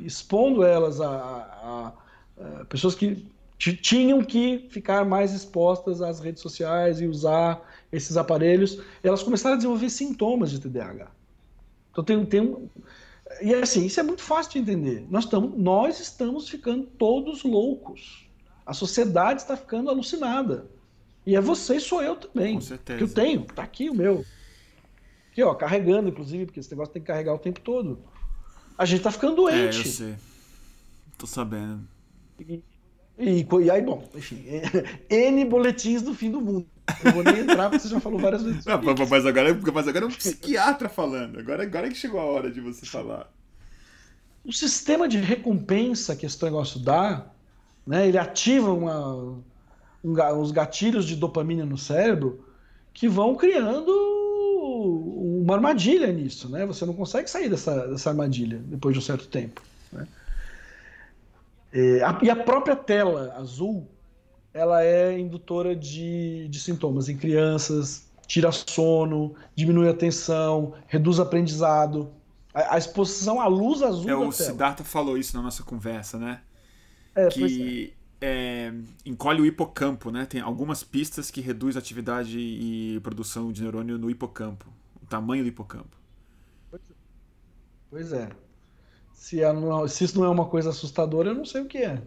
e 0.01 0.05
expondo 0.05 0.63
elas 0.63 0.99
a, 0.99 1.07
a, 1.07 1.93
a, 2.41 2.65
pessoas 2.65 2.95
que 2.95 3.27
tinham 3.59 4.23
que 4.23 4.67
ficar 4.69 5.05
mais 5.05 5.33
expostas 5.33 6.01
às 6.01 6.19
redes 6.19 6.41
sociais 6.41 6.99
e 6.99 7.05
usar 7.05 7.61
esses 7.91 8.17
aparelhos. 8.17 8.81
Elas 9.03 9.21
começaram 9.21 9.53
a 9.53 9.57
desenvolver 9.57 9.89
sintomas 9.89 10.49
de 10.49 10.59
TDAH. 10.59 11.11
Então, 12.01 12.03
tem, 12.03 12.25
tem 12.25 12.41
um. 12.41 12.69
E 13.41 13.53
assim, 13.53 13.85
isso 13.85 13.99
é 13.99 14.03
muito 14.03 14.21
fácil 14.21 14.53
de 14.53 14.59
entender. 14.59 15.05
Nós, 15.09 15.25
estamos, 15.25 15.57
nós 15.57 15.99
estamos 15.99 16.49
ficando 16.49 16.85
todos 16.85 17.43
loucos. 17.43 18.27
A 18.65 18.73
sociedade 18.73 19.41
está 19.41 19.55
ficando 19.55 19.89
alucinada. 19.89 20.67
E 21.25 21.35
é 21.35 21.41
você 21.41 21.75
e 21.75 21.81
sou 21.81 22.01
eu 22.01 22.15
também. 22.15 22.55
Com 22.55 22.61
certeza. 22.61 22.97
Que 22.97 23.03
eu 23.03 23.13
tenho, 23.13 23.43
tá 23.43 23.63
aqui 23.63 23.89
o 23.89 23.93
meu. 23.93 24.25
Aqui, 25.31 25.43
ó, 25.43 25.53
carregando, 25.53 26.09
inclusive, 26.09 26.45
porque 26.45 26.59
esse 26.59 26.71
negócio 26.71 26.93
tem 26.93 27.01
que 27.01 27.07
carregar 27.07 27.33
o 27.33 27.39
tempo 27.39 27.59
todo. 27.61 27.99
A 28.77 28.85
gente 28.85 29.03
tá 29.03 29.11
ficando 29.11 29.35
doente. 29.35 29.77
É, 29.77 29.81
eu 29.81 29.85
sei. 29.85 30.15
Tô 31.17 31.27
sabendo. 31.27 31.87
E, 32.39 32.63
e, 33.19 33.45
e 33.65 33.71
aí, 33.71 33.81
bom, 33.81 34.07
enfim, 34.15 34.45
N 35.09 35.43
boletins 35.45 36.01
do 36.01 36.13
fim 36.13 36.31
do 36.31 36.39
mundo. 36.39 36.65
Não 37.03 37.11
vou 37.11 37.23
nem 37.23 37.39
entrar, 37.39 37.69
porque 37.69 37.83
você 37.83 37.89
já 37.89 37.99
falou 37.99 38.17
várias 38.17 38.43
vezes. 38.43 38.65
Não, 38.65 38.81
mas, 38.81 39.25
agora, 39.25 39.59
mas 39.73 39.87
agora 39.87 40.05
é 40.05 40.07
um 40.07 40.11
psiquiatra 40.11 40.87
falando. 40.87 41.37
Agora, 41.37 41.63
agora 41.63 41.87
é 41.87 41.89
que 41.89 41.97
chegou 41.97 42.19
a 42.19 42.23
hora 42.23 42.49
de 42.49 42.61
você 42.61 42.85
falar. 42.85 43.29
O 44.45 44.53
sistema 44.53 45.07
de 45.07 45.17
recompensa 45.17 46.15
que 46.15 46.25
esse 46.25 46.41
negócio 46.43 46.79
dá, 46.79 47.27
né, 47.85 48.07
ele 48.07 48.17
ativa 48.17 48.71
uma, 48.71 49.37
uns 50.01 50.51
gatilhos 50.51 51.05
de 51.05 51.17
dopamina 51.17 51.65
no 51.65 51.77
cérebro 51.77 52.45
que 52.93 53.07
vão 53.07 53.35
criando 53.35 53.91
uma 55.43 55.55
armadilha 55.55 56.11
nisso, 56.11 56.49
né? 56.49 56.65
Você 56.65 56.85
não 56.85 56.93
consegue 56.93 57.29
sair 57.29 57.49
dessa, 57.49 57.87
dessa 57.87 58.09
armadilha 58.09 58.61
depois 58.65 58.93
de 58.93 58.99
um 58.99 59.03
certo 59.03 59.27
tempo. 59.27 59.61
Né? 59.91 60.07
E, 61.73 62.01
a, 62.01 62.17
e 62.21 62.29
a 62.29 62.35
própria 62.35 62.75
tela 62.75 63.33
azul, 63.37 63.87
ela 64.53 64.83
é 64.83 65.17
indutora 65.17 65.75
de, 65.75 66.47
de 66.47 66.59
sintomas 66.59 67.09
em 67.09 67.17
crianças, 67.17 68.09
tira 68.25 68.51
sono, 68.51 69.35
diminui 69.55 69.87
a 69.87 69.91
atenção, 69.91 70.73
reduz 70.87 71.19
aprendizado. 71.19 72.11
A, 72.53 72.75
a 72.75 72.77
exposição 72.77 73.39
à 73.39 73.47
luz 73.47 73.81
azul 73.81 74.09
é, 74.09 74.15
o 74.15 74.19
tela. 74.19 74.31
Siddhartha 74.31 74.83
falou 74.83 75.17
isso 75.17 75.35
na 75.35 75.43
nossa 75.43 75.63
conversa, 75.63 76.17
né? 76.17 76.41
É, 77.15 77.27
que 77.27 77.93
é, 78.21 78.73
encolhe 79.05 79.41
o 79.41 79.45
hipocampo, 79.45 80.11
né? 80.11 80.25
Tem 80.25 80.41
algumas 80.41 80.83
pistas 80.83 81.31
que 81.31 81.41
reduz 81.41 81.75
a 81.75 81.79
atividade 81.79 82.37
e 82.39 82.99
produção 83.01 83.51
de 83.51 83.61
neurônio 83.61 83.97
no 83.97 84.09
hipocampo, 84.09 84.67
o 85.01 85.05
tamanho 85.05 85.43
do 85.43 85.49
hipocampo. 85.49 85.97
Pois 87.89 88.13
é. 88.13 88.29
Se, 89.19 89.43
é, 89.43 89.51
se 89.89 90.05
isso 90.05 90.17
não 90.17 90.25
é 90.25 90.29
uma 90.29 90.45
coisa 90.45 90.69
assustadora, 90.69 91.31
eu 91.31 91.35
não 91.35 91.43
sei 91.43 91.59
o 91.61 91.65
que 91.65 91.79
é. 91.79 92.01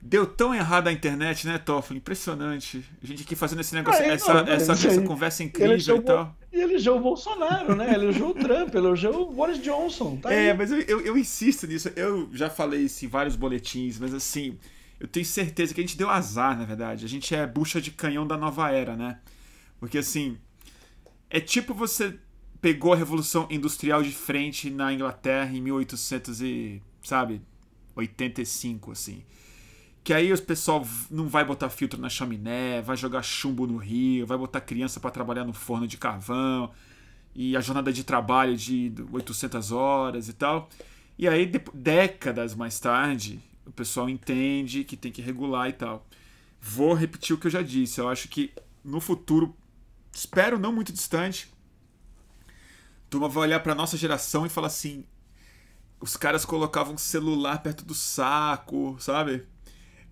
Deu 0.00 0.24
tão 0.24 0.54
errado 0.54 0.86
a 0.86 0.92
internet, 0.92 1.44
né, 1.44 1.58
Toffoli? 1.58 1.98
Impressionante. 1.98 2.84
A 3.02 3.06
gente 3.06 3.24
aqui 3.24 3.34
fazendo 3.34 3.62
esse 3.62 3.74
negócio, 3.74 4.00
ah, 4.00 4.06
essa, 4.06 4.32
não, 4.32 4.52
essa, 4.52 4.72
essa, 4.72 5.02
conversa 5.02 5.42
incrível 5.42 5.96
e 5.96 6.00
tal. 6.02 6.36
E 6.52 6.60
elegeu 6.60 6.96
o 6.96 7.00
Bolsonaro, 7.00 7.74
né? 7.74 7.92
Elegeu 7.92 8.28
o 8.28 8.34
Trump, 8.34 8.72
elegeu 8.76 9.22
o 9.22 9.32
Boris 9.32 9.60
Johnson. 9.60 10.18
Tá 10.18 10.32
é, 10.32 10.52
aí. 10.52 10.56
mas 10.56 10.70
eu, 10.70 10.80
eu, 10.82 11.00
eu, 11.00 11.18
insisto 11.18 11.66
nisso. 11.66 11.90
Eu 11.96 12.30
já 12.32 12.48
falei 12.48 12.82
isso 12.82 13.04
em 13.04 13.08
vários 13.08 13.34
boletins, 13.34 13.98
mas 13.98 14.14
assim, 14.14 14.56
eu 15.00 15.08
tenho 15.08 15.26
certeza 15.26 15.74
que 15.74 15.80
a 15.80 15.84
gente 15.84 15.98
deu 15.98 16.08
azar, 16.08 16.56
na 16.56 16.64
verdade. 16.64 17.04
A 17.04 17.08
gente 17.08 17.34
é 17.34 17.44
bucha 17.44 17.80
de 17.80 17.90
canhão 17.90 18.24
da 18.24 18.36
nova 18.36 18.70
era, 18.70 18.94
né? 18.94 19.18
Porque 19.80 19.98
assim, 19.98 20.38
é 21.28 21.40
tipo 21.40 21.74
você 21.74 22.16
pegou 22.60 22.92
a 22.92 22.96
Revolução 22.96 23.46
Industrial 23.50 24.02
de 24.02 24.12
frente 24.12 24.70
na 24.70 24.92
Inglaterra 24.92 25.54
em 25.54 25.60
1800 25.60 26.40
e, 26.42 26.82
sabe, 27.02 27.42
85, 27.94 28.92
assim 28.92 29.22
que 30.06 30.14
aí 30.14 30.32
o 30.32 30.40
pessoal 30.40 30.86
não 31.10 31.26
vai 31.26 31.44
botar 31.44 31.68
filtro 31.68 32.00
na 32.00 32.08
chaminé, 32.08 32.80
vai 32.80 32.96
jogar 32.96 33.24
chumbo 33.24 33.66
no 33.66 33.76
rio, 33.76 34.24
vai 34.24 34.38
botar 34.38 34.60
criança 34.60 35.00
para 35.00 35.10
trabalhar 35.10 35.44
no 35.44 35.52
forno 35.52 35.84
de 35.84 35.96
carvão, 35.96 36.70
e 37.34 37.56
a 37.56 37.60
jornada 37.60 37.92
de 37.92 38.04
trabalho 38.04 38.56
de 38.56 38.92
800 39.10 39.72
horas 39.72 40.28
e 40.28 40.32
tal. 40.32 40.68
E 41.18 41.26
aí, 41.26 41.50
décadas 41.74 42.54
mais 42.54 42.78
tarde, 42.78 43.40
o 43.66 43.72
pessoal 43.72 44.08
entende 44.08 44.84
que 44.84 44.96
tem 44.96 45.10
que 45.10 45.20
regular 45.20 45.70
e 45.70 45.72
tal. 45.72 46.06
Vou 46.60 46.94
repetir 46.94 47.34
o 47.34 47.38
que 47.40 47.48
eu 47.48 47.50
já 47.50 47.62
disse, 47.62 48.00
eu 48.00 48.08
acho 48.08 48.28
que 48.28 48.52
no 48.84 49.00
futuro, 49.00 49.56
espero 50.12 50.56
não 50.56 50.70
muito 50.70 50.92
distante, 50.92 51.52
turma 53.10 53.28
vai 53.28 53.44
olhar 53.44 53.60
para 53.60 53.74
nossa 53.74 53.96
geração 53.96 54.46
e 54.46 54.48
falar 54.48 54.68
assim: 54.68 55.04
os 56.00 56.16
caras 56.16 56.44
colocavam 56.44 56.96
celular 56.96 57.62
perto 57.62 57.84
do 57.84 57.94
saco, 57.94 58.96
sabe? 58.98 59.46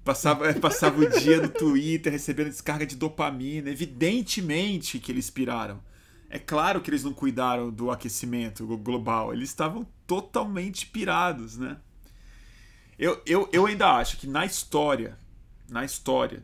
Passava, 0.05 0.53
passava 0.61 1.01
o 1.01 1.09
dia 1.09 1.41
no 1.41 1.49
Twitter 1.49 2.13
recebendo 2.13 2.51
descarga 2.51 2.87
de 2.87 2.97
dopamina. 2.97 3.71
Evidentemente 3.71 4.99
que 4.99 5.11
eles 5.11 5.31
piraram. 5.31 5.81
É 6.29 6.39
claro 6.39 6.81
que 6.81 6.91
eles 6.91 7.05
não 7.05 7.13
cuidaram 7.13 7.71
do 7.71 7.91
aquecimento 7.91 8.67
global. 8.79 9.33
Eles 9.33 9.51
estavam 9.51 9.87
totalmente 10.07 10.87
pirados, 10.87 11.57
né? 11.57 11.77
Eu, 12.99 13.21
eu, 13.27 13.49
eu 13.53 13.67
ainda 13.67 13.93
acho 13.97 14.17
que 14.17 14.27
na 14.27 14.45
história, 14.45 15.19
na 15.69 15.85
história, 15.85 16.43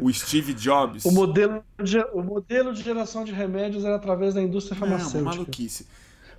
o 0.00 0.12
Steve 0.12 0.54
Jobs. 0.54 1.04
o, 1.06 1.12
modelo 1.12 1.62
de, 1.82 1.98
o 2.12 2.22
modelo 2.22 2.72
de 2.72 2.82
geração 2.82 3.24
de 3.24 3.32
remédios 3.32 3.84
era 3.84 3.96
através 3.96 4.34
da 4.34 4.42
indústria 4.42 4.76
farmacêutica. 4.76 5.18
Não, 5.18 5.24
maluquice. 5.24 5.86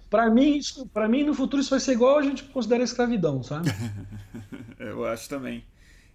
Para 0.10 0.30
mim, 0.30 0.60
para 0.94 1.08
mim, 1.08 1.24
no 1.24 1.34
futuro, 1.34 1.62
isso 1.62 1.72
vai 1.72 1.80
ser 1.80 1.94
igual 1.94 2.20
a 2.20 2.22
gente 2.22 2.44
considera 2.44 2.84
escravidão, 2.84 3.42
sabe? 3.42 3.70
eu 4.80 5.06
acho 5.06 5.28
também. 5.28 5.64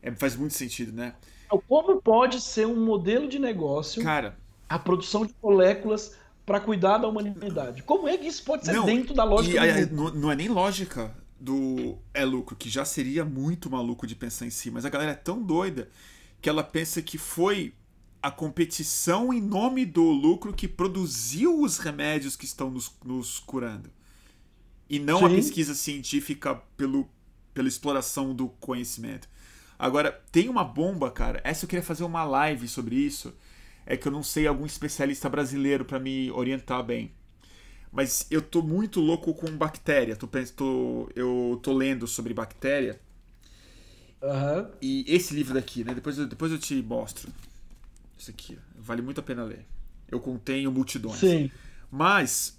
É, 0.00 0.12
faz 0.12 0.36
muito 0.36 0.54
sentido, 0.54 0.92
né? 0.92 1.14
Então, 1.46 1.60
como 1.66 2.00
pode 2.00 2.40
ser 2.40 2.66
um 2.66 2.84
modelo 2.84 3.26
de 3.26 3.38
negócio 3.38 4.02
Cara, 4.02 4.36
a 4.68 4.78
produção 4.78 5.26
de 5.26 5.34
moléculas 5.42 6.14
para 6.46 6.60
cuidar 6.60 6.98
da 6.98 7.08
humanidade? 7.08 7.82
Como 7.82 8.06
é 8.06 8.16
que 8.16 8.26
isso 8.26 8.44
pode 8.44 8.66
ser 8.66 8.74
não, 8.74 8.84
dentro 8.84 9.14
da 9.14 9.24
lógica? 9.24 9.66
E, 9.66 9.86
não, 9.86 10.10
não 10.10 10.30
é 10.30 10.36
nem 10.36 10.48
lógica. 10.48 11.12
Do 11.40 11.98
é 12.12 12.24
lucro, 12.24 12.56
que 12.56 12.68
já 12.68 12.84
seria 12.84 13.24
muito 13.24 13.70
maluco 13.70 14.06
de 14.06 14.14
pensar 14.14 14.46
em 14.46 14.50
si, 14.50 14.70
mas 14.70 14.84
a 14.84 14.90
galera 14.90 15.12
é 15.12 15.14
tão 15.14 15.42
doida 15.42 15.88
que 16.40 16.48
ela 16.48 16.64
pensa 16.64 17.00
que 17.00 17.18
foi 17.18 17.74
a 18.22 18.30
competição 18.30 19.32
em 19.32 19.40
nome 19.40 19.86
do 19.86 20.02
lucro 20.02 20.52
que 20.52 20.66
produziu 20.66 21.62
os 21.62 21.78
remédios 21.78 22.36
que 22.36 22.44
estão 22.44 22.70
nos, 22.70 22.92
nos 23.04 23.38
curando. 23.38 23.90
E 24.90 24.98
não 24.98 25.20
Sim. 25.20 25.24
a 25.26 25.28
pesquisa 25.28 25.74
científica 25.74 26.56
pelo, 26.76 27.08
pela 27.54 27.68
exploração 27.68 28.34
do 28.34 28.48
conhecimento. 28.48 29.28
Agora, 29.78 30.10
tem 30.32 30.48
uma 30.48 30.64
bomba, 30.64 31.10
cara. 31.10 31.40
Essa 31.44 31.64
eu 31.64 31.68
queria 31.68 31.84
fazer 31.84 32.02
uma 32.02 32.24
live 32.24 32.66
sobre 32.66 32.96
isso. 32.96 33.32
É 33.86 33.96
que 33.96 34.08
eu 34.08 34.12
não 34.12 34.22
sei 34.22 34.46
algum 34.46 34.66
especialista 34.66 35.28
brasileiro 35.28 35.84
para 35.84 36.00
me 36.00 36.30
orientar 36.32 36.82
bem. 36.82 37.12
Mas 37.90 38.26
eu 38.30 38.42
tô 38.42 38.62
muito 38.62 39.00
louco 39.00 39.32
com 39.34 39.50
bactéria. 39.56 40.16
Tô, 40.16 40.28
tô, 40.54 41.10
eu 41.14 41.58
tô 41.62 41.72
lendo 41.72 42.06
sobre 42.06 42.34
bactéria. 42.34 43.00
Uhum. 44.22 44.70
E 44.80 45.04
esse 45.06 45.34
livro 45.34 45.54
daqui, 45.54 45.84
né? 45.84 45.94
Depois, 45.94 46.18
eu, 46.18 46.26
depois 46.26 46.52
eu 46.52 46.58
te 46.58 46.82
mostro. 46.82 47.32
Isso 48.18 48.30
aqui, 48.30 48.58
vale 48.76 49.00
muito 49.00 49.20
a 49.20 49.22
pena 49.22 49.44
ler. 49.44 49.64
Eu 50.10 50.20
contenho 50.20 50.72
multidões. 50.72 51.18
Sim. 51.18 51.50
Mas 51.90 52.58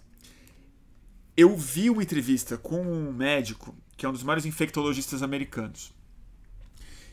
eu 1.35 1.55
vi 1.55 1.89
uma 1.89 2.01
entrevista 2.01 2.57
com 2.57 2.81
um 2.81 3.11
médico 3.11 3.75
que 3.95 4.05
é 4.05 4.09
um 4.09 4.13
dos 4.13 4.23
maiores 4.23 4.45
infectologistas 4.45 5.21
americanos. 5.21 5.93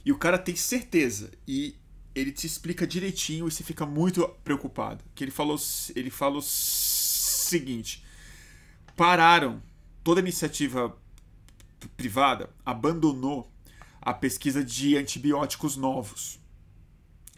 E 0.04 0.12
o 0.12 0.16
cara 0.16 0.38
tem 0.38 0.54
certeza 0.54 1.32
e 1.48 1.74
ele 2.14 2.30
te 2.30 2.46
explica 2.46 2.86
direitinho 2.86 3.48
e 3.48 3.50
você 3.50 3.64
fica 3.64 3.84
muito 3.84 4.26
preocupado. 4.44 5.04
Que 5.14 5.24
ele 5.24 5.32
falou, 5.32 5.58
ele 5.96 6.10
falou 6.10 6.38
o 6.38 6.42
seguinte: 6.42 8.04
pararam 8.96 9.62
toda 10.02 10.20
a 10.20 10.22
iniciativa 10.22 10.96
privada, 11.96 12.50
abandonou 12.64 13.50
a 14.00 14.14
pesquisa 14.14 14.64
de 14.64 14.96
antibióticos 14.96 15.76
novos. 15.76 16.40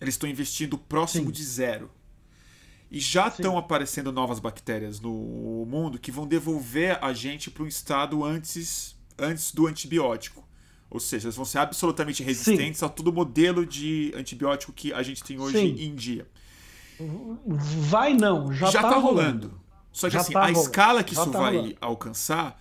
Eles 0.00 0.14
estão 0.14 0.28
investindo 0.28 0.78
próximo 0.78 1.26
Sim. 1.26 1.32
de 1.32 1.44
zero. 1.44 1.90
E 2.90 3.00
já 3.00 3.28
estão 3.28 3.58
aparecendo 3.58 4.10
novas 4.10 4.38
bactérias 4.38 4.98
no 5.00 5.66
mundo 5.68 5.98
que 5.98 6.10
vão 6.10 6.26
devolver 6.26 6.98
a 7.02 7.12
gente 7.12 7.50
para 7.50 7.64
um 7.64 7.66
estado 7.66 8.24
antes, 8.24 8.96
antes 9.18 9.52
do 9.52 9.66
antibiótico. 9.66 10.46
Ou 10.90 10.98
seja, 10.98 11.26
eles 11.26 11.36
vão 11.36 11.44
ser 11.44 11.58
absolutamente 11.58 12.22
resistentes 12.22 12.80
Sim. 12.80 12.86
a 12.86 12.88
todo 12.88 13.12
modelo 13.12 13.66
de 13.66 14.10
antibiótico 14.16 14.72
que 14.72 14.90
a 14.92 15.02
gente 15.02 15.22
tem 15.22 15.38
hoje 15.38 15.58
em 15.58 15.94
dia. 15.94 16.26
Vai 17.46 18.14
não, 18.14 18.52
já, 18.52 18.70
já 18.70 18.82
tá, 18.82 18.90
tá 18.90 18.96
rolando. 18.96 19.48
rolando. 19.48 19.67
Só 19.92 20.08
que 20.08 20.14
já 20.14 20.20
assim, 20.20 20.32
tá 20.32 20.46
a 20.46 20.48
rolando. 20.48 20.60
escala 20.60 21.04
que 21.04 21.14
já 21.14 21.22
isso 21.22 21.30
tá 21.30 21.40
vai 21.40 21.56
rolando. 21.56 21.76
alcançar 21.80 22.60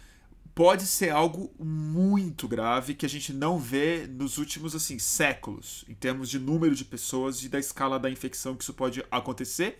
pode 0.55 0.87
ser 0.87 1.11
algo 1.11 1.53
muito 1.59 2.47
grave 2.47 2.95
que 2.95 3.05
a 3.05 3.09
gente 3.09 3.31
não 3.31 3.59
vê 3.59 4.07
nos 4.07 4.39
últimos 4.39 4.73
assim 4.73 4.97
séculos, 4.97 5.85
em 5.87 5.93
termos 5.93 6.29
de 6.29 6.39
número 6.39 6.75
de 6.75 6.83
pessoas 6.83 7.43
e 7.43 7.49
da 7.49 7.59
escala 7.59 7.99
da 7.99 8.09
infecção 8.09 8.55
que 8.55 8.63
isso 8.63 8.73
pode 8.73 9.05
acontecer 9.11 9.79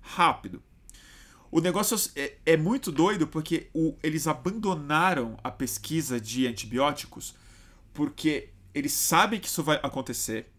rápido. 0.00 0.62
O 1.50 1.60
negócio 1.60 1.96
é, 2.14 2.36
é 2.46 2.56
muito 2.56 2.92
doido 2.92 3.26
porque 3.26 3.68
o, 3.74 3.96
eles 4.02 4.26
abandonaram 4.28 5.36
a 5.42 5.50
pesquisa 5.50 6.20
de 6.20 6.46
antibióticos 6.46 7.34
porque 7.92 8.50
eles 8.72 8.92
sabem 8.92 9.40
que 9.40 9.48
isso 9.48 9.62
vai 9.62 9.78
acontecer, 9.82 10.50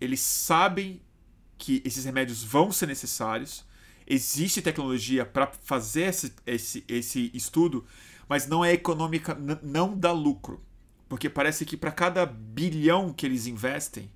eles 0.00 0.20
sabem 0.20 1.00
que 1.56 1.82
esses 1.84 2.04
remédios 2.04 2.42
vão 2.44 2.70
ser 2.70 2.86
necessários, 2.86 3.64
existe 4.08 4.62
tecnologia 4.62 5.26
para 5.26 5.46
fazer 5.62 6.04
esse, 6.04 6.32
esse, 6.46 6.84
esse 6.88 7.30
estudo, 7.34 7.84
mas 8.26 8.46
não 8.46 8.64
é 8.64 8.72
econômica, 8.72 9.36
não 9.62 9.96
dá 9.96 10.10
lucro. 10.10 10.64
Porque 11.08 11.28
parece 11.28 11.64
que 11.64 11.76
para 11.76 11.90
cada 11.90 12.24
bilhão 12.24 13.12
que 13.12 13.26
eles 13.26 13.46
investem 13.46 14.10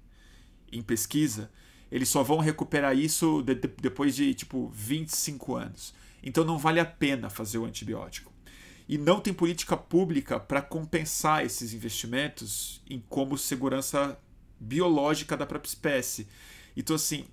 em 0.71 0.83
pesquisa, 0.83 1.51
eles 1.91 2.09
só 2.09 2.23
vão 2.23 2.39
recuperar 2.39 2.97
isso 2.97 3.43
de, 3.43 3.55
de, 3.55 3.69
depois 3.69 4.15
de 4.17 4.33
tipo 4.35 4.71
25 4.75 5.57
anos. 5.57 5.95
Então 6.23 6.45
não 6.45 6.59
vale 6.59 6.81
a 6.81 6.87
pena 6.87 7.29
fazer 7.29 7.59
o 7.59 7.67
antibiótico. 7.67 8.33
E 8.89 8.97
não 8.97 9.21
tem 9.21 9.33
política 9.33 9.77
pública 9.77 10.41
para 10.41 10.63
compensar 10.63 11.45
esses 11.45 11.73
investimentos 11.73 12.83
em 12.89 13.03
como 13.09 13.39
segurança 13.39 14.19
biológica 14.59 15.37
da 15.37 15.47
própria 15.47 15.69
espécie. 15.69 16.27
Então, 16.77 16.97
assim, 16.97 17.27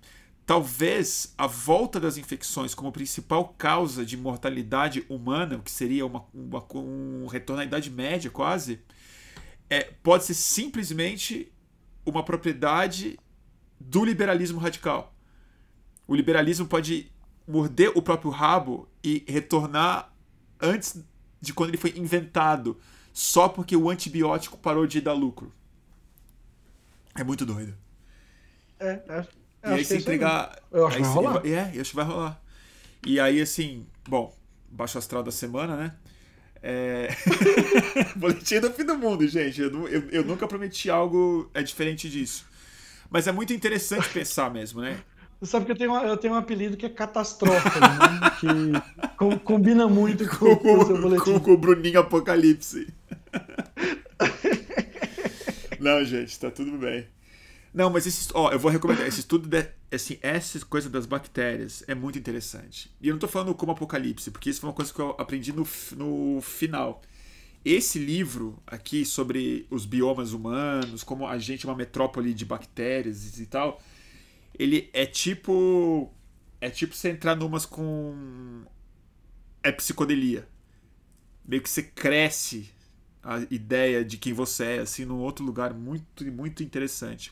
Talvez 0.50 1.32
a 1.38 1.46
volta 1.46 2.00
das 2.00 2.18
infecções 2.18 2.74
como 2.74 2.92
principal 2.92 3.50
causa 3.50 4.04
de 4.04 4.18
mortalidade 4.18 5.06
humana, 5.08 5.58
o 5.58 5.62
que 5.62 5.70
seria 5.70 6.04
uma, 6.04 6.26
uma, 6.34 6.66
um 6.74 7.28
retorno 7.28 7.62
à 7.62 7.66
Idade 7.66 7.92
Média 7.92 8.32
quase, 8.32 8.82
é, 9.70 9.84
pode 10.02 10.24
ser 10.24 10.34
simplesmente 10.34 11.54
uma 12.04 12.26
propriedade 12.26 13.20
do 13.80 14.04
liberalismo 14.04 14.60
radical. 14.60 15.14
O 16.08 16.16
liberalismo 16.16 16.66
pode 16.66 17.12
morder 17.48 17.92
o 17.96 18.02
próprio 18.02 18.32
rabo 18.32 18.90
e 19.04 19.24
retornar 19.28 20.12
antes 20.60 21.00
de 21.40 21.54
quando 21.54 21.70
ele 21.70 21.78
foi 21.78 21.94
inventado, 21.96 22.76
só 23.14 23.48
porque 23.48 23.76
o 23.78 23.88
antibiótico 23.88 24.58
parou 24.58 24.88
de 24.88 25.00
dar 25.00 25.14
lucro. 25.14 25.54
É 27.14 27.24
muito 27.24 27.46
doido. 27.46 27.78
É, 28.80 29.28
é 29.62 29.70
e 29.70 29.74
aí 29.74 29.86
se 29.86 29.98
entregar. 29.98 30.58
Eu 30.72 30.88
acho 30.88 30.98
que 30.98 31.04
vai 31.04 31.12
rolar. 31.12 31.46
É, 31.46 31.72
eu 31.74 31.82
acho 31.82 31.90
que 31.90 31.96
vai 31.96 32.06
rolar. 32.06 32.42
E 33.06 33.20
aí, 33.20 33.42
assim, 33.42 33.86
bom, 34.08 34.34
baixo 34.70 34.98
astral 34.98 35.24
da 35.24 35.32
semana, 35.32 35.76
né? 35.76 35.94
É... 36.62 37.10
Boletim 38.18 38.60
do 38.60 38.72
fim 38.72 38.86
do 38.86 38.98
mundo, 38.98 39.28
gente. 39.28 39.62
Eu, 39.62 39.88
eu, 39.88 40.10
eu, 40.10 40.26
nunca 40.26 40.48
prometi 40.48 40.90
algo 40.90 41.50
é 41.54 41.64
diferente 41.64 42.10
disso. 42.10 42.46
Mas 43.10 43.28
é 43.28 43.32
muito 43.32 43.54
interessante 43.54 44.08
pensar 44.10 44.52
mesmo, 44.52 44.82
né? 44.82 45.00
Você 45.40 45.52
sabe 45.52 45.66
que 45.66 45.72
eu 45.72 45.78
tenho, 45.78 45.96
eu 45.96 46.18
tenho 46.18 46.34
um 46.34 46.38
apelido 46.38 46.76
que 46.76 46.86
é 46.86 46.90
Catástrofe, 46.90 47.80
né? 47.80 47.88
que 48.42 48.48
com, 49.16 49.40
combina 49.40 49.88
muito 49.88 50.28
com, 50.38 50.54
com, 50.58 50.80
o 50.80 50.86
seu 50.86 51.02
boletim. 51.02 51.34
Com, 51.34 51.40
com 51.40 51.54
o 51.54 51.58
Bruninho 51.58 52.02
Apocalipse. 52.02 52.94
Não, 55.80 56.04
gente, 56.04 56.38
tá 56.38 56.52
tudo 56.52 56.78
bem. 56.78 57.08
Não, 57.74 57.90
mas 57.90 58.08
esse, 58.08 58.30
ó, 58.34 58.52
eu 58.52 58.60
vou 58.60 58.72
recomendar. 58.72 59.08
Esse 59.08 59.20
estudo, 59.20 59.48
de, 59.48 59.68
assim, 59.92 60.18
essa 60.22 60.60
coisa 60.66 60.90
das 60.90 61.06
bactérias 61.06 61.84
é 61.88 61.94
muito 61.94 62.18
interessante. 62.18 62.92
E 63.00 63.08
eu 63.08 63.14
não 63.14 63.20
tô 63.20 63.28
falando 63.28 63.54
como 63.54 63.72
Apocalipse, 63.72 64.32
porque 64.32 64.50
isso 64.50 64.62
foi 64.62 64.70
uma 64.70 64.76
coisa 64.76 64.94
que 64.94 65.00
eu 65.00 65.16
aprendi 65.18 65.54
no, 65.54 65.68
no 65.96 66.42
final. 66.42 67.02
Esse 67.64 68.00
livro 68.00 68.62
aqui 68.66 69.06
sobre 69.06 69.68
os 69.70 69.86
biomas 69.86 70.32
humanos, 70.34 71.04
como 71.04 71.28
a 71.28 71.38
gente 71.38 71.66
é 71.66 71.70
uma 71.70 71.76
metrópole 71.76 72.34
de 72.34 72.46
bactérias 72.46 73.40
e 73.40 73.46
tal, 73.46 73.82
ele 74.58 74.90
é 74.94 75.06
tipo. 75.06 76.14
É 76.62 76.70
tipo 76.70 76.96
você 76.96 77.10
entrar 77.10 77.36
numas 77.36 77.66
com. 77.66 78.64
É 79.62 79.72
psicodelia. 79.72 80.48
Meio 81.46 81.62
que 81.62 81.70
você 81.70 81.84
cresce 81.84 82.70
a 83.22 83.40
ideia 83.52 84.04
de 84.06 84.18
quem 84.18 84.34
você 84.34 84.64
é, 84.64 84.80
assim, 84.80 85.04
num 85.06 85.20
outro 85.20 85.44
lugar 85.44 85.74
muito, 85.74 86.26
muito 86.32 86.64
interessante. 86.64 87.32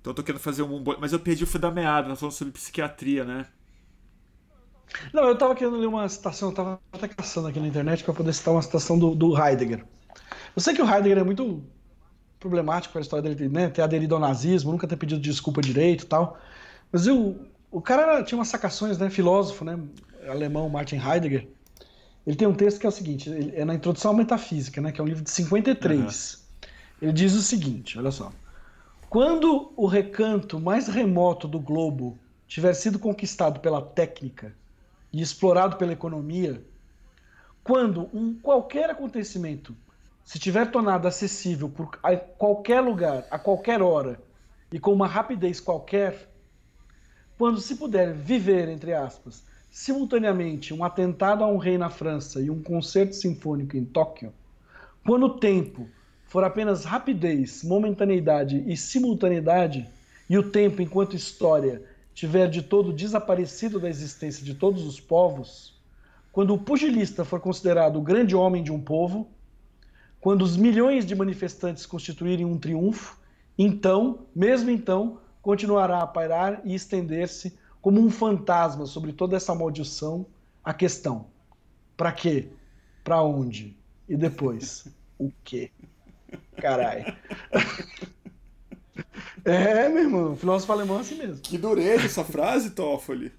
Então 0.00 0.10
eu 0.10 0.14
tô 0.14 0.22
querendo 0.22 0.40
fazer 0.40 0.62
um. 0.62 0.82
Mas 0.98 1.12
eu 1.12 1.20
perdi 1.20 1.44
o 1.44 1.46
fio 1.46 1.60
da 1.60 1.70
meada, 1.70 2.08
nós 2.08 2.18
falamos 2.18 2.36
sobre 2.36 2.52
psiquiatria, 2.52 3.24
né? 3.24 3.46
Não, 5.12 5.24
eu 5.24 5.36
tava 5.36 5.54
querendo 5.54 5.76
ler 5.76 5.86
uma 5.86 6.08
citação, 6.08 6.48
eu 6.48 6.54
tava 6.54 6.80
até 6.92 7.06
caçando 7.06 7.48
aqui 7.48 7.60
na 7.60 7.68
internet 7.68 8.02
para 8.02 8.12
poder 8.12 8.32
citar 8.32 8.52
uma 8.52 8.62
citação 8.62 8.98
do, 8.98 9.14
do, 9.14 9.38
Heidegger. 9.38 9.84
Eu 10.56 10.60
sei 10.60 10.74
que 10.74 10.82
o 10.82 10.84
Heidegger 10.84 11.18
é 11.18 11.22
muito 11.22 11.62
problemático 12.40 12.92
com 12.92 12.98
a 12.98 13.00
história 13.00 13.34
dele, 13.34 13.48
né? 13.48 13.68
Ter 13.68 13.82
aderido 13.82 14.14
ao 14.14 14.20
nazismo, 14.20 14.72
nunca 14.72 14.88
ter 14.88 14.96
pedido 14.96 15.20
desculpa 15.20 15.60
direito 15.60 16.04
e 16.04 16.06
tal. 16.06 16.38
Mas 16.90 17.06
eu, 17.06 17.46
o 17.70 17.80
cara 17.80 18.22
tinha 18.24 18.38
umas 18.38 18.48
sacações, 18.48 18.98
né? 18.98 19.10
Filósofo, 19.10 19.64
né? 19.64 19.78
Alemão, 20.28 20.68
Martin 20.68 20.96
Heidegger. 20.96 21.48
Ele 22.26 22.36
tem 22.36 22.48
um 22.48 22.54
texto 22.54 22.80
que 22.80 22.86
é 22.86 22.88
o 22.88 22.92
seguinte: 22.92 23.30
é 23.54 23.64
na 23.64 23.74
Introdução 23.74 24.12
à 24.12 24.14
Metafísica, 24.14 24.80
né? 24.80 24.92
Que 24.92 25.00
é 25.00 25.04
um 25.04 25.06
livro 25.06 25.22
de 25.22 25.30
53. 25.30 26.00
Uhum. 26.34 26.68
Ele 27.02 27.12
diz 27.12 27.34
o 27.34 27.42
seguinte: 27.42 27.98
olha 27.98 28.10
só. 28.10 28.32
Quando 29.10 29.72
o 29.76 29.86
recanto 29.86 30.60
mais 30.60 30.86
remoto 30.86 31.48
do 31.48 31.58
globo 31.58 32.16
tiver 32.46 32.74
sido 32.74 32.96
conquistado 32.96 33.58
pela 33.58 33.82
técnica 33.82 34.54
e 35.12 35.20
explorado 35.20 35.76
pela 35.76 35.92
economia, 35.92 36.64
quando 37.64 38.08
um 38.14 38.38
qualquer 38.38 38.88
acontecimento 38.88 39.76
se 40.24 40.38
tiver 40.38 40.70
tornado 40.70 41.08
acessível 41.08 41.68
por 41.68 41.98
a 42.04 42.16
qualquer 42.16 42.80
lugar, 42.80 43.26
a 43.32 43.36
qualquer 43.36 43.82
hora 43.82 44.22
e 44.70 44.78
com 44.78 44.92
uma 44.92 45.08
rapidez 45.08 45.58
qualquer, 45.58 46.30
quando 47.36 47.60
se 47.60 47.74
puder 47.74 48.14
viver, 48.14 48.68
entre 48.68 48.94
aspas, 48.94 49.42
simultaneamente 49.72 50.72
um 50.72 50.84
atentado 50.84 51.42
a 51.42 51.48
um 51.48 51.56
rei 51.56 51.76
na 51.76 51.90
França 51.90 52.40
e 52.40 52.48
um 52.48 52.62
concerto 52.62 53.16
sinfônico 53.16 53.76
em 53.76 53.84
Tóquio, 53.84 54.32
quando 55.04 55.26
o 55.26 55.40
tempo 55.40 55.88
for 56.30 56.44
apenas 56.44 56.84
rapidez, 56.84 57.64
momentaneidade 57.64 58.62
e 58.64 58.76
simultaneidade, 58.76 59.84
e 60.28 60.38
o 60.38 60.48
tempo 60.48 60.80
enquanto 60.80 61.16
história 61.16 61.82
tiver 62.14 62.48
de 62.48 62.62
todo 62.62 62.92
desaparecido 62.92 63.80
da 63.80 63.88
existência 63.88 64.44
de 64.44 64.54
todos 64.54 64.86
os 64.86 65.00
povos, 65.00 65.76
quando 66.30 66.54
o 66.54 66.58
pugilista 66.58 67.24
for 67.24 67.40
considerado 67.40 67.96
o 67.96 68.00
grande 68.00 68.36
homem 68.36 68.62
de 68.62 68.70
um 68.70 68.80
povo, 68.80 69.28
quando 70.20 70.42
os 70.42 70.56
milhões 70.56 71.04
de 71.04 71.16
manifestantes 71.16 71.84
constituírem 71.84 72.46
um 72.46 72.56
triunfo, 72.56 73.18
então, 73.58 74.20
mesmo 74.32 74.70
então, 74.70 75.18
continuará 75.42 76.00
a 76.00 76.06
pairar 76.06 76.60
e 76.64 76.76
estender-se 76.76 77.58
como 77.82 78.00
um 78.00 78.08
fantasma 78.08 78.86
sobre 78.86 79.12
toda 79.12 79.36
essa 79.36 79.52
maldição 79.52 80.24
a 80.62 80.72
questão: 80.72 81.26
para 81.96 82.12
quê? 82.12 82.50
Para 83.02 83.20
onde? 83.20 83.76
E 84.08 84.16
depois, 84.16 84.86
o 85.18 85.32
quê? 85.42 85.72
Carai. 86.56 87.16
É, 89.44 89.88
meu 89.88 90.02
irmão, 90.02 90.32
o 90.32 90.36
filósofo 90.36 90.72
alemão 90.72 90.98
é 90.98 91.00
assim 91.00 91.16
mesmo. 91.16 91.38
Que 91.40 91.56
dureza 91.56 92.06
essa 92.06 92.24
frase, 92.24 92.70
Toffoli. 92.70 93.32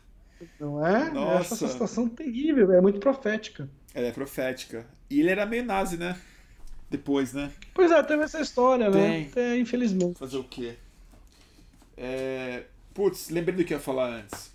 Não 0.59 0.85
é? 0.85 1.11
Nossa. 1.11 1.53
Essa 1.53 1.67
situação 1.67 2.09
terrível, 2.09 2.71
é 2.71 2.81
muito 2.81 2.99
profética. 2.99 3.69
Ela 3.93 4.07
é 4.07 4.11
profética. 4.11 4.87
E 5.09 5.19
ele 5.19 5.29
era 5.29 5.45
meio 5.45 5.63
nazi, 5.63 5.97
né? 5.97 6.19
Depois, 6.89 7.33
né? 7.33 7.51
Pois 7.73 7.91
é, 7.91 8.01
teve 8.03 8.23
essa 8.23 8.41
história, 8.41 8.89
né? 8.89 9.01
Tem. 9.01 9.43
né? 9.43 9.55
É, 9.55 9.59
infelizmente. 9.59 10.17
Fazer 10.17 10.37
o 10.37 10.43
quê? 10.43 10.75
É... 11.95 12.65
Putz, 12.93 13.29
lembrei 13.29 13.55
do 13.55 13.63
que 13.63 13.73
eu 13.73 13.77
ia 13.77 13.83
falar 13.83 14.09
antes. 14.09 14.51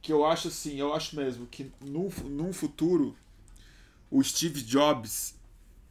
Que 0.00 0.12
eu 0.12 0.24
acho 0.24 0.48
assim, 0.48 0.78
eu 0.78 0.94
acho 0.94 1.16
mesmo 1.16 1.46
que 1.46 1.70
num, 1.80 2.08
num 2.24 2.52
futuro 2.52 3.16
o 4.10 4.22
Steve 4.22 4.62
Jobs 4.62 5.34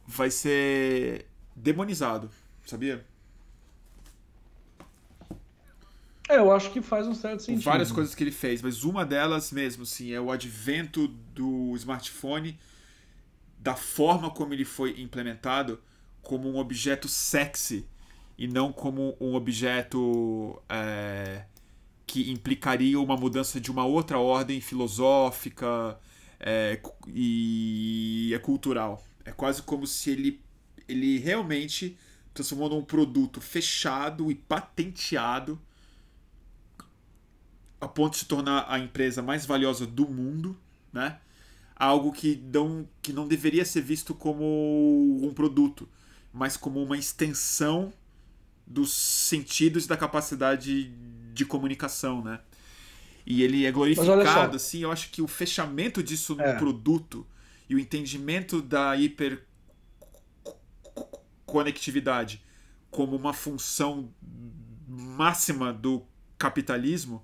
vai 0.06 0.30
ser 0.30 1.26
demonizado, 1.54 2.30
sabia? 2.66 3.04
É, 6.28 6.38
eu 6.38 6.50
acho 6.52 6.70
que 6.70 6.80
faz 6.80 7.06
um 7.06 7.14
certo 7.14 7.42
sentido. 7.42 7.64
Várias 7.64 7.92
coisas 7.92 8.14
que 8.14 8.24
ele 8.24 8.30
fez, 8.30 8.62
mas 8.62 8.82
uma 8.82 9.04
delas 9.04 9.52
mesmo, 9.52 9.84
sim, 9.84 10.12
é 10.12 10.20
o 10.20 10.30
advento 10.30 11.08
do 11.08 11.74
smartphone, 11.76 12.58
da 13.58 13.74
forma 13.74 14.30
como 14.30 14.54
ele 14.54 14.64
foi 14.64 15.00
implementado, 15.00 15.80
como 16.22 16.50
um 16.50 16.58
objeto 16.58 17.08
sexy 17.08 17.86
e 18.38 18.48
não 18.48 18.72
como 18.72 19.16
um 19.20 19.34
objeto 19.34 20.60
é, 20.68 21.44
que 22.06 22.30
implicaria 22.30 22.98
uma 22.98 23.16
mudança 23.16 23.60
de 23.60 23.70
uma 23.70 23.84
outra 23.84 24.18
ordem 24.18 24.60
filosófica 24.60 25.98
é, 26.40 26.80
e 27.08 28.32
é 28.34 28.38
cultural. 28.38 29.02
É 29.24 29.32
quase 29.32 29.62
como 29.62 29.86
se 29.86 30.10
ele, 30.10 30.40
ele 30.88 31.18
realmente 31.18 31.96
transformou 32.32 32.68
num 32.68 32.82
produto 32.82 33.40
fechado 33.40 34.30
e 34.30 34.34
patenteado 34.34 35.60
a 37.80 37.88
ponto 37.88 38.14
de 38.14 38.20
se 38.20 38.24
tornar 38.24 38.66
a 38.68 38.78
empresa 38.78 39.22
mais 39.22 39.46
valiosa 39.46 39.86
do 39.86 40.08
mundo, 40.08 40.58
né? 40.92 41.18
Algo 41.76 42.12
que 42.12 42.36
não, 42.52 42.88
que 43.02 43.12
não 43.12 43.26
deveria 43.26 43.64
ser 43.64 43.82
visto 43.82 44.14
como 44.14 45.20
um 45.22 45.32
produto, 45.34 45.88
mas 46.32 46.56
como 46.56 46.82
uma 46.82 46.96
extensão 46.96 47.92
dos 48.66 48.92
sentidos 48.92 49.84
e 49.84 49.88
da 49.88 49.96
capacidade 49.96 50.92
de 51.32 51.44
comunicação, 51.44 52.22
né? 52.22 52.40
E 53.26 53.42
ele 53.42 53.64
é 53.64 53.72
glorificado, 53.72 54.56
assim, 54.56 54.82
eu 54.82 54.92
acho 54.92 55.10
que 55.10 55.22
o 55.22 55.28
fechamento 55.28 56.02
disso 56.02 56.34
no 56.34 56.42
é. 56.42 56.56
produto 56.56 57.26
e 57.68 57.74
o 57.74 57.78
entendimento 57.78 58.60
da 58.60 58.96
hiperconectividade 61.54 62.42
como 62.90 63.16
uma 63.16 63.32
função 63.32 64.10
máxima 64.88 65.72
do 65.72 66.02
capitalismo 66.38 67.22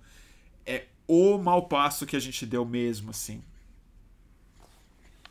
é 0.65 0.85
o 1.07 1.39
mau 1.39 1.69
passo 1.69 2.07
que 2.07 2.17
a 2.17 2.21
gente 2.21 2.47
deu 2.47 2.65
mesmo, 2.65 3.11
assim. 3.11 3.43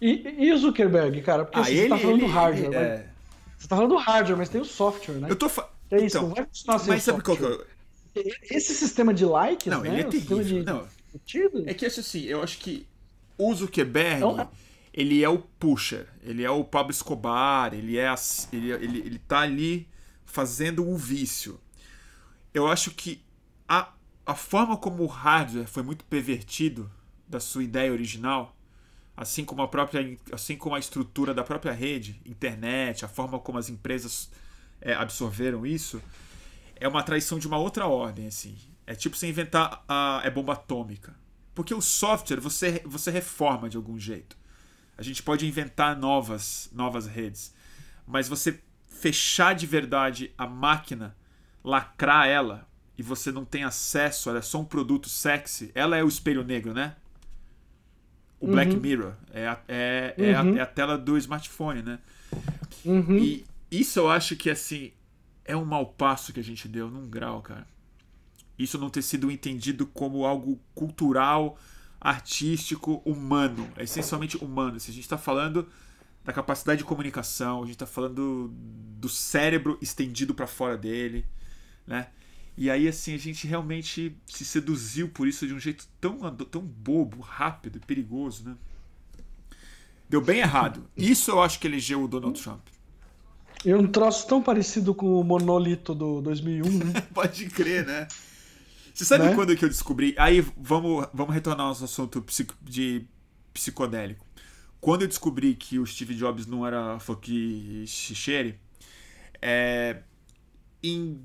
E, 0.02 0.46
e 0.46 0.54
o 0.54 0.58
Zuckerberg, 0.58 1.22
cara? 1.22 1.46
Porque 1.46 1.60
ah, 1.60 1.62
assim, 1.64 1.74
ele, 1.74 1.82
você 1.82 1.90
tá 1.90 1.98
falando 1.98 2.18
ele, 2.18 2.26
do 2.26 2.32
hardware. 2.32 2.76
É... 2.76 3.10
Você 3.58 3.68
tá 3.68 3.76
falando 3.76 3.92
do 3.92 3.98
hardware, 3.98 4.38
mas 4.38 4.50
tem 4.50 4.62
o 4.62 4.66
software, 4.66 5.16
né? 5.16 5.28
Eu 5.30 5.36
tô 5.36 5.50
fa... 5.50 5.70
É 5.92 5.98
isso, 5.98 6.18
então, 6.18 6.30
não 6.30 6.36
vai 6.36 6.46
funcionar 6.46 6.80
sem 6.80 6.88
Mas 6.90 7.04
sabe 7.04 7.24
qual 7.24 7.36
que 7.36 7.44
eu... 7.44 7.66
Esse 8.44 8.74
sistema 8.76 9.14
de 9.14 9.26
likes, 9.26 9.68
não, 9.68 9.82
né? 9.82 9.90
Ele 9.90 10.02
é 10.02 10.04
terrível. 10.04 10.44
De... 10.44 10.64
Não, 10.64 10.88
é 11.66 11.74
que 11.74 11.86
assim, 11.86 12.24
eu 12.24 12.44
acho 12.44 12.58
que 12.60 12.86
o 13.38 13.54
Zuckerberg, 13.54 14.18
então, 14.18 14.50
ele 14.94 15.24
é 15.24 15.30
o 15.30 15.40
pusher, 15.40 16.08
ele 16.22 16.44
é 16.44 16.50
o 16.50 16.64
Pablo 16.64 16.92
Escobar, 16.92 17.74
ele 17.74 17.98
é 17.98 18.14
ele, 18.52 18.72
ele, 18.72 19.00
ele 19.00 19.20
tá 19.20 19.40
ali 19.40 19.88
fazendo 20.26 20.88
o 20.88 20.98
vício. 20.98 21.60
Eu 22.54 22.68
acho 22.68 22.92
que 22.92 23.24
a 23.68 23.94
a 24.30 24.36
forma 24.36 24.78
como 24.78 25.02
o 25.02 25.08
hardware 25.08 25.68
foi 25.68 25.82
muito 25.82 26.06
pervertido 26.06 26.88
da 27.28 27.40
sua 27.40 27.64
ideia 27.64 27.92
original, 27.92 28.56
assim 29.18 29.44
como 29.44 29.64
a 29.64 29.68
própria, 29.68 30.20
assim 30.32 30.56
como 30.56 30.76
a 30.76 30.80
estrutura 30.80 31.34
da 31.34 31.44
própria 31.44 31.74
rede, 31.74 32.22
internet, 32.24 33.04
a 33.04 33.08
forma 33.08 33.40
como 33.40 33.58
as 33.58 33.70
empresas 33.70 34.30
é, 34.80 34.94
absorveram 34.94 35.66
isso, 35.66 36.00
é 36.76 36.88
uma 36.88 37.02
traição 37.02 37.40
de 37.40 37.48
uma 37.48 37.58
outra 37.58 37.88
ordem, 37.88 38.28
assim. 38.28 38.56
É 38.86 38.94
tipo 38.94 39.18
você 39.18 39.28
inventar 39.28 39.84
a 39.88 40.22
é 40.24 40.30
bomba 40.30 40.54
atômica, 40.54 41.16
porque 41.56 41.74
o 41.74 41.82
software 41.82 42.40
você 42.40 42.84
você 42.86 43.10
reforma 43.10 43.68
de 43.68 43.78
algum 43.78 43.98
jeito. 43.98 44.38
A 45.00 45.02
gente 45.02 45.24
pode 45.24 45.48
inventar 45.48 45.96
novas 45.96 46.70
novas 46.74 47.08
redes, 47.08 47.54
mas 48.06 48.28
você 48.28 48.60
fechar 48.86 49.56
de 49.56 49.66
verdade 49.66 50.34
a 50.38 50.46
máquina, 50.46 51.16
lacrar 51.64 52.28
ela, 52.28 52.68
e 52.98 53.02
você 53.02 53.32
não 53.32 53.46
tem 53.46 53.64
acesso, 53.64 54.30
ela 54.30 54.40
é 54.40 54.42
só 54.42 54.60
um 54.60 54.66
produto 54.66 55.08
sexy, 55.08 55.72
ela 55.74 55.96
é 55.96 56.04
o 56.04 56.08
espelho 56.10 56.44
negro, 56.44 56.74
né? 56.74 56.98
O 58.42 58.46
uhum. 58.46 58.52
Black 58.52 58.76
Mirror. 58.76 59.14
É 59.32 59.48
a, 59.48 59.60
é, 59.70 60.16
uhum. 60.18 60.26
é, 60.26 60.36
a, 60.36 60.42
uhum. 60.42 60.58
é 60.58 60.60
a 60.60 60.66
tela 60.66 60.98
do 60.98 61.18
smartphone, 61.18 61.82
né? 61.82 62.00
Uhum. 62.84 63.18
E 63.18 63.46
isso 63.72 64.00
eu 64.00 64.10
acho 64.10 64.36
que, 64.36 64.50
assim, 64.50 64.92
é 65.46 65.56
um 65.56 65.64
mau 65.64 65.86
passo 65.86 66.34
que 66.34 66.42
a 66.42 66.44
gente 66.44 66.68
deu 66.68 66.90
num 66.92 67.10
grau, 67.10 67.42
cara. 67.42 67.66
Isso 68.58 68.78
não 68.78 68.90
ter 68.90 69.02
sido 69.02 69.32
entendido 69.32 69.88
como 69.88 70.26
algo 70.26 70.60
cultural, 70.76 71.58
artístico, 72.00 73.02
humano. 73.06 73.70
É 73.76 73.84
essencialmente 73.84 74.38
humano. 74.38 74.80
Se 74.80 74.92
a 74.92 74.94
gente 74.94 75.04
está 75.04 75.18
falando 75.18 75.68
da 76.24 76.34
capacidade 76.34 76.80
de 76.80 76.86
comunicação, 76.86 77.60
a 77.60 77.66
gente 77.66 77.76
está 77.76 77.86
falando 77.86 78.52
do 78.54 79.10
cérebro 79.10 79.78
estendido 79.82 80.34
para 80.34 80.48
fora 80.48 80.78
dele, 80.78 81.26
né? 81.88 82.08
E 82.58 82.70
aí, 82.70 82.88
assim, 82.88 83.16
a 83.16 83.18
gente 83.18 83.48
realmente 83.48 84.18
se 84.26 84.44
seduziu 84.44 85.08
por 85.08 85.28
isso 85.28 85.48
de 85.48 85.54
um 85.54 85.60
jeito 85.60 85.88
tão, 86.00 86.20
tão 86.36 86.62
bobo, 86.62 87.22
rápido 87.22 87.78
e 87.78 87.80
perigoso, 87.80 88.44
né? 88.50 88.56
Deu 90.10 90.22
bem 90.22 90.40
errado. 90.40 90.90
Isso 90.98 91.32
eu 91.32 91.42
acho 91.42 91.60
que 91.60 91.68
elegeu 91.68 92.04
o 92.04 92.08
Donald 92.08 92.42
Trump. 92.42 92.68
É 93.66 93.76
um 93.76 93.88
troço 93.88 94.28
tão 94.28 94.42
parecido 94.42 94.94
com 94.94 95.20
o 95.20 95.24
monolito 95.24 95.94
do 95.94 96.22
2001, 96.22 96.70
né? 96.70 97.02
Pode 97.14 97.46
crer, 97.48 97.86
né? 97.86 98.08
Você 99.00 99.06
sabe 99.06 99.24
né? 99.24 99.34
quando 99.34 99.56
que 99.56 99.64
eu 99.64 99.70
descobri? 99.70 100.14
Aí 100.18 100.42
vamos, 100.58 101.08
vamos 101.14 101.34
retornar 101.34 101.62
ao 101.62 101.70
nosso 101.70 101.86
assunto 101.86 102.22
de 102.62 103.08
psicodélico. 103.54 104.26
Quando 104.82 105.04
eu 105.04 105.08
descobri 105.08 105.56
que 105.56 105.80
o 105.80 105.86
Steve 105.86 106.14
Jobs 106.14 106.46
não 106.46 106.68
era 106.68 107.00
Foki 107.00 107.86
Shisheri, 107.88 108.60
é, 109.42 110.02
em 110.84 111.18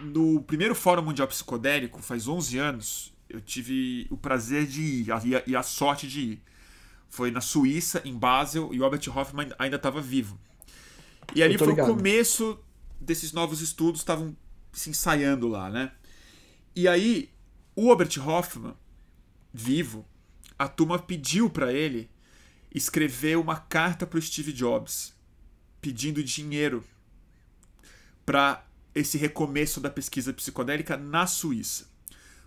no 0.00 0.42
primeiro 0.42 0.74
Fórum 0.74 1.02
Mundial 1.02 1.28
Psicodélico, 1.28 2.02
faz 2.02 2.26
11 2.26 2.58
anos, 2.58 3.14
eu 3.30 3.40
tive 3.40 4.08
o 4.10 4.16
prazer 4.16 4.66
de 4.66 4.82
ir 4.82 5.06
e 5.46 5.54
a, 5.54 5.62
sorte 5.62 6.08
de 6.08 6.20
ir. 6.20 6.42
Foi 7.08 7.30
na 7.30 7.40
Suíça, 7.40 8.02
em 8.04 8.18
Basel, 8.18 8.74
e 8.74 8.80
o 8.80 8.84
Albert 8.84 9.08
Hoffman 9.16 9.50
ainda 9.56 9.76
estava 9.76 10.00
vivo. 10.00 10.36
E 11.32 11.44
ali 11.44 11.56
foi 11.56 11.68
ligado. 11.68 11.92
o 11.92 11.94
começo 11.94 12.58
desses 13.00 13.32
novos 13.32 13.60
estudos, 13.60 14.00
estavam 14.00 14.36
se 14.72 14.90
ensaiando 14.90 15.46
lá, 15.46 15.70
né? 15.70 15.92
E 16.76 16.86
aí, 16.86 17.30
o 17.74 17.90
Albert 17.90 18.20
Hoffman, 18.20 18.74
vivo, 19.50 20.06
a 20.58 20.68
turma 20.68 20.98
pediu 20.98 21.48
para 21.48 21.72
ele 21.72 22.10
escrever 22.70 23.38
uma 23.38 23.56
carta 23.56 24.06
para 24.06 24.18
o 24.18 24.22
Steve 24.22 24.52
Jobs, 24.52 25.14
pedindo 25.80 26.22
dinheiro 26.22 26.84
para 28.26 28.62
esse 28.94 29.16
recomeço 29.16 29.80
da 29.80 29.88
pesquisa 29.88 30.34
psicodélica 30.34 30.98
na 30.98 31.26
Suíça. 31.26 31.88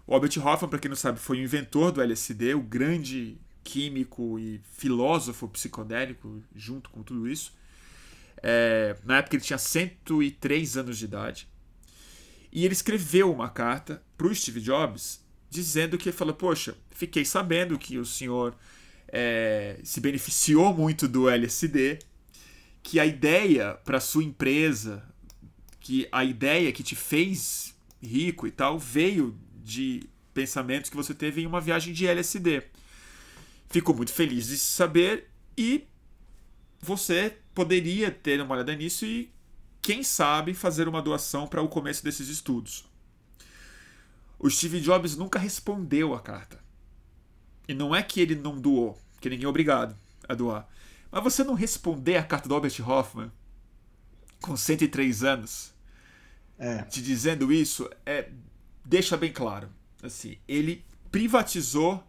O 0.05 0.13
Albert 0.13 0.37
Hoffman, 0.37 0.69
para 0.69 0.77
quem 0.77 0.89
não 0.89 0.95
sabe, 0.95 1.19
foi 1.19 1.39
o 1.39 1.43
inventor 1.43 1.91
do 1.91 1.99
LSD, 1.99 2.53
o 2.53 2.61
grande 2.61 3.35
químico 3.63 4.37
e 4.37 4.61
filósofo 4.77 5.47
psicodélico, 5.47 6.43
junto 6.55 6.91
com 6.91 7.01
tudo 7.01 7.27
isso. 7.27 7.51
É, 8.43 8.95
na 9.03 9.17
época 9.17 9.37
ele 9.37 9.43
tinha 9.43 9.57
103 9.57 10.77
anos 10.77 10.99
de 10.99 11.05
idade. 11.05 11.47
E 12.51 12.65
ele 12.65 12.73
escreveu 12.73 13.31
uma 13.31 13.49
carta 13.49 14.01
para 14.17 14.27
o 14.27 14.35
Steve 14.35 14.61
Jobs 14.61 15.23
dizendo 15.49 15.97
que 15.97 16.09
ele 16.09 16.17
falou: 16.17 16.33
Poxa, 16.33 16.75
fiquei 16.91 17.25
sabendo 17.25 17.77
que 17.77 17.97
o 17.97 18.05
senhor 18.05 18.55
é, 19.07 19.79
se 19.83 19.99
beneficiou 19.99 20.73
muito 20.73 21.07
do 21.07 21.29
LSD, 21.29 21.99
que 22.81 22.99
a 22.99 23.05
ideia 23.05 23.73
para 23.83 23.99
sua 23.99 24.23
empresa, 24.23 25.03
que 25.79 26.07
a 26.11 26.23
ideia 26.23 26.71
que 26.71 26.83
te 26.83 26.95
fez 26.95 27.75
rico 28.01 28.47
e 28.47 28.51
tal 28.51 28.77
veio 28.77 29.37
de 29.63 30.03
pensamentos 30.33 30.89
que 30.89 30.95
você 30.95 31.13
teve 31.13 31.41
em 31.41 31.45
uma 31.45 31.59
viagem 31.59 31.93
de 31.93 32.07
LSD. 32.07 32.63
Ficou 33.69 33.95
muito 33.95 34.11
feliz 34.11 34.47
de 34.47 34.57
saber 34.57 35.27
e 35.57 35.85
você 36.81 37.37
poderia 37.53 38.09
ter 38.09 38.41
uma 38.41 38.55
olhada 38.55 38.73
nisso 38.75 39.05
e, 39.05 39.29
quem 39.81 40.03
sabe, 40.03 40.53
fazer 40.53 40.87
uma 40.87 41.01
doação 41.01 41.47
para 41.47 41.61
o 41.61 41.69
começo 41.69 42.03
desses 42.03 42.27
estudos. 42.27 42.85
O 44.37 44.49
Steve 44.49 44.79
Jobs 44.79 45.15
nunca 45.15 45.37
respondeu 45.37 46.13
a 46.13 46.19
carta. 46.19 46.59
E 47.67 47.73
não 47.73 47.95
é 47.95 48.01
que 48.01 48.19
ele 48.19 48.35
não 48.35 48.59
doou, 48.59 48.99
que 49.19 49.29
ninguém 49.29 49.45
é 49.45 49.49
obrigado 49.49 49.95
a 50.27 50.33
doar. 50.33 50.67
Mas 51.11 51.23
você 51.23 51.43
não 51.43 51.53
responder 51.53 52.17
a 52.17 52.23
carta 52.23 52.47
do 52.47 52.55
Albert 52.55 52.79
Hoffman 52.81 53.31
com 54.41 54.55
103 54.55 55.23
anos, 55.23 55.73
é. 56.57 56.83
te 56.83 57.01
dizendo 57.01 57.51
isso, 57.51 57.89
é 58.05 58.29
deixa 58.85 59.17
bem 59.17 59.31
claro. 59.31 59.69
Assim, 60.01 60.37
ele 60.47 60.85
privatizou 61.11 62.03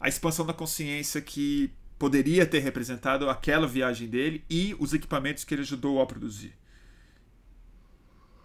a 0.00 0.08
expansão 0.08 0.46
da 0.46 0.52
consciência 0.52 1.20
que 1.20 1.70
poderia 1.98 2.44
ter 2.44 2.58
representado 2.58 3.30
aquela 3.30 3.66
viagem 3.66 4.08
dele 4.08 4.44
e 4.50 4.74
os 4.78 4.92
equipamentos 4.92 5.44
que 5.44 5.54
ele 5.54 5.62
ajudou 5.62 6.00
a 6.00 6.06
produzir. 6.06 6.52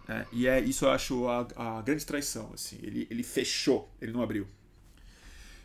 É, 0.08 0.24
e 0.32 0.48
é 0.48 0.58
isso 0.58 0.86
eu 0.86 0.90
acho 0.90 1.28
a, 1.28 1.46
a, 1.56 1.82
grande 1.82 2.06
traição. 2.06 2.50
Assim. 2.54 2.78
Ele, 2.82 3.06
ele 3.10 3.22
fechou, 3.22 3.92
ele 4.00 4.10
não 4.10 4.22
abriu. 4.22 4.48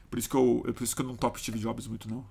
Por 0.09 0.19
isso 0.19 0.29
que 0.29 0.35
eu, 0.35 0.63
por 0.75 0.83
isso 0.83 0.95
que 0.95 1.01
eu 1.01 1.07
não 1.07 1.15
topo 1.15 1.39
Steve 1.39 1.57
Jobs 1.57 1.87
muito, 1.87 2.09
não. 2.09 2.25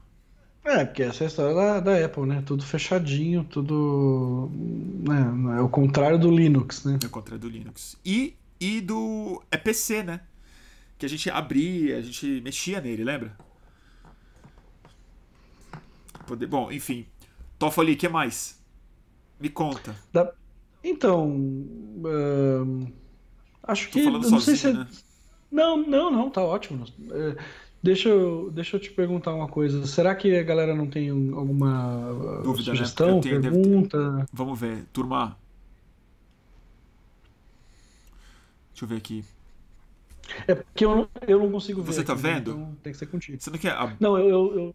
É, 0.65 0.85
porque 0.85 1.03
essa 1.03 1.25
é 1.25 1.27
a 1.27 1.29
história 1.29 1.55
da, 1.55 1.81
da 1.81 2.05
Apple, 2.05 2.27
né? 2.27 2.43
Tudo 2.47 2.65
fechadinho, 2.65 3.43
tudo. 3.45 4.49
Né? 4.53 5.59
É 5.59 5.61
o 5.61 5.69
contrário 5.69 6.19
do 6.19 6.31
Linux, 6.31 6.85
né? 6.85 6.99
É 7.03 7.07
o 7.07 7.11
contrário 7.11 7.41
do 7.41 7.49
Linux. 7.49 7.97
E, 8.05 8.37
e 8.61 8.81
do. 8.81 9.43
É 9.51 9.57
PC, 9.57 10.05
né? 10.05 10.21
Que 10.99 11.07
a 11.07 11.09
gente 11.09 11.29
abria, 11.31 11.99
a 11.99 12.03
gente 12.03 12.41
mexia 12.43 12.81
nele, 12.81 13.03
lembra? 13.03 13.37
Poder... 16.27 16.47
Bom, 16.47 16.71
enfim. 16.71 17.07
Toffoli, 17.59 17.95
o 17.95 17.97
que 17.97 18.09
mais? 18.09 18.63
Me 19.41 19.49
conta. 19.49 19.97
Da... 20.13 20.33
Então. 20.83 21.31
Uh... 21.31 22.93
Acho 23.63 23.87
Tô 23.87 23.93
que. 23.93 24.05
falando 24.05 24.23
sozinho, 24.25 24.33
não 24.33 24.41
sei 24.41 24.57
se... 24.57 24.73
né? 24.73 24.87
Não, 25.51 25.77
não, 25.77 26.11
não, 26.11 26.31
tá 26.31 26.43
ótimo. 26.43 26.85
Uh, 26.85 27.37
deixa, 27.83 28.09
eu, 28.09 28.51
deixa 28.51 28.77
eu 28.77 28.81
te 28.81 28.91
perguntar 28.91 29.35
uma 29.35 29.47
coisa. 29.47 29.87
Será 29.87 30.15
que 30.15 30.37
a 30.37 30.43
galera 30.43 30.75
não 30.75 30.87
tem 30.89 31.11
alguma 31.11 32.11
uh, 32.11 32.43
Dúvida, 32.43 32.65
sugestão, 32.71 33.17
né? 33.17 33.21
tenho, 33.23 33.41
pergunta? 33.41 34.27
Vamos 34.33 34.59
ver. 34.59 34.85
Turma. 34.93 35.37
Deixa 38.73 38.85
eu 38.85 38.89
ver 38.89 38.97
aqui. 38.97 39.25
É 40.47 40.55
porque 40.55 40.85
eu 40.85 40.97
não, 40.97 41.09
eu 41.29 41.39
não 41.39 41.51
consigo 41.53 41.83
ver. 41.83 41.93
Você 41.93 42.03
tá 42.03 42.15
aqui, 42.15 42.23
né? 42.23 42.35
vendo? 42.35 42.51
Então 42.53 42.77
tem 42.83 42.93
que 42.93 42.99
ser 42.99 43.07
contigo. 43.07 43.39
Você 43.41 43.51
não 43.51 43.59
quer. 43.59 43.73
ab- 43.73 43.97
Não, 44.01 44.17
eu, 44.17 44.29
eu, 44.29 44.55
eu, 44.57 44.75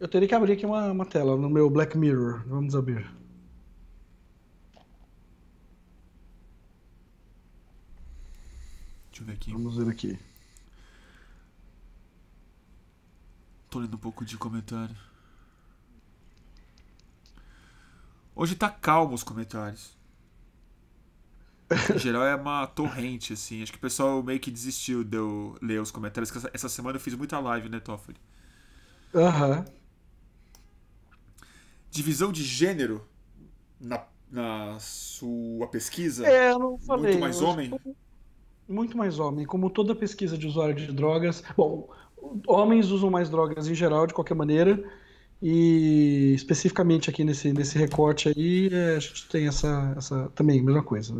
eu 0.00 0.08
teria 0.08 0.28
que 0.28 0.34
abrir 0.34 0.52
aqui 0.52 0.64
uma, 0.64 0.92
uma 0.92 1.04
tela 1.04 1.36
no 1.36 1.50
meu 1.50 1.68
Black 1.68 1.98
Mirror. 1.98 2.44
Vamos 2.46 2.76
abrir. 2.76 3.04
Deixa 9.22 9.24
eu 9.24 9.26
ver 9.26 9.32
aqui. 9.34 9.52
Vamos 9.52 9.76
ver 9.76 9.88
aqui. 9.90 10.18
Tô 13.70 13.78
lendo 13.80 13.94
um 13.94 13.98
pouco 13.98 14.24
de 14.24 14.36
comentário. 14.36 14.94
Hoje 18.34 18.54
tá 18.56 18.68
calmo 18.70 19.14
os 19.14 19.22
comentários. 19.22 19.96
Em 21.94 21.98
geral 21.98 22.22
é 22.24 22.34
uma 22.34 22.66
torrente, 22.66 23.32
assim. 23.32 23.62
Acho 23.62 23.72
que 23.72 23.78
o 23.78 23.80
pessoal 23.80 24.22
meio 24.22 24.38
que 24.40 24.50
desistiu 24.50 25.02
de 25.04 25.16
eu 25.16 25.56
ler 25.62 25.80
os 25.80 25.90
comentários. 25.90 26.30
que 26.30 26.38
essa- 26.52 26.68
semana 26.68 26.96
eu 26.96 27.00
fiz 27.00 27.14
muita 27.14 27.38
live, 27.38 27.68
né, 27.68 27.80
Toffoli? 27.80 28.18
Aham. 29.14 29.64
Divisão 31.90 32.32
de 32.32 32.42
gênero 32.42 33.06
na, 33.80 34.06
na 34.30 34.78
sua 34.80 35.66
pesquisa? 35.68 36.26
É, 36.26 36.50
eu 36.52 36.58
não 36.58 36.78
falei. 36.78 37.12
Muito 37.12 37.20
mais 37.20 37.40
homem? 37.40 37.70
Muito 38.72 38.96
mais 38.96 39.18
homem. 39.18 39.44
Como 39.44 39.68
toda 39.68 39.94
pesquisa 39.94 40.38
de 40.38 40.46
usuário 40.46 40.74
de 40.74 40.90
drogas. 40.90 41.44
Bom, 41.56 41.88
homens 42.46 42.90
usam 42.90 43.10
mais 43.10 43.28
drogas 43.28 43.68
em 43.68 43.74
geral, 43.74 44.06
de 44.06 44.14
qualquer 44.14 44.34
maneira. 44.34 44.82
E 45.42 46.32
especificamente 46.34 47.10
aqui 47.10 47.24
nesse, 47.24 47.52
nesse 47.52 47.76
recorte 47.76 48.28
aí, 48.28 48.70
é, 48.72 48.96
a 48.96 48.98
gente 49.00 49.28
tem 49.28 49.48
essa, 49.48 49.92
essa 49.96 50.30
também, 50.36 50.62
mesma 50.62 50.82
coisa. 50.82 51.12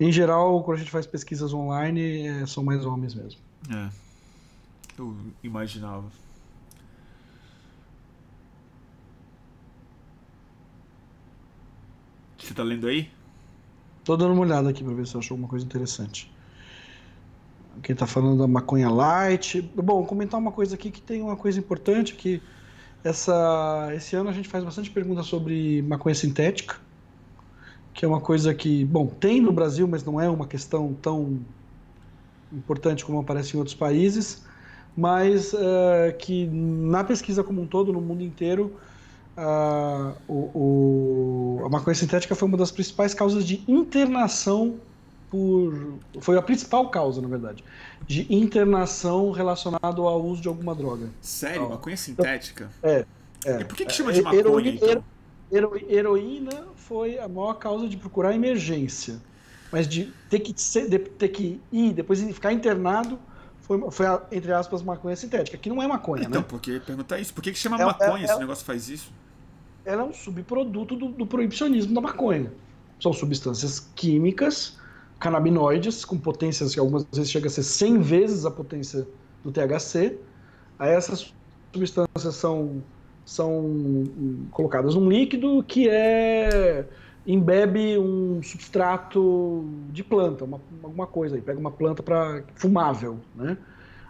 Em 0.00 0.10
geral, 0.10 0.64
quando 0.64 0.78
a 0.78 0.80
gente 0.80 0.90
faz 0.90 1.06
pesquisas 1.06 1.52
online, 1.52 2.26
é, 2.26 2.46
são 2.46 2.64
mais 2.64 2.86
homens 2.86 3.14
mesmo. 3.14 3.38
É. 3.70 3.90
Eu 4.98 5.14
imaginava. 5.44 6.06
Você 12.38 12.54
tá 12.54 12.62
lendo 12.62 12.88
aí? 12.88 13.10
Tô 14.02 14.16
dando 14.16 14.32
uma 14.32 14.42
olhada 14.42 14.70
aqui 14.70 14.82
pra 14.82 14.94
ver 14.94 15.06
se 15.06 15.14
eu 15.14 15.20
achou 15.20 15.34
alguma 15.34 15.48
coisa 15.48 15.64
interessante. 15.64 16.32
Quem 17.82 17.94
tá 17.94 18.06
falando 18.06 18.38
da 18.38 18.48
maconha 18.48 18.90
light. 18.90 19.62
Bom, 19.74 20.04
comentar 20.06 20.38
uma 20.40 20.52
coisa 20.52 20.74
aqui 20.74 20.90
que 20.90 21.00
tem 21.00 21.22
uma 21.22 21.36
coisa 21.36 21.58
importante 21.60 22.14
que 22.16 22.42
essa, 23.04 23.90
esse 23.94 24.16
ano 24.16 24.30
a 24.30 24.32
gente 24.32 24.48
faz 24.48 24.64
bastante 24.64 24.90
perguntas 24.90 25.26
sobre 25.26 25.82
maconha 25.82 26.14
sintética, 26.14 26.80
que 27.92 28.04
é 28.04 28.08
uma 28.08 28.20
coisa 28.22 28.54
que, 28.54 28.84
bom, 28.84 29.08
tem 29.08 29.40
no 29.40 29.52
Brasil, 29.52 29.86
mas 29.88 30.04
não 30.04 30.20
é 30.20 30.28
uma 30.30 30.46
questão 30.48 30.94
tão 30.94 31.46
importante 32.50 33.04
como 33.04 33.20
aparece 33.20 33.54
em 33.56 33.58
outros 33.58 33.76
países, 33.76 34.44
mas 34.94 35.52
eh, 35.54 36.12
que 36.20 36.46
na 36.48 37.04
pesquisa 37.04 37.44
como 37.44 37.62
um 37.62 37.68
todo, 37.68 37.92
no 37.92 38.00
mundo 38.00 38.22
inteiro, 38.22 38.78
ah, 39.36 40.20
o, 40.28 41.60
o- 41.62 41.66
a 41.66 41.70
maconha 41.70 41.94
sintética 41.94 42.34
foi 42.34 42.48
uma 42.48 42.56
das 42.58 42.72
principais 42.72 43.14
causas 43.14 43.46
de 43.46 43.64
internação 43.70 44.82
por. 45.30 45.94
Foi 46.20 46.36
a 46.36 46.42
principal 46.42 46.88
causa, 46.90 47.22
na 47.22 47.28
verdade, 47.28 47.64
de 48.06 48.26
internação 48.34 49.30
relacionado 49.30 50.06
ao 50.06 50.22
uso 50.22 50.42
de 50.42 50.48
alguma 50.48 50.74
droga. 50.74 51.08
Sério? 51.20 51.64
Ó. 51.64 51.68
Maconha 51.70 51.96
sintética? 51.96 52.70
É. 52.82 53.04
é. 53.44 53.60
E 53.60 53.64
por 53.64 53.76
que, 53.76 53.86
que 53.86 53.92
chama 53.92 54.12
de 54.12 54.20
maconha, 54.22 54.40
Heroína, 54.40 54.70
então? 54.70 55.04
hero- 55.52 55.86
heroína 55.88 56.64
foi 56.74 57.18
a 57.18 57.28
maior 57.28 57.54
causa 57.54 57.88
de 57.88 57.96
procurar 57.96 58.34
emergência. 58.34 59.20
Mas 59.72 59.86
de 59.86 60.12
ter 60.28 60.40
que, 60.40 60.52
ser- 60.60 60.88
de 60.88 60.98
ter 60.98 61.28
que 61.28 61.60
ir, 61.70 61.92
depois 61.92 62.20
ficar 62.34 62.52
internado, 62.52 63.16
foi, 63.60 63.80
foi 63.92 64.04
a, 64.06 64.20
entre 64.32 64.52
aspas, 64.52 64.82
maconha 64.82 65.14
sintética, 65.14 65.56
que 65.56 65.68
não 65.68 65.80
é 65.80 65.86
maconha, 65.86 66.24
Então, 66.24 66.40
né? 66.40 66.46
por 66.48 66.60
que 66.60 66.80
perguntar 66.80 67.20
isso? 67.20 67.32
Por 67.32 67.40
que, 67.40 67.52
que 67.52 67.58
chama 67.58 67.80
É- 67.80 67.84
maconha 67.84 68.22
é- 68.22 68.24
esse 68.24 68.32
é- 68.34 68.38
negócio 68.38 68.64
faz 68.64 68.88
isso? 68.88 69.12
ela 69.84 70.02
é 70.02 70.04
um 70.04 70.12
subproduto 70.12 70.94
do, 70.96 71.08
do 71.08 71.24
proibicionismo 71.26 71.94
da 71.94 72.00
maconha. 72.00 72.52
São 73.00 73.12
substâncias 73.12 73.78
químicas, 73.94 74.76
canabinoides, 75.20 76.04
com 76.04 76.18
potências 76.18 76.74
que 76.74 76.80
algumas 76.80 77.04
vezes 77.12 77.30
chega 77.30 77.46
a 77.46 77.50
ser 77.50 77.62
100 77.62 78.00
vezes 78.00 78.46
a 78.46 78.50
potência 78.50 79.06
do 79.44 79.52
THC. 79.52 80.18
Aí 80.78 80.92
essas 80.92 81.32
substâncias 81.72 82.34
são, 82.34 82.82
são 83.24 84.04
colocadas 84.50 84.94
num 84.94 85.08
líquido 85.08 85.62
que 85.62 85.88
é 85.88 86.86
embebe 87.26 87.98
um 87.98 88.42
substrato 88.42 89.64
de 89.90 90.02
planta, 90.02 90.44
uma, 90.44 90.58
alguma 90.82 91.06
coisa 91.06 91.36
aí, 91.36 91.42
pega 91.42 91.60
uma 91.60 91.70
planta 91.70 92.02
para 92.02 92.42
fumável, 92.54 93.20
né? 93.36 93.58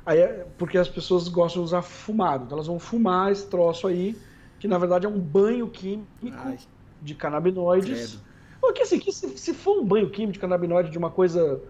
Aí 0.07 0.21
é 0.21 0.47
porque 0.57 0.79
as 0.79 0.89
pessoas 0.89 1.29
gostam 1.29 1.63
de 1.63 1.67
usar 1.67 1.83
fumado, 1.83 2.45
então 2.45 2.57
elas 2.57 2.69
vão 2.69 2.79
fumar 2.79 3.33
esse 3.33 3.47
troço 3.47 3.87
aí, 3.87 4.17
que 4.59 4.69
na 4.69 4.79
verdade 4.79 5.07
é 5.07 5.09
um 5.09 5.19
banho 5.19 5.69
químico 5.69 6.07
Ai, 6.33 6.57
de 7.03 7.15
canabinoides. 7.15 8.11
credo. 8.13 8.30
Porque 8.61 8.83
assim, 8.83 8.99
que 8.99 9.13
se, 9.13 9.37
se 9.39 9.55
for 9.55 9.81
um 9.81 9.87
banho 9.87 10.11
químico 10.11 10.33
de 10.35 10.39
canabinoide 10.39 10.91
de 10.91 10.99
uma 10.99 11.11
coisa. 11.11 11.63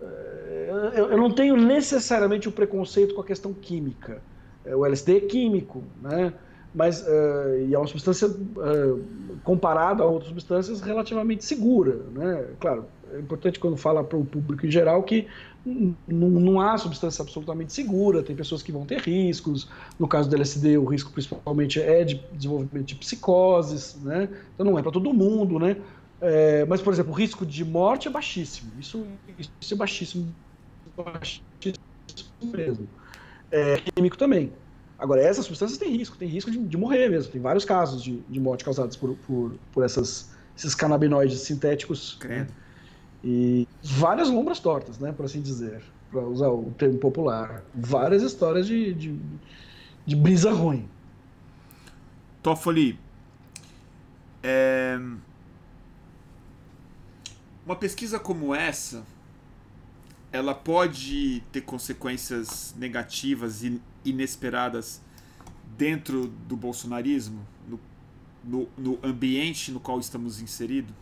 eh, 0.00 0.90
Eu, 0.94 1.10
eu 1.12 1.16
não 1.18 1.34
tenho 1.34 1.56
necessariamente 1.56 2.48
o 2.48 2.52
preconceito 2.52 3.14
com 3.14 3.20
a 3.20 3.24
questão 3.26 3.52
química. 3.54 4.24
Eh, 4.64 4.74
O 4.76 4.84
LSD 4.86 5.16
é 5.18 5.20
químico, 5.20 5.92
né? 6.00 6.34
Mas 6.74 7.04
eh, 7.06 7.66
e 7.68 7.74
é 7.74 7.78
uma 7.78 7.86
substância 7.86 8.26
eh, 8.28 9.38
comparada 9.42 10.02
a 10.02 10.06
outras 10.06 10.28
substâncias 10.30 10.80
relativamente 10.80 11.44
segura, 11.44 11.96
né? 12.12 12.54
Claro, 12.60 12.86
é 13.12 13.18
importante 13.20 13.58
quando 13.60 13.76
fala 13.76 14.02
para 14.04 14.18
o 14.18 14.24
público 14.24 14.66
em 14.66 14.70
geral 14.70 15.02
que 15.04 15.28
não 16.08 16.60
há 16.60 16.76
substância 16.78 17.22
absolutamente 17.22 17.72
segura, 17.72 18.22
tem 18.22 18.34
pessoas 18.34 18.62
que 18.62 18.72
vão 18.72 18.84
ter 18.86 18.98
riscos. 19.00 19.70
No 19.98 20.08
caso 20.08 20.28
do 20.28 20.34
LSD, 20.36 20.76
o 20.78 20.84
risco 20.84 21.12
principalmente 21.12 21.80
é 21.80 22.02
de 22.04 22.16
desenvolvimento 22.32 22.86
de 22.86 22.96
psicoses, 22.96 23.94
né? 24.02 24.28
Então 24.54 24.66
não 24.66 24.78
é 24.78 24.82
para 24.82 24.90
todo 24.92 25.12
mundo, 25.14 25.58
né? 25.58 25.76
É, 26.24 26.64
mas, 26.66 26.80
por 26.80 26.92
exemplo, 26.92 27.10
o 27.10 27.14
risco 27.14 27.44
de 27.44 27.64
morte 27.64 28.06
é 28.06 28.10
baixíssimo. 28.10 28.70
Isso, 28.78 29.04
isso 29.60 29.74
é 29.74 29.76
baixíssimo. 29.76 30.32
Baixíssimo 30.96 31.82
mesmo. 32.44 32.88
É, 33.50 33.78
químico 33.78 34.16
também. 34.16 34.52
Agora, 34.98 35.20
essas 35.20 35.44
substâncias 35.46 35.78
têm 35.78 35.90
risco, 35.96 36.16
tem 36.16 36.28
risco 36.28 36.48
de, 36.48 36.58
de 36.58 36.76
morrer 36.76 37.08
mesmo. 37.08 37.32
Tem 37.32 37.40
vários 37.40 37.64
casos 37.64 38.00
de, 38.00 38.20
de 38.28 38.38
morte 38.38 38.64
causados 38.64 38.96
por, 38.96 39.16
por, 39.26 39.56
por 39.72 39.84
essas, 39.84 40.30
esses 40.56 40.76
canabinoides 40.76 41.40
sintéticos. 41.40 42.16
né? 42.24 42.46
E 43.24 43.66
várias 43.82 44.30
lombras 44.30 44.60
tortas, 44.60 44.98
né, 44.98 45.12
por 45.12 45.24
assim 45.26 45.40
dizer, 45.40 45.82
para 46.10 46.20
usar 46.20 46.48
o 46.50 46.72
termo 46.78 46.98
popular. 46.98 47.64
Várias 47.74 48.22
histórias 48.22 48.66
de, 48.66 48.94
de, 48.94 49.18
de 50.06 50.16
brisa 50.16 50.52
ruim. 50.52 50.88
Toffoli, 52.42 52.98
É... 54.42 54.98
Uma 57.64 57.76
pesquisa 57.76 58.18
como 58.18 58.54
essa, 58.54 59.04
ela 60.32 60.54
pode 60.54 61.42
ter 61.52 61.60
consequências 61.60 62.74
negativas 62.76 63.62
e 63.62 63.80
inesperadas 64.04 65.00
dentro 65.76 66.26
do 66.26 66.56
bolsonarismo, 66.56 67.46
no, 67.68 67.80
no, 68.42 68.68
no 68.76 68.98
ambiente 69.02 69.70
no 69.70 69.78
qual 69.78 70.00
estamos 70.00 70.40
inseridos? 70.40 70.94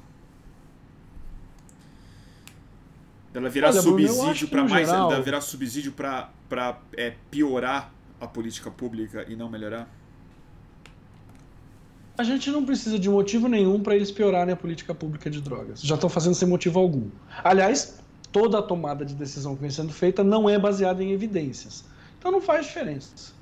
Ela 3.33 3.49
virar 3.49 3.69
Olha, 3.71 3.81
subsídio 3.81 4.49
para 4.49 4.65
mais, 4.65 4.89
geral... 4.89 5.13
ela 5.13 5.23
virar 5.23 5.41
subsídio 5.41 5.93
para 5.93 6.31
é, 6.97 7.15
piorar 7.31 7.93
a 8.21 8.27
política 8.27 8.71
pública 8.71 9.25
e 9.29 9.37
não 9.37 9.49
melhorar? 9.49 9.89
A 12.21 12.23
gente 12.23 12.51
não 12.51 12.67
precisa 12.67 12.99
de 12.99 13.09
motivo 13.09 13.49
nenhum 13.49 13.81
para 13.81 13.97
eles 13.97 14.11
piorarem 14.11 14.53
a 14.53 14.57
política 14.57 14.95
pública 14.95 15.31
de 15.31 15.41
drogas. 15.41 15.81
Já 15.81 15.95
estão 15.95 16.11
fazendo 16.11 16.35
sem 16.35 16.47
motivo 16.47 16.79
algum. 16.79 17.09
Aliás, 17.43 17.99
toda 18.31 18.59
a 18.59 18.63
tomada 18.63 19.07
de 19.07 19.15
decisão 19.15 19.57
que 19.57 19.63
vem 19.63 19.71
sendo 19.71 19.91
feita 19.91 20.23
não 20.23 20.47
é 20.47 20.59
baseada 20.59 21.03
em 21.03 21.13
evidências. 21.13 21.83
Então 22.19 22.31
não 22.31 22.43
faz 22.43 22.67
diferença. 22.67 23.33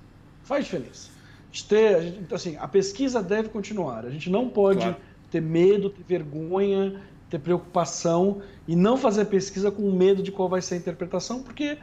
Faz 0.45 0.67
diferença. 0.67 1.11
A 1.53 1.69
ter, 1.69 1.97
a 1.97 2.01
gente, 2.03 2.33
assim, 2.33 2.57
a 2.57 2.69
pesquisa 2.69 3.21
deve 3.21 3.49
continuar. 3.49 4.07
A 4.07 4.11
gente 4.11 4.31
não 4.31 4.49
pode 4.49 4.79
claro. 4.79 4.97
ter 5.29 5.43
medo, 5.43 5.91
ter 5.91 6.05
vergonha, 6.05 7.03
ter 7.29 7.41
preocupação 7.41 8.43
e 8.69 8.77
não 8.77 8.97
fazer 8.97 9.25
pesquisa 9.25 9.73
com 9.73 9.91
medo 9.91 10.23
de 10.23 10.31
qual 10.31 10.49
vai 10.49 10.63
ser 10.63 10.75
a 10.75 10.79
interpretação, 10.79 11.43
porque 11.43 11.79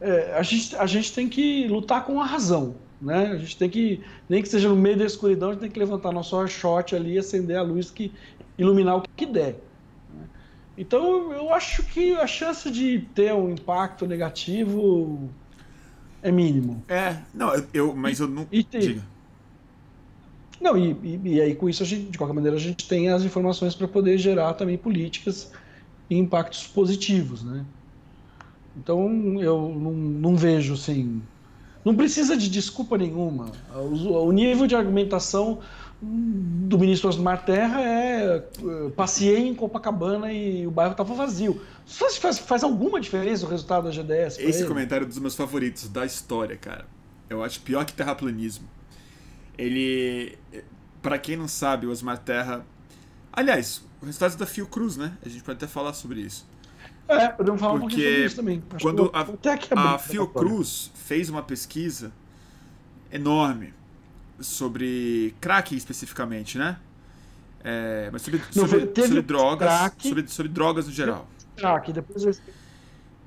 é, 0.00 0.34
a, 0.34 0.42
gente, 0.42 0.74
a 0.76 0.86
gente 0.86 1.12
tem 1.12 1.28
que 1.28 1.68
lutar 1.68 2.06
com 2.06 2.18
a 2.18 2.24
razão. 2.24 2.74
Né? 3.00 3.28
A 3.28 3.36
gente 3.36 3.56
tem 3.56 3.70
que, 3.70 4.02
nem 4.28 4.42
que 4.42 4.48
seja 4.48 4.68
no 4.68 4.76
meio 4.76 4.96
da 4.96 5.04
escuridão, 5.04 5.50
a 5.50 5.52
gente 5.52 5.60
tem 5.60 5.70
que 5.70 5.78
levantar 5.78 6.12
nosso 6.12 6.46
shot 6.48 6.96
ali 6.96 7.14
e 7.14 7.18
acender 7.18 7.56
a 7.56 7.62
luz 7.62 7.90
que 7.90 8.12
iluminar 8.56 8.96
o 8.96 9.02
que 9.16 9.24
der. 9.24 9.54
Né? 10.12 10.26
Então 10.76 11.32
eu 11.32 11.52
acho 11.52 11.84
que 11.84 12.14
a 12.14 12.26
chance 12.26 12.70
de 12.70 13.00
ter 13.14 13.32
um 13.32 13.50
impacto 13.50 14.06
negativo 14.06 15.30
é 16.22 16.32
mínimo. 16.32 16.82
É, 16.88 17.18
não, 17.32 17.52
eu, 17.72 17.94
mas 17.94 18.18
eu 18.18 18.26
não. 18.26 18.46
E, 18.50 18.62
Diga. 18.62 19.02
Não, 20.60 20.76
e, 20.76 20.90
e, 21.04 21.20
e, 21.24 21.40
aí 21.40 21.54
com 21.54 21.68
isso, 21.68 21.84
a 21.84 21.86
gente, 21.86 22.10
de 22.10 22.18
qualquer 22.18 22.34
maneira, 22.34 22.56
a 22.56 22.60
gente 22.60 22.88
tem 22.88 23.08
as 23.10 23.22
informações 23.22 23.76
para 23.76 23.86
poder 23.86 24.18
gerar 24.18 24.54
também 24.54 24.76
políticas 24.76 25.52
e 26.10 26.16
impactos 26.16 26.66
positivos, 26.66 27.44
né? 27.44 27.64
Então 28.76 29.40
eu 29.40 29.68
não, 29.68 29.92
não 29.92 30.36
vejo 30.36 30.74
assim. 30.74 31.22
Não 31.84 31.94
precisa 31.94 32.36
de 32.36 32.48
desculpa 32.48 32.98
nenhuma. 32.98 33.52
O, 33.74 34.32
nível 34.32 34.66
de 34.66 34.74
argumentação 34.74 35.60
do 36.00 36.78
ministro 36.78 37.08
Osmar 37.08 37.44
Terra 37.44 37.80
é 37.80 38.44
passei 38.96 39.48
em 39.48 39.54
Copacabana 39.54 40.32
e 40.32 40.66
o 40.66 40.70
bairro 40.70 40.92
estava 40.92 41.14
vazio. 41.14 41.60
Faz, 41.86 42.16
faz, 42.16 42.38
faz, 42.38 42.62
alguma 42.62 43.00
diferença 43.00 43.46
o 43.46 43.48
resultado 43.48 43.84
da 43.84 43.90
GDS? 43.90 44.38
Esse 44.38 44.60
ele? 44.60 44.68
comentário 44.68 45.04
é 45.04 45.08
dos 45.08 45.18
meus 45.18 45.34
favoritos 45.34 45.88
da 45.88 46.04
história, 46.04 46.56
cara. 46.56 46.86
Eu 47.28 47.42
acho 47.42 47.60
pior 47.60 47.84
que 47.84 47.92
terraplanismo. 47.92 48.68
Ele. 49.56 50.38
para 51.02 51.18
quem 51.18 51.36
não 51.36 51.48
sabe, 51.48 51.86
o 51.86 51.90
Osmar 51.90 52.18
Terra. 52.18 52.64
Aliás, 53.32 53.82
o 54.00 54.06
resultado 54.06 54.36
da 54.36 54.46
Fiocruz, 54.46 54.96
né? 54.96 55.16
A 55.24 55.28
gente 55.28 55.42
pode 55.42 55.56
até 55.56 55.66
falar 55.66 55.92
sobre 55.92 56.20
isso. 56.20 56.47
É, 57.08 57.28
podemos 57.28 57.60
falar 57.60 57.78
Porque 57.78 57.86
um 57.86 57.88
pouquinho 57.88 58.10
sobre 58.10 58.26
isso 58.26 58.36
também. 58.36 58.62
Acho 58.70 58.84
quando 58.84 59.10
a, 59.12 59.94
a 59.94 59.98
Fiocruz 59.98 60.90
fez 60.94 61.30
uma 61.30 61.42
pesquisa 61.42 62.12
enorme 63.10 63.72
sobre 64.38 65.34
crack 65.40 65.74
especificamente, 65.74 66.58
né? 66.58 66.78
É, 67.64 68.10
mas 68.12 68.22
sobre, 68.22 68.40
Não, 68.54 68.68
sobre, 68.68 69.02
sobre 69.02 69.22
drogas, 69.22 69.68
crack, 69.68 70.08
sobre, 70.08 70.28
sobre 70.28 70.52
drogas 70.52 70.86
no 70.86 70.92
geral. 70.92 71.26
Crack, 71.56 71.92
depois 71.92 72.40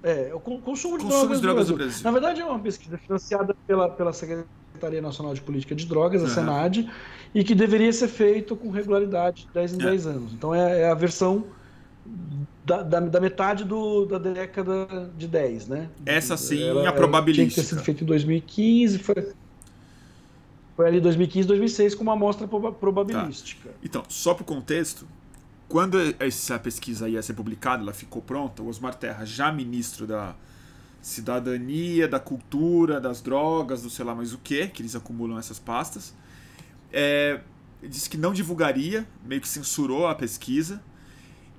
é, 0.04 0.32
o 0.34 0.40
consumo 0.40 0.98
de 0.98 1.04
consumo 1.04 1.10
drogas, 1.10 1.38
de 1.38 1.42
drogas 1.42 1.70
no, 1.70 1.76
Brasil. 1.76 1.76
no, 1.76 1.78
Brasil. 1.78 2.04
Na 2.04 2.12
verdade, 2.12 2.42
é 2.42 2.46
uma 2.46 2.60
pesquisa 2.60 2.98
financiada 2.98 3.56
pela, 3.68 3.90
pela 3.90 4.12
Secretaria 4.14 5.02
Nacional 5.02 5.34
de 5.34 5.42
Política 5.42 5.76
de 5.76 5.86
Drogas, 5.86 6.22
a 6.22 6.26
uhum. 6.26 6.32
SENAD, 6.32 6.92
e 7.36 7.44
que 7.44 7.54
deveria 7.54 7.94
ser 7.94 8.08
feito 8.08 8.56
com 8.56 8.70
regularidade 8.72 9.46
de 9.46 9.54
10 9.54 9.74
em 9.74 9.82
é. 9.82 9.86
10 9.86 10.08
anos. 10.08 10.34
Então 10.34 10.56
é, 10.56 10.82
é 10.82 10.90
a 10.90 10.96
versão 10.96 11.46
da, 12.66 12.84
da, 12.84 13.00
da, 13.00 13.20
metade 13.20 13.64
do, 13.64 14.06
da 14.06 14.18
década 14.18 15.12
de 15.18 15.28
10, 15.28 15.68
né? 15.68 15.90
Essa 16.06 16.38
sim, 16.38 16.64
ela, 16.64 16.88
a 16.88 16.94
probabilística. 16.94 17.54
Tinha 17.54 17.64
que 17.64 17.70
ter 17.70 17.76
sido 17.76 17.84
feito 17.84 18.04
em 18.04 18.08
2015, 18.08 19.00
foi, 19.00 19.34
foi 20.76 20.88
ali 20.88 21.00
2015, 21.00 21.48
2006 21.48 21.96
com 21.96 22.04
uma 22.04 22.14
amostra 22.14 22.48
probabilística. 22.48 23.70
Tá. 23.70 23.76
Então, 23.84 24.04
só 24.08 24.34
para 24.34 24.44
o 24.44 24.46
contexto, 24.46 25.08
quando 25.68 25.98
essa 26.20 26.60
pesquisa 26.60 27.08
ia 27.08 27.22
ser 27.22 27.34
publicada, 27.34 27.82
ela 27.82 27.94
ficou 27.94 28.22
pronta, 28.22 28.62
o 28.62 28.68
Osmar 28.68 28.96
Terra, 28.96 29.26
já 29.26 29.52
ministro 29.52 30.06
da 30.06 30.36
cidadania, 31.02 32.08
da 32.08 32.20
cultura, 32.20 33.00
das 33.00 33.22
drogas, 33.22 33.82
do 33.82 33.90
sei 33.90 34.06
lá 34.06 34.14
mais 34.14 34.34
o 34.34 34.38
que, 34.38 34.68
que 34.68 34.82
eles 34.82 34.96
acumulam 34.96 35.38
essas 35.40 35.58
pastas, 35.58 36.14
é, 36.94 37.40
disse 37.82 38.10
que 38.10 38.18
não 38.18 38.34
divulgaria, 38.34 39.08
meio 39.26 39.42
que 39.42 39.48
censurou 39.48 40.08
a 40.08 40.14
pesquisa, 40.14 40.82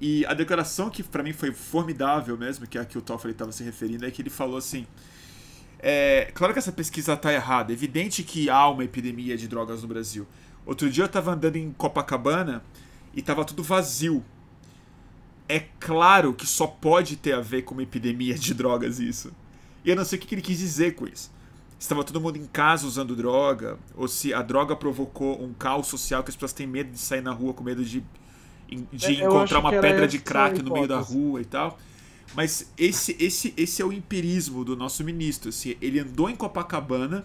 e 0.02 0.26
a 0.26 0.34
declaração 0.34 0.90
que 0.90 1.00
para 1.00 1.22
mim 1.22 1.32
foi 1.32 1.52
formidável 1.52 2.36
mesmo, 2.36 2.66
que 2.66 2.76
é 2.76 2.80
a 2.80 2.84
que 2.84 2.98
o 2.98 3.00
Toffoli 3.00 3.32
estava 3.32 3.52
se 3.52 3.62
referindo, 3.62 4.04
é 4.04 4.10
que 4.10 4.20
ele 4.20 4.30
falou 4.30 4.56
assim: 4.56 4.84
é, 5.78 6.28
claro 6.34 6.52
que 6.52 6.58
essa 6.58 6.72
pesquisa 6.72 7.12
está 7.12 7.32
errada, 7.32 7.70
é 7.70 7.74
evidente 7.74 8.24
que 8.24 8.50
há 8.50 8.68
uma 8.68 8.82
epidemia 8.82 9.36
de 9.36 9.46
drogas 9.46 9.80
no 9.82 9.86
Brasil. 9.86 10.26
Outro 10.66 10.90
dia 10.90 11.04
eu 11.04 11.06
estava 11.06 11.30
andando 11.32 11.54
em 11.54 11.70
Copacabana 11.70 12.64
e 13.14 13.20
estava 13.20 13.44
tudo 13.44 13.62
vazio. 13.62 14.24
É 15.48 15.60
claro 15.78 16.34
que 16.34 16.48
só 16.48 16.66
pode 16.66 17.14
ter 17.14 17.34
a 17.34 17.40
ver 17.40 17.62
com 17.62 17.72
uma 17.72 17.84
epidemia 17.84 18.34
de 18.34 18.54
drogas 18.54 18.98
isso. 18.98 19.32
E 19.84 19.90
eu 19.90 19.94
não 19.94 20.04
sei 20.04 20.18
o 20.18 20.22
que 20.22 20.34
ele 20.34 20.42
quis 20.42 20.58
dizer 20.58 20.96
com 20.96 21.06
isso. 21.06 21.30
Estava 21.78 22.02
todo 22.02 22.20
mundo 22.20 22.38
em 22.38 22.46
casa 22.46 22.88
usando 22.88 23.14
droga, 23.14 23.78
ou 23.94 24.08
se 24.08 24.34
a 24.34 24.42
droga 24.42 24.74
provocou 24.74 25.40
um 25.40 25.52
caos 25.52 25.86
social 25.86 26.24
que 26.24 26.30
as 26.30 26.34
pessoas 26.34 26.52
têm 26.52 26.66
medo 26.66 26.90
de 26.90 26.98
sair 26.98 27.20
na 27.20 27.32
rua 27.32 27.54
com 27.54 27.62
medo 27.62 27.84
de 27.84 28.04
de 28.92 29.06
é, 29.06 29.24
encontrar 29.24 29.58
uma 29.58 29.70
pedra 29.70 30.06
de 30.06 30.18
crack 30.18 30.62
no 30.62 30.72
meio 30.72 30.86
da 30.86 30.98
rua 30.98 31.40
e 31.40 31.44
tal. 31.44 31.78
Mas 32.34 32.72
esse, 32.78 33.16
esse, 33.20 33.52
esse 33.56 33.82
é 33.82 33.84
o 33.84 33.92
empirismo 33.92 34.64
do 34.64 34.76
nosso 34.76 35.04
ministro. 35.04 35.50
Assim, 35.50 35.76
ele 35.80 35.98
andou 36.00 36.30
em 36.30 36.36
Copacabana 36.36 37.24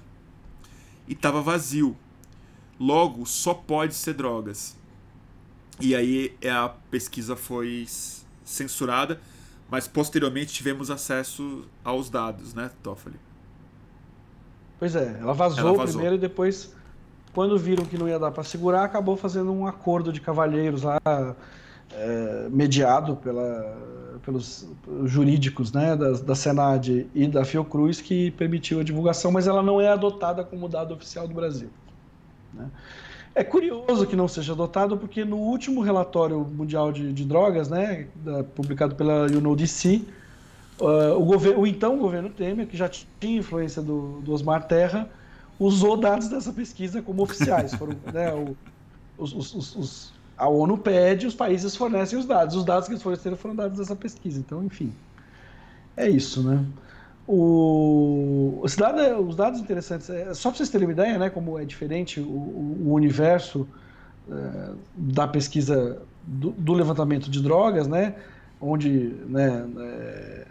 e 1.08 1.14
estava 1.14 1.42
vazio. 1.42 1.96
Logo, 2.80 3.26
só 3.26 3.54
pode 3.54 3.96
ser 3.96 4.14
drogas. 4.14 4.76
E 5.80 5.96
aí 5.96 6.36
é, 6.42 6.50
a 6.50 6.70
pesquisa 6.70 7.36
foi 7.36 7.86
censurada, 8.44 9.22
mas 9.70 9.88
posteriormente 9.88 10.54
tivemos 10.54 10.90
acesso 10.90 11.66
aos 11.84 12.10
dados, 12.10 12.54
né, 12.54 12.72
Toffoli? 12.82 13.20
Pois 14.80 14.96
é, 14.96 15.18
ela 15.20 15.34
vazou, 15.34 15.60
ela 15.60 15.74
vazou. 15.74 15.94
primeiro 15.94 16.16
e 16.16 16.20
depois 16.20 16.74
quando 17.38 17.56
viram 17.56 17.86
que 17.86 18.00
não 18.00 18.10
ia 18.10 18.18
dar 18.18 18.32
para 18.32 18.44
segurar, 18.44 18.84
acabou 18.84 19.16
fazendo 19.16 19.54
um 19.54 19.68
acordo 19.68 20.12
de 20.12 20.20
cavalheiros 20.20 20.82
lá, 20.82 21.00
é, 21.94 22.48
mediado 22.50 23.16
pela, 23.18 23.78
pelos 24.26 24.68
jurídicos 25.04 25.72
né, 25.72 25.96
da, 25.96 26.14
da 26.14 26.34
Senad 26.34 27.06
e 27.14 27.28
da 27.28 27.46
Fiocruz, 27.46 28.02
que 28.02 28.32
permitiu 28.32 28.80
a 28.80 28.84
divulgação, 28.84 29.32
mas 29.32 29.46
ela 29.46 29.62
não 29.62 29.80
é 29.80 29.88
adotada 29.88 30.44
como 30.44 30.68
dado 30.68 30.96
oficial 30.96 31.28
do 31.28 31.36
Brasil. 31.36 31.70
Né? 32.52 32.72
É 33.36 33.44
curioso 33.44 34.08
que 34.08 34.16
não 34.16 34.28
seja 34.28 34.54
adotado, 34.54 34.98
porque 34.98 35.24
no 35.24 35.38
último 35.38 35.82
relatório 35.82 36.40
mundial 36.40 36.92
de, 36.92 37.14
de 37.14 37.24
drogas, 37.24 37.70
né, 37.70 38.08
da, 38.16 38.44
publicado 38.44 38.96
pela 38.96 39.28
UNODC, 39.28 40.08
uh, 40.82 41.20
o, 41.20 41.60
o 41.60 41.68
então 41.68 42.00
governo 42.00 42.32
Temer, 42.32 42.66
que 42.66 42.76
já 42.76 42.90
tinha 42.90 43.38
influência 43.38 43.80
do, 43.80 44.22
do 44.22 44.34
Osmar 44.34 44.68
Terra, 44.68 45.08
usou 45.60 45.98
dados 45.98 46.28
dessa 46.28 46.52
pesquisa 46.52 47.02
como 47.02 47.24
oficiais. 47.24 47.74
Foram, 47.74 47.96
né, 48.14 48.34
o, 48.34 48.56
os, 49.18 49.34
os, 49.34 49.76
os, 49.76 50.14
a 50.38 50.48
ONU 50.48 50.78
pede, 50.78 51.28
os 51.28 51.36
países 51.36 51.76
fornecem 51.76 52.18
os 52.18 52.26
dados. 52.26 52.56
Os 52.56 52.64
dados 52.64 52.88
que 52.88 52.94
eles 52.94 53.04
forneceram 53.04 53.38
foram 53.38 53.56
dados 53.56 53.78
dessa 53.78 53.96
pesquisa. 53.96 54.40
Então, 54.40 54.64
enfim, 54.64 54.94
é 55.96 56.10
isso, 56.10 56.44
né? 56.44 56.64
O, 57.28 58.60
os, 58.64 58.76
dados, 58.76 59.28
os 59.28 59.36
dados 59.36 59.60
interessantes, 59.60 60.10
é, 60.10 60.34
só 60.34 60.50
para 60.50 60.58
vocês 60.58 60.70
terem 60.70 60.88
uma 60.88 60.94
ideia, 60.94 61.18
né, 61.18 61.30
como 61.30 61.60
é 61.60 61.66
diferente 61.66 62.22
o, 62.22 62.24
o 62.24 62.94
universo 62.94 63.68
é, 64.32 64.70
da 64.96 65.28
pesquisa 65.28 66.02
do, 66.26 66.52
do, 66.52 66.72
levantamento 66.72 67.30
de 67.30 67.44
drogas, 67.44 67.86
né, 67.86 68.16
onde 68.62 69.14
né, 69.28 69.66
é, 69.78 70.48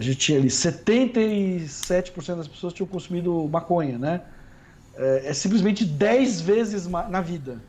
a 0.00 0.02
gente 0.02 0.16
tinha 0.16 0.38
ali 0.38 0.48
77% 0.48 2.36
das 2.36 2.48
pessoas 2.48 2.72
tinham 2.72 2.86
consumido 2.86 3.46
maconha, 3.48 3.98
né? 3.98 4.22
É, 4.96 5.26
é 5.26 5.34
simplesmente 5.34 5.84
10 5.84 6.40
vezes 6.40 6.86
mais 6.86 7.10
na 7.10 7.20
vida. 7.20 7.60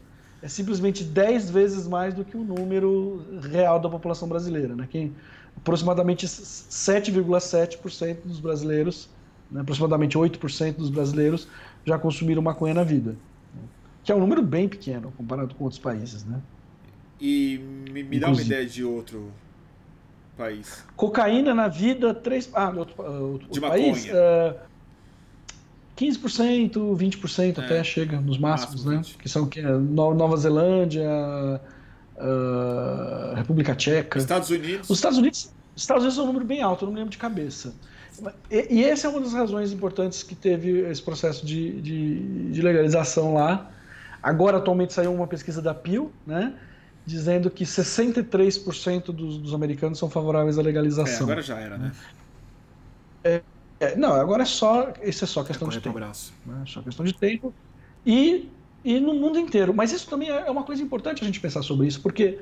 É 0.41 0.47
simplesmente 0.47 1.03
10 1.03 1.49
vezes 1.49 1.85
mais 1.85 2.13
do 2.13 2.23
que 2.23 2.37
o 2.37 2.43
número 2.43 3.21
real 3.41 3.81
da 3.81 3.89
população 3.89 4.29
brasileira, 4.29 4.73
né? 4.77 4.87
Quem, 4.89 5.13
aproximadamente 5.57 6.25
7,7% 6.25 8.19
dos 8.23 8.39
brasileiros, 8.39 9.09
né, 9.51 9.59
aproximadamente 9.59 10.17
8% 10.17 10.77
dos 10.77 10.89
brasileiros 10.89 11.49
já 11.85 11.99
consumiram 11.99 12.41
maconha 12.41 12.73
na 12.73 12.85
vida. 12.85 13.17
Que 14.05 14.11
é 14.13 14.15
um 14.15 14.19
número 14.19 14.41
bem 14.41 14.69
pequeno 14.69 15.11
comparado 15.17 15.53
com 15.53 15.65
outros 15.65 15.81
países, 15.81 16.23
né? 16.23 16.39
E 17.19 17.59
me, 17.91 18.03
me 18.03 18.19
dá 18.21 18.29
uma 18.29 18.41
ideia 18.41 18.65
de 18.65 18.85
outro 18.85 19.33
país. 20.41 20.83
Cocaína 20.95 21.53
na 21.53 21.67
vida, 21.67 22.13
três. 22.13 22.49
Ah, 22.53 22.73
outro, 22.75 23.03
outro, 23.03 23.47
de 23.49 23.61
país. 23.61 24.05
Uh, 24.05 24.55
15%, 25.97 26.71
20% 26.97 27.57
é. 27.57 27.63
até 27.63 27.83
chega 27.83 28.19
nos 28.19 28.39
máximos, 28.39 28.83
Máximo, 28.83 28.91
né? 28.91 28.97
20. 28.97 29.17
Que 29.17 29.29
são 29.29 29.47
que, 29.47 29.61
Nova 29.61 30.35
Zelândia, 30.37 31.07
uh, 32.17 33.35
República 33.35 33.75
Tcheca. 33.75 34.17
Estados 34.17 34.49
Unidos. 34.49 34.89
Os 34.89 34.97
Estados 34.97 35.17
Unidos. 35.19 35.51
Estados 35.75 36.03
Unidos 36.03 36.19
é 36.19 36.21
um 36.23 36.25
número 36.25 36.45
bem 36.45 36.61
alto, 36.61 36.83
eu 36.83 36.87
não 36.87 36.93
me 36.93 36.99
lembro 36.99 37.11
de 37.11 37.17
cabeça. 37.17 37.73
E, 38.49 38.67
e 38.69 38.83
essa 38.83 39.07
é 39.07 39.09
uma 39.09 39.21
das 39.21 39.33
razões 39.33 39.71
importantes 39.71 40.21
que 40.23 40.35
teve 40.35 40.81
esse 40.81 41.01
processo 41.01 41.45
de, 41.45 41.79
de, 41.81 42.51
de 42.51 42.61
legalização 42.61 43.35
lá. 43.35 43.71
Agora, 44.21 44.57
atualmente, 44.57 44.93
saiu 44.93 45.13
uma 45.13 45.27
pesquisa 45.27 45.61
da 45.61 45.73
Pew, 45.73 46.11
né? 46.25 46.53
Dizendo 47.05 47.49
que 47.49 47.63
63% 47.63 49.05
dos, 49.05 49.37
dos 49.37 49.53
americanos 49.53 49.97
são 49.97 50.09
favoráveis 50.09 50.57
à 50.57 50.61
legalização. 50.61 51.27
É, 51.27 51.31
agora 51.31 51.41
já 51.41 51.59
era, 51.59 51.77
né? 51.77 51.91
É, 53.23 53.41
é, 53.79 53.95
não, 53.95 54.13
agora 54.13 54.43
é 54.43 54.45
só. 54.45 54.93
Isso 55.01 55.23
é 55.23 55.27
só 55.27 55.43
questão 55.43 55.67
é 55.67 55.71
de 55.71 55.81
tempo. 55.81 55.95
Braço. 55.95 56.33
Né? 56.45 56.63
Só 56.67 56.81
questão 56.81 57.05
de 57.05 57.13
tempo. 57.13 57.53
E, 58.05 58.49
e 58.83 58.99
no 58.99 59.13
mundo 59.13 59.39
inteiro. 59.39 59.73
Mas 59.73 59.91
isso 59.91 60.07
também 60.07 60.29
é, 60.29 60.47
é 60.47 60.51
uma 60.51 60.63
coisa 60.63 60.81
importante 60.83 61.23
a 61.23 61.25
gente 61.25 61.39
pensar 61.39 61.63
sobre 61.63 61.87
isso, 61.87 62.01
porque 62.01 62.39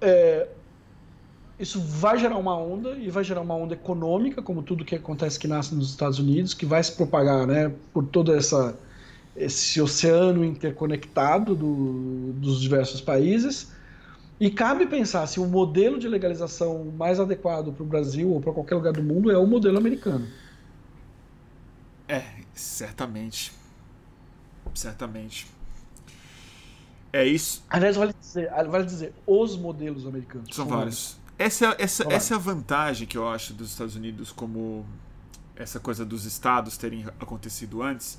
é, 0.00 0.48
isso 1.58 1.78
vai 1.78 2.18
gerar 2.18 2.38
uma 2.38 2.56
onda 2.56 2.92
e 2.92 3.10
vai 3.10 3.22
gerar 3.22 3.42
uma 3.42 3.54
onda 3.54 3.74
econômica, 3.74 4.40
como 4.40 4.62
tudo 4.62 4.82
que 4.82 4.94
acontece 4.94 5.38
que 5.38 5.46
nasce 5.46 5.74
nos 5.74 5.90
Estados 5.90 6.18
Unidos, 6.18 6.54
que 6.54 6.64
vai 6.64 6.82
se 6.82 6.92
propagar 6.92 7.46
né, 7.46 7.70
por 7.92 8.06
toda 8.06 8.34
essa 8.34 8.74
esse 9.36 9.80
oceano 9.80 10.44
interconectado 10.44 11.54
do, 11.54 12.32
dos 12.34 12.60
diversos 12.60 13.00
países. 13.00 13.72
E 14.38 14.50
cabe 14.50 14.86
pensar 14.86 15.26
se 15.26 15.38
o 15.38 15.46
modelo 15.46 15.98
de 15.98 16.08
legalização 16.08 16.86
mais 16.96 17.20
adequado 17.20 17.72
para 17.72 17.82
o 17.82 17.86
Brasil 17.86 18.30
ou 18.30 18.40
para 18.40 18.52
qualquer 18.52 18.74
lugar 18.74 18.92
do 18.92 19.02
mundo 19.02 19.30
é 19.30 19.36
o 19.36 19.46
modelo 19.46 19.76
americano. 19.76 20.26
É, 22.08 22.24
certamente. 22.54 23.52
Certamente. 24.74 25.46
É 27.12 27.24
isso. 27.24 27.62
Aliás, 27.68 27.96
vale 27.96 28.14
dizer, 28.18 28.50
vale 28.68 28.84
dizer 28.84 29.12
os 29.26 29.56
modelos 29.56 30.06
americanos. 30.06 30.54
São, 30.54 30.66
vários. 30.66 31.18
Essa, 31.38 31.76
essa, 31.78 32.10
essa 32.10 32.34
é 32.34 32.36
a 32.36 32.38
vantagem 32.40 33.06
que 33.06 33.18
eu 33.18 33.28
acho 33.28 33.52
dos 33.52 33.70
Estados 33.70 33.96
Unidos, 33.96 34.32
como 34.32 34.86
essa 35.54 35.78
coisa 35.78 36.04
dos 36.04 36.24
estados 36.24 36.78
terem 36.78 37.04
acontecido 37.20 37.82
antes 37.82 38.18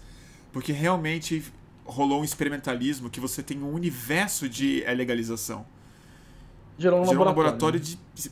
porque 0.52 0.72
realmente 0.72 1.44
rolou 1.86 2.22
um 2.22 2.24
experimentalismo 2.24 3.10
que 3.10 3.20
você 3.20 3.42
tem 3.42 3.62
um 3.62 3.74
universo 3.74 4.48
de 4.48 4.84
é, 4.84 4.94
legalização. 4.94 5.66
Gerou 6.78 7.02
um 7.02 7.06
Gerou 7.06 7.26
laboratório, 7.26 7.80
um 7.80 7.80
laboratório 7.80 7.80
de 7.80 8.32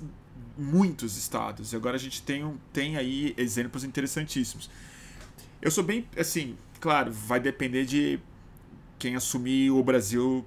muitos 0.58 1.18
estados. 1.18 1.74
E 1.74 1.76
agora 1.76 1.96
a 1.96 2.00
gente 2.00 2.22
tem, 2.22 2.44
um, 2.44 2.58
tem 2.74 2.98
aí 2.98 3.34
exemplos 3.38 3.84
interessantíssimos. 3.84 4.70
Eu 5.62 5.72
sou 5.72 5.84
bem, 5.84 6.06
assim, 6.18 6.58
claro, 6.80 7.12
vai 7.12 7.40
depender 7.40 7.86
de 7.86 8.20
quem 8.98 9.16
assumir 9.16 9.72
o 9.72 9.84
Brasil 9.84 10.46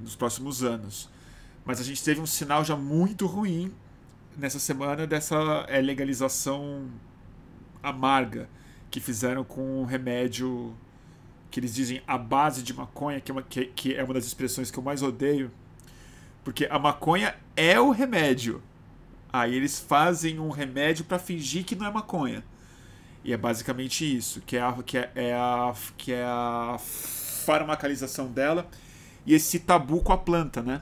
nos 0.00 0.16
próximos 0.16 0.62
anos. 0.62 1.08
Mas 1.64 1.80
a 1.80 1.84
gente 1.84 2.02
teve 2.02 2.20
um 2.20 2.26
sinal 2.26 2.64
já 2.64 2.76
muito 2.76 3.26
ruim 3.26 3.72
nessa 4.36 4.58
semana 4.58 5.06
dessa 5.06 5.36
é, 5.68 5.80
legalização 5.80 6.88
amarga 7.82 8.48
que 8.90 9.00
fizeram 9.00 9.44
com 9.44 9.82
um 9.82 9.84
remédio 9.84 10.74
que 11.50 11.60
eles 11.60 11.74
dizem 11.74 12.02
a 12.06 12.18
base 12.18 12.62
de 12.62 12.74
maconha, 12.74 13.20
que 13.20 13.30
é, 13.30 13.34
uma, 13.34 13.42
que, 13.42 13.66
que 13.66 13.94
é 13.94 14.04
uma 14.04 14.14
das 14.14 14.26
expressões 14.26 14.70
que 14.70 14.78
eu 14.78 14.82
mais 14.82 15.02
odeio, 15.02 15.50
porque 16.44 16.66
a 16.70 16.78
maconha 16.78 17.34
é 17.56 17.80
o 17.80 17.90
remédio. 17.90 18.62
Aí 19.32 19.54
eles 19.54 19.78
fazem 19.78 20.38
um 20.38 20.50
remédio 20.50 21.04
para 21.04 21.18
fingir 21.18 21.64
que 21.64 21.74
não 21.74 21.86
é 21.86 21.90
maconha. 21.90 22.44
E 23.24 23.32
é 23.32 23.36
basicamente 23.36 24.04
isso, 24.04 24.40
que 24.42 24.56
é 24.56 24.62
a, 24.62 24.72
que 24.82 24.98
é, 24.98 25.10
é 25.14 25.34
a, 25.34 25.74
que 25.96 26.12
é 26.12 26.24
a 26.24 26.76
farmacalização 26.78 28.30
dela 28.30 28.68
e 29.26 29.34
esse 29.34 29.58
tabu 29.58 30.00
com 30.00 30.12
a 30.12 30.18
planta, 30.18 30.62
né? 30.62 30.80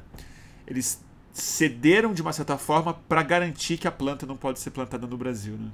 Eles 0.67 1.03
cederam 1.33 2.15
de 2.15 2.23
uma 2.23 2.33
certa 2.33 2.57
forma 2.57 2.95
para 2.95 3.23
garantir 3.23 3.77
que 3.77 3.89
a 3.89 3.93
planta 3.93 4.25
não 4.25 4.37
pode 4.37 4.61
ser 4.61 4.71
plantada 4.71 5.07
no 5.07 5.17
Brasil, 5.17 5.57
né? 5.57 5.71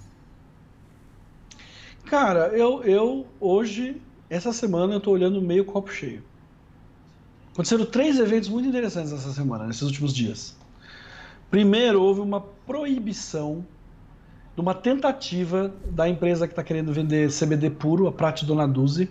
Cara, 2.12 2.48
eu, 2.48 2.84
eu 2.84 3.26
hoje, 3.40 3.96
essa 4.28 4.52
semana, 4.52 4.92
eu 4.92 5.00
tô 5.00 5.10
olhando 5.10 5.40
meio 5.40 5.64
copo 5.64 5.90
cheio. 5.90 6.22
Aconteceram 7.54 7.86
três 7.86 8.18
eventos 8.18 8.50
muito 8.50 8.68
interessantes 8.68 9.14
essa 9.14 9.32
semana, 9.32 9.66
nesses 9.66 9.80
últimos 9.80 10.12
dias. 10.12 10.54
Primeiro, 11.50 12.02
houve 12.02 12.20
uma 12.20 12.42
proibição 12.42 13.64
de 14.54 14.60
uma 14.60 14.74
tentativa 14.74 15.74
da 15.86 16.06
empresa 16.06 16.46
que 16.46 16.52
está 16.52 16.62
querendo 16.62 16.92
vender 16.92 17.30
CBD 17.32 17.70
puro, 17.70 18.06
a 18.06 18.12
Prat 18.12 18.42
Donaduzi, 18.42 19.08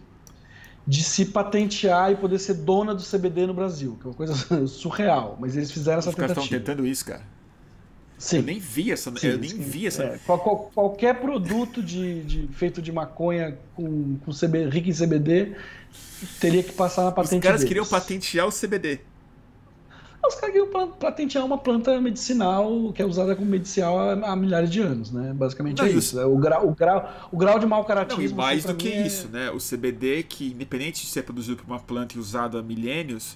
de 0.85 1.01
se 1.01 1.25
patentear 1.25 2.11
e 2.11 2.15
poder 2.17 2.37
ser 2.37 2.53
dona 2.53 2.93
do 2.93 3.01
CBD 3.01 3.47
no 3.47 3.53
Brasil, 3.55 3.97
que 3.99 4.05
é 4.05 4.09
uma 4.11 4.15
coisa 4.15 4.35
surreal. 4.67 5.39
Mas 5.41 5.57
eles 5.57 5.71
fizeram 5.71 5.97
essa 5.97 6.11
Os 6.11 6.15
tentativa. 6.15 6.39
Os 6.39 6.49
caras 6.49 6.61
estão 6.61 6.75
tentando 6.75 6.87
isso, 6.87 7.03
cara. 7.03 7.23
Sim. 8.21 8.37
Eu 8.37 8.43
nem 8.43 8.59
vi 8.59 8.91
essa. 8.91 9.11
Sim, 9.17 9.27
eu 9.27 9.37
nem 9.39 9.49
sim. 9.49 9.57
vi 9.57 9.87
essa. 9.87 10.03
É, 10.03 10.19
qual, 10.23 10.37
qual, 10.37 10.71
qualquer 10.75 11.19
produto 11.19 11.81
de, 11.81 12.21
de, 12.21 12.47
feito 12.53 12.79
de 12.79 12.91
maconha 12.91 13.57
com, 13.75 14.15
com 14.23 14.31
CB, 14.31 14.69
rico 14.69 14.89
em 14.89 14.93
CBD 14.93 15.55
teria 16.39 16.61
que 16.61 16.71
passar 16.71 17.03
na 17.03 17.11
patente. 17.11 17.39
Os 17.39 17.43
caras 17.43 17.61
deles. 17.61 17.67
queriam 17.67 17.85
patentear 17.85 18.47
o 18.47 18.51
CBD. 18.51 18.99
Os 20.23 20.35
caras 20.35 20.55
queriam 20.55 20.91
patentear 20.91 21.43
uma 21.43 21.57
planta 21.57 21.99
medicinal 21.99 22.93
que 22.93 23.01
é 23.01 23.05
usada 23.05 23.35
como 23.35 23.49
medicinal 23.49 23.97
há, 23.97 24.13
há 24.13 24.35
milhares 24.35 24.69
de 24.69 24.81
anos, 24.81 25.11
né? 25.11 25.33
Basicamente 25.33 25.79
não, 25.79 25.87
é 25.87 25.89
isso. 25.89 26.19
É 26.19 26.25
o, 26.25 26.37
grau, 26.37 26.67
o, 26.67 26.75
grau, 26.75 27.29
o 27.31 27.37
grau 27.37 27.57
de 27.57 27.65
mau 27.65 27.83
caratismo. 27.85 28.21
Não, 28.21 28.29
e 28.29 28.35
mais 28.35 28.63
do 28.63 28.75
que 28.75 28.89
é... 28.89 29.07
isso, 29.07 29.29
né? 29.29 29.49
O 29.49 29.57
CBD, 29.57 30.21
que 30.21 30.51
independente 30.51 31.01
de 31.01 31.07
ser 31.07 31.23
produzido 31.23 31.57
por 31.57 31.65
uma 31.65 31.79
planta 31.79 32.15
e 32.15 32.19
usado 32.19 32.55
há 32.55 32.61
milênios, 32.61 33.35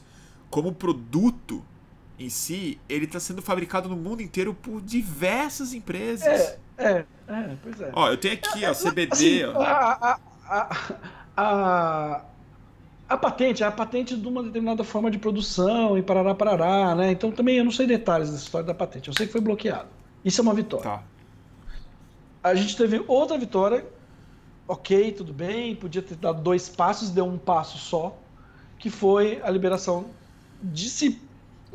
como 0.51 0.71
produto 0.71 1.65
em 2.17 2.29
si, 2.29 2.79
ele 2.87 3.05
está 3.05 3.19
sendo 3.19 3.41
fabricado 3.41 3.89
no 3.89 3.95
mundo 3.95 4.21
inteiro 4.21 4.53
por 4.53 4.81
diversas 4.81 5.73
empresas. 5.73 6.27
É, 6.27 6.57
é, 6.77 7.05
é 7.27 7.55
pois 7.61 7.81
é. 7.81 7.91
Ó, 7.93 8.09
eu 8.09 8.17
tenho 8.17 8.35
aqui, 8.35 8.63
é, 8.63 8.69
ó, 8.69 8.73
CBD. 8.73 9.11
Assim, 9.11 9.43
ó. 9.43 9.61
A, 9.61 10.19
a, 10.47 10.95
a, 11.35 12.21
a, 13.09 13.17
patente 13.17 13.63
é 13.63 13.65
a 13.65 13.71
patente 13.71 14.15
de 14.15 14.27
uma 14.27 14.41
determinada 14.43 14.83
forma 14.83 15.11
de 15.11 15.17
produção 15.17 15.97
e 15.97 16.01
parará, 16.01 16.33
parará, 16.33 16.95
né? 16.95 17.11
Então 17.11 17.31
também 17.31 17.57
eu 17.57 17.65
não 17.65 17.71
sei 17.71 17.85
detalhes 17.85 18.29
dessa 18.29 18.43
história 18.43 18.65
da 18.65 18.73
patente. 18.73 19.09
Eu 19.09 19.13
sei 19.13 19.25
que 19.25 19.31
foi 19.31 19.41
bloqueado. 19.41 19.89
Isso 20.23 20.39
é 20.39 20.43
uma 20.43 20.53
vitória. 20.53 20.85
Tá. 20.85 21.03
A 22.41 22.55
gente 22.55 22.77
teve 22.77 23.03
outra 23.07 23.37
vitória. 23.37 23.85
Ok, 24.67 25.11
tudo 25.11 25.33
bem. 25.33 25.75
Podia 25.75 26.01
ter 26.01 26.15
dado 26.15 26.41
dois 26.41 26.69
passos, 26.69 27.09
deu 27.09 27.25
um 27.25 27.37
passo 27.37 27.77
só, 27.77 28.17
que 28.79 28.89
foi 28.89 29.41
a 29.43 29.49
liberação 29.49 30.05
de 30.63 30.89
se 30.89 31.21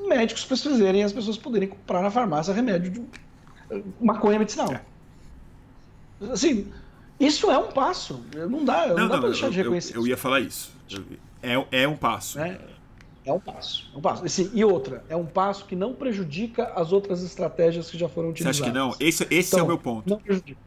médicos 0.09 0.44
para 0.44 0.56
fazerem 0.56 1.02
as 1.05 1.12
pessoas 1.12 1.36
poderem 1.36 1.68
comprar 1.68 2.02
na 2.02 2.10
farmácia 2.10 2.52
remédio 2.52 2.90
de 2.90 3.02
maconha 4.01 4.39
medicinal. 4.39 4.72
É. 4.72 4.82
Assim, 6.32 6.70
isso 7.18 7.51
é 7.51 7.59
um 7.59 7.68
passo. 7.68 8.24
Não 8.48 8.64
dá, 8.64 8.89
não, 8.89 8.97
não 8.97 9.09
dá 9.09 9.18
para 9.18 9.28
deixar 9.28 9.47
eu, 9.47 9.51
de 9.51 9.56
reconhecer. 9.59 9.97
Eu, 9.97 10.02
eu, 10.02 10.06
ia 10.09 10.16
falar 10.16 10.40
isso. 10.40 10.72
É, 11.43 11.82
é 11.82 11.89
um 11.89 11.97
passo. 11.97 12.39
É, 12.39 12.59
é 13.24 13.32
um 13.32 13.40
passo. 13.40 13.90
É 13.94 13.98
um 13.98 14.01
passo. 14.01 14.24
Assim, 14.24 14.51
e 14.52 14.64
outra, 14.64 15.05
é 15.09 15.16
um 15.16 15.27
passo 15.27 15.64
que 15.66 15.77
não 15.77 15.94
prejudica 15.94 16.72
as 16.74 16.93
outras 16.93 17.22
estratégias 17.22 17.90
que 17.90 17.98
já 17.98 18.09
foram 18.09 18.31
utilizadas. 18.31 18.56
Você 18.56 18.62
acha 18.62 18.72
que 18.72 18.77
não? 18.77 18.94
Esse, 18.98 19.27
esse 19.31 19.55
então, 19.55 19.60
é 19.60 19.62
o 19.62 19.64
então, 19.64 19.66
meu 19.66 19.78
ponto. 19.78 20.09
Não 20.09 20.18
prejudica. 20.18 20.60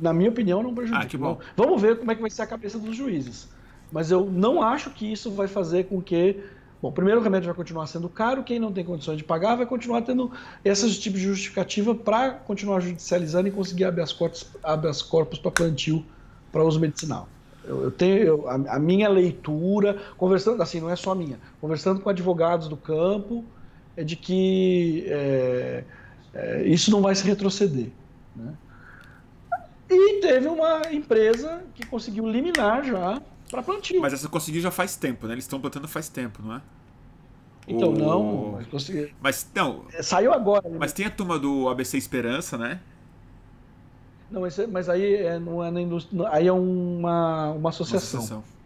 Na 0.00 0.12
minha 0.12 0.28
opinião, 0.28 0.62
não 0.62 0.74
prejudica. 0.74 1.04
Ah, 1.04 1.06
que 1.06 1.16
bom. 1.16 1.38
Vamos 1.56 1.80
ver 1.80 1.98
como 1.98 2.10
é 2.10 2.14
que 2.14 2.20
vai 2.20 2.30
ser 2.30 2.42
a 2.42 2.46
cabeça 2.46 2.78
dos 2.78 2.96
juízes. 2.96 3.48
Mas 3.92 4.10
eu 4.10 4.26
não 4.26 4.62
acho 4.62 4.90
que 4.90 5.10
isso 5.10 5.30
vai 5.30 5.48
fazer 5.48 5.84
com 5.84 6.02
que 6.02 6.42
Bom, 6.80 6.92
primeiro 6.92 7.20
o 7.20 7.22
remédio 7.24 7.46
vai 7.46 7.56
continuar 7.56 7.88
sendo 7.88 8.08
caro, 8.08 8.44
quem 8.44 8.60
não 8.60 8.72
tem 8.72 8.84
condições 8.84 9.18
de 9.18 9.24
pagar 9.24 9.56
vai 9.56 9.66
continuar 9.66 10.02
tendo 10.02 10.30
esses 10.64 10.96
tipos 10.98 11.18
de 11.18 11.26
justificativa 11.26 11.92
para 11.92 12.30
continuar 12.30 12.80
judicializando 12.80 13.48
e 13.48 13.50
conseguir 13.50 13.84
habeas 13.84 14.12
corpus, 14.12 14.46
habeas 14.62 15.02
corpus 15.02 15.40
para 15.40 15.50
plantio 15.50 16.04
para 16.52 16.62
uso 16.62 16.78
medicinal. 16.78 17.28
Eu, 17.64 17.82
eu 17.82 17.90
tenho 17.90 18.16
eu, 18.18 18.48
a, 18.48 18.54
a, 18.54 18.78
minha 18.78 19.08
leitura, 19.08 20.00
conversando, 20.16 20.62
assim, 20.62 20.80
não 20.80 20.88
é 20.88 20.94
só 20.94 21.16
minha, 21.16 21.38
conversando 21.60 22.00
com 22.00 22.08
advogados 22.08 22.68
do 22.68 22.76
campo, 22.76 23.44
é 23.96 24.04
de 24.04 24.14
que 24.14 25.04
é, 25.08 25.84
é, 26.32 26.62
isso 26.64 26.92
não 26.92 27.02
vai 27.02 27.12
se 27.16 27.24
retroceder. 27.24 27.88
Né? 28.36 28.54
E 29.90 30.20
teve 30.20 30.46
uma 30.46 30.82
empresa 30.92 31.62
que 31.74 31.84
conseguiu 31.84 32.28
liminar 32.28 32.84
já 32.84 33.20
para 33.48 33.62
plantio. 33.62 34.00
Mas 34.00 34.12
essa 34.12 34.28
conseguiu 34.28 34.60
já 34.60 34.70
faz 34.70 34.96
tempo, 34.96 35.26
né? 35.26 35.34
Eles 35.34 35.44
estão 35.44 35.60
plantando 35.60 35.88
faz 35.88 36.08
tempo, 36.08 36.42
não 36.42 36.56
é? 36.56 36.62
Então, 37.66 37.90
o... 37.90 37.98
não, 37.98 38.52
mas 38.52 38.66
consegui... 38.66 39.12
Mas, 39.20 39.46
não... 39.54 39.84
É, 39.92 40.02
saiu 40.02 40.32
agora. 40.32 40.68
Né? 40.68 40.76
Mas 40.78 40.92
tem 40.92 41.04
a 41.04 41.10
turma 41.10 41.38
do 41.38 41.68
ABC 41.68 41.98
Esperança, 41.98 42.56
né? 42.56 42.80
Não, 44.30 44.42
mas, 44.42 44.58
mas 44.68 44.88
aí 44.88 45.16
é, 45.16 45.38
não 45.38 45.64
é 45.64 45.70
na 45.70 45.80
indústria, 45.80 46.28
aí 46.30 46.46
é 46.46 46.52
uma, 46.52 47.52
uma 47.52 47.68
associação. 47.70 48.20
Uma 48.20 48.24
associação. 48.24 48.58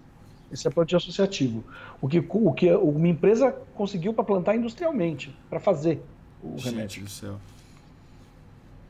Esse 0.53 0.69
é 0.69 0.71
plantio 0.71 0.99
associativo. 0.99 1.65
O 2.01 2.09
que, 2.09 2.25
o 2.29 2.53
que 2.53 2.71
uma 2.75 3.09
empresa 3.09 3.53
conseguiu 3.75 4.13
para 4.13 4.25
plantar 4.25 4.55
industrialmente, 4.55 5.35
para 5.49 5.59
fazer 5.59 6.03
o 6.43 6.59
Gente 6.59 6.71
remédio. 6.71 7.05
do 7.05 7.11
céu. 7.11 7.37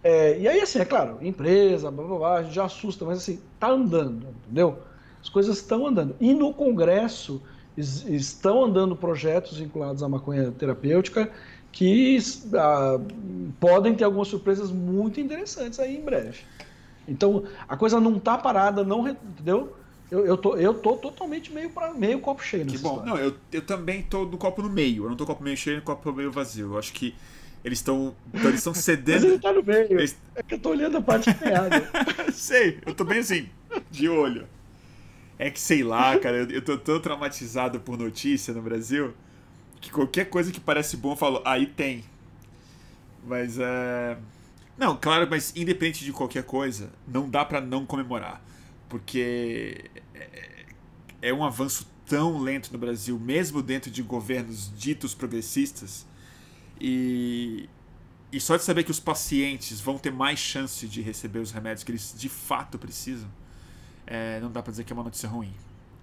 É, 0.03 0.37
e 0.39 0.49
aí, 0.49 0.61
assim, 0.61 0.81
é 0.81 0.85
claro, 0.85 1.19
empresa, 1.23 1.91
blá, 1.91 2.05
blá, 2.05 2.19
blá, 2.19 2.35
a 2.39 2.43
gente 2.43 2.55
já 2.55 2.65
assusta, 2.65 3.05
mas 3.05 3.19
assim, 3.19 3.41
tá 3.61 3.71
andando, 3.71 4.27
entendeu? 4.45 4.79
As 5.23 5.29
coisas 5.29 5.59
estão 5.59 5.87
andando. 5.87 6.17
E 6.21 6.35
no 6.35 6.53
Congresso 6.53 7.41
es- 7.77 8.05
estão 8.09 8.65
andando 8.65 8.95
projetos 8.97 9.57
vinculados 9.59 10.03
à 10.03 10.09
maconha 10.09 10.51
terapêutica 10.51 11.31
que 11.71 12.19
ah, 12.55 12.99
podem 13.61 13.95
ter 13.95 14.05
algumas 14.05 14.29
surpresas 14.29 14.71
muito 14.71 15.21
interessantes 15.21 15.79
aí 15.79 15.97
em 15.97 16.01
breve. 16.03 16.41
Então, 17.09 17.45
a 17.69 17.77
coisa 17.77 17.99
não 18.01 18.19
tá 18.19 18.37
parada, 18.37 18.85
não, 18.85 19.09
entendeu? 19.09 19.75
Eu, 20.11 20.27
eu, 20.27 20.37
tô, 20.37 20.57
eu 20.57 20.75
tô 20.75 20.97
totalmente 20.97 21.51
meio, 21.53 21.71
pra, 21.71 21.95
meio 21.95 22.21
copo 22.21 22.43
cheio 22.45 22.67
Que 22.67 22.73
nessa 22.73 22.83
bom. 22.83 22.97
história. 22.99 23.13
Não, 23.15 23.19
eu, 23.19 23.35
eu 23.51 23.63
também 23.63 24.03
tô 24.03 24.27
do 24.27 24.37
copo 24.37 24.61
no 24.61 24.69
meio. 24.69 25.05
Eu 25.05 25.09
não 25.09 25.17
tô 25.17 25.25
copo 25.25 25.43
meio 25.43 25.57
cheio 25.57 25.77
nem 25.77 25.85
copo 25.85 26.13
meio 26.13 26.31
vazio. 26.31 26.73
Eu 26.75 26.79
acho 26.79 26.93
que 26.93 27.15
eles 27.65 27.79
estão. 27.79 28.15
Eles 28.35 28.57
estão 28.57 28.73
Mas 28.77 28.85
cedendo. 28.85 29.25
ele 29.27 29.39
tá 29.39 29.53
no 29.53 29.63
meio. 29.63 29.93
Eles- 29.99 30.17
É 30.37 30.43
que 30.43 30.55
eu 30.55 30.59
tô 30.59 30.69
olhando 30.71 30.99
a 30.99 31.01
parte 31.01 31.31
errada. 31.31 31.89
sei, 32.33 32.79
eu 32.85 32.95
tô 32.95 33.05
bem 33.05 33.21
assim, 33.21 33.49
de 33.91 34.07
olho. 34.09 34.47
É 35.45 35.51
que 35.51 35.61
sei 35.61 35.83
lá, 35.83 36.17
cara, 36.19 36.37
eu, 36.37 36.51
eu 36.51 36.63
tô 36.65 36.79
tão 36.79 37.01
traumatizado 37.01 37.81
por 37.81 37.99
notícia 37.99 38.55
no 38.55 38.63
Brasil 38.63 39.13
que 39.81 39.91
qualquer 39.91 40.27
coisa 40.31 40.53
que 40.53 40.61
parece 40.61 40.97
bom 40.97 41.13
eu 41.13 41.17
falo, 41.17 41.43
aí 41.45 41.67
tem. 41.67 42.05
Mas 43.27 43.59
é. 43.59 44.17
Não, 44.77 44.97
claro, 44.97 45.27
mas 45.31 45.53
independente 45.57 46.05
de 46.05 46.13
qualquer 46.13 46.45
coisa, 46.45 46.91
não 47.07 47.29
dá 47.29 47.45
pra 47.45 47.61
não 47.61 47.87
comemorar. 47.87 48.43
Porque 48.89 49.85
é- 50.15 50.67
é 51.23 51.35
um 51.35 51.45
avanço 51.45 51.89
tão 52.07 52.39
lento 52.41 52.73
no 52.73 52.79
Brasil, 52.79 53.19
mesmo 53.19 53.63
dentro 53.63 53.91
de 53.91 54.03
governos 54.03 54.73
ditos 54.77 55.15
progressistas. 55.15 56.07
E, 56.81 57.69
e 58.33 58.41
só 58.41 58.57
de 58.57 58.65
saber 58.65 58.85
que 58.85 58.91
os 58.93 59.01
pacientes 59.01 59.81
vão 59.81 59.99
ter 59.99 60.13
mais 60.13 60.39
chance 60.41 60.89
de 60.89 61.03
receber 61.03 61.41
os 61.41 61.53
remédios 61.53 61.85
que 61.85 61.93
eles 61.93 62.15
de 62.19 62.29
fato 62.29 62.79
precisam, 62.79 63.29
é, 64.07 64.41
não 64.41 64.51
dá 64.51 64.63
pra 64.63 64.71
dizer 64.71 64.85
que 64.85 64.93
é 64.93 64.95
uma 64.95 65.05
notícia 65.05 65.29
ruim. 65.29 65.53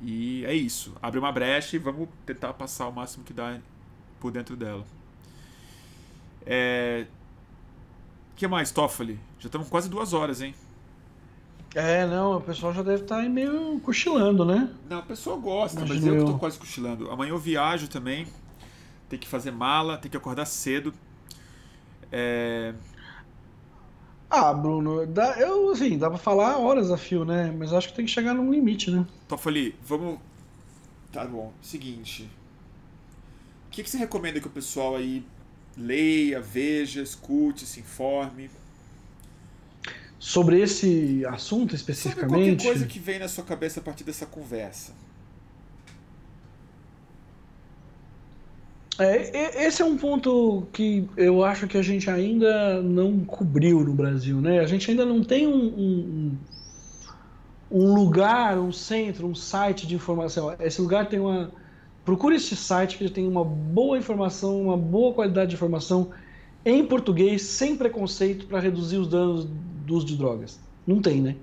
E 0.02 0.46
é 0.46 0.54
isso. 0.54 0.96
Abre 1.02 1.20
uma 1.20 1.32
brecha 1.32 1.76
e 1.76 1.80
vamos 1.80 2.08
tentar 2.26 2.54
passar 2.54 2.88
o 2.88 2.92
máximo 2.92 3.24
que 3.24 3.34
dá 3.34 3.60
por 4.20 4.32
dentro 4.32 4.56
dela. 4.56 4.86
É... 6.46 7.06
O 8.34 8.36
que 8.36 8.48
mais, 8.48 8.72
Toffoli? 8.72 9.20
Já 9.40 9.48
estamos 9.48 9.68
quase 9.68 9.90
duas 9.90 10.14
horas, 10.14 10.42
hein? 10.42 10.56
É, 11.76 12.06
não, 12.08 12.38
o 12.38 12.42
pessoal 12.42 12.74
já 12.74 12.82
deve 12.82 13.04
estar 13.04 13.22
meio 13.30 13.80
cochilando, 13.82 14.44
né? 14.44 14.74
Não, 14.90 15.00
a 15.00 15.04
pessoa 15.04 15.38
gosta, 15.38 15.82
mas 15.82 15.92
Imagino 15.92 16.16
eu 16.16 16.20
que 16.20 16.26
tô 16.26 16.32
eu. 16.32 16.40
quase 16.40 16.58
cochilando. 16.58 17.12
Amanhã 17.12 17.32
eu 17.32 17.38
viajo 17.38 17.88
também. 17.88 18.26
Tem 19.08 19.20
que 19.20 19.28
fazer 19.28 19.52
mala, 19.52 19.98
tem 19.98 20.10
que 20.10 20.18
acordar 20.18 20.46
cedo. 20.46 20.94
É... 22.12 22.74
Ah, 24.30 24.54
Bruno, 24.54 25.08
dá, 25.08 25.40
eu, 25.40 25.72
assim, 25.72 25.98
dá 25.98 26.08
pra 26.08 26.20
falar 26.20 26.58
horas 26.58 26.92
a 26.92 26.98
fio, 26.98 27.26
né? 27.26 27.52
Mas 27.58 27.74
acho 27.74 27.90
que 27.90 27.96
tem 27.96 28.06
que 28.06 28.12
chegar 28.12 28.34
num 28.34 28.52
limite, 28.52 28.92
né? 28.92 29.06
Toffoli, 29.28 29.76
vamos. 29.84 30.20
Tá 31.12 31.26
bom. 31.26 31.52
Seguinte. 31.62 32.30
O 33.68 33.72
que, 33.72 33.84
que 33.84 33.90
você 33.90 33.98
recomenda 33.98 34.40
que 34.40 34.48
o 34.48 34.52
pessoal 34.52 34.96
aí 34.96 35.26
leia, 35.76 36.40
veja, 36.40 37.02
escute, 37.02 37.66
se 37.66 37.80
informe? 37.80 38.52
Sobre 40.20 40.62
esse 40.62 41.26
assunto 41.26 41.76
Sobre 41.78 41.94
especificamente. 41.94 42.58
qualquer 42.58 42.64
coisa 42.64 42.86
que 42.86 43.00
vem 43.00 43.20
na 43.20 43.28
sua 43.28 43.44
cabeça 43.44 43.80
a 43.80 43.84
partir 43.84 44.04
dessa 44.04 44.26
conversa. 44.26 44.94
É, 49.00 49.66
esse 49.66 49.82
é 49.82 49.86
um 49.86 49.98
ponto 49.98 50.68
que 50.74 51.10
eu 51.16 51.44
acho 51.44 51.68
que 51.68 51.78
a 51.78 51.82
gente 51.82 52.10
ainda 52.10 52.82
não 52.82 53.24
cobriu 53.26 53.80
no 53.84 53.94
Brasil, 53.94 54.42
né? 54.42 54.60
A 54.60 54.66
gente 54.68 54.90
ainda 54.92 55.06
não 55.06 55.24
tem 55.24 55.48
um, 55.48 55.54
um, 55.56 56.38
um- 57.72 57.94
lugar, 57.94 58.58
um 58.60 58.72
centro, 58.72 59.28
um 59.28 59.36
site 59.36 59.88
de 59.88 59.96
informação. 59.96 60.54
Esse 60.60 60.82
lugar 60.82 61.08
tem 61.08 61.20
uma. 61.20 61.52
Procure 62.04 62.36
esse 62.36 62.56
site 62.56 62.98
que 62.98 63.10
tem 63.10 63.28
uma 63.28 63.46
boa 63.46 63.98
informação, 63.98 64.62
uma 64.64 64.78
boa 64.78 65.14
qualidade 65.14 65.50
de 65.52 65.56
informação 65.56 66.12
em 66.66 66.86
português, 66.86 67.44
sem 67.44 67.76
preconceito, 67.76 68.48
para 68.48 68.60
reduzir 68.60 68.98
os 68.98 69.08
danos 69.08 69.46
do 69.46 69.96
uso 69.96 70.06
de 70.06 70.18
drogas. 70.18 70.60
Não 70.86 71.02
tem, 71.02 71.22
né? 71.22 71.36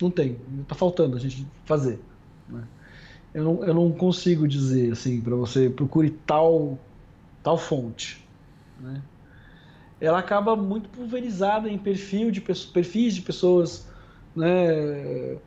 Não 0.00 0.10
tem. 0.10 0.36
Tá 0.66 0.74
faltando 0.74 1.16
a 1.16 1.20
gente 1.20 1.46
fazer. 1.64 2.00
né? 2.48 2.62
Eu 3.36 3.44
não, 3.44 3.64
eu 3.64 3.74
não 3.74 3.92
consigo 3.96 4.48
dizer 4.48 4.92
assim 4.92 5.22
para 5.22 5.36
você 5.36 5.68
procure 5.70 6.10
tal 6.10 6.90
tal 7.42 7.58
fonte, 7.58 8.32
né? 8.76 9.10
Ela 10.00 10.20
acaba 10.20 10.56
muito 10.56 10.90
pulverizada 10.90 11.68
em 11.70 11.78
perfil 11.78 12.30
de 12.30 12.40
perfis 12.42 13.14
de 13.16 13.22
pessoas, 13.22 13.90
né? 14.36 15.40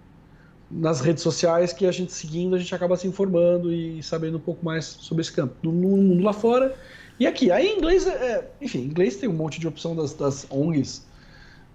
Nas 0.70 1.02
redes 1.02 1.24
sociais 1.24 1.74
que 1.74 1.86
a 1.88 1.92
gente 1.92 2.14
seguindo 2.14 2.56
a 2.56 2.60
gente 2.60 2.74
acaba 2.76 2.96
se 2.98 3.08
informando 3.08 3.74
e 3.74 4.04
sabendo 4.04 4.38
um 4.38 4.42
pouco 4.42 4.64
mais 4.64 4.86
sobre 4.86 5.22
esse 5.24 5.34
campo 5.34 5.58
no, 5.64 5.72
no 5.72 5.98
mundo 5.98 6.24
lá 6.24 6.34
fora 6.34 6.78
e 7.20 7.26
aqui. 7.28 7.52
Aí 7.52 7.68
inglês, 7.76 8.06
é, 8.08 8.12
é- 8.40 8.58
enfim, 8.62 8.82
inglês 8.86 9.18
tem 9.18 9.28
um 9.30 9.34
monte 9.34 9.60
de 9.60 9.68
opção 9.68 9.96
das, 9.96 10.14
das 10.16 10.46
ONGs 10.52 11.10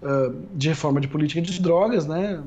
ah, 0.01 0.29
de 0.53 0.69
reforma 0.69 1.01
de 1.01 1.07
política 1.09 1.41
de 1.41 1.61
drogas, 1.61 2.07
né? 2.07 2.43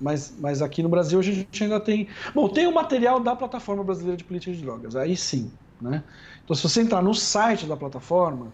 Mas, 0.00 0.34
mas 0.38 0.62
aqui 0.62 0.82
no 0.82 0.88
Brasil 0.88 1.18
a 1.18 1.22
gente 1.22 1.62
ainda 1.62 1.78
tem. 1.78 2.08
Bom, 2.34 2.48
tem 2.48 2.66
o 2.66 2.74
material 2.74 3.20
da 3.20 3.36
plataforma 3.36 3.84
brasileira 3.84 4.16
de 4.16 4.24
política 4.24 4.52
de 4.52 4.62
drogas, 4.62 4.96
aí 4.96 5.16
sim, 5.16 5.52
né? 5.80 6.04
Então, 6.44 6.56
se 6.56 6.62
você 6.62 6.80
entrar 6.80 7.02
no 7.02 7.14
site 7.14 7.66
da 7.66 7.76
plataforma, 7.76 8.52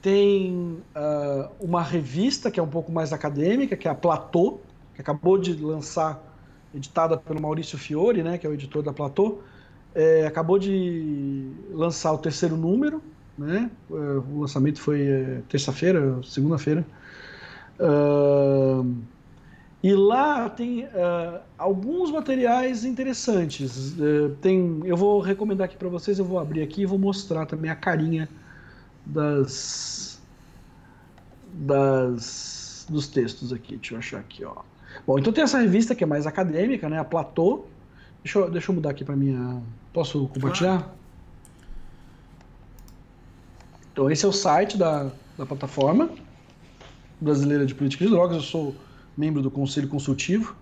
tem 0.00 0.84
ah, 0.94 1.50
uma 1.60 1.82
revista 1.82 2.50
que 2.50 2.60
é 2.60 2.62
um 2.62 2.68
pouco 2.68 2.92
mais 2.92 3.12
acadêmica, 3.12 3.76
que 3.76 3.88
é 3.88 3.90
a 3.90 3.94
Platô, 3.94 4.60
que 4.94 5.00
acabou 5.00 5.38
de 5.38 5.54
lançar, 5.56 6.22
editada 6.74 7.16
pelo 7.18 7.40
Maurício 7.40 7.78
Fiore, 7.78 8.22
né? 8.22 8.38
Que 8.38 8.46
é 8.46 8.50
o 8.50 8.54
editor 8.54 8.82
da 8.82 8.92
Platô, 8.92 9.42
é, 9.94 10.26
acabou 10.26 10.58
de 10.58 11.50
lançar 11.70 12.12
o 12.12 12.18
terceiro 12.18 12.56
número, 12.56 13.02
né? 13.36 13.70
É, 13.90 13.94
O 13.94 14.40
lançamento 14.40 14.80
foi 14.80 15.06
é, 15.08 15.42
terça-feira, 15.48 16.22
segunda-feira. 16.22 16.86
Ahn, 17.78 19.06
e 19.82 19.94
lá 19.94 20.48
tem 20.48 20.84
ah, 20.86 21.40
alguns 21.58 22.10
materiais 22.10 22.84
interessantes. 22.84 23.94
Eh, 24.00 24.30
tem, 24.40 24.80
eu 24.84 24.96
vou 24.96 25.20
recomendar 25.20 25.66
aqui 25.66 25.76
para 25.76 25.88
vocês, 25.88 26.18
eu 26.18 26.24
vou 26.24 26.38
abrir 26.38 26.62
aqui 26.62 26.82
e 26.82 26.86
vou 26.86 26.98
mostrar 26.98 27.46
também 27.46 27.70
a 27.70 27.76
carinha 27.76 28.28
das, 29.04 30.20
das 31.52 32.86
dos 32.88 33.06
textos 33.08 33.52
aqui. 33.52 33.76
Deixa 33.76 33.94
eu 33.94 33.98
achar 33.98 34.20
aqui, 34.20 34.44
ó. 34.44 34.54
Bom, 35.06 35.18
então 35.18 35.32
tem 35.32 35.44
essa 35.44 35.58
revista 35.58 35.94
que 35.94 36.04
é 36.04 36.06
mais 36.06 36.26
acadêmica, 36.26 36.88
né? 36.88 36.98
A 36.98 37.04
Platô. 37.04 37.64
Deixa 38.22 38.38
eu, 38.38 38.50
deixa 38.50 38.70
eu 38.70 38.74
mudar 38.74 38.90
aqui 38.90 39.04
para 39.04 39.16
minha. 39.16 39.62
Posso 39.92 40.26
compartilhar? 40.28 40.90
Então 43.92 44.10
esse 44.10 44.24
é 44.24 44.28
o 44.28 44.32
site 44.32 44.76
da, 44.76 45.10
da 45.38 45.46
plataforma 45.46 46.10
brasileira 47.20 47.64
de 47.64 47.74
política 47.74 48.04
de 48.04 48.10
drogas. 48.10 48.36
Eu 48.36 48.42
sou 48.42 48.74
membro 49.16 49.42
do 49.42 49.50
conselho 49.50 49.88
consultivo. 49.88 50.54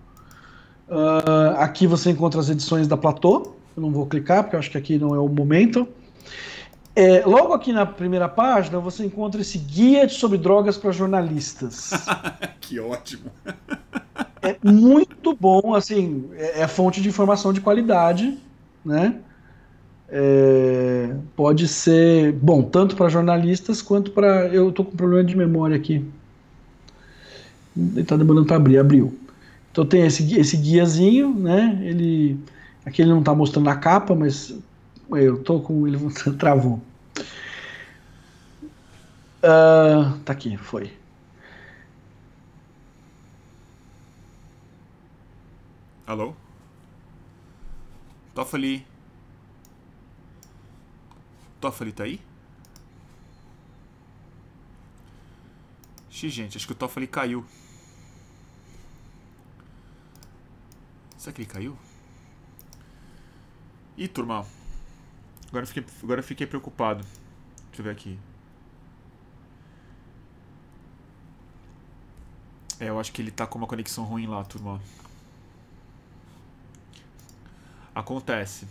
Ah, 0.89 1.55
aqui 1.59 1.87
você 1.87 2.11
encontra 2.11 2.39
as 2.39 2.49
edições 2.49 2.87
da 2.87 2.97
Platô. 2.97 3.53
Eu 3.75 3.83
não 3.83 3.91
vou 3.91 4.05
clicar 4.05 4.43
porque 4.43 4.55
acho 4.55 4.71
que 4.71 4.77
aqui 4.77 4.97
não 4.97 5.13
é 5.13 5.19
o 5.19 5.27
momento. 5.27 5.87
É, 6.95 7.25
logo 7.25 7.51
aqui 7.51 7.73
na 7.73 7.85
primeira 7.85 8.29
página 8.29 8.79
você 8.79 9.05
encontra 9.05 9.41
esse 9.41 9.57
guia 9.57 10.07
sobre 10.07 10.37
drogas 10.37 10.77
para 10.77 10.91
jornalistas. 10.91 11.91
que 12.61 12.79
ótimo. 12.79 13.29
É 14.41 14.55
muito 14.63 15.35
bom, 15.35 15.73
assim, 15.73 16.29
é, 16.35 16.61
é 16.61 16.67
fonte 16.67 17.01
de 17.01 17.09
informação 17.09 17.51
de 17.51 17.59
qualidade, 17.59 18.37
né? 18.83 19.15
É, 20.07 21.15
pode 21.35 21.67
ser 21.67 22.31
bom 22.31 22.61
tanto 22.61 22.95
para 22.95 23.09
jornalistas 23.09 23.81
quanto 23.81 24.11
para. 24.11 24.47
Eu 24.47 24.71
tô 24.71 24.85
com 24.85 24.95
problema 24.95 25.23
de 25.23 25.35
memória 25.35 25.75
aqui. 25.75 26.05
Ele 27.75 28.03
tá 28.03 28.15
demorando 28.15 28.45
para 28.45 28.55
abrir, 28.55 28.77
abriu. 28.77 29.17
Então 29.71 29.85
tem 29.85 30.05
esse, 30.05 30.39
esse 30.39 30.57
guiazinho, 30.57 31.33
né? 31.33 31.79
Ele. 31.83 32.39
Aqui 32.85 33.01
ele 33.01 33.11
não 33.11 33.23
tá 33.23 33.33
mostrando 33.35 33.69
a 33.69 33.75
capa, 33.75 34.15
mas 34.15 34.57
eu 35.11 35.43
tô 35.43 35.59
com 35.59 35.87
ele 35.87 35.97
travou. 36.39 36.81
Ah, 39.43 40.17
tá 40.25 40.33
aqui, 40.33 40.57
foi. 40.57 40.91
Alô? 46.07 46.35
Toffoli? 48.33 48.85
Toffoli 51.59 51.91
tá 51.91 52.03
aí? 52.03 52.19
Ixi, 56.09 56.29
gente, 56.29 56.57
acho 56.57 56.65
que 56.65 56.73
o 56.73 56.75
Toffoli 56.75 57.07
caiu. 57.07 57.45
Será 61.25 61.33
que 61.33 61.41
ele 61.41 61.49
caiu? 61.49 61.77
Ih, 63.97 64.07
turma. 64.07 64.45
Agora 65.47 65.65
fiquei, 65.65 65.83
agora 66.03 66.21
fiquei 66.21 66.45
preocupado. 66.45 67.03
Deixa 67.69 67.81
eu 67.81 67.83
ver 67.83 67.89
aqui. 67.89 68.19
É, 72.79 72.89
eu 72.89 72.99
acho 72.99 73.11
que 73.11 73.23
ele 73.23 73.31
tá 73.31 73.47
com 73.47 73.57
uma 73.57 73.65
conexão 73.65 74.03
ruim 74.03 74.27
lá, 74.27 74.43
turma. 74.43 74.79
Acontece. 77.95 78.67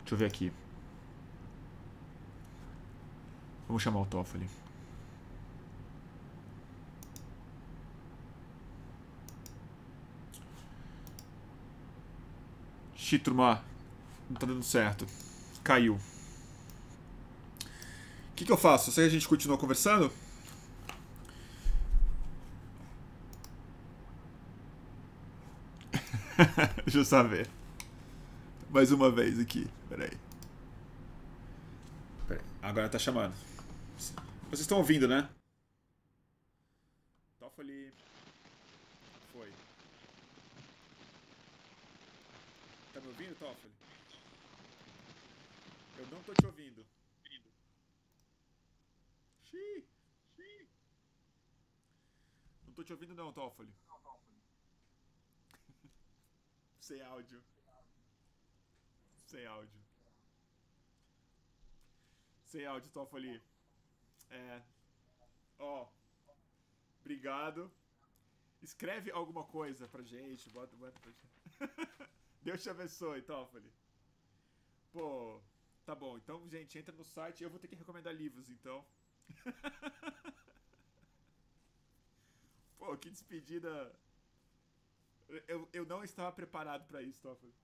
Deixa 0.00 0.12
eu 0.14 0.18
ver 0.18 0.26
aqui. 0.26 0.52
Vamos 3.66 3.82
chamar 3.82 4.00
o 4.00 4.04
Toffoli. 4.04 4.59
Xi, 13.10 13.18
turma. 13.18 13.60
Não 14.28 14.36
tá 14.36 14.46
dando 14.46 14.62
certo. 14.62 15.04
Caiu. 15.64 15.96
O 15.96 16.00
que, 18.36 18.44
que 18.44 18.52
eu 18.52 18.56
faço? 18.56 18.92
Você 18.92 19.00
a 19.00 19.08
gente 19.08 19.26
continua 19.26 19.58
conversando? 19.58 20.12
Deixa 26.84 26.98
eu 26.98 27.04
saber. 27.04 27.50
Mais 28.70 28.92
uma 28.92 29.10
vez 29.10 29.40
aqui. 29.40 29.66
Peraí. 29.88 30.12
Peraí. 32.28 32.44
Agora 32.62 32.88
tá 32.88 32.96
chamando. 33.00 33.34
Vocês 34.48 34.60
estão 34.60 34.78
ouvindo, 34.78 35.08
né? 35.08 35.28
Toffoli. 37.40 37.92
Foi. 39.32 39.50
Tá 42.94 43.00
me 43.00 43.09
ouvindo, 43.20 43.38
Toffoli? 43.38 43.74
Eu 45.98 46.06
não 46.06 46.22
tô 46.22 46.32
te 46.32 46.46
ouvindo. 46.46 46.86
Xiii. 49.44 49.86
Não 52.66 52.72
tô 52.72 52.82
te 52.82 52.92
ouvindo 52.92 53.14
não, 53.14 53.30
Toffoli. 53.32 53.74
Sem 56.80 57.02
áudio. 57.02 57.42
Sem 59.26 59.46
áudio. 59.46 59.80
Sem 62.44 62.64
áudio, 62.64 62.90
Toffoli. 62.90 63.42
É. 64.30 64.62
Ó. 65.58 65.86
Obrigado. 67.00 67.70
Escreve 68.62 69.10
alguma 69.10 69.44
coisa 69.44 69.86
pra 69.88 70.02
gente. 70.02 70.48
Bota, 70.48 70.74
bota 70.76 70.98
pra 71.00 71.12
gente. 71.12 72.10
Deus 72.42 72.62
te 72.62 72.70
abençoe, 72.70 73.22
Toffoli. 73.22 73.70
Pô, 74.92 75.40
tá 75.84 75.94
bom. 75.94 76.16
Então, 76.16 76.48
gente, 76.48 76.78
entra 76.78 76.94
no 76.94 77.04
site. 77.04 77.42
Eu 77.42 77.50
vou 77.50 77.58
ter 77.58 77.68
que 77.68 77.76
recomendar 77.76 78.14
livros, 78.14 78.48
então. 78.48 78.84
Pô, 82.78 82.96
que 82.96 83.10
despedida. 83.10 83.94
Eu, 85.46 85.68
eu 85.72 85.86
não 85.86 86.02
estava 86.02 86.32
preparado 86.32 86.86
para 86.86 87.02
isso, 87.02 87.20
Toffoli. 87.20 87.54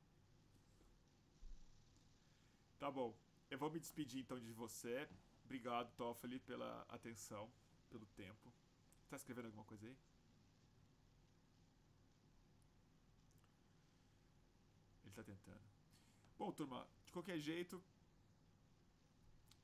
Tá 2.79 2.91
bom. 2.91 3.15
Eu 3.51 3.59
vou 3.59 3.71
me 3.71 3.81
despedir 3.81 4.21
então 4.21 4.39
de 4.39 4.53
você. 4.53 5.09
Obrigado, 5.45 5.91
Toffoli, 5.97 6.39
pela 6.41 6.85
atenção, 6.89 7.51
pelo 7.91 8.07
tempo. 8.07 8.53
Tá 9.09 9.17
escrevendo 9.17 9.47
alguma 9.47 9.65
coisa 9.65 9.87
aí? 9.87 9.97
Ele 15.17 15.25
tá 15.25 15.33
tentando. 15.33 15.61
Bom, 16.39 16.53
turma, 16.53 16.87
de 17.07 17.13
qualquer 17.13 17.39
jeito. 17.39 17.83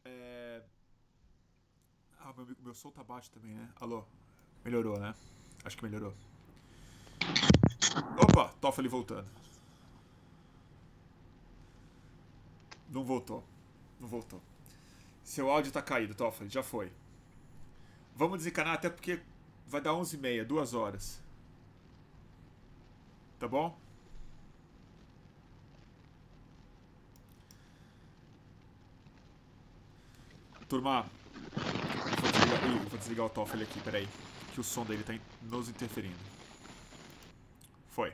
É... 0.04 0.62
Ah, 2.18 2.32
meu, 2.32 2.56
meu 2.60 2.74
som 2.74 2.90
tá 2.90 3.04
baixo 3.04 3.30
também, 3.30 3.54
né? 3.54 3.70
Alô? 3.76 4.04
Melhorou, 4.64 4.98
né? 4.98 5.14
Acho 5.64 5.76
que 5.76 5.84
melhorou. 5.84 6.14
Opa, 8.18 8.48
Toffoli 8.60 8.88
voltando. 8.88 9.28
Não 12.88 13.04
voltou. 13.04 13.44
Não 14.00 14.08
voltou. 14.08 14.40
Seu 15.22 15.50
áudio 15.50 15.72
tá 15.72 15.82
caído, 15.82 16.14
Toffoli. 16.14 16.48
Já 16.48 16.62
foi. 16.62 16.90
Vamos 18.14 18.38
desencanar 18.38 18.74
até 18.74 18.88
porque 18.88 19.20
vai 19.66 19.80
dar 19.80 19.92
11h30, 19.92 20.44
duas 20.44 20.72
horas. 20.72 21.20
Tá 23.38 23.46
bom? 23.46 23.81
Turma, 30.72 31.04
vou 31.52 32.32
desligar, 32.32 32.64
Ih, 32.64 32.88
vou 32.88 32.98
desligar 32.98 33.26
o 33.26 33.28
Toffoli 33.28 33.62
aqui, 33.62 33.78
peraí. 33.82 34.08
Que 34.54 34.60
o 34.60 34.64
som 34.64 34.86
dele 34.86 35.04
tá 35.04 35.12
nos 35.42 35.68
interferindo. 35.68 36.16
Foi. 37.90 38.10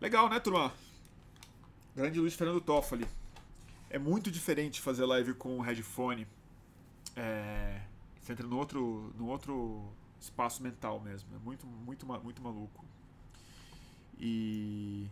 Legal, 0.00 0.28
né, 0.28 0.38
turma? 0.38 0.72
Grande 1.96 2.20
Luiz 2.20 2.36
Fernando 2.36 2.60
Toffoli. 2.60 3.04
É 3.90 3.98
muito 3.98 4.30
diferente 4.30 4.80
fazer 4.80 5.04
live 5.04 5.34
com 5.34 5.60
headphone. 5.60 6.24
É, 7.16 7.80
você 8.20 8.30
entra 8.30 8.46
no 8.46 8.58
outro, 8.58 9.12
no 9.18 9.26
outro 9.26 9.92
espaço 10.20 10.62
mental 10.62 11.00
mesmo. 11.00 11.34
É 11.34 11.38
muito, 11.40 11.66
muito, 11.66 12.06
muito 12.06 12.40
maluco. 12.40 12.84
E 14.20 15.08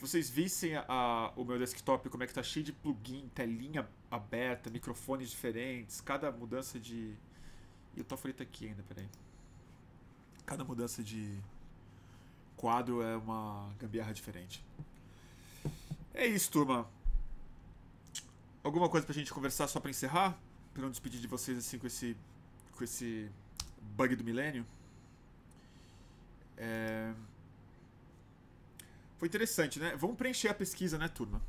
se 0.00 0.06
vocês 0.06 0.30
vissem 0.30 0.76
a, 0.76 0.84
a, 0.88 1.32
o 1.36 1.44
meu 1.44 1.58
desktop, 1.58 2.08
como 2.08 2.22
é 2.22 2.26
que 2.26 2.32
tá 2.32 2.42
cheio 2.42 2.64
de 2.64 2.72
plugin, 2.72 3.28
telinha 3.34 3.86
aberta, 4.10 4.70
microfones 4.70 5.28
diferentes, 5.28 6.00
cada 6.00 6.32
mudança 6.32 6.80
de. 6.80 7.14
E 7.94 8.00
o 8.00 8.04
Toffoli 8.04 8.34
aqui 8.40 8.68
ainda, 8.68 8.82
peraí. 8.84 9.06
Cada 10.46 10.64
mudança 10.64 11.02
de 11.02 11.38
quadro 12.56 13.02
é 13.02 13.14
uma 13.14 13.70
gambiarra 13.78 14.14
diferente. 14.14 14.64
É 16.14 16.26
isso, 16.26 16.50
turma. 16.50 16.88
Alguma 18.64 18.88
coisa 18.88 19.04
pra 19.04 19.14
gente 19.14 19.30
conversar 19.34 19.68
só 19.68 19.80
pra 19.80 19.90
encerrar? 19.90 20.38
Pra 20.72 20.82
não 20.82 20.90
despedir 20.90 21.20
de 21.20 21.26
vocês 21.26 21.58
assim 21.58 21.78
com 21.78 21.86
esse. 21.86 22.16
com 22.72 22.82
esse 22.82 23.30
bug 23.96 24.16
do 24.16 24.24
milênio? 24.24 24.64
É... 26.56 27.12
Foi 29.20 29.28
interessante, 29.28 29.78
né? 29.78 29.94
Vamos 29.98 30.16
preencher 30.16 30.48
a 30.48 30.54
pesquisa, 30.54 30.96
né, 30.96 31.06
turma? 31.06 31.42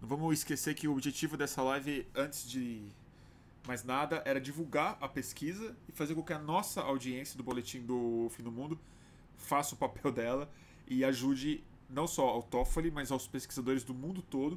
Não 0.00 0.08
vamos 0.08 0.32
esquecer 0.32 0.76
que 0.76 0.86
o 0.86 0.92
objetivo 0.92 1.36
dessa 1.36 1.60
live, 1.60 2.06
antes 2.14 2.48
de 2.48 2.86
mais 3.66 3.82
nada, 3.82 4.22
era 4.24 4.40
divulgar 4.40 4.96
a 5.00 5.08
pesquisa 5.08 5.76
e 5.88 5.92
fazer 5.92 6.14
com 6.14 6.22
que 6.22 6.32
a 6.32 6.38
nossa 6.38 6.80
audiência 6.80 7.36
do 7.36 7.42
Boletim 7.42 7.80
do 7.80 8.28
Fim 8.30 8.44
do 8.44 8.52
Mundo 8.52 8.78
faça 9.36 9.74
o 9.74 9.76
papel 9.76 10.12
dela 10.14 10.48
e 10.86 11.04
ajude 11.04 11.64
não 11.90 12.06
só 12.06 12.28
ao 12.28 12.44
Toffoli, 12.44 12.92
mas 12.92 13.10
aos 13.10 13.26
pesquisadores 13.26 13.82
do 13.82 13.92
mundo 13.92 14.22
todo 14.22 14.56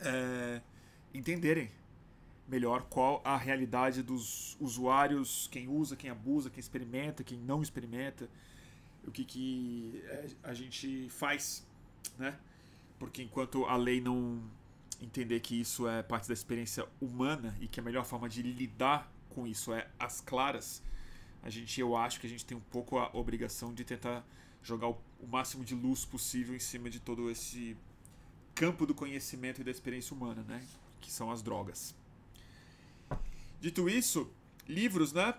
é, 0.00 0.60
entenderem 1.14 1.70
melhor 2.48 2.82
qual 2.90 3.22
a 3.24 3.36
realidade 3.36 4.02
dos 4.02 4.56
usuários, 4.58 5.48
quem 5.52 5.68
usa, 5.68 5.94
quem 5.94 6.10
abusa, 6.10 6.50
quem 6.50 6.58
experimenta, 6.58 7.22
quem 7.22 7.38
não 7.38 7.62
experimenta, 7.62 8.28
o 9.08 9.10
que, 9.10 9.24
que 9.24 10.02
é, 10.04 10.28
a 10.42 10.54
gente 10.54 11.08
faz, 11.08 11.66
né? 12.18 12.38
Porque 12.98 13.22
enquanto 13.22 13.64
a 13.64 13.76
lei 13.76 14.00
não 14.00 14.42
entender 15.00 15.40
que 15.40 15.60
isso 15.60 15.88
é 15.88 16.02
parte 16.02 16.28
da 16.28 16.34
experiência 16.34 16.86
humana 17.00 17.56
e 17.60 17.68
que 17.68 17.80
a 17.80 17.82
melhor 17.82 18.04
forma 18.04 18.28
de 18.28 18.42
lidar 18.42 19.10
com 19.30 19.46
isso 19.46 19.72
é 19.72 19.88
as 19.98 20.20
claras, 20.20 20.82
a 21.42 21.50
gente, 21.50 21.80
eu 21.80 21.96
acho 21.96 22.20
que 22.20 22.26
a 22.26 22.30
gente 22.30 22.44
tem 22.44 22.56
um 22.56 22.60
pouco 22.60 22.98
a 22.98 23.10
obrigação 23.16 23.72
de 23.72 23.84
tentar 23.84 24.26
jogar 24.62 24.88
o, 24.88 24.98
o 25.20 25.26
máximo 25.26 25.64
de 25.64 25.74
luz 25.74 26.04
possível 26.04 26.54
em 26.54 26.58
cima 26.58 26.90
de 26.90 27.00
todo 27.00 27.30
esse 27.30 27.76
campo 28.54 28.84
do 28.84 28.94
conhecimento 28.94 29.60
e 29.60 29.64
da 29.64 29.70
experiência 29.70 30.14
humana, 30.14 30.44
né? 30.46 30.62
Que 31.00 31.10
são 31.12 31.30
as 31.30 31.42
drogas. 31.42 31.94
Dito 33.60 33.88
isso, 33.88 34.30
livros, 34.66 35.12
né? 35.12 35.34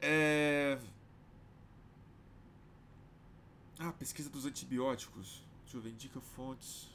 É... 0.00 0.78
Ah, 3.78 3.92
pesquisa 3.92 4.30
dos 4.30 4.46
antibióticos. 4.46 5.42
Deixa 5.62 5.76
eu 5.76 5.80
ver, 5.80 5.90
indica 5.90 6.20
fontes. 6.20 6.88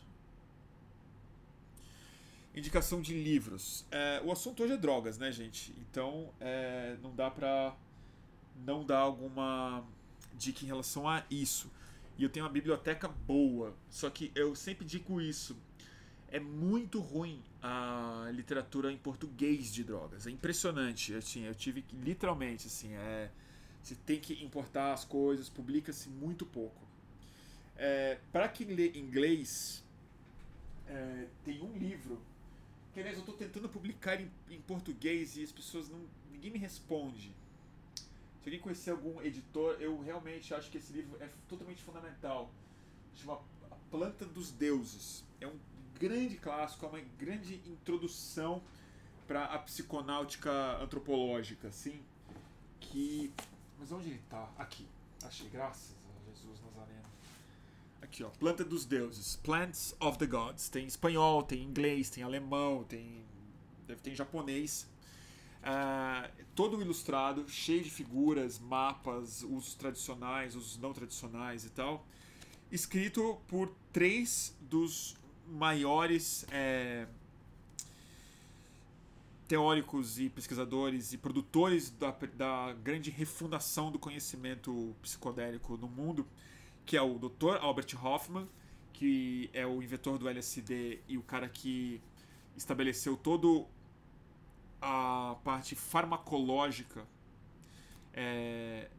Indicação 2.56 3.02
de 3.02 3.14
livros. 3.14 3.86
É, 3.92 4.22
o 4.26 4.32
assunto 4.32 4.64
hoje 4.64 4.74
é 4.74 4.78
drogas, 4.78 5.18
né, 5.18 5.32
gente? 5.32 5.74
Então, 5.80 6.34
é, 6.40 6.98
não 7.02 7.16
dá 7.16 7.30
pra 7.30 7.76
não 8.66 8.86
dar 8.86 9.00
alguma 9.00 9.84
dica 10.34 10.64
em 10.64 10.68
relação 10.68 11.08
a 11.08 11.24
isso. 11.30 11.72
E 12.18 12.24
eu 12.24 12.30
tenho 12.30 12.46
uma 12.46 12.52
biblioteca 12.52 13.08
boa, 13.08 13.74
só 13.90 14.10
que 14.10 14.32
eu 14.36 14.56
sempre 14.56 14.86
digo 14.86 15.22
isso. 15.22 15.56
É 16.28 16.40
muito 16.40 17.00
ruim 17.00 17.42
a 17.62 18.30
literatura 18.34 18.92
em 18.92 18.98
português 18.98 19.72
de 19.72 19.84
drogas. 19.84 20.28
É 20.28 20.32
impressionante. 20.32 21.14
Assim, 21.14 21.44
eu 21.44 21.54
tive 21.54 21.82
que, 21.82 21.96
literalmente, 21.96 22.68
assim, 22.68 22.94
é, 22.94 23.30
Você 23.82 23.96
tem 23.96 24.20
que 24.20 24.44
importar 24.44 24.94
as 24.94 25.04
coisas, 25.04 25.50
publica-se 25.50 26.10
muito 26.10 26.46
pouco. 26.46 26.82
É, 27.76 28.20
Para 28.32 28.48
quem 28.48 28.68
lê 28.68 28.92
inglês, 28.98 29.84
é, 30.88 31.28
tem 31.44 31.62
um 31.62 31.76
livro 31.78 32.22
que, 32.94 33.00
aliás, 33.00 33.18
eu 33.18 33.22
estou 33.22 33.36
tentando 33.36 33.70
publicar 33.70 34.20
em, 34.20 34.30
em, 34.50 34.62
português 34.62 35.38
e 35.38 35.44
as 35.44 35.52
pessoas 35.52 35.90
não. 35.90 36.00
ninguém 36.32 36.52
me 36.52 36.60
responde. 36.60 37.34
Se 37.96 38.48
alguém 38.48 38.60
conhecer 38.60 38.92
algum 38.92 39.22
editor, 39.22 39.78
eu 39.80 40.02
realmente 40.02 40.54
acho 40.54 40.70
que 40.70 40.78
esse 40.78 40.92
livro 40.92 41.18
é 41.22 41.30
totalmente 41.48 41.82
fundamental. 41.82 42.52
Chama 43.16 43.40
A 43.70 43.76
Planta 43.90 44.26
dos 44.26 44.52
Deuses. 44.52 45.24
É 45.40 45.48
um 45.48 45.58
grande 46.00 46.38
clássico, 46.38 46.86
é 46.86 46.90
uma 46.90 47.00
grande 47.18 47.56
introdução 47.66 48.62
para 49.28 49.46
a 49.46 49.60
psiconáutica 49.60 50.52
antropológica, 50.82 51.70
assim, 51.70 52.02
que... 52.80 53.32
Mas 53.82 53.92
onde 53.92 54.10
ele 54.10 54.20
está? 54.24 54.48
Aqui. 54.60 54.88
Achei, 55.24 55.50
graças 55.50 55.96
a 56.06 56.30
Jesus 56.30 56.62
Nazareno. 56.62 57.10
Aqui, 58.00 58.24
ó, 58.24 58.30
Planta 58.30 58.64
dos 58.64 58.86
Deuses, 58.86 59.38
Plants 59.38 59.96
of 60.00 60.20
the 60.20 60.28
Gods. 60.28 60.70
Tem 60.70 60.86
espanhol, 60.86 61.42
tem 61.42 61.64
inglês, 61.64 62.12
tem 62.12 62.24
alemão, 62.24 62.84
tem 62.84 63.26
deve 63.88 64.00
ter 64.02 64.14
japonês. 64.14 64.88
Uh, 65.64 66.32
todo 66.54 66.80
ilustrado, 66.80 67.50
cheio 67.50 67.84
de 67.84 67.90
figuras, 67.90 68.60
mapas, 68.60 69.42
usos 69.42 69.74
tradicionais, 69.74 70.56
usos 70.56 70.78
não 70.78 70.94
tradicionais 70.94 71.66
e 71.66 71.72
tal. 71.72 72.06
Escrito 72.72 73.42
por 73.48 73.74
três 73.92 74.56
dos 74.62 75.16
maiores 75.48 76.46
é, 76.52 77.08
teóricos 79.52 80.18
e 80.18 80.30
pesquisadores 80.30 81.12
e 81.12 81.18
produtores 81.18 81.92
da, 81.92 82.12
da 82.38 82.72
grande 82.72 83.12
refundação 83.12 83.92
do 83.92 84.00
conhecimento 84.00 84.96
psicodélico 85.02 85.76
no 85.76 85.90
mundo, 85.90 86.26
que 86.86 86.96
é 86.96 87.02
o 87.02 87.20
Dr. 87.20 87.58
Albert 87.60 87.94
Hoffman, 88.02 88.48
que 88.94 89.50
é 89.52 89.68
o 89.68 89.84
inventor 89.84 90.18
do 90.18 90.30
LSD 90.30 91.02
e 91.06 91.18
o 91.18 91.22
cara 91.22 91.50
que 91.50 92.02
estabeleceu 92.56 93.18
todo 93.18 93.68
a 94.82 95.36
parte 95.44 95.76
farmacológica 95.76 97.06
é, 98.14 98.90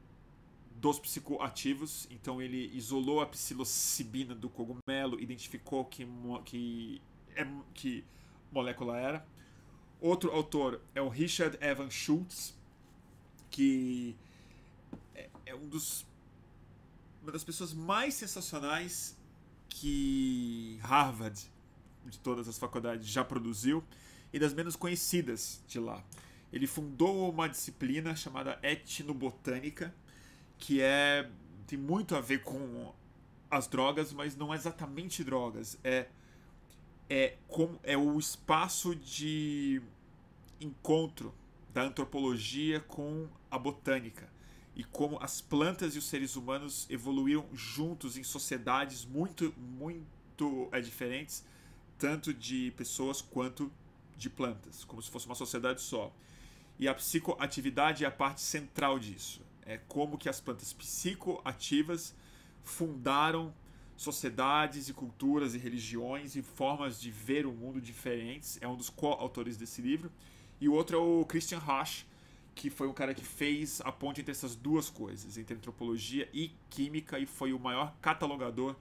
dos 0.76 0.98
psicoativos. 0.98 2.06
Então 2.10 2.42
ele 2.42 2.70
isolou 2.76 3.22
a 3.22 3.26
psilocibina 3.26 4.34
do 4.34 4.50
cogumelo, 4.50 5.18
identificou 5.18 5.86
que, 5.86 6.06
que, 6.44 7.00
é, 7.34 7.46
que 7.72 8.04
molécula 8.52 8.98
era. 8.98 9.26
Outro 10.02 10.32
autor 10.32 10.80
é 10.96 11.00
o 11.00 11.08
Richard 11.08 11.56
Evan 11.60 11.88
Schultz, 11.88 12.52
que 13.48 14.16
é, 15.14 15.30
é 15.46 15.54
um 15.54 15.68
dos 15.68 16.04
uma 17.22 17.30
das 17.30 17.44
pessoas 17.44 17.72
mais 17.72 18.14
sensacionais 18.14 19.16
que 19.68 20.76
Harvard, 20.82 21.40
de 22.04 22.18
todas 22.18 22.48
as 22.48 22.58
faculdades, 22.58 23.06
já 23.06 23.24
produziu 23.24 23.84
e 24.32 24.40
das 24.40 24.52
menos 24.52 24.74
conhecidas 24.74 25.62
de 25.68 25.78
lá. 25.78 26.02
Ele 26.52 26.66
fundou 26.66 27.30
uma 27.30 27.48
disciplina 27.48 28.16
chamada 28.16 28.58
etnobotânica, 28.60 29.94
que 30.58 30.82
é 30.82 31.30
tem 31.64 31.78
muito 31.78 32.16
a 32.16 32.20
ver 32.20 32.42
com 32.42 32.92
as 33.48 33.68
drogas, 33.68 34.12
mas 34.12 34.34
não 34.34 34.52
é 34.52 34.56
exatamente 34.56 35.22
drogas, 35.22 35.78
é 35.84 36.08
é 37.08 37.36
como 37.48 37.78
é 37.82 37.96
o 37.96 38.18
espaço 38.18 38.94
de 38.94 39.82
encontro 40.60 41.34
da 41.72 41.82
antropologia 41.82 42.80
com 42.80 43.28
a 43.50 43.58
botânica 43.58 44.30
e 44.74 44.84
como 44.84 45.18
as 45.20 45.40
plantas 45.40 45.94
e 45.94 45.98
os 45.98 46.04
seres 46.04 46.36
humanos 46.36 46.86
evoluíram 46.88 47.46
juntos 47.52 48.16
em 48.16 48.22
sociedades 48.22 49.04
muito 49.04 49.52
muito 49.58 50.68
é, 50.72 50.80
diferentes, 50.80 51.44
tanto 51.98 52.32
de 52.32 52.72
pessoas 52.76 53.20
quanto 53.20 53.70
de 54.16 54.30
plantas, 54.30 54.84
como 54.84 55.02
se 55.02 55.10
fosse 55.10 55.26
uma 55.26 55.34
sociedade 55.34 55.80
só. 55.80 56.12
E 56.78 56.88
a 56.88 56.94
psicoatividade 56.94 58.04
é 58.04 58.08
a 58.08 58.10
parte 58.10 58.40
central 58.40 58.98
disso 58.98 59.42
é, 59.64 59.78
como 59.88 60.18
que 60.18 60.28
as 60.28 60.40
plantas 60.40 60.72
psicoativas 60.72 62.14
fundaram 62.62 63.54
sociedades 64.02 64.88
e 64.88 64.92
culturas 64.92 65.54
e 65.54 65.58
religiões 65.58 66.34
e 66.36 66.42
formas 66.42 67.00
de 67.00 67.10
ver 67.10 67.46
o 67.46 67.52
mundo 67.52 67.80
diferentes. 67.80 68.58
É 68.60 68.68
um 68.68 68.76
dos 68.76 68.90
co-autores 68.90 69.56
desse 69.56 69.80
livro. 69.80 70.10
E 70.60 70.68
o 70.68 70.74
outro 70.74 70.96
é 70.96 71.00
o 71.00 71.24
Christian 71.24 71.58
Rasch, 71.58 72.04
que 72.54 72.68
foi 72.68 72.86
o 72.86 72.92
cara 72.92 73.14
que 73.14 73.24
fez 73.24 73.80
a 73.80 73.90
ponte 73.90 74.20
entre 74.20 74.32
essas 74.32 74.54
duas 74.54 74.90
coisas, 74.90 75.38
entre 75.38 75.54
antropologia 75.54 76.28
e 76.32 76.52
química, 76.68 77.18
e 77.18 77.26
foi 77.26 77.52
o 77.52 77.58
maior 77.58 77.94
catalogador 78.00 78.76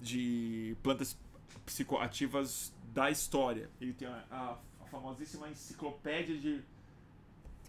de 0.00 0.76
plantas 0.82 1.16
psicoativas 1.64 2.72
da 2.92 3.10
história. 3.10 3.70
Ele 3.80 3.92
tem 3.92 4.08
a, 4.08 4.24
a, 4.30 4.58
a 4.80 4.84
famosíssima 4.86 5.48
enciclopédia 5.48 6.36
de. 6.36 6.62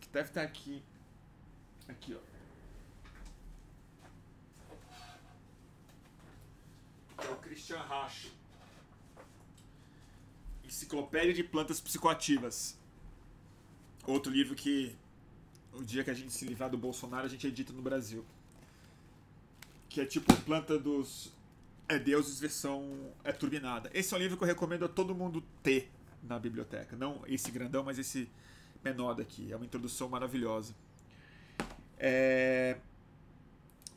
que 0.02 0.10
deve 0.10 0.30
estar 0.30 0.42
aqui. 0.42 0.82
Aqui, 1.88 2.14
ó. 2.14 2.37
É 7.18 7.32
o 7.32 7.36
Christian 7.38 7.80
Rasch. 7.80 8.32
Enciclopédia 10.64 11.34
de 11.34 11.44
Plantas 11.44 11.80
Psicoativas. 11.80 12.78
Outro 14.06 14.32
livro 14.32 14.56
que 14.56 14.96
o 15.74 15.84
dia 15.84 16.04
que 16.04 16.10
a 16.10 16.14
gente 16.14 16.32
se 16.32 16.46
livrar 16.46 16.70
do 16.70 16.78
Bolsonaro 16.78 17.26
a 17.26 17.30
gente 17.30 17.48
edita 17.48 17.74
no 17.74 17.82
Brasil. 17.82 18.26
Que 19.90 20.02
é 20.02 20.06
tipo 20.06 20.36
Planta 20.42 20.78
dos 20.78 21.32
é 21.88 21.98
Deuses 21.98 22.40
versão 22.40 23.14
é 23.24 23.32
turbinada. 23.32 23.90
Esse 23.94 24.14
é 24.14 24.18
um 24.18 24.20
livro 24.20 24.38
que 24.38 24.44
eu 24.44 24.48
recomendo 24.48 24.86
a 24.86 24.90
todo 24.90 25.16
mundo 25.16 25.42
ter 25.64 25.90
na 26.22 26.38
biblioteca. 26.38 26.96
Não 26.96 27.24
esse 27.28 27.50
grandão, 27.50 27.84
mas 27.84 27.98
esse 27.98 28.30
menor 28.84 29.14
daqui. 29.14 29.52
É 29.52 29.56
uma 29.56 29.66
introdução 29.66 30.10
maravilhosa. 30.10 30.76
É... 31.98 32.78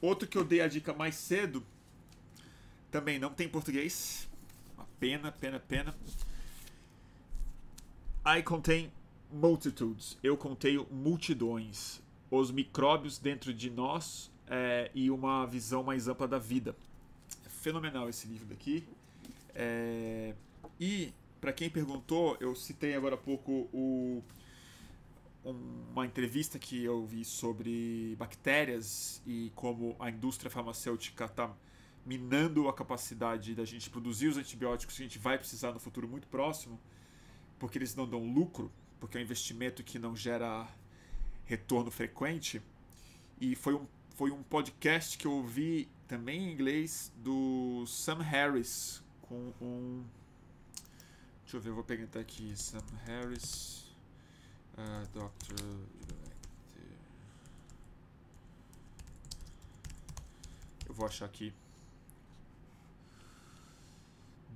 Outro 0.00 0.28
que 0.28 0.38
eu 0.38 0.44
dei 0.44 0.60
a 0.60 0.68
dica 0.68 0.94
mais 0.94 1.16
cedo 1.16 1.64
também 2.90 3.18
não 3.18 3.30
tem 3.30 3.48
português. 3.48 4.28
Uma 4.76 4.86
pena, 4.98 5.32
pena, 5.32 5.60
pena. 5.60 5.94
I 8.26 8.42
contém 8.42 8.92
multitudes. 9.30 10.18
Eu 10.22 10.36
contenho 10.36 10.86
multidões. 10.90 12.00
Os 12.30 12.50
micróbios 12.50 13.18
dentro 13.18 13.52
de 13.52 13.70
nós 13.70 14.30
é, 14.46 14.90
e 14.94 15.10
uma 15.10 15.46
visão 15.46 15.82
mais 15.82 16.08
ampla 16.08 16.26
da 16.28 16.38
vida. 16.38 16.76
É 17.46 17.48
fenomenal 17.48 18.08
esse 18.08 18.26
livro 18.26 18.46
daqui. 18.46 18.84
É, 19.54 20.34
e, 20.78 21.12
para 21.40 21.52
quem 21.52 21.70
perguntou, 21.70 22.36
eu 22.40 22.54
citei 22.54 22.94
agora 22.94 23.14
há 23.14 23.18
pouco 23.18 23.68
o, 23.72 24.22
uma 25.44 26.04
entrevista 26.04 26.58
que 26.58 26.84
eu 26.84 27.04
vi 27.04 27.24
sobre 27.24 28.14
bactérias 28.18 29.22
e 29.26 29.50
como 29.54 29.96
a 29.98 30.10
indústria 30.10 30.50
farmacêutica 30.50 31.24
está 31.24 31.50
minando 32.04 32.68
a 32.68 32.72
capacidade 32.72 33.54
da 33.54 33.64
gente 33.64 33.90
produzir 33.90 34.28
os 34.28 34.36
antibióticos 34.36 34.96
que 34.96 35.02
a 35.02 35.06
gente 35.06 35.18
vai 35.18 35.38
precisar 35.38 35.72
no 35.72 35.80
futuro 35.80 36.08
muito 36.08 36.26
próximo, 36.28 36.80
porque 37.58 37.78
eles 37.78 37.94
não 37.94 38.08
dão 38.08 38.32
lucro, 38.32 38.70
porque 38.98 39.16
é 39.16 39.20
um 39.20 39.24
investimento 39.24 39.82
que 39.82 39.98
não 39.98 40.16
gera 40.16 40.66
retorno 41.44 41.90
frequente. 41.90 42.62
E 43.40 43.54
foi 43.54 43.74
um, 43.74 43.86
foi 44.16 44.30
um 44.30 44.42
podcast 44.42 45.16
que 45.16 45.26
eu 45.26 45.32
ouvi 45.32 45.88
também 46.06 46.48
em 46.48 46.52
inglês 46.52 47.12
do 47.16 47.84
Sam 47.86 48.20
Harris 48.22 49.02
com 49.22 49.52
um. 49.60 50.04
Deixa 51.42 51.56
eu 51.56 51.60
ver, 51.60 51.70
eu 51.70 51.74
vou 51.74 51.84
pegar 51.84 52.20
aqui. 52.20 52.56
Sam 52.56 52.84
Harris, 53.06 53.84
uh, 54.76 55.06
Dr. 55.12 55.62
Eu 60.86 60.94
vou 60.94 61.06
achar 61.06 61.26
aqui. 61.26 61.52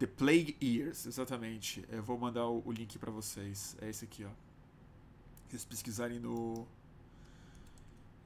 The 0.05 0.07
Plague 0.07 0.55
Years, 0.61 1.07
exatamente. 1.07 1.83
Eu 1.89 2.03
vou 2.03 2.19
mandar 2.19 2.47
o, 2.47 2.63
o 2.67 2.71
link 2.71 2.99
para 2.99 3.11
vocês. 3.11 3.75
É 3.81 3.89
esse 3.89 4.05
aqui, 4.05 4.23
ó. 4.23 4.29
Vocês 5.49 5.65
pesquisarem 5.65 6.19
no. 6.19 6.67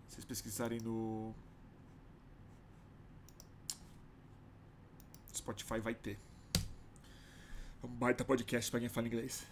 Vocês 0.09 0.25
pesquisarem 0.25 0.81
no. 0.81 1.33
Spotify 5.33 5.79
vai 5.79 5.95
ter. 5.95 6.19
É 7.81 7.87
um 7.87 7.91
baita 7.91 8.25
podcast 8.25 8.69
para 8.73 8.81
quem 8.81 8.89
fala 8.89 9.07
inglês. 9.07 9.47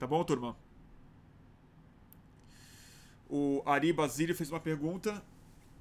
Tá 0.00 0.06
bom, 0.08 0.24
turma? 0.24 0.56
O 3.30 3.62
Ari 3.64 3.92
Basílio 3.92 4.34
fez 4.34 4.50
uma 4.50 4.58
pergunta. 4.58 5.22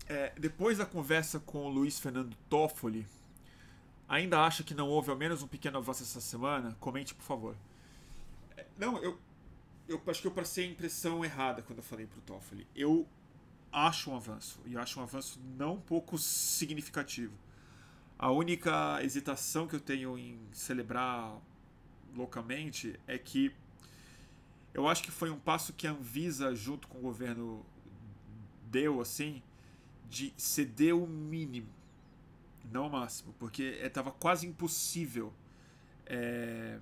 É, 0.08 0.32
depois 0.38 0.78
da 0.78 0.86
conversa 0.86 1.40
com 1.40 1.66
o 1.66 1.70
Luiz 1.70 2.00
Fernando 2.00 2.38
Toffoli 2.48 3.08
ainda 4.12 4.42
acha 4.42 4.62
que 4.62 4.74
não 4.74 4.90
houve 4.90 5.10
ao 5.10 5.16
menos 5.16 5.42
um 5.42 5.48
pequeno 5.48 5.78
avanço 5.78 6.04
essa 6.04 6.20
semana, 6.20 6.76
comente 6.82 7.16
por 7.16 7.24
favor. 7.24 7.56
É, 8.58 8.66
não, 8.78 8.98
eu, 8.98 9.18
eu 9.88 10.02
acho 10.06 10.22
que 10.22 10.28
eu 10.28 10.32
passei 10.32 10.66
a 10.66 10.68
impressão 10.68 11.24
errada 11.24 11.62
quando 11.62 11.80
eu 11.80 11.84
falei 11.84 12.06
pro 12.06 12.20
Toffoli. 12.22 12.68
Eu 12.76 13.08
acho 13.72 14.12
um 14.12 14.16
avanço. 14.18 14.60
E 14.66 14.76
acho 14.76 15.00
um 15.00 15.04
avanço 15.04 15.40
não 15.58 15.80
pouco 15.80 16.18
significativo. 16.18 17.34
A 18.20 18.30
única 18.30 19.02
hesitação 19.02 19.66
que 19.66 19.78
eu 19.78 19.80
tenho 19.80 20.18
em 20.18 20.38
celebrar 20.52 21.34
loucamente 22.14 23.00
é 23.08 23.18
que 23.18 23.56
eu 24.74 24.90
acho 24.90 25.04
que 25.04 25.12
foi 25.12 25.30
um 25.30 25.40
passo 25.40 25.72
que 25.72 25.88
a 25.88 25.92
Anvisa, 25.92 26.54
junto 26.54 26.88
com 26.90 26.98
o 26.98 27.02
governo, 27.02 27.66
deu 28.70 29.00
assim, 29.00 29.42
de 30.10 30.34
ceder 30.36 30.96
o 30.96 31.08
mínimo, 31.08 31.70
não 32.70 32.88
o 32.88 32.92
máximo, 32.92 33.34
porque 33.40 33.64
estava 33.82 34.12
quase 34.12 34.48
impossível 34.48 35.34
é, 36.06 36.80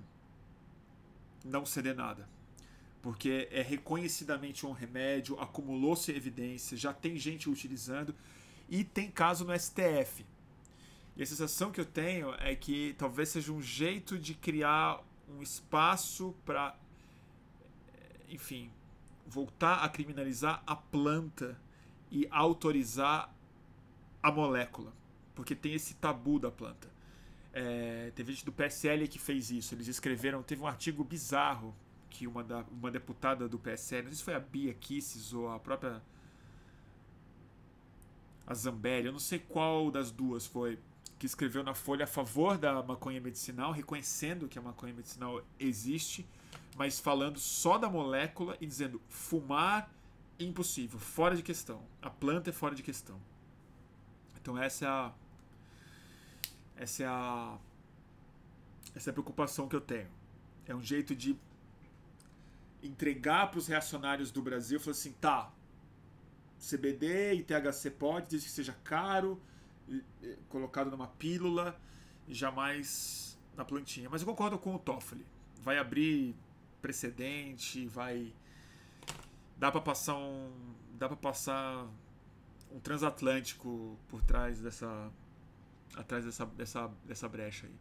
não 1.44 1.64
ceder 1.64 1.94
nada. 1.94 2.28
Porque 3.02 3.48
é 3.50 3.62
reconhecidamente 3.62 4.66
um 4.66 4.72
remédio, 4.72 5.40
acumulou-se 5.40 6.12
evidência, 6.12 6.76
já 6.76 6.92
tem 6.92 7.16
gente 7.16 7.48
utilizando 7.48 8.14
e 8.68 8.84
tem 8.84 9.10
caso 9.10 9.44
no 9.44 9.58
STF. 9.58 10.26
E 11.16 11.22
a 11.22 11.26
sensação 11.26 11.70
que 11.70 11.80
eu 11.80 11.86
tenho 11.86 12.34
é 12.34 12.54
que 12.54 12.94
talvez 12.98 13.30
seja 13.30 13.52
um 13.52 13.62
jeito 13.62 14.18
de 14.18 14.34
criar 14.34 15.02
um 15.28 15.42
espaço 15.42 16.34
para 16.44 16.76
enfim, 18.30 18.70
voltar 19.26 19.82
a 19.84 19.88
criminalizar 19.88 20.62
a 20.66 20.76
planta 20.76 21.60
e 22.10 22.26
autorizar 22.30 23.34
a 24.22 24.30
molécula, 24.30 24.92
porque 25.40 25.54
tem 25.54 25.74
esse 25.74 25.94
tabu 25.94 26.38
da 26.38 26.50
planta. 26.50 26.88
É, 27.52 28.12
teve 28.14 28.32
gente 28.32 28.44
do 28.44 28.52
PSL 28.52 29.08
que 29.08 29.18
fez 29.18 29.50
isso. 29.50 29.74
Eles 29.74 29.88
escreveram, 29.88 30.42
teve 30.42 30.62
um 30.62 30.66
artigo 30.66 31.02
bizarro 31.02 31.74
que 32.08 32.26
uma, 32.26 32.44
da, 32.44 32.64
uma 32.70 32.90
deputada 32.90 33.48
do 33.48 33.58
PSL, 33.58 34.04
não 34.04 34.10
sei 34.10 34.18
se 34.18 34.24
foi 34.24 34.34
a 34.34 34.40
Bia 34.40 34.74
Kisses 34.74 35.32
ou 35.32 35.48
a 35.48 35.58
própria 35.58 36.02
a 38.46 38.54
Zambelli, 38.54 39.06
eu 39.06 39.12
não 39.12 39.20
sei 39.20 39.38
qual 39.38 39.90
das 39.92 40.10
duas 40.10 40.44
foi, 40.44 40.76
que 41.18 41.24
escreveu 41.24 41.62
na 41.62 41.72
Folha 41.72 42.02
a 42.02 42.06
favor 42.06 42.58
da 42.58 42.82
maconha 42.82 43.20
medicinal, 43.20 43.70
reconhecendo 43.70 44.48
que 44.48 44.58
a 44.58 44.62
maconha 44.62 44.92
medicinal 44.92 45.40
existe 45.58 46.26
mas 46.76 46.98
falando 46.98 47.38
só 47.38 47.78
da 47.78 47.88
molécula 47.88 48.56
e 48.60 48.66
dizendo 48.66 49.00
fumar 49.08 49.92
impossível, 50.38 50.98
fora 50.98 51.36
de 51.36 51.42
questão. 51.42 51.82
A 52.00 52.08
planta 52.08 52.50
é 52.50 52.52
fora 52.52 52.74
de 52.74 52.82
questão. 52.82 53.20
Então 54.40 54.56
essa 54.56 54.86
é 54.86 54.88
a 54.88 55.12
essa 56.80 57.02
é 57.02 57.06
a 57.06 57.58
essa 58.94 59.10
é 59.10 59.12
a 59.12 59.12
preocupação 59.12 59.68
que 59.68 59.76
eu 59.76 59.80
tenho. 59.80 60.08
É 60.66 60.74
um 60.74 60.82
jeito 60.82 61.14
de 61.14 61.36
entregar 62.82 63.50
para 63.50 63.58
os 63.58 63.66
reacionários 63.66 64.30
do 64.30 64.40
Brasil, 64.40 64.80
falar 64.80 64.92
assim, 64.92 65.12
tá, 65.12 65.52
CBD 66.58 67.34
e 67.34 67.42
THC 67.42 67.90
pode, 67.90 68.28
desde 68.30 68.48
que 68.48 68.54
seja 68.54 68.72
caro, 68.82 69.40
colocado 70.48 70.90
numa 70.90 71.06
pílula 71.06 71.78
e 72.26 72.34
jamais 72.34 73.38
na 73.54 73.64
plantinha. 73.64 74.08
Mas 74.08 74.22
eu 74.22 74.26
concordo 74.26 74.58
com 74.58 74.74
o 74.74 74.78
Toffoli. 74.78 75.26
Vai 75.62 75.78
abrir 75.78 76.34
precedente, 76.80 77.86
vai 77.86 78.32
dá 79.58 79.70
para 79.70 79.82
passar 79.82 80.16
um 80.16 80.50
dá 80.94 81.06
para 81.06 81.16
passar 81.18 81.86
um 82.72 82.80
transatlântico 82.80 83.98
por 84.08 84.22
trás 84.22 84.60
dessa 84.60 85.12
atrás 85.96 86.24
dessa 86.24 86.46
dessa 86.46 86.88
dessa 87.04 87.28
brecha 87.28 87.66
aí. 87.66 87.74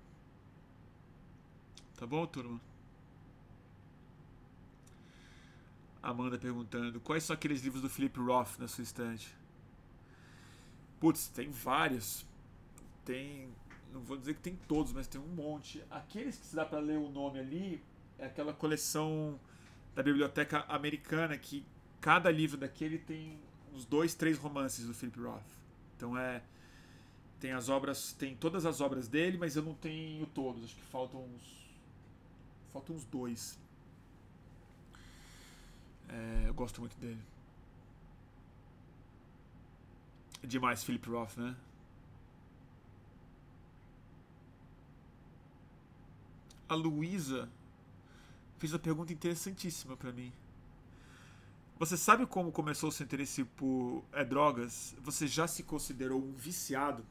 Tá 1.95 2.06
bom, 2.06 2.26
turma? 2.26 2.60
Amanda 6.02 6.38
perguntando: 6.38 6.99
quais 7.02 7.23
são 7.23 7.34
aqueles 7.34 7.61
livros 7.61 7.81
do 7.81 7.90
Philip 7.90 8.18
Roth 8.19 8.57
na 8.57 8.68
sua 8.68 8.84
estante? 8.84 9.36
Putz, 10.99 11.27
tem 11.27 11.49
vários. 11.49 12.26
Tem. 13.06 13.49
Não 13.91 14.02
vou 14.02 14.18
dizer 14.18 14.36
que 14.36 14.41
tem 14.41 14.56
todos, 14.68 14.94
mas 14.94 15.07
tem 15.07 15.19
um 15.19 15.27
monte. 15.27 15.84
Aqueles 15.90 16.38
que 16.38 16.45
se 16.45 16.56
dá 16.56 16.65
para 16.65 16.80
ler 16.80 16.98
o 16.98 17.10
nome 17.10 17.40
ali, 17.40 17.84
é 18.18 18.26
aquela 18.26 18.53
coleção 18.53 19.40
da 19.95 20.03
biblioteca 20.03 20.64
americana 20.69 21.38
que 21.38 21.65
cada 21.99 22.30
livro 22.30 22.57
daquele 22.57 22.98
tem 22.98 23.40
uns 23.73 23.86
dois, 23.86 24.14
três 24.14 24.38
romances 24.38 24.86
do 24.86 24.94
Philip 24.94 25.19
Roth. 25.19 25.44
Então 25.98 26.18
é 26.18 26.41
tem 27.39 27.53
as 27.53 27.69
obras, 27.69 28.13
tem 28.13 28.35
todas 28.35 28.65
as 28.65 28.81
obras 28.81 29.07
dele, 29.07 29.37
mas 29.37 29.55
eu 29.55 29.63
não 29.63 29.73
tenho 29.73 30.25
todos. 30.27 30.63
Acho 30.63 30.75
que 30.75 30.83
faltam 30.83 31.23
uns 31.23 31.59
faltam 32.71 32.95
uns 32.95 33.05
dois. 33.05 33.57
É, 36.09 36.43
eu 36.47 36.53
gosto 36.53 36.81
muito 36.81 36.97
dele. 36.97 37.21
É 40.43 40.47
demais 40.47 40.83
Philip 40.83 41.07
Roth, 41.09 41.37
né? 41.37 41.55
A 46.67 46.75
Luísa 46.75 47.49
fez 48.57 48.73
uma 48.73 48.79
pergunta 48.79 49.11
interessantíssima 49.11 49.97
para 49.97 50.11
mim. 50.11 50.31
Você 51.79 51.95
sabe 51.95 52.25
como 52.25 52.51
começou 52.51 52.89
o 52.89 52.91
seu 52.91 53.05
interesse 53.05 53.43
por 53.43 54.03
é, 54.11 54.23
drogas? 54.23 54.95
Você 55.01 55.27
já 55.27 55.47
se 55.47 55.63
considerou 55.63 56.21
um 56.21 56.33
viciado? 56.33 57.03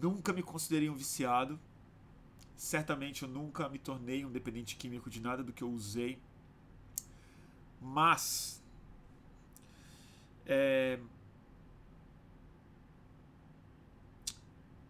Nunca 0.00 0.32
me 0.32 0.42
considerei 0.42 0.88
um 0.90 0.94
viciado. 0.94 1.58
Certamente 2.56 3.22
eu 3.22 3.28
nunca 3.28 3.68
me 3.68 3.78
tornei 3.78 4.24
um 4.24 4.30
dependente 4.30 4.76
químico 4.76 5.10
de 5.10 5.20
nada 5.20 5.42
do 5.42 5.52
que 5.52 5.62
eu 5.62 5.70
usei. 5.70 6.18
Mas. 7.80 8.62
É, 10.46 10.98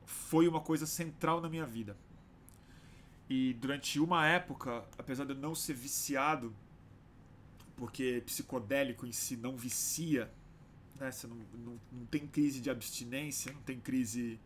foi 0.04 0.48
uma 0.48 0.60
coisa 0.60 0.86
central 0.86 1.40
na 1.40 1.48
minha 1.48 1.66
vida. 1.66 1.96
E 3.28 3.54
durante 3.54 3.98
uma 3.98 4.26
época, 4.26 4.84
apesar 4.98 5.24
de 5.24 5.32
eu 5.32 5.36
não 5.36 5.54
ser 5.54 5.74
viciado, 5.74 6.54
porque 7.76 8.22
psicodélico 8.26 9.06
em 9.06 9.12
si 9.12 9.36
não 9.36 9.56
vicia, 9.56 10.32
né? 10.98 11.10
Você 11.10 11.26
não, 11.26 11.36
não, 11.54 11.80
não 11.92 12.06
tem 12.06 12.26
crise 12.26 12.60
de 12.60 12.70
abstinência, 12.70 13.52
não 13.52 13.62
tem 13.62 13.78
crise. 13.78 14.38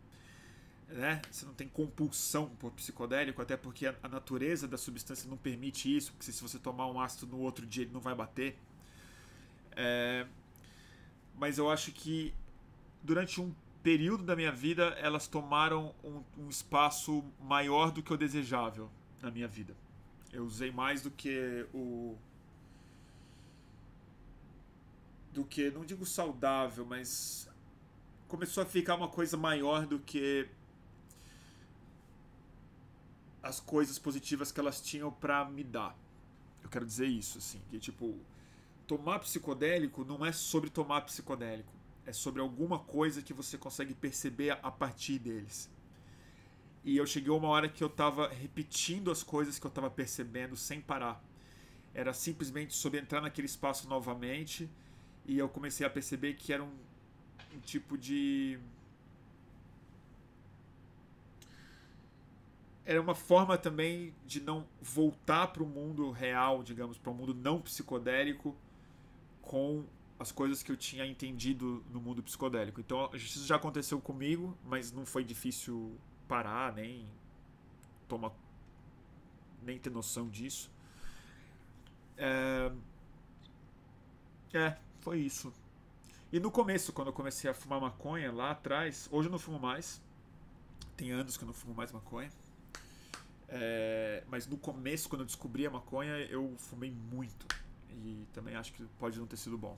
Né? 0.91 1.23
Você 1.31 1.47
não 1.47 1.55
tem 1.55 1.69
compulsão 1.69 2.49
por 2.59 2.73
psicodélico, 2.73 3.41
até 3.41 3.57
porque 3.57 3.87
a, 3.87 4.09
natureza 4.09 4.67
da 4.67 4.77
substância 4.77 5.31
não 5.31 5.37
permite 5.37 5.95
isso, 5.95 6.12
porque 6.12 6.33
se 6.33 6.43
você 6.43 6.59
tomar 6.59 6.89
um 6.89 7.01
ácido 7.01 7.27
no 7.29 7.39
outro 7.39 7.65
dia 7.65 7.85
ele 7.85 7.93
não 7.93 8.01
vai 8.01 8.15
bater. 8.15 8.59
É, 9.77 10.27
mas 11.37 11.59
eu 11.59 11.71
acho 11.71 11.93
que 11.93 12.35
durante 13.03 13.41
um 13.41 13.55
período 13.85 14.25
da 14.25 14.35
minha 14.35 14.51
vida 14.51 14.89
elas 15.01 15.29
tomaram 15.29 15.95
um, 16.03 16.23
um, 16.37 16.49
espaço 16.49 17.25
maior 17.41 17.93
do 17.93 18.03
que 18.03 18.12
o 18.12 18.17
desejável 18.17 18.91
na 19.23 19.31
minha 19.31 19.47
vida. 19.47 19.77
Eu 20.33 20.45
usei 20.45 20.73
mais 20.73 21.03
do 21.03 21.11
que 21.11 21.67
o. 21.73 22.17
do 25.33 25.45
que, 25.45 25.71
não 25.71 25.85
digo 25.85 26.05
saudável, 26.05 26.85
mas 26.85 27.49
começou 28.27 28.65
a 28.65 28.67
ficar 28.67 28.97
uma 28.97 29.09
coisa 29.09 29.37
maior 29.37 29.87
do 29.87 30.01
que 30.01 30.49
as 33.43 33.61
coisas 33.61 33.99
positivas 33.99 34.53
que 34.53 34.61
elas 34.61 34.81
tinham 34.81 35.11
para 35.11 35.45
me 35.45 35.65
dar. 35.65 35.97
Eu 36.62 36.69
quero 36.69 36.85
dizer 36.85 37.07
isso, 37.07 37.39
assim, 37.39 37.61
que 37.71 37.79
tipo, 37.79 38.19
tomar 38.87 39.19
psicodélico 39.21 40.05
não 40.05 40.25
é 40.25 40.33
sobre 40.33 40.69
tomar 40.71 41.03
psicodélico 41.03 41.81
é 42.07 42.12
sobre 42.12 42.41
alguma 42.41 42.79
coisa 42.79 43.23
que 43.23 43.33
você 43.33 43.57
consegue 43.57 43.95
perceber 43.95 44.59
a 44.62 44.71
partir 44.71 45.19
deles. 45.19 45.71
E 46.85 46.97
eu 46.97 47.07
cheguei 47.07 47.31
a 47.31 47.37
uma 47.37 47.49
hora 47.49 47.69
que 47.69 47.83
eu 47.85 47.89
estava 47.89 48.29
repetindo 48.29 49.11
as 49.11 49.23
coisas 49.23 49.59
que 49.59 49.67
eu 49.67 49.69
estava 49.69 49.91
percebendo 49.91 50.57
sem 50.57 50.81
parar. 50.81 51.23
Era 51.95 52.12
simplesmente 52.12 52.75
sobre 52.75 52.99
entrar 52.99 53.21
naquele 53.21 53.47
espaço 53.47 53.89
novamente 53.89 54.69
e 55.27 55.39
eu 55.39 55.49
comecei 55.49 55.87
a 55.87 55.91
perceber 55.91 56.35
que 56.35 56.53
era 56.53 56.65
um, 56.65 56.73
um 57.55 57.61
tipo 57.61 57.99
de. 57.99 58.59
Era 62.91 63.01
uma 63.01 63.15
forma 63.15 63.57
também 63.57 64.12
de 64.27 64.41
não 64.41 64.67
voltar 64.83 65.47
para 65.47 65.62
o 65.62 65.67
mundo 65.67 66.11
real, 66.11 66.61
digamos, 66.61 66.99
para 66.99 67.12
o 67.12 67.15
um 67.15 67.17
mundo 67.17 67.33
não 67.33 67.61
psicodélico 67.61 68.57
com 69.41 69.85
as 70.19 70.33
coisas 70.33 70.61
que 70.61 70.73
eu 70.73 70.77
tinha 70.77 71.07
entendido 71.07 71.85
no 71.89 72.01
mundo 72.01 72.21
psicodélico. 72.21 72.81
Então, 72.81 73.09
isso 73.15 73.47
já 73.47 73.55
aconteceu 73.55 74.01
comigo, 74.01 74.59
mas 74.65 74.91
não 74.91 75.07
foi 75.07 75.23
difícil 75.23 75.97
parar, 76.27 76.75
nem 76.75 77.07
tomar 78.09 78.33
nem 79.62 79.79
ter 79.79 79.91
noção 79.91 80.29
disso. 80.29 80.69
É, 82.17 82.73
é, 84.53 84.77
foi 84.99 85.21
isso. 85.21 85.55
E 86.33 86.41
no 86.41 86.51
começo, 86.51 86.93
quando 86.93 87.07
eu 87.07 87.15
comecei 87.15 87.49
a 87.49 87.55
fumar 87.55 87.81
maconha 87.81 88.33
lá 88.33 88.51
atrás, 88.51 89.09
hoje 89.12 89.29
eu 89.29 89.33
não 89.33 89.39
fumo 89.39 89.61
mais. 89.61 90.03
Tem 90.97 91.12
anos 91.12 91.37
que 91.37 91.45
eu 91.45 91.47
não 91.47 91.55
fumo 91.55 91.73
mais 91.73 91.93
maconha. 91.93 92.33
É, 93.53 94.23
mas 94.29 94.47
no 94.47 94.57
começo, 94.57 95.09
quando 95.09 95.23
eu 95.23 95.27
descobri 95.27 95.67
a 95.67 95.71
maconha, 95.71 96.17
eu 96.27 96.55
fumei 96.57 96.91
muito 96.91 97.47
E 97.91 98.25
também 98.33 98.55
acho 98.55 98.73
que 98.73 98.85
pode 98.99 99.19
não 99.19 99.27
ter 99.27 99.37
sido 99.37 99.59
bom. 99.59 99.77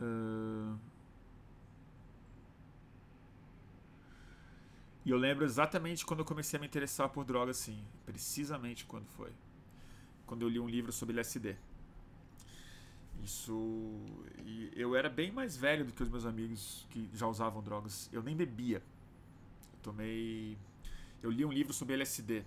Uh... 0.00 0.78
E 5.04 5.10
eu 5.10 5.18
lembro 5.18 5.44
exatamente 5.44 6.06
quando 6.06 6.20
eu 6.20 6.24
comecei 6.24 6.56
a 6.56 6.60
me 6.60 6.66
interessar 6.66 7.08
por 7.10 7.24
drogas, 7.24 7.58
sim. 7.58 7.84
Precisamente 8.06 8.86
quando 8.86 9.06
foi. 9.06 9.32
Quando 10.26 10.42
eu 10.42 10.48
li 10.48 10.58
um 10.58 10.68
livro 10.68 10.92
sobre 10.92 11.12
LSD. 11.12 11.56
Isso. 13.22 13.52
E 14.44 14.72
eu 14.74 14.96
era 14.96 15.10
bem 15.10 15.30
mais 15.30 15.56
velho 15.56 15.84
do 15.84 15.92
que 15.92 16.02
os 16.02 16.08
meus 16.08 16.24
amigos 16.24 16.86
que 16.90 17.10
já 17.12 17.26
usavam 17.26 17.62
drogas. 17.62 18.08
Eu 18.12 18.22
nem 18.22 18.34
bebia. 18.34 18.82
Tomei. 19.84 20.56
Eu 21.22 21.30
li 21.30 21.44
um 21.44 21.52
livro 21.52 21.72
sobre 21.74 21.94
LSD, 21.94 22.42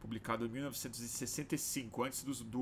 publicado 0.00 0.44
em 0.44 0.48
1965, 0.48 2.02
antes 2.02 2.24
do, 2.24 2.34
do 2.44 2.60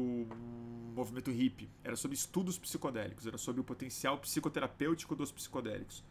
movimento 0.95 1.31
hippie. 1.31 1.69
Era 1.83 1.97
sobre 1.97 2.15
estudos 2.15 2.59
psicodélicos, 2.59 3.27
era 3.27 3.39
sobre 3.39 3.63
o 3.63 3.65
potencial 3.65 4.19
psicoterapêutico 4.19 5.17
dos 5.17 5.33
psicodélicos, 5.33 6.05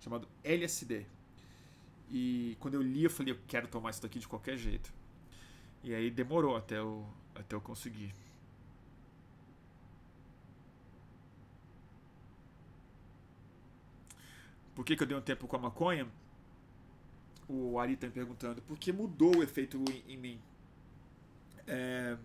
chamado 0.00 0.28
LSD. 0.44 1.06
E 2.10 2.56
quando 2.60 2.74
eu 2.74 2.82
li, 2.82 3.04
eu 3.04 3.10
falei, 3.10 3.32
eu 3.32 3.38
quero 3.48 3.66
tomar 3.66 3.90
isso 3.90 4.00
daqui 4.00 4.20
de 4.20 4.28
qualquer 4.28 4.56
jeito. 4.56 4.92
E 5.82 5.92
aí 5.92 6.10
demorou 6.10 6.56
até 6.56 6.78
eu, 6.78 7.04
até 7.34 7.56
eu 7.56 7.60
conseguir. 7.60 8.14
Por 14.74 14.84
que, 14.84 14.96
que 14.96 15.02
eu 15.02 15.06
dei 15.06 15.16
um 15.16 15.20
tempo 15.20 15.48
com 15.48 15.56
a 15.56 15.58
maconha? 15.58 16.06
O 17.48 17.78
Ari 17.78 17.94
está 17.94 18.06
me 18.06 18.12
perguntando. 18.12 18.60
Porque 18.62 18.92
mudou 18.92 19.36
o 19.36 19.42
efeito 19.42 19.82
em, 19.90 20.12
em 20.12 20.16
mim. 20.16 20.40
É... 21.66 22.16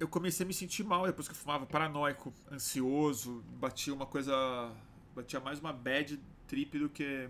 Eu 0.00 0.08
comecei 0.08 0.44
a 0.44 0.46
me 0.46 0.54
sentir 0.54 0.82
mal 0.82 1.06
depois 1.06 1.28
que 1.28 1.34
eu 1.34 1.38
fumava, 1.38 1.64
paranoico, 1.64 2.32
ansioso, 2.50 3.44
batia 3.60 3.94
uma 3.94 4.06
coisa. 4.06 4.32
batia 5.14 5.38
mais 5.38 5.60
uma 5.60 5.72
bad 5.72 6.18
trip 6.48 6.78
do 6.78 6.88
que 6.88 7.28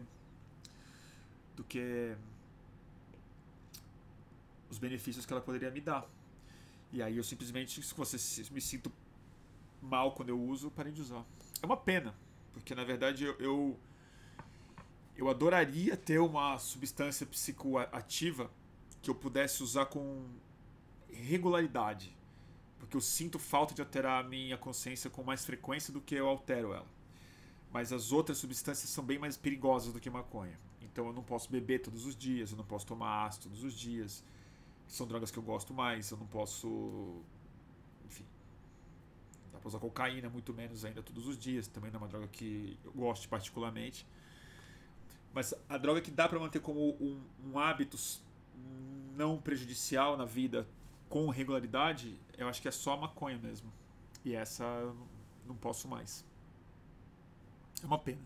do 1.55 1.63
que 1.65 2.17
os 4.71 4.79
benefícios 4.79 5.27
que 5.27 5.33
ela 5.33 5.43
poderia 5.43 5.71
me 5.71 5.81
dar. 5.81 6.09
E 6.93 7.03
aí 7.03 7.17
eu 7.17 7.25
simplesmente, 7.25 7.83
se 7.83 7.95
você 7.95 8.17
me 8.53 8.61
sinto 8.61 8.91
mal 9.81 10.13
quando 10.13 10.31
eu 10.31 10.41
uso, 10.41 10.71
parei 10.71 10.93
de 10.93 11.01
usar. 11.01 11.25
É 11.63 11.67
uma 11.67 11.77
pena, 11.77 12.15
porque 12.53 12.75
na 12.75 12.85
verdade 12.85 13.25
eu, 13.25 13.35
eu, 13.39 13.79
eu 15.17 15.29
adoraria 15.29 15.97
ter 15.97 16.19
uma 16.19 16.59
substância 16.59 17.27
psicoativa 17.27 18.51
que 19.01 19.11
eu 19.11 19.15
pudesse 19.15 19.63
usar 19.63 19.87
com 19.87 20.25
regularidade. 21.11 22.17
Porque 22.79 22.97
eu 22.97 23.01
sinto 23.01 23.39
falta 23.39 23.75
de 23.75 23.81
alterar 23.81 24.25
a 24.25 24.29
minha 24.29 24.57
consciência 24.57 25.09
com 25.11 25.23
mais 25.23 25.45
frequência 25.45 25.93
do 25.93 26.01
que 26.01 26.15
eu 26.15 26.29
altero 26.29 26.73
ela 26.73 27.03
mas 27.73 27.93
as 27.93 28.13
outras 28.13 28.39
substâncias 28.39 28.91
são 28.91 29.03
bem 29.03 29.19
mais 29.19 29.37
perigosas 29.37 29.93
do 29.93 29.99
que 29.99 30.11
maconha. 30.11 30.59
Então 30.83 31.07
eu 31.07 31.13
não 31.13 31.23
posso 31.23 31.51
beber 31.51 31.81
todos 31.81 32.05
os 32.05 32.15
dias, 32.15 32.51
eu 32.51 32.57
não 32.57 32.65
posso 32.65 32.87
tomar 32.87 33.25
ácido 33.27 33.45
todos 33.45 33.65
os 33.65 33.75
dias. 33.75 34.23
São 34.87 35.07
drogas 35.07 35.31
que 35.31 35.39
eu 35.39 35.43
gosto 35.43 35.73
mais, 35.73 36.11
eu 36.11 36.19
não 36.19 36.27
posso. 36.27 37.23
Enfim. 38.05 38.27
Dá 39.51 39.59
pra 39.59 39.69
usar 39.69 39.79
cocaína, 39.79 40.29
muito 40.29 40.53
menos 40.53 40.85
ainda 40.85 41.03
todos 41.03 41.27
os 41.27 41.39
dias. 41.39 41.67
Também 41.67 41.91
não 41.91 41.99
é 41.99 42.03
uma 42.03 42.09
droga 42.09 42.29
que 42.29 42.79
eu 42.85 42.93
gosto 42.93 43.27
particularmente. 43.27 44.07
Mas 45.35 45.55
a 45.69 45.79
droga 45.79 46.01
que 46.01 46.11
dá 46.11 46.29
para 46.29 46.39
manter 46.39 46.61
como 46.61 46.91
um, 47.01 47.21
um 47.45 47.59
hábito 47.59 47.97
não 49.17 49.39
prejudicial 49.41 50.17
na 50.17 50.25
vida 50.25 50.67
com 51.09 51.29
regularidade, 51.29 52.19
eu 52.37 52.49
acho 52.49 52.61
que 52.61 52.69
é 52.69 52.71
só 52.71 52.97
maconha 52.97 53.39
mesmo. 53.39 53.73
E 54.25 54.35
essa 54.35 54.65
não 55.47 55.55
posso 55.55 55.89
mais. 55.89 56.25
É 57.83 57.87
uma 57.87 57.99
pena. 57.99 58.21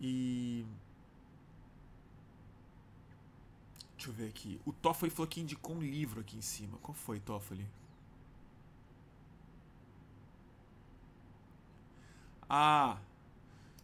E. 0.00 0.64
Deixa 3.96 4.08
eu 4.08 4.14
ver 4.14 4.28
aqui. 4.28 4.60
O 4.64 4.72
Toffoli 4.72 5.10
falou 5.10 5.28
que 5.28 5.40
indicou 5.40 5.76
um 5.76 5.82
livro 5.82 6.20
aqui 6.20 6.36
em 6.38 6.42
cima. 6.42 6.78
Qual 6.78 6.94
foi, 6.94 7.20
Toffoli? 7.20 7.66
Ah! 12.48 12.98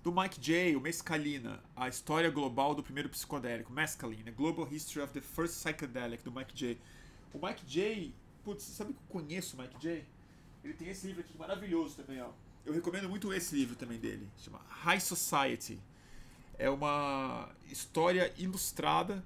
Do 0.07 0.13
Mike 0.13 0.39
J, 0.39 0.77
o 0.77 0.81
Mescalina, 0.81 1.61
a 1.75 1.89
história 1.89 2.31
global 2.31 2.77
do 2.77 2.81
primeiro 2.81 3.09
psicodélico, 3.09 3.73
Mescalina, 3.73 4.31
Global 4.31 4.65
History 4.73 5.03
of 5.03 5.13
the 5.13 5.21
First 5.21 5.55
Psychedelic, 5.55 6.23
do 6.23 6.31
Mike 6.31 6.55
J. 6.55 6.79
O 7.35 7.45
Mike 7.45 7.67
J, 7.67 8.15
putz, 8.45 8.63
sabe 8.63 8.93
que 8.93 9.01
eu 9.01 9.09
conheço 9.09 9.57
o 9.57 9.61
Mike 9.61 9.77
J? 9.81 10.05
Ele 10.63 10.75
tem 10.75 10.91
esse 10.91 11.09
livro 11.09 11.23
aqui 11.23 11.37
maravilhoso 11.37 11.97
também, 11.97 12.23
ó. 12.23 12.31
Eu 12.65 12.73
recomendo 12.73 13.09
muito 13.09 13.35
esse 13.35 13.57
livro 13.57 13.75
também 13.75 13.99
dele. 13.99 14.29
Chama 14.39 14.61
High 14.69 15.01
Society. 15.01 15.81
É 16.57 16.71
uma 16.71 17.51
história 17.69 18.33
ilustrada 18.39 19.25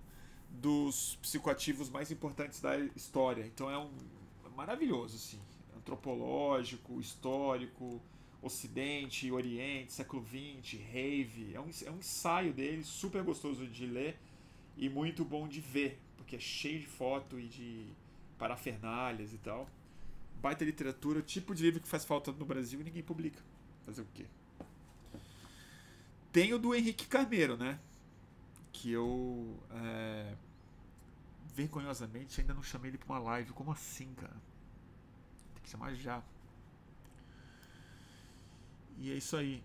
dos 0.49 1.19
psicoativos 1.21 1.91
mais 1.91 2.11
importantes 2.11 2.59
da 2.59 2.79
história. 2.97 3.45
Então 3.45 3.71
é 3.71 3.77
um 3.77 3.91
é 4.47 4.49
maravilhoso, 4.57 5.17
assim. 5.17 5.39
Antropológico, 5.77 6.99
histórico, 6.99 8.01
Ocidente, 8.43 9.31
Oriente, 9.31 9.93
século 9.93 10.25
XX, 10.25 10.81
rave. 10.93 11.53
É 11.55 11.61
um, 11.61 11.71
é 11.87 11.91
um 11.91 11.99
ensaio 11.99 12.53
dele, 12.53 12.83
super 12.85 13.23
gostoso 13.23 13.67
de 13.67 13.87
ler 13.87 14.19
e 14.77 14.89
muito 14.89 15.25
bom 15.25 15.47
de 15.47 15.61
ver, 15.61 15.99
porque 16.17 16.37
é 16.37 16.41
cheio 16.41 16.81
de 16.81 16.87
foto 16.87 17.39
e 17.39 17.49
de 17.49 17.87
parafernálias 18.39 19.33
e 19.35 19.39
tal 19.39 19.69
baita 20.41 20.65
literatura, 20.65 21.21
tipo 21.23 21.55
de 21.55 21.63
livro 21.63 21.81
que 21.81 21.89
faz 21.89 22.05
falta 22.05 22.33
no 22.33 22.45
Brasil 22.45 22.81
e 22.81 22.85
ninguém 22.85 23.03
publica. 23.03 23.41
Fazer 23.85 24.03
o 24.03 24.07
quê? 24.15 24.27
Tem 26.33 26.53
o 26.55 26.59
do 26.59 26.75
Henrique 26.75 27.07
Carneiro, 27.07 27.57
né? 27.57 27.79
Que 28.73 28.91
eu. 28.91 29.59
É, 29.71 30.35
vergonhosamente 31.55 32.41
ainda 32.41 32.55
não 32.55 32.63
chamei 32.63 32.91
ele 32.91 32.99
pra 32.99 33.09
uma 33.15 33.19
live. 33.19 33.53
Como 33.53 33.71
assim, 33.71 34.13
cara? 34.15 34.33
Tem 35.55 35.63
que 35.63 35.69
chamar 35.69 35.95
já. 35.95 36.23
E 39.01 39.11
é 39.11 39.15
isso 39.15 39.35
aí. 39.35 39.63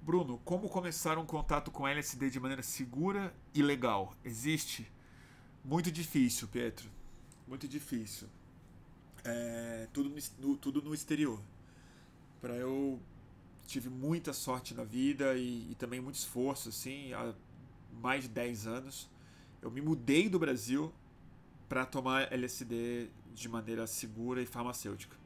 Bruno, 0.00 0.38
como 0.44 0.68
começar 0.68 1.18
um 1.18 1.26
contato 1.26 1.72
com 1.72 1.88
LSD 1.88 2.30
de 2.30 2.38
maneira 2.38 2.62
segura 2.62 3.34
e 3.52 3.62
legal? 3.62 4.14
Existe? 4.24 4.86
Muito 5.64 5.90
difícil, 5.90 6.46
Pedro. 6.46 6.88
Muito 7.48 7.66
difícil. 7.66 8.28
É, 9.24 9.88
tudo, 9.92 10.14
no, 10.38 10.56
tudo 10.56 10.82
no 10.82 10.94
exterior. 10.94 11.40
Para 12.40 12.54
eu 12.54 13.00
tive 13.66 13.88
muita 13.88 14.32
sorte 14.32 14.72
na 14.72 14.84
vida 14.84 15.34
e, 15.36 15.72
e, 15.72 15.74
também 15.74 16.00
muito 16.00 16.16
esforço, 16.16 16.68
assim, 16.68 17.12
há 17.12 17.34
mais 17.90 18.22
de 18.22 18.28
10 18.28 18.68
anos. 18.68 19.10
Eu 19.60 19.70
me 19.70 19.80
mudei 19.80 20.28
do 20.28 20.38
Brasil 20.38 20.92
para 21.68 21.84
tomar 21.86 22.32
LSD 22.32 23.08
de 23.34 23.48
maneira 23.48 23.86
segura 23.86 24.42
e 24.42 24.46
farmacêutica. 24.46 25.16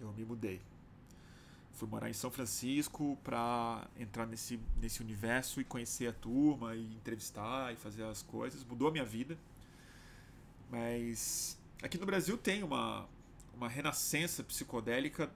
Eu 0.00 0.12
me 0.12 0.24
mudei 0.24 0.60
fui 1.80 1.88
morar 1.88 2.10
em 2.10 2.12
São 2.12 2.30
Francisco 2.30 3.18
para 3.24 3.88
entrar 3.98 4.26
nesse, 4.26 4.60
nesse 4.82 5.00
universo 5.00 5.62
e 5.62 5.64
conhecer 5.64 6.08
a 6.08 6.12
turma 6.12 6.74
e 6.74 6.94
entrevistar 6.94 7.72
e 7.72 7.76
fazer 7.76 8.04
as 8.04 8.22
coisas. 8.22 8.62
Mudou 8.62 8.88
a 8.88 8.90
minha 8.92 9.04
vida. 9.04 9.38
Mas 10.70 11.58
aqui 11.82 11.96
no 11.96 12.04
Brasil 12.04 12.36
tem 12.36 12.62
uma, 12.62 13.08
uma 13.54 13.66
renascença 13.66 14.44
psicodélica 14.44 15.30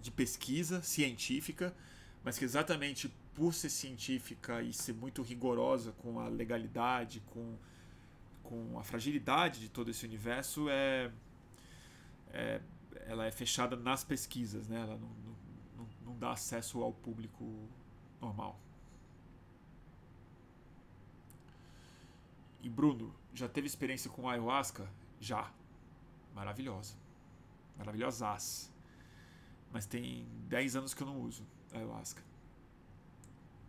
de 0.00 0.10
pesquisa 0.10 0.82
científica, 0.82 1.74
mas 2.24 2.38
que 2.38 2.46
exatamente 2.46 3.12
por 3.34 3.52
ser 3.52 3.68
científica 3.68 4.62
e 4.62 4.72
ser 4.72 4.94
muito 4.94 5.20
rigorosa 5.20 5.92
com 5.98 6.18
a 6.18 6.28
legalidade, 6.28 7.22
com, 7.26 7.58
com 8.44 8.78
a 8.78 8.84
fragilidade 8.84 9.60
de 9.60 9.68
todo 9.68 9.90
esse 9.90 10.06
universo, 10.06 10.68
é, 10.68 11.10
é 12.30 12.60
ela 13.06 13.26
é 13.26 13.30
fechada 13.30 13.76
nas 13.76 14.04
pesquisas, 14.04 14.68
né? 14.68 14.80
ela 14.80 14.96
não, 14.96 15.08
não 15.08 15.34
não, 16.04 16.18
dá 16.18 16.32
acesso 16.32 16.82
ao 16.82 16.92
público 16.92 17.68
normal. 18.20 18.58
E 22.62 22.68
Bruno, 22.68 23.14
já 23.34 23.48
teve 23.48 23.66
experiência 23.66 24.10
com 24.10 24.28
ayahuasca? 24.28 24.88
Já. 25.20 25.52
Maravilhosa. 26.34 26.96
Maravilhosas. 27.76 28.72
Mas 29.70 29.86
tem 29.86 30.26
10 30.48 30.76
anos 30.76 30.94
que 30.94 31.02
eu 31.02 31.06
não 31.06 31.20
uso 31.20 31.46
ayahuasca. 31.72 32.22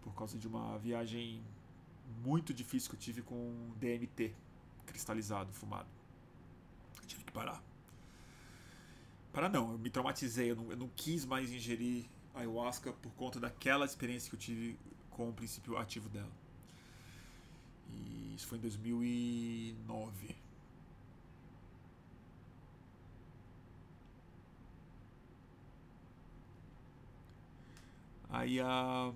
Por 0.02 0.14
causa 0.14 0.38
de 0.38 0.48
uma 0.48 0.78
viagem 0.78 1.44
muito 2.24 2.54
difícil 2.54 2.90
que 2.90 2.96
eu 2.96 3.00
tive 3.00 3.22
com 3.22 3.74
DMT 3.78 4.34
cristalizado, 4.86 5.52
fumado. 5.54 5.88
Eu 7.02 7.08
tive 7.08 7.24
que 7.24 7.32
parar. 7.32 7.62
Para 9.34 9.50
não, 9.50 9.74
eu 9.74 9.78
me 9.78 9.90
traumatizei, 9.90 10.52
eu 10.52 10.56
não, 10.56 10.72
eu 10.72 10.78
não 10.78 10.90
quis 10.96 11.26
mais 11.26 11.52
ingerir 11.52 12.06
ayahuasca 12.34 12.94
por 12.94 13.12
conta 13.14 13.40
daquela 13.40 13.86
experiência 13.86 14.30
que 14.30 14.36
eu 14.36 14.40
tive 14.40 14.80
com 15.10 15.30
o 15.30 15.34
princípio 15.34 15.78
ativo 15.78 16.10
dela. 16.10 16.32
E 17.90 18.36
isso 18.36 18.48
foi 18.48 18.58
em 18.58 18.62
2009. 18.62 20.36
Aí 28.30 28.60
a 28.60 29.14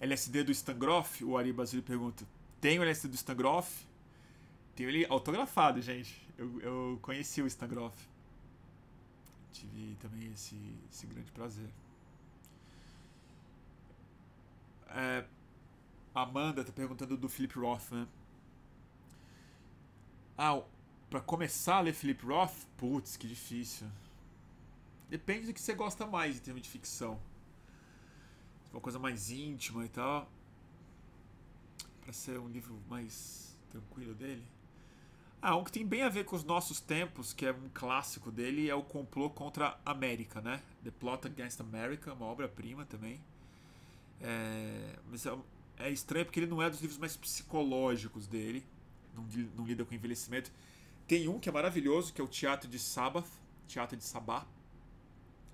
LSD 0.00 0.44
do 0.44 0.52
Stangroff, 0.52 1.24
o 1.24 1.36
Ari 1.36 1.52
Basílio 1.52 1.82
pergunta: 1.82 2.26
tem 2.60 2.78
o 2.78 2.82
LSD 2.82 3.08
do 3.08 3.14
Stangroff? 3.14 3.86
Tem 4.76 4.86
ele 4.86 5.06
autografado, 5.06 5.80
gente. 5.80 6.28
Eu, 6.36 6.60
eu 6.60 6.98
conheci 7.02 7.42
o 7.42 7.46
Stangroff. 7.46 7.96
Tive 9.52 9.96
também 10.00 10.30
esse, 10.32 10.56
esse 10.90 11.06
grande 11.06 11.30
prazer. 11.32 11.68
É, 14.88 15.24
Amanda 16.14 16.64
tá 16.64 16.72
perguntando 16.72 17.16
do 17.16 17.28
Philip 17.28 17.58
Roth, 17.58 17.92
né? 17.92 18.06
Ah, 20.36 20.62
pra 21.08 21.20
começar 21.20 21.76
a 21.76 21.80
ler 21.80 21.92
Philip 21.92 22.24
Roth? 22.24 22.66
Putz, 22.76 23.16
que 23.16 23.28
difícil. 23.28 23.86
Depende 25.08 25.46
do 25.46 25.52
que 25.52 25.60
você 25.60 25.74
gosta 25.74 26.06
mais 26.06 26.36
em 26.36 26.40
termos 26.40 26.62
de 26.62 26.68
ficção. 26.68 27.20
Uma 28.72 28.80
coisa 28.80 28.98
mais 28.98 29.30
íntima 29.30 29.84
e 29.84 29.88
tal. 29.88 30.30
Pra 32.10 32.14
ser 32.16 32.40
um 32.40 32.48
livro 32.48 32.76
mais 32.88 33.56
tranquilo 33.70 34.12
dele. 34.16 34.42
Ah, 35.40 35.54
um 35.54 35.62
que 35.62 35.70
tem 35.70 35.86
bem 35.86 36.02
a 36.02 36.08
ver 36.08 36.24
com 36.24 36.34
os 36.34 36.42
nossos 36.42 36.80
tempos, 36.80 37.32
que 37.32 37.46
é 37.46 37.52
um 37.52 37.68
clássico 37.72 38.32
dele, 38.32 38.68
é 38.68 38.74
o 38.74 38.82
Complô 38.82 39.30
contra 39.30 39.78
a 39.86 39.92
América, 39.92 40.40
né? 40.40 40.60
The 40.82 40.90
Plot 40.90 41.28
Against 41.28 41.60
America, 41.60 42.12
uma 42.12 42.26
obra-prima 42.26 42.84
também. 42.84 43.20
É, 44.20 44.98
mas 45.08 45.24
é, 45.24 45.38
é, 45.78 45.90
estranho 45.90 46.24
porque 46.24 46.40
ele 46.40 46.48
não 46.48 46.60
é 46.60 46.68
dos 46.68 46.80
livros 46.80 46.98
mais 46.98 47.16
psicológicos 47.16 48.26
dele, 48.26 48.66
não, 49.14 49.22
não, 49.56 49.64
lida 49.64 49.84
com 49.84 49.94
envelhecimento. 49.94 50.50
Tem 51.06 51.28
um 51.28 51.38
que 51.38 51.48
é 51.48 51.52
maravilhoso, 51.52 52.12
que 52.12 52.20
é 52.20 52.24
o 52.24 52.28
Teatro 52.28 52.68
de 52.68 52.80
Sabbath, 52.80 53.28
Teatro 53.68 53.96
de 53.96 54.02
Sabá, 54.02 54.44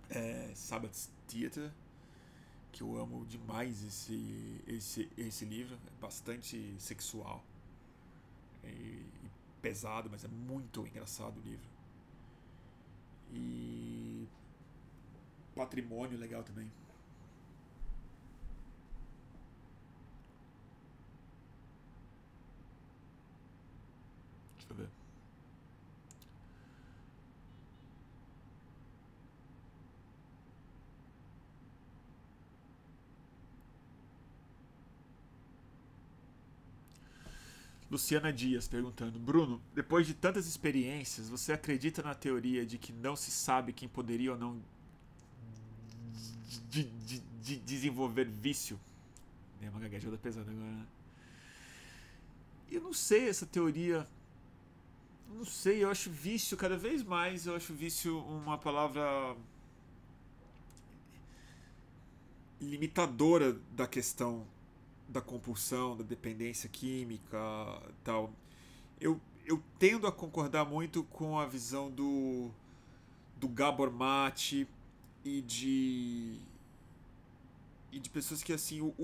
é, 0.09 0.53
Sabbath 0.55 1.11
Theater, 1.29 1.71
que 2.77 2.83
eu 2.83 2.95
amo 3.01 3.25
demais 3.25 3.83
esse, 3.83 4.61
esse, 4.67 5.09
esse 5.17 5.47
livro, 5.47 5.75
é 5.75 6.01
bastante 6.01 6.77
sexual. 6.79 7.43
E, 8.63 8.69
e 8.69 9.31
pesado, 9.63 10.11
mas 10.11 10.25
é 10.25 10.29
muito 10.29 10.87
engraçado 10.87 11.39
o 11.39 11.41
livro. 11.41 11.67
E 13.33 14.29
patrimônio 15.55 16.19
legal 16.19 16.43
também. 16.45 16.71
Deixa 24.59 24.73
eu 24.73 24.77
ver. 24.77 24.89
Luciana 37.91 38.33
Dias 38.33 38.67
perguntando: 38.67 39.19
Bruno, 39.19 39.61
depois 39.75 40.07
de 40.07 40.15
tantas 40.15 40.47
experiências, 40.47 41.29
você 41.29 41.53
acredita 41.53 42.03
na 42.03 42.15
teoria 42.15 42.67
de 42.67 42.79
que 42.79 42.93
não 42.93 43.15
se 43.15 43.31
sabe 43.31 43.73
quem 43.73 43.89
poderia 43.89 44.33
ou 44.33 44.39
não 44.39 44.61
de, 46.69 46.85
de, 46.85 47.21
de 47.43 47.57
desenvolver 47.57 48.25
vício? 48.27 48.79
É 49.63 49.71
uma 49.71 49.81
gaguejada 49.81 50.19
pesada 50.19 50.51
agora, 50.51 50.71
né? 50.71 50.87
Eu 52.71 52.81
não 52.81 52.93
sei 52.93 53.29
essa 53.29 53.47
teoria. 53.47 54.07
Não 55.29 55.45
sei, 55.45 55.83
eu 55.83 55.91
acho 55.91 56.11
vício 56.11 56.57
cada 56.57 56.77
vez 56.77 57.03
mais. 57.03 57.47
Eu 57.47 57.55
acho 57.55 57.73
vício 57.73 58.19
uma 58.19 58.59
palavra 58.59 59.37
limitadora 62.61 63.53
da 63.73 63.87
questão 63.87 64.47
da 65.09 65.21
compulsão, 65.21 65.97
da 65.97 66.05
dependência 66.05 66.69
química 66.69 67.39
tal. 68.03 68.33
Eu, 69.01 69.21
eu 69.45 69.63
tendo 69.79 70.07
a 70.07 70.13
concordar 70.13 70.65
muito 70.65 71.05
com 71.05 71.39
a 71.39 71.47
visão 71.47 71.91
do, 71.91 72.51
do 73.37 73.49
Gabor 73.49 73.91
Mate 73.91 74.67
e 75.25 75.41
de 75.43 76.41
e 77.93 77.99
de 77.99 78.11
pessoas 78.11 78.43
que 78.43 78.53
assim 78.53 78.81
o, 78.81 78.95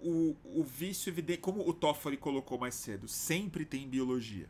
o, 0.00 0.36
o 0.44 0.64
vício 0.64 1.10
evidente 1.10 1.40
como 1.40 1.68
o 1.68 1.72
Toffoli 1.72 2.16
colocou 2.16 2.58
mais 2.58 2.74
cedo 2.74 3.06
sempre 3.06 3.64
tem 3.64 3.88
biologia 3.88 4.48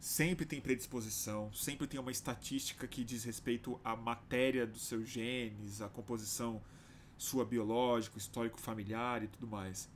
sempre 0.00 0.46
tem 0.46 0.60
predisposição 0.60 1.52
sempre 1.52 1.86
tem 1.86 2.00
uma 2.00 2.10
estatística 2.10 2.86
que 2.86 3.04
diz 3.04 3.24
respeito 3.24 3.78
à 3.84 3.94
matéria 3.94 4.66
dos 4.66 4.86
seus 4.86 5.08
genes 5.08 5.80
a 5.80 5.88
composição 5.88 6.62
sua 7.18 7.44
biológica 7.44 8.18
histórico 8.18 8.60
familiar 8.60 9.22
e 9.22 9.28
tudo 9.28 9.46
mais 9.46 9.88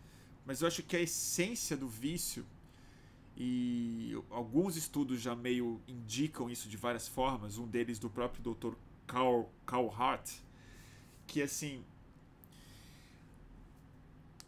mas 0.48 0.62
eu 0.62 0.66
acho 0.66 0.82
que 0.82 0.96
a 0.96 1.00
essência 1.00 1.76
do 1.76 1.86
vício, 1.86 2.42
e 3.36 4.14
alguns 4.30 4.76
estudos 4.76 5.20
já 5.20 5.36
meio 5.36 5.78
indicam 5.86 6.48
isso 6.48 6.70
de 6.70 6.76
várias 6.78 7.06
formas, 7.06 7.58
um 7.58 7.66
deles 7.66 7.98
do 7.98 8.08
próprio 8.08 8.54
Dr. 8.54 8.72
Carl, 9.06 9.50
Carl 9.66 9.90
Hart, 9.90 10.36
que 11.26 11.42
assim. 11.42 11.84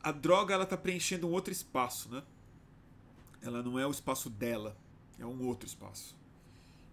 A 0.02 0.10
droga 0.10 0.55
ela 0.55 0.64
está 0.64 0.74
preenchendo 0.74 1.28
um 1.28 1.32
outro 1.32 1.52
espaço, 1.52 2.09
né? 2.09 2.22
Ela 3.43 3.62
não 3.62 3.78
é 3.78 3.86
o 3.86 3.90
espaço 3.90 4.31
dela, 4.31 4.74
é 5.18 5.27
um 5.27 5.47
outro 5.47 5.68
espaço. 5.68 6.16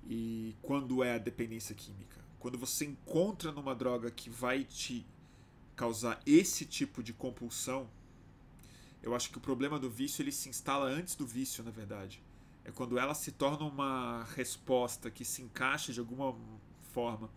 E 0.05 0.53
quando 0.61 1.01
é 1.01 1.15
a 1.15 1.17
dependência 1.17 1.73
química? 1.73 2.19
Quando 2.39 2.57
você 2.57 2.83
encontra 2.83 3.53
numa 3.53 3.73
droga 3.73 4.11
que 4.11 4.29
vai 4.29 4.65
te 4.65 5.05
causar 5.77 6.21
esse 6.25 6.65
tipo 6.65 7.01
de 7.01 7.13
compulsão, 7.13 7.89
eu 9.07 9.15
acho 9.15 9.29
que 9.31 9.37
o 9.37 9.41
problema 9.41 9.79
do 9.79 9.89
vício 9.89 10.21
ele 10.21 10.33
se 10.33 10.49
instala 10.49 10.85
antes 10.85 11.15
do 11.15 11.25
vício, 11.25 11.63
na 11.63 11.71
verdade. 11.71 12.21
É 12.65 12.71
quando 12.71 12.99
ela 12.99 13.13
se 13.13 13.31
torna 13.31 13.65
uma 13.65 14.25
resposta 14.35 15.09
que 15.09 15.23
se 15.23 15.41
encaixa 15.41 15.93
de 15.93 15.99
alguma 16.01 16.35
forma 16.91 17.29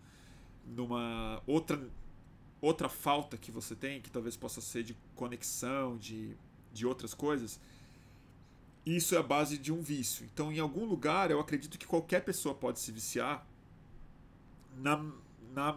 numa 0.67 1.41
outra 1.47 1.81
outra 2.59 2.87
falta 2.87 3.37
que 3.37 3.49
você 3.49 3.73
tem, 3.73 4.01
que 4.01 4.11
talvez 4.11 4.37
possa 4.37 4.61
ser 4.61 4.83
de 4.83 4.95
conexão, 5.15 5.97
de, 5.97 6.37
de 6.71 6.85
outras 6.85 7.13
coisas. 7.13 7.59
Isso 8.85 9.15
é 9.15 9.17
a 9.17 9.23
base 9.23 9.57
de 9.57 9.71
um 9.73 9.81
vício. 9.81 10.27
Então, 10.31 10.51
em 10.51 10.59
algum 10.59 10.85
lugar, 10.85 11.31
eu 11.31 11.39
acredito 11.39 11.79
que 11.79 11.87
qualquer 11.87 12.23
pessoa 12.23 12.53
pode 12.53 12.79
se 12.79 12.91
viciar 12.91 13.47
na, 14.77 15.03
na 15.53 15.75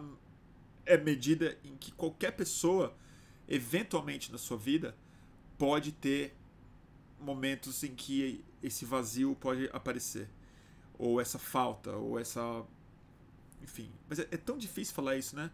é 0.85 0.95
medida 0.95 1.57
em 1.63 1.75
que 1.75 1.91
qualquer 1.91 2.31
pessoa, 2.33 2.95
eventualmente 3.47 4.31
na 4.31 4.37
sua 4.37 4.57
vida, 4.57 4.95
pode 5.57 5.91
ter 5.91 6.35
momentos 7.19 7.83
em 7.83 7.95
que 7.95 8.43
esse 8.61 8.85
vazio 8.85 9.35
pode 9.35 9.69
aparecer. 9.73 10.29
Ou 10.97 11.19
essa 11.19 11.37
falta, 11.37 11.91
ou 11.91 12.19
essa. 12.19 12.63
Enfim. 13.61 13.91
Mas 14.07 14.19
é, 14.19 14.27
é, 14.31 14.37
tão 14.37 14.57
difícil 14.57 14.93
falar 14.93 15.17
isso, 15.17 15.35
né? 15.35 15.51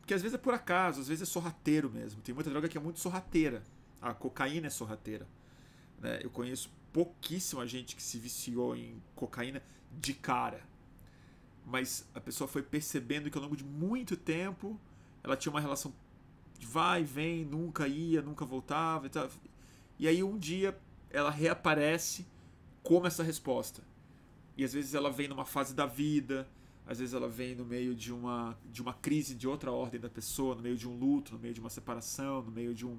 Porque 0.00 0.14
às 0.14 0.22
vezes 0.22 0.34
é 0.34 0.38
por 0.38 0.54
acaso, 0.54 1.00
às 1.00 1.08
vezes 1.08 1.22
é 1.22 1.30
sorrateiro 1.30 1.90
mesmo. 1.90 2.20
Tem 2.22 2.34
muita 2.34 2.50
droga 2.50 2.68
que 2.68 2.76
é 2.76 2.80
muito 2.80 2.98
sorrateira. 2.98 3.62
A 4.00 4.14
cocaína 4.14 4.66
é 4.66 4.70
sorrateira. 4.70 5.26
Né? 6.00 6.20
Eu 6.22 6.30
conheço 6.30 6.70
pouquíssima 6.92 7.66
gente 7.66 7.94
que 7.94 8.02
se 8.02 8.18
viciou 8.18 8.74
em 8.74 9.00
cocaína 9.14 9.62
de 9.92 10.14
cara. 10.14 10.62
Mas 11.64 12.08
a 12.14 12.20
pessoa 12.20 12.48
foi 12.48 12.62
percebendo 12.62 13.30
que 13.30 13.36
ao 13.36 13.44
longo 13.44 13.56
de 13.56 13.62
muito 13.64 14.16
tempo 14.16 14.80
ela 15.22 15.36
tinha 15.36 15.52
uma 15.52 15.60
relação 15.60 15.92
vai, 16.66 17.02
vem, 17.04 17.44
nunca 17.44 17.86
ia, 17.86 18.22
nunca 18.22 18.44
voltava 18.44 19.06
e 19.06 19.10
tal. 19.10 19.28
E 19.98 20.08
aí 20.08 20.22
um 20.22 20.38
dia 20.38 20.76
ela 21.10 21.30
reaparece 21.30 22.26
como 22.82 23.06
essa 23.06 23.22
resposta. 23.22 23.82
E 24.56 24.64
às 24.64 24.72
vezes 24.72 24.94
ela 24.94 25.10
vem 25.10 25.28
numa 25.28 25.44
fase 25.44 25.74
da 25.74 25.86
vida, 25.86 26.48
às 26.86 26.98
vezes 26.98 27.14
ela 27.14 27.28
vem 27.28 27.54
no 27.54 27.64
meio 27.64 27.94
de 27.94 28.12
uma, 28.12 28.58
de 28.70 28.82
uma 28.82 28.92
crise 28.92 29.34
de 29.34 29.46
outra 29.46 29.70
ordem 29.70 30.00
da 30.00 30.08
pessoa, 30.08 30.54
no 30.54 30.62
meio 30.62 30.76
de 30.76 30.88
um 30.88 30.96
luto, 30.96 31.32
no 31.32 31.38
meio 31.38 31.54
de 31.54 31.60
uma 31.60 31.70
separação, 31.70 32.42
no 32.42 32.50
meio 32.50 32.74
de 32.74 32.86
um. 32.86 32.98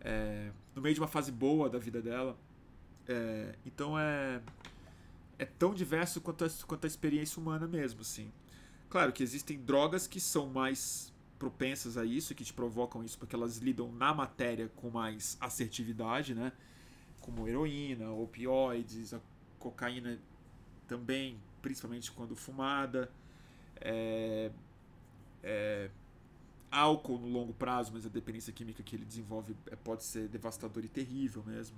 É, 0.00 0.50
no 0.74 0.82
meio 0.82 0.94
de 0.94 1.00
uma 1.00 1.06
fase 1.06 1.30
boa 1.30 1.70
da 1.70 1.78
vida 1.78 2.02
dela. 2.02 2.36
É, 3.06 3.54
então 3.64 3.98
é. 3.98 4.42
É 5.38 5.44
tão 5.44 5.74
diverso 5.74 6.20
quanto 6.20 6.44
a, 6.44 6.48
quanto 6.66 6.84
a 6.84 6.86
experiência 6.86 7.40
humana 7.40 7.66
mesmo, 7.66 8.02
assim. 8.02 8.30
Claro 8.88 9.12
que 9.12 9.22
existem 9.22 9.58
drogas 9.58 10.06
que 10.06 10.20
são 10.20 10.46
mais 10.48 11.11
propensas 11.42 11.98
a 11.98 12.04
isso, 12.04 12.36
que 12.36 12.44
te 12.44 12.52
provocam 12.52 13.02
isso, 13.02 13.18
porque 13.18 13.34
elas 13.34 13.56
lidam 13.56 13.90
na 13.90 14.14
matéria 14.14 14.70
com 14.76 14.90
mais 14.90 15.36
assertividade, 15.40 16.36
né? 16.36 16.52
Como 17.20 17.48
heroína, 17.48 18.12
opioides, 18.12 19.12
a 19.12 19.20
cocaína 19.58 20.20
também, 20.86 21.36
principalmente 21.60 22.12
quando 22.12 22.36
fumada. 22.36 23.10
é, 23.80 24.52
é, 25.42 25.90
álcool 26.70 27.18
no 27.18 27.26
longo 27.26 27.52
prazo, 27.52 27.90
mas 27.92 28.06
a 28.06 28.08
dependência 28.08 28.52
química 28.52 28.80
que 28.80 28.94
ele 28.94 29.04
desenvolve 29.04 29.56
é, 29.66 29.74
pode 29.74 30.04
ser 30.04 30.28
devastador 30.28 30.84
e 30.84 30.88
terrível 30.88 31.42
mesmo. 31.44 31.76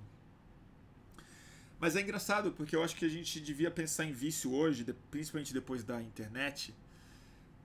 Mas 1.79 1.95
é 1.95 2.01
engraçado 2.01 2.51
porque 2.51 2.75
eu 2.75 2.83
acho 2.83 2.95
que 2.95 3.03
a 3.03 3.09
gente 3.09 3.41
devia 3.41 3.71
pensar 3.71 4.05
em 4.05 4.13
vício 4.13 4.53
hoje, 4.53 4.85
principalmente 5.09 5.51
depois 5.51 5.83
da 5.83 5.99
internet, 6.03 6.71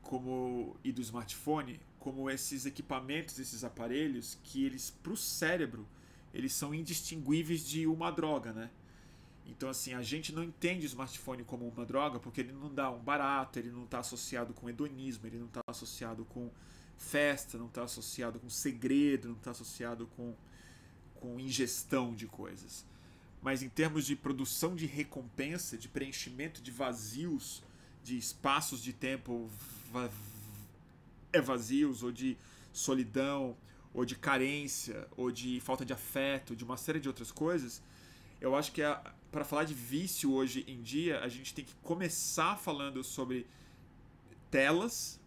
como 0.03 0.75
e 0.83 0.91
do 0.91 1.03
smartphone, 1.03 1.79
como 2.01 2.29
esses 2.29 2.67
equipamentos, 2.67 3.39
esses 3.39 3.63
aparelhos 3.63 4.37
que 4.43 4.65
eles 4.65 4.91
para 5.03 5.13
o 5.13 5.17
cérebro 5.17 5.87
eles 6.35 6.53
são 6.53 6.75
indistinguíveis 6.75 7.67
de 7.67 7.87
uma 7.87 8.11
droga, 8.11 8.53
né? 8.53 8.71
Então 9.47 9.69
assim 9.69 9.95
a 9.95 10.03
gente 10.03 10.33
não 10.33 10.43
entende 10.43 10.87
o 10.87 10.89
smartphone 10.89 11.45
como 11.45 11.69
uma 11.69 11.85
droga 11.85 12.19
porque 12.19 12.41
ele 12.41 12.53
não 12.53 12.73
dá 12.75 12.91
um 12.91 13.01
barato, 13.01 13.59
ele 13.59 13.71
não 13.71 13.85
está 13.85 14.01
associado 14.01 14.53
com 14.53 14.69
hedonismo, 14.69 15.27
ele 15.27 15.39
não 15.39 15.47
está 15.47 15.61
associado 15.67 16.25
com 16.25 16.51
festa, 16.97 17.57
não 17.57 17.67
está 17.67 17.85
associado 17.85 18.39
com 18.41 18.51
segredo, 18.51 19.29
não 19.29 19.37
está 19.37 19.53
associado 19.53 20.09
com 20.17 20.35
com 21.15 21.39
ingestão 21.39 22.15
de 22.15 22.27
coisas 22.27 22.85
mas 23.43 23.63
em 23.63 23.69
termos 23.69 24.07
de 24.07 24.15
produção 24.15 24.77
de 24.77 24.87
recompensa, 24.87 25.77
de 25.77 25.89
preenchimento 25.89 26.61
de 26.61 26.71
vazios, 26.71 27.63
de 28.05 28.17
espaços 28.17 28.83
de 28.83 28.93
tempo 28.93 29.51
é 31.33 31.41
vazios, 31.41 32.03
ou 32.03 32.13
de 32.13 32.37
solidão, 32.73 33.57
ou 33.93 34.05
de 34.05 34.17
carência, 34.17 35.09
ou 35.17 35.31
de 35.31 35.61
falta 35.61 35.85
de 35.85 35.93
afeto, 35.93 36.55
de 36.55 36.65
uma 36.65 36.77
série 36.77 37.01
de 37.01 37.09
outras 37.09 37.33
coisas, 37.33 37.83
eu 38.41 38.55
acho 38.57 38.73
que 38.73 38.83
para 39.31 39.45
falar 39.45 39.65
de 39.65 39.75
vício 39.75 40.33
hoje 40.33 40.65
em 40.67 40.81
dia, 40.83 41.21
a 41.21 41.29
gente 41.29 41.55
tem 41.55 41.65
que 41.65 41.75
começar 41.83 42.57
falando 42.57 43.05
sobre 43.05 43.47
telas, 44.51 45.21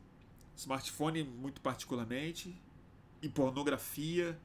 smartphone 0.55 1.23
muito 1.23 1.61
particularmente, 1.61 2.59
e 3.21 3.29
pornografia, 3.29 4.37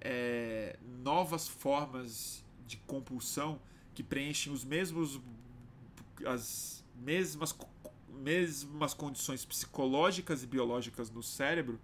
é, 0.00 0.76
novas 1.02 1.46
formas 1.46 2.44
de 2.66 2.76
compulsão 2.78 3.60
que 3.94 4.02
preenchem 4.02 4.52
os 4.52 4.64
mesmos 4.64 5.20
as 6.26 6.84
mesmas 6.96 7.56
mesmas 8.12 8.94
condições 8.94 9.44
psicológicas 9.44 10.42
e 10.42 10.46
biológicas 10.46 11.10
no 11.10 11.22
cérebro 11.22 11.78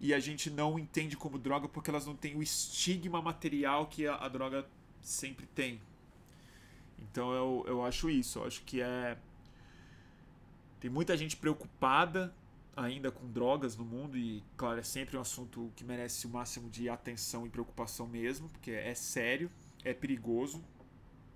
e 0.00 0.12
a 0.12 0.18
gente 0.18 0.50
não 0.50 0.78
entende 0.78 1.16
como 1.16 1.38
droga 1.38 1.68
porque 1.68 1.90
elas 1.90 2.06
não 2.06 2.16
têm 2.16 2.36
o 2.36 2.42
estigma 2.42 3.22
material 3.22 3.86
que 3.86 4.06
a, 4.06 4.16
a 4.16 4.28
droga 4.28 4.66
sempre 5.00 5.46
tem. 5.46 5.80
Então 6.98 7.32
eu, 7.32 7.64
eu 7.66 7.84
acho 7.84 8.10
isso, 8.10 8.38
eu 8.38 8.46
acho 8.46 8.62
que 8.62 8.80
é 8.80 9.16
tem 10.80 10.90
muita 10.90 11.16
gente 11.16 11.36
preocupada 11.36 12.34
ainda 12.76 13.12
com 13.12 13.30
drogas 13.30 13.76
no 13.76 13.84
mundo 13.84 14.18
e 14.18 14.42
claro 14.56 14.80
é 14.80 14.82
sempre 14.82 15.16
um 15.16 15.20
assunto 15.20 15.70
que 15.76 15.84
merece 15.84 16.26
o 16.26 16.30
máximo 16.30 16.68
de 16.68 16.88
atenção 16.88 17.46
e 17.46 17.50
preocupação 17.50 18.06
mesmo 18.06 18.48
porque 18.48 18.72
é 18.72 18.94
sério 18.94 19.48
é 19.84 19.92
perigoso 19.92 20.62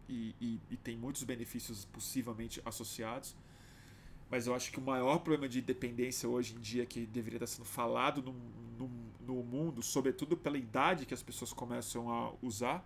e, 0.08 0.34
e, 0.40 0.60
e, 0.70 0.76
tem 0.76 0.96
muitos 0.96 1.24
benefícios 1.24 1.84
possivelmente 1.84 2.62
associados. 2.64 3.34
Mas 4.30 4.46
eu 4.46 4.54
acho 4.54 4.72
que 4.72 4.78
o 4.78 4.82
maior 4.82 5.18
problema 5.18 5.48
de 5.48 5.60
dependência 5.60 6.28
hoje 6.28 6.54
em 6.54 6.60
dia 6.60 6.84
que 6.84 7.06
deveria 7.06 7.36
estar 7.36 7.46
sendo 7.46 7.64
falado 7.64 8.22
no, 8.22 8.32
no, 8.78 8.90
no 9.20 9.42
mundo, 9.44 9.82
sobretudo 9.82 10.36
pela 10.36 10.58
idade 10.58 11.06
que 11.06 11.14
as 11.14 11.22
pessoas 11.22 11.52
começam 11.52 12.10
a 12.10 12.32
usar, 12.42 12.84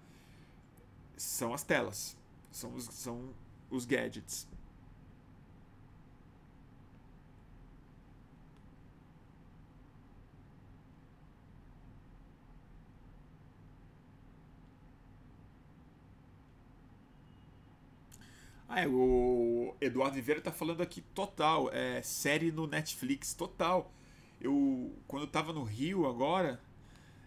são 1.17 1.55
as 1.55 1.62
telas, 1.62 2.17
são 2.51 2.75
os, 2.75 2.85
são 2.85 3.31
os 3.71 3.85
gadgets. 3.85 4.47
Ah, 18.73 18.83
é, 18.83 18.87
o 18.87 19.75
Eduardo 19.81 20.15
Viveira 20.15 20.41
tá 20.41 20.53
falando 20.53 20.81
aqui 20.81 21.01
total. 21.13 21.69
É 21.73 22.01
série 22.03 22.53
no 22.53 22.69
Netflix, 22.69 23.35
total. 23.35 23.93
Eu, 24.41 24.97
quando 25.09 25.25
eu 25.25 25.29
tava 25.29 25.53
no 25.53 25.65
Rio 25.65 26.07
agora, 26.07 26.61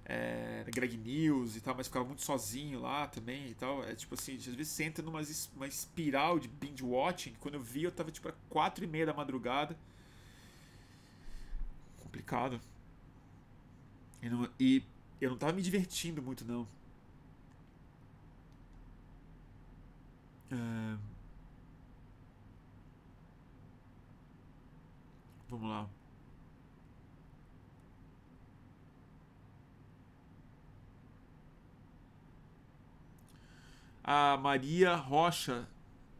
é, 0.05 0.63
Greg 0.73 0.97
News 0.97 1.57
e 1.57 1.61
tal, 1.61 1.75
mas 1.75 1.87
ficava 1.87 2.05
muito 2.05 2.21
sozinho 2.21 2.79
lá 2.79 3.07
também 3.07 3.49
e 3.49 3.55
tal. 3.55 3.83
É 3.83 3.93
tipo 3.93 4.15
assim, 4.15 4.37
às 4.37 4.45
vezes 4.45 4.69
você 4.69 4.85
entra 4.85 5.03
numa 5.03 5.19
uma 5.55 5.67
espiral 5.67 6.39
de 6.39 6.47
binge 6.47 6.83
watching. 6.83 7.33
Quando 7.41 7.55
eu 7.55 7.61
vi, 7.61 7.83
eu 7.83 7.91
tava 7.91 8.09
tipo 8.09 8.29
às 8.29 8.35
quatro 8.49 8.85
e 8.85 8.87
meia 8.87 9.07
da 9.07 9.13
madrugada. 9.13 9.77
Complicado. 11.99 12.61
E, 14.21 14.29
não, 14.29 14.49
e 14.59 14.81
eu 15.19 15.29
não 15.31 15.37
tava 15.37 15.51
me 15.53 15.61
divertindo 15.61 16.21
muito, 16.21 16.45
não. 16.45 16.65
É... 20.51 21.12
Vamos 25.53 25.69
lá. 25.69 25.87
A 34.03 34.35
Maria 34.37 34.95
Rocha 34.95 35.69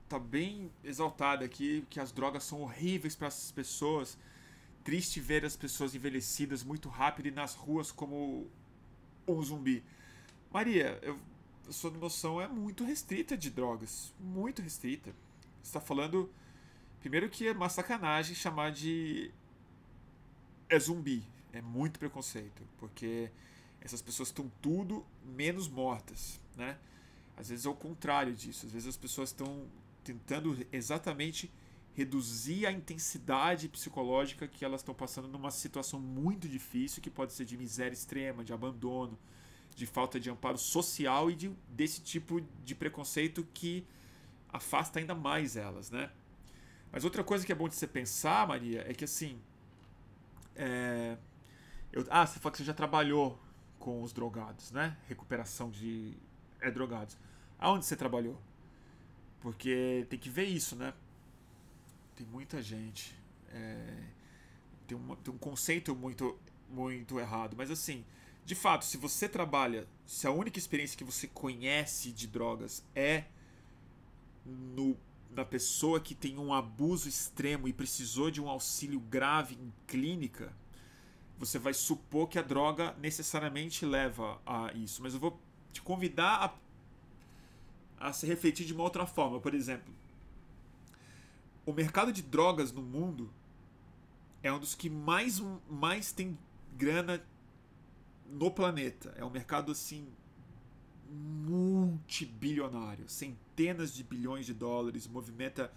tá 0.07 0.19
bem 0.19 0.69
exaltada 0.84 1.43
aqui 1.43 1.84
que 1.89 1.99
as 1.99 2.11
drogas 2.11 2.43
são 2.43 2.61
horríveis 2.61 3.15
para 3.15 3.27
essas 3.27 3.51
pessoas. 3.51 4.19
Triste 4.84 5.19
ver 5.19 5.43
as 5.43 5.55
pessoas 5.55 5.95
envelhecidas 5.95 6.64
muito 6.64 6.88
rápido 6.88 7.26
e 7.26 7.31
nas 7.31 7.55
ruas 7.55 7.91
como 7.91 8.45
um 9.27 9.41
zumbi. 9.41 9.84
Maria, 10.51 10.99
eu, 11.01 11.18
sua 11.72 11.89
noção 11.89 12.39
é 12.39 12.47
muito 12.47 12.84
restrita 12.84 13.35
de 13.35 13.49
drogas, 13.49 14.14
muito 14.19 14.61
restrita. 14.61 15.11
Está 15.64 15.81
falando 15.81 16.30
Primeiro 17.04 17.30
que 17.30 17.46
é 17.46 17.52
uma 17.52 17.68
sacanagem 17.68 18.34
chamar 18.34 18.72
de 18.72 19.30
é 20.70 20.80
zumbi. 20.80 21.22
É 21.52 21.62
muito 21.62 22.00
preconceito, 22.00 22.64
porque 22.78 23.30
essas 23.82 24.02
pessoas 24.02 24.30
estão 24.30 24.50
tudo 24.62 25.06
menos 25.22 25.68
mortas, 25.68 26.40
né? 26.56 26.80
Às 27.36 27.50
vezes 27.50 27.66
é 27.66 27.70
o 27.70 27.76
contrário 27.76 28.34
disso. 28.34 28.66
Às 28.66 28.72
vezes 28.72 28.88
as 28.88 28.96
pessoas 28.96 29.32
estão 29.32 29.68
tentando 30.02 30.66
exatamente 30.72 31.52
reduzir 31.94 32.66
a 32.66 32.72
intensidade 32.72 33.68
psicológica 33.68 34.48
que 34.48 34.64
elas 34.64 34.80
estão 34.80 34.96
passando 34.96 35.28
numa 35.28 35.52
situação 35.52 36.00
muito 36.00 36.48
difícil, 36.48 37.04
que 37.04 37.10
pode 37.10 37.34
ser 37.34 37.44
de 37.44 37.58
miséria 37.58 37.94
extrema, 37.94 38.46
de 38.46 38.54
abandono, 38.54 39.20
de 39.76 39.86
falta 39.86 40.22
de 40.22 40.30
amparo 40.30 40.58
social 40.58 41.30
e 41.30 41.36
de, 41.36 41.50
desse 41.68 42.02
tipo 42.02 42.40
de 42.64 42.74
preconceito 42.74 43.46
que 43.54 43.86
afasta 44.48 45.00
ainda 45.00 45.14
mais 45.14 45.58
elas, 45.58 45.92
né? 45.92 46.10
Mas 46.94 47.03
outra 47.03 47.24
coisa 47.24 47.44
que 47.44 47.52
é 47.52 47.56
bom 47.56 47.68
de 47.68 47.74
você 47.74 47.88
pensar, 47.88 48.48
Maria, 48.48 48.86
é 48.88 48.94
que 48.94 49.03
assim. 49.03 49.41
É, 50.56 51.18
eu, 51.91 52.06
ah, 52.11 52.24
você 52.26 52.40
falou 52.40 52.52
que 52.52 52.60
você 52.60 52.64
já 52.64 52.74
trabalhou 52.74 53.40
com 53.80 54.03
os 54.03 54.14
drogados, 54.14 54.72
né? 54.72 54.95
Recuperação 55.10 55.72
de 55.72 56.15
é, 56.61 56.70
drogados. 56.70 57.18
Aonde 57.57 57.86
você 57.86 57.95
trabalhou? 57.95 58.40
Porque 59.41 60.06
tem 60.07 60.20
que 60.20 60.30
ver 60.30 60.45
isso, 60.45 60.76
né? 60.76 60.94
Tem 62.15 62.28
muita 62.28 62.61
gente. 62.61 63.15
É, 63.49 64.03
tem, 64.86 64.95
um, 64.95 65.15
tem 65.15 65.34
um 65.34 65.38
conceito 65.40 65.95
muito, 65.95 66.38
muito 66.70 67.20
errado. 67.20 67.56
Mas 67.57 67.72
assim, 67.72 68.06
de 68.45 68.53
fato, 68.53 68.86
se 68.86 68.98
você 68.98 69.28
trabalha, 69.28 69.88
se 70.06 70.28
a 70.28 70.32
única 70.32 70.60
experiência 70.60 70.95
que 70.95 71.03
você 71.03 71.28
conhece 71.28 72.11
de 72.11 72.28
drogas 72.28 72.86
é 72.95 73.24
no 74.45 74.95
da 75.34 75.43
pessoa 75.43 75.99
que 75.99 76.15
tem 76.15 76.38
um 76.38 76.53
abuso 76.53 77.10
extremo 77.10 77.68
e 77.68 77.73
precisou 77.73 78.31
de 78.31 78.41
um 78.41 78.47
auxílio 78.47 78.99
grave 78.99 79.55
em 79.55 79.73
clínica, 79.88 80.53
você 81.38 81.60
vai 81.60 81.73
supor 81.73 82.30
que 82.30 82.39
a 82.39 82.41
droga 82.41 82.95
necessariamente 82.99 83.85
leva 83.85 84.39
a 84.45 84.72
isso. 84.73 85.01
Mas 85.01 85.14
eu 85.14 85.19
vou 85.19 85.39
te 85.72 85.81
convidar 85.81 86.57
a, 87.99 88.07
a 88.07 88.14
se 88.14 88.26
refletir 88.26 88.65
de 88.65 88.73
uma 88.73 88.84
outra 88.84 89.05
forma. 89.05 89.39
Por 89.39 89.53
exemplo, 89.53 89.93
o 91.65 91.73
mercado 91.73 92.14
de 92.14 92.22
drogas 92.22 92.72
no 92.72 92.81
mundo 92.81 93.30
é 94.41 94.51
um 94.51 94.60
dos 94.60 94.76
que 94.76 94.89
mais, 94.89 95.41
mais 95.69 96.11
tem 96.11 96.38
grana 96.77 97.23
no 98.30 98.51
planeta. 98.51 99.14
É 99.18 99.26
um 99.26 99.30
mercado 99.30 99.72
assim 99.72 100.07
multibilionário, 101.14 103.07
centenas 103.07 103.94
de 103.94 104.03
bilhões 104.03 104.45
de 104.45 104.53
dólares, 104.53 105.07
movimenta 105.07 105.72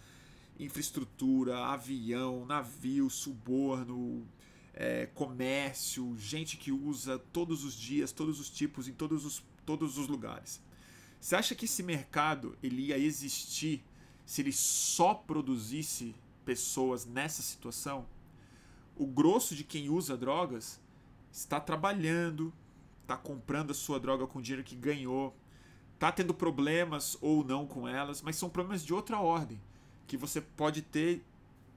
infraestrutura, 0.59 1.59
avião, 1.67 2.47
navio, 2.47 3.11
suborno, 3.11 4.27
é, 4.73 5.07
comércio, 5.15 6.17
gente 6.19 6.57
que 6.57 6.73
usa 6.73 7.19
todos 7.33 7.65
os 7.65 7.75
dias, 7.75 8.13
todos 8.13 8.41
os 8.41 8.49
tipos, 8.49 8.89
em 8.89 8.93
todos 8.93 9.25
os, 9.25 9.43
todos 9.65 9.99
os 9.99 10.09
lugares. 10.09 10.61
Você 11.21 11.35
acha 11.35 11.55
que 11.55 11.65
esse 11.65 11.83
mercado 11.83 12.57
ele 12.63 12.87
ia 12.87 12.99
existir 12.99 13.83
se 14.25 14.43
ele 14.43 14.53
só 14.53 15.15
produzisse 15.15 16.15
pessoas 16.45 17.07
nessa 17.07 17.43
situação, 17.43 18.07
o 18.97 19.07
grosso 19.07 19.55
de 19.55 19.63
quem 19.63 19.89
usa 19.89 20.17
drogas 20.17 20.81
está 21.33 21.61
trabalhando, 21.61 22.53
está 23.07 23.17
comprando 23.17 23.71
a 23.71 23.75
sua 23.75 24.01
droga 24.01 24.27
com 24.27 24.43
dinheiro 24.43 24.65
que 24.65 24.75
ganhou, 24.75 25.35
está 25.95 26.11
tendo 26.11 26.35
problemas 26.35 27.17
ou 27.21 27.45
não 27.45 27.65
com 27.65 27.87
elas, 27.87 28.21
mas 28.21 28.35
são 28.35 28.51
problemas 28.51 28.85
de 28.85 28.93
outra 28.93 29.21
ordem, 29.21 29.61
que 30.09 30.17
você 30.17 30.41
pode 30.41 30.83
ter 30.83 31.25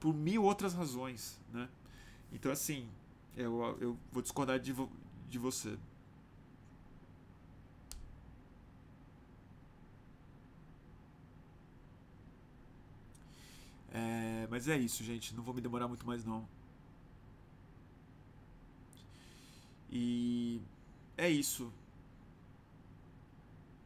por 0.00 0.12
mil 0.12 0.42
outras 0.42 0.74
razões, 0.74 1.40
né? 1.52 1.68
Então, 2.32 2.50
assim, 2.50 2.88
eu, 3.36 3.78
eu 3.80 3.96
vou 4.12 4.22
discordar 4.22 4.58
de, 4.58 4.72
vo, 4.72 4.90
de 5.28 5.38
você. 5.38 5.78
É, 13.92 14.46
mas 14.50 14.68
é 14.68 14.76
isso, 14.76 15.04
gente. 15.04 15.34
Não 15.34 15.42
vou 15.42 15.54
me 15.54 15.60
demorar 15.60 15.88
muito 15.88 16.06
mais, 16.06 16.24
não. 16.24 16.46
E 19.90 20.60
é 21.20 21.28
isso. 21.28 21.70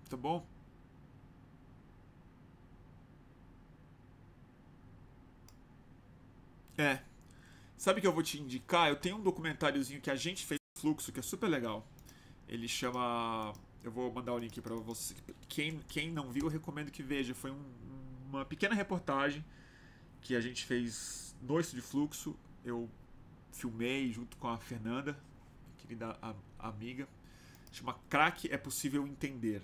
Tá 0.09 0.17
bom? 0.17 0.47
É. 6.79 7.01
Sabe 7.77 8.01
que 8.01 8.07
eu 8.07 8.13
vou 8.13 8.23
te 8.23 8.41
indicar? 8.41 8.89
Eu 8.89 8.97
tenho 8.97 9.17
um 9.17 9.23
documentáriozinho 9.23 10.01
que 10.01 10.11
a 10.11 10.17
gente 10.17 10.47
fez 10.47 10.61
Fluxo, 10.79 11.13
que 11.13 11.21
é 11.21 11.23
super 11.23 11.49
legal. 11.49 11.87
Ele 12.49 12.69
chama. 12.69 13.53
Eu 13.83 13.91
vou 13.91 14.13
mandar 14.13 14.33
o 14.33 14.39
link 14.39 14.61
para 14.61 14.75
você. 14.77 15.15
Quem, 15.49 15.81
quem 15.89 16.11
não 16.11 16.31
viu, 16.31 16.45
eu 16.45 16.51
recomendo 16.51 16.91
que 16.91 17.03
veja. 17.03 17.35
Foi 17.35 17.51
um, 17.51 17.65
uma 18.29 18.45
pequena 18.45 18.75
reportagem 18.75 19.45
que 20.21 20.37
a 20.37 20.41
gente 20.41 20.65
fez 20.65 21.35
no 21.43 21.61
de 21.61 21.81
Fluxo. 21.81 22.37
Eu 22.65 22.89
filmei 23.53 24.13
junto 24.13 24.37
com 24.37 24.49
a 24.49 24.57
Fernanda, 24.57 25.19
querida 25.79 26.17
amiga. 26.59 27.09
Chama 27.75 27.99
Crack 28.09 28.49
é 28.53 28.57
Possível 28.57 29.05
Entender. 29.05 29.61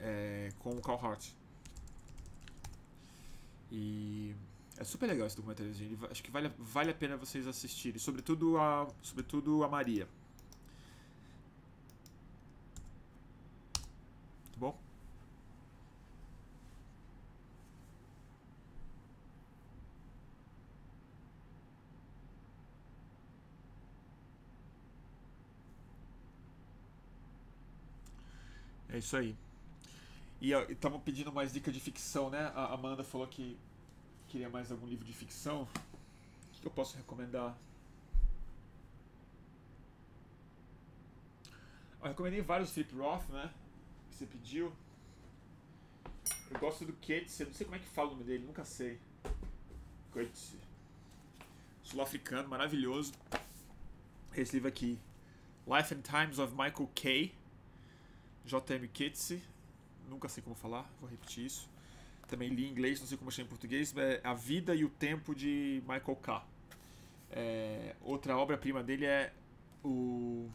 É, 0.00 0.50
com 0.58 0.70
o 0.70 0.80
Carl 0.80 0.98
Hart. 0.98 1.28
E 3.70 4.34
é 4.78 4.84
super 4.84 5.06
legal 5.06 5.26
esse 5.26 5.36
documentário. 5.36 5.70
Acho 6.10 6.22
que 6.22 6.30
vale, 6.30 6.50
vale 6.58 6.92
a 6.92 6.94
pena 6.94 7.14
vocês 7.18 7.46
assistirem. 7.46 7.98
Sobretudo 7.98 8.56
a, 8.56 8.88
sobretudo 9.02 9.62
a 9.64 9.68
Maria. 9.68 10.08
Tá 14.52 14.58
bom? 14.58 14.78
É 28.96 28.98
isso 28.98 29.14
aí. 29.14 29.36
E 30.40 30.52
estavam 30.72 30.98
pedindo 30.98 31.30
mais 31.30 31.52
dica 31.52 31.70
de 31.70 31.78
ficção, 31.78 32.30
né? 32.30 32.50
A 32.54 32.72
Amanda 32.72 33.04
falou 33.04 33.26
que 33.26 33.58
queria 34.26 34.48
mais 34.48 34.72
algum 34.72 34.86
livro 34.86 35.04
de 35.04 35.12
ficção. 35.12 35.68
O 36.54 36.60
que 36.60 36.66
eu 36.66 36.70
posso 36.70 36.96
recomendar? 36.96 37.54
Eu 42.00 42.08
recomendei 42.08 42.40
vários 42.40 42.72
Philip 42.72 42.94
Roth, 42.94 43.28
né? 43.28 43.52
Que 44.08 44.16
você 44.16 44.24
pediu. 44.24 44.72
Eu 46.50 46.58
gosto 46.58 46.86
do 46.86 46.94
Keats, 46.94 47.38
eu 47.38 47.48
não 47.48 47.52
sei 47.52 47.66
como 47.66 47.76
é 47.76 47.78
que 47.78 47.84
fala 47.84 48.08
o 48.08 48.12
nome 48.12 48.24
dele, 48.24 48.46
nunca 48.46 48.64
sei. 48.64 48.98
Keats. 50.14 50.54
Sul-africano, 51.82 52.48
maravilhoso. 52.48 53.12
Esse 54.34 54.54
livro 54.54 54.68
aqui. 54.68 54.98
Life 55.66 55.94
and 55.94 56.00
Times 56.00 56.38
of 56.38 56.54
Michael 56.54 56.90
Kay. 56.94 57.34
J.M. 58.46 58.88
Keats. 58.88 59.34
Nunca 60.08 60.28
sei 60.28 60.42
como 60.42 60.54
falar, 60.54 60.88
vou 61.00 61.10
repetir 61.10 61.44
isso 61.44 61.68
também 62.26 62.48
li 62.48 62.66
em 62.66 62.70
inglês, 62.70 63.00
não 63.00 63.06
sei 63.06 63.16
como 63.16 63.30
achei 63.30 63.44
em 63.44 63.48
português, 63.48 63.94
é 63.96 64.20
A 64.22 64.34
Vida 64.34 64.74
e 64.74 64.84
o 64.84 64.88
Tempo 64.88 65.34
de 65.34 65.82
Michael 65.82 66.16
K. 66.16 66.44
É, 67.30 67.94
outra 68.00 68.36
obra-prima 68.36 68.82
dele 68.82 69.04
é 69.04 69.32
o, 69.84 70.48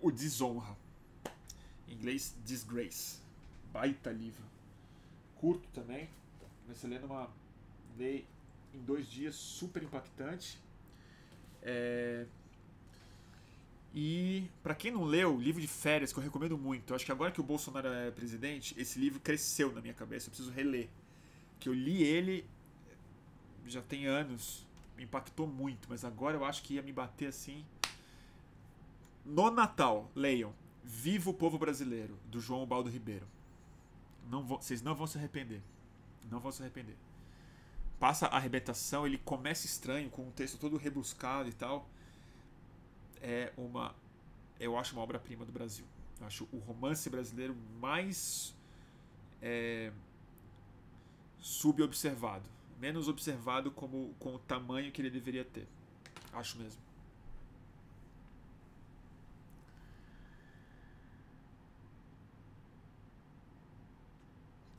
o 0.00 0.10
Desonra. 0.10 0.76
Em 1.88 1.94
inglês, 1.94 2.34
Disgrace. 2.44 3.18
Baita 3.72 4.10
livro. 4.10 4.44
Curto 5.36 5.66
também. 5.72 6.08
Comecei 6.62 6.88
lendo 6.88 7.06
uma. 7.06 7.30
Lei 7.96 8.26
em 8.72 8.80
dois 8.80 9.08
dias, 9.08 9.34
super 9.34 9.82
impactante. 9.82 10.58
É, 11.62 12.26
e 13.94 14.50
para 14.60 14.74
quem 14.74 14.90
não 14.90 15.04
leu, 15.04 15.38
livro 15.40 15.60
de 15.60 15.68
férias 15.68 16.12
que 16.12 16.18
eu 16.18 16.22
recomendo 16.22 16.58
muito. 16.58 16.92
Eu 16.92 16.96
acho 16.96 17.04
que 17.04 17.12
agora 17.12 17.30
que 17.30 17.40
o 17.40 17.44
Bolsonaro 17.44 17.86
é 17.86 18.10
presidente, 18.10 18.74
esse 18.76 18.98
livro 18.98 19.20
cresceu 19.20 19.72
na 19.72 19.80
minha 19.80 19.94
cabeça. 19.94 20.26
Eu 20.26 20.30
preciso 20.30 20.50
reler. 20.50 20.88
Que 21.60 21.68
eu 21.68 21.72
li 21.72 22.02
ele 22.02 22.44
já 23.66 23.80
tem 23.80 24.06
anos, 24.06 24.66
me 24.96 25.04
impactou 25.04 25.46
muito, 25.46 25.86
mas 25.88 26.04
agora 26.04 26.36
eu 26.36 26.44
acho 26.44 26.64
que 26.64 26.74
ia 26.74 26.82
me 26.82 26.92
bater 26.92 27.28
assim. 27.28 27.64
No 29.24 29.48
Natal, 29.50 30.10
leiam 30.14 30.52
Viva 30.82 31.30
o 31.30 31.34
Povo 31.34 31.56
Brasileiro, 31.56 32.18
do 32.26 32.40
João 32.40 32.66
Baldo 32.66 32.90
Ribeiro. 32.90 33.26
Não 34.28 34.42
vão, 34.42 34.60
vocês 34.60 34.82
não 34.82 34.94
vão 34.94 35.06
se 35.06 35.16
arrepender. 35.16 35.62
Não 36.30 36.40
vão 36.40 36.52
se 36.52 36.60
arrepender. 36.60 36.96
Passa 37.98 38.26
a 38.26 38.36
arrebentação, 38.36 39.06
ele 39.06 39.16
começa 39.16 39.64
estranho, 39.64 40.10
com 40.10 40.26
um 40.26 40.30
texto 40.30 40.58
todo 40.58 40.76
rebuscado 40.76 41.48
e 41.48 41.52
tal 41.52 41.88
é 43.20 43.52
uma, 43.56 43.94
eu 44.58 44.76
acho 44.78 44.94
uma 44.94 45.02
obra-prima 45.02 45.44
do 45.44 45.52
Brasil. 45.52 45.84
Eu 46.20 46.26
acho 46.26 46.48
o 46.52 46.58
romance 46.58 47.08
brasileiro 47.10 47.56
mais 47.80 48.54
é, 49.42 49.92
subobservado, 51.40 52.48
menos 52.80 53.08
observado 53.08 53.70
como 53.70 54.14
com 54.18 54.34
o 54.34 54.38
tamanho 54.38 54.90
que 54.92 55.02
ele 55.02 55.10
deveria 55.10 55.44
ter. 55.44 55.66
Acho 56.32 56.58
mesmo. 56.58 56.82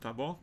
Tá 0.00 0.12
bom? 0.12 0.38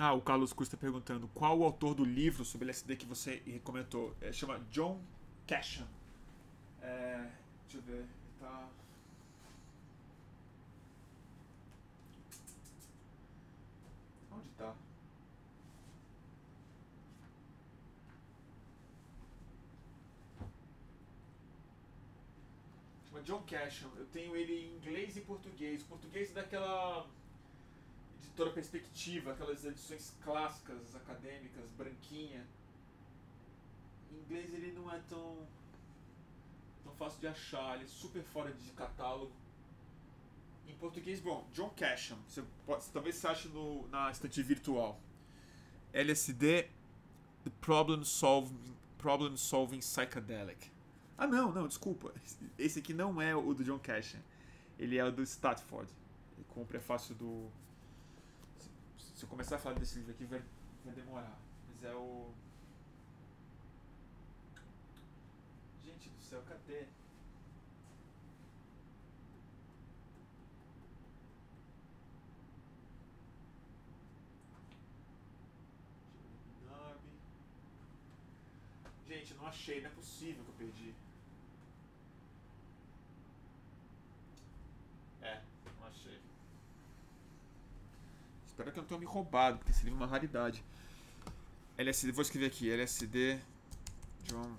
Ah, 0.00 0.12
o 0.12 0.20
Carlos 0.22 0.52
Custa 0.52 0.76
perguntando 0.76 1.26
qual 1.34 1.58
o 1.58 1.64
autor 1.64 1.92
do 1.92 2.04
livro 2.04 2.44
sobre 2.44 2.66
LSD 2.66 2.94
que 2.94 3.04
você 3.04 3.42
recomendou. 3.44 4.14
É, 4.20 4.30
chama 4.30 4.60
John 4.70 5.00
Cashan. 5.44 5.88
É, 6.80 7.28
deixa 7.64 7.78
eu 7.78 7.82
ver. 7.82 8.06
Tá. 8.38 8.68
Onde 14.30 14.48
tá? 14.50 14.72
Chama 23.10 23.22
John 23.22 23.42
Cashan. 23.42 23.88
Eu 23.96 24.06
tenho 24.12 24.36
ele 24.36 24.60
em 24.60 24.76
inglês 24.76 25.16
e 25.16 25.20
português. 25.22 25.82
Português 25.82 26.30
é 26.30 26.34
daquela 26.34 27.04
editora 28.38 28.50
Perspectiva, 28.50 29.32
aquelas 29.32 29.64
edições 29.64 30.14
clássicas, 30.22 30.94
acadêmicas, 30.94 31.64
branquinha. 31.76 32.46
Em 34.12 34.16
inglês 34.16 34.54
ele 34.54 34.72
não 34.72 34.92
é 34.92 35.00
tão, 35.08 35.44
tão 36.84 36.94
fácil 36.94 37.18
de 37.18 37.26
achar, 37.26 37.74
ele 37.74 37.84
é 37.84 37.88
super 37.88 38.22
fora 38.22 38.52
de 38.52 38.70
catálogo. 38.72 39.32
Em 40.68 40.74
português, 40.76 41.18
bom, 41.18 41.48
John 41.52 41.70
Casham, 41.70 42.18
você 42.28 42.44
pode, 42.64 42.84
talvez 42.92 43.16
você 43.16 43.26
ache 43.26 43.48
no, 43.48 43.88
na 43.88 44.10
estante 44.10 44.40
virtual. 44.40 45.00
LSD, 45.92 46.68
The 47.42 47.50
Problem 47.60 48.04
Solving, 48.04 48.76
Problem 48.98 49.36
Solving 49.36 49.80
Psychedelic. 49.80 50.70
Ah, 51.16 51.26
não, 51.26 51.50
não, 51.50 51.66
desculpa. 51.66 52.14
Esse 52.56 52.78
aqui 52.78 52.94
não 52.94 53.20
é 53.20 53.34
o 53.34 53.52
do 53.52 53.64
John 53.64 53.80
Casham. 53.80 54.20
Ele 54.78 54.96
é 54.96 55.04
o 55.04 55.10
do 55.10 55.24
Statford, 55.24 55.90
com 56.50 56.62
o 56.62 56.66
prefácio 56.66 57.16
do 57.16 57.50
se 59.18 59.24
eu 59.24 59.28
começar 59.28 59.56
a 59.56 59.58
falar 59.58 59.74
desse 59.74 59.98
livro 59.98 60.12
aqui, 60.12 60.24
vai, 60.26 60.40
vai 60.84 60.94
demorar. 60.94 61.36
Mas 61.66 61.82
é 61.82 61.92
o. 61.92 62.32
Gente 65.84 66.08
do 66.08 66.20
céu, 66.20 66.40
cadê? 66.48 66.86
Gente, 79.08 79.34
não 79.34 79.48
achei, 79.48 79.80
não 79.80 79.90
é 79.90 79.94
possível 79.94 80.44
que 80.44 80.50
eu 80.50 80.54
perdi. 80.54 80.94
É, 85.22 85.42
não 85.80 85.88
achei. 85.88 86.20
Espero 88.46 88.67
que 88.78 88.82
não 88.82 88.84
tenha 88.84 89.00
me 89.00 89.06
roubado, 89.06 89.58
porque 89.58 89.72
esse 89.72 89.84
livro 89.84 89.98
é 90.00 90.04
uma 90.04 90.10
raridade. 90.10 90.62
LSD, 91.76 92.12
vou 92.12 92.22
escrever 92.22 92.46
aqui, 92.46 92.70
LSD 92.70 93.38
John 94.24 94.56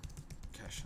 Cashin. 0.56 0.84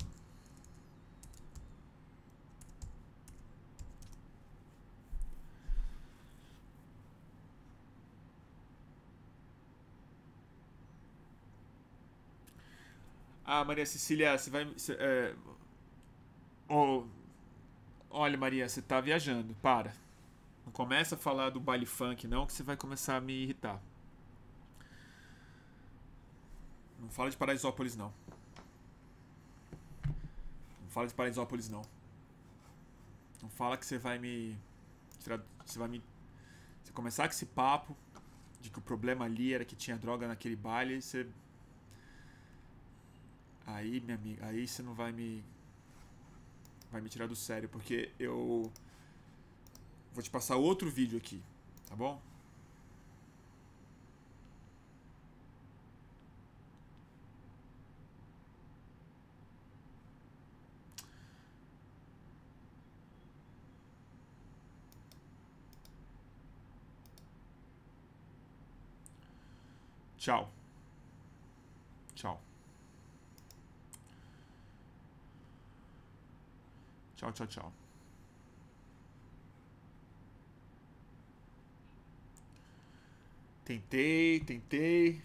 Ah, 13.47 13.63
Maria 13.65 13.85
Cecília, 13.85 14.37
você 14.37 14.51
vai. 14.51 14.65
Você, 14.65 14.95
é... 14.99 15.35
oh, 16.69 17.05
olha, 18.11 18.39
Maria, 18.39 18.69
você 18.69 18.81
tá 18.83 19.01
viajando. 19.01 19.55
Para. 19.63 20.04
Não 20.65 20.73
começa 20.73 21.15
a 21.15 21.19
falar 21.19 21.51
do 21.51 21.61
baile 21.61 21.87
funk, 21.87 22.27
não, 22.27 22.47
que 22.47 22.53
você 22.53 22.63
vai 22.63 22.77
começar 22.77 23.17
a 23.17 23.21
me 23.21 23.33
irritar. 23.33 23.81
Não 26.99 27.11
fala 27.11 27.31
de 27.31 27.37
Paraisópolis, 27.37 27.97
não. 27.97 28.13
Não 30.83 30.89
fala 30.89 31.07
de 31.07 31.15
Paraisópolis, 31.15 31.69
não. 31.69 31.83
Não 33.43 33.51
fala 33.51 33.77
que 33.77 33.85
você 33.85 33.99
vai 33.99 34.19
me. 34.19 34.59
Você 35.19 35.79
vai 35.79 35.89
me. 35.89 36.03
Você 36.83 36.93
começar 36.93 37.29
com 37.29 37.35
esse 37.35 37.45
papo 37.45 37.95
de 38.63 38.71
que 38.71 38.79
o 38.79 38.83
problema 38.83 39.27
ali 39.27 39.53
era 39.53 39.65
que 39.67 39.77
tinha 39.77 39.99
droga 39.99 40.27
naquele 40.27 40.57
baile, 40.57 41.03
você. 41.03 41.27
Aí, 43.67 44.01
minha 44.01 44.17
amiga, 44.17 44.47
aí 44.47 44.67
você 44.67 44.83
não 44.83 44.95
vai 44.95 45.13
me. 45.13 45.45
Vai 46.91 47.03
me 47.03 47.11
tirar 47.11 47.27
do 47.27 47.37
sério, 47.37 47.69
porque 47.69 48.11
eu. 48.19 48.73
Vou 50.15 50.23
te 50.23 50.31
passar 50.31 50.57
outro 50.57 50.89
vídeo 50.89 51.19
aqui, 51.19 51.43
tá 51.89 51.97
bom? 51.97 52.21
Tchau. 70.17 70.49
Tchau. 72.15 72.41
Tchau, 77.17 77.33
tchau, 77.33 77.47
tchau. 77.47 77.84
Tentei, 83.65 84.41
tentei. 84.41 85.23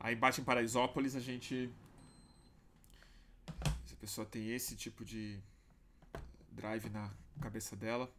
Aí 0.00 0.16
bate 0.16 0.40
em 0.40 0.44
Paraisópolis, 0.44 1.14
a 1.14 1.20
gente. 1.20 1.70
Se 3.86 3.94
a 3.94 3.96
pessoa 3.96 4.26
tem 4.26 4.50
esse 4.52 4.74
tipo 4.74 5.04
de 5.04 5.40
drive 6.50 6.90
na 6.90 7.10
cabeça 7.40 7.76
dela, 7.76 8.12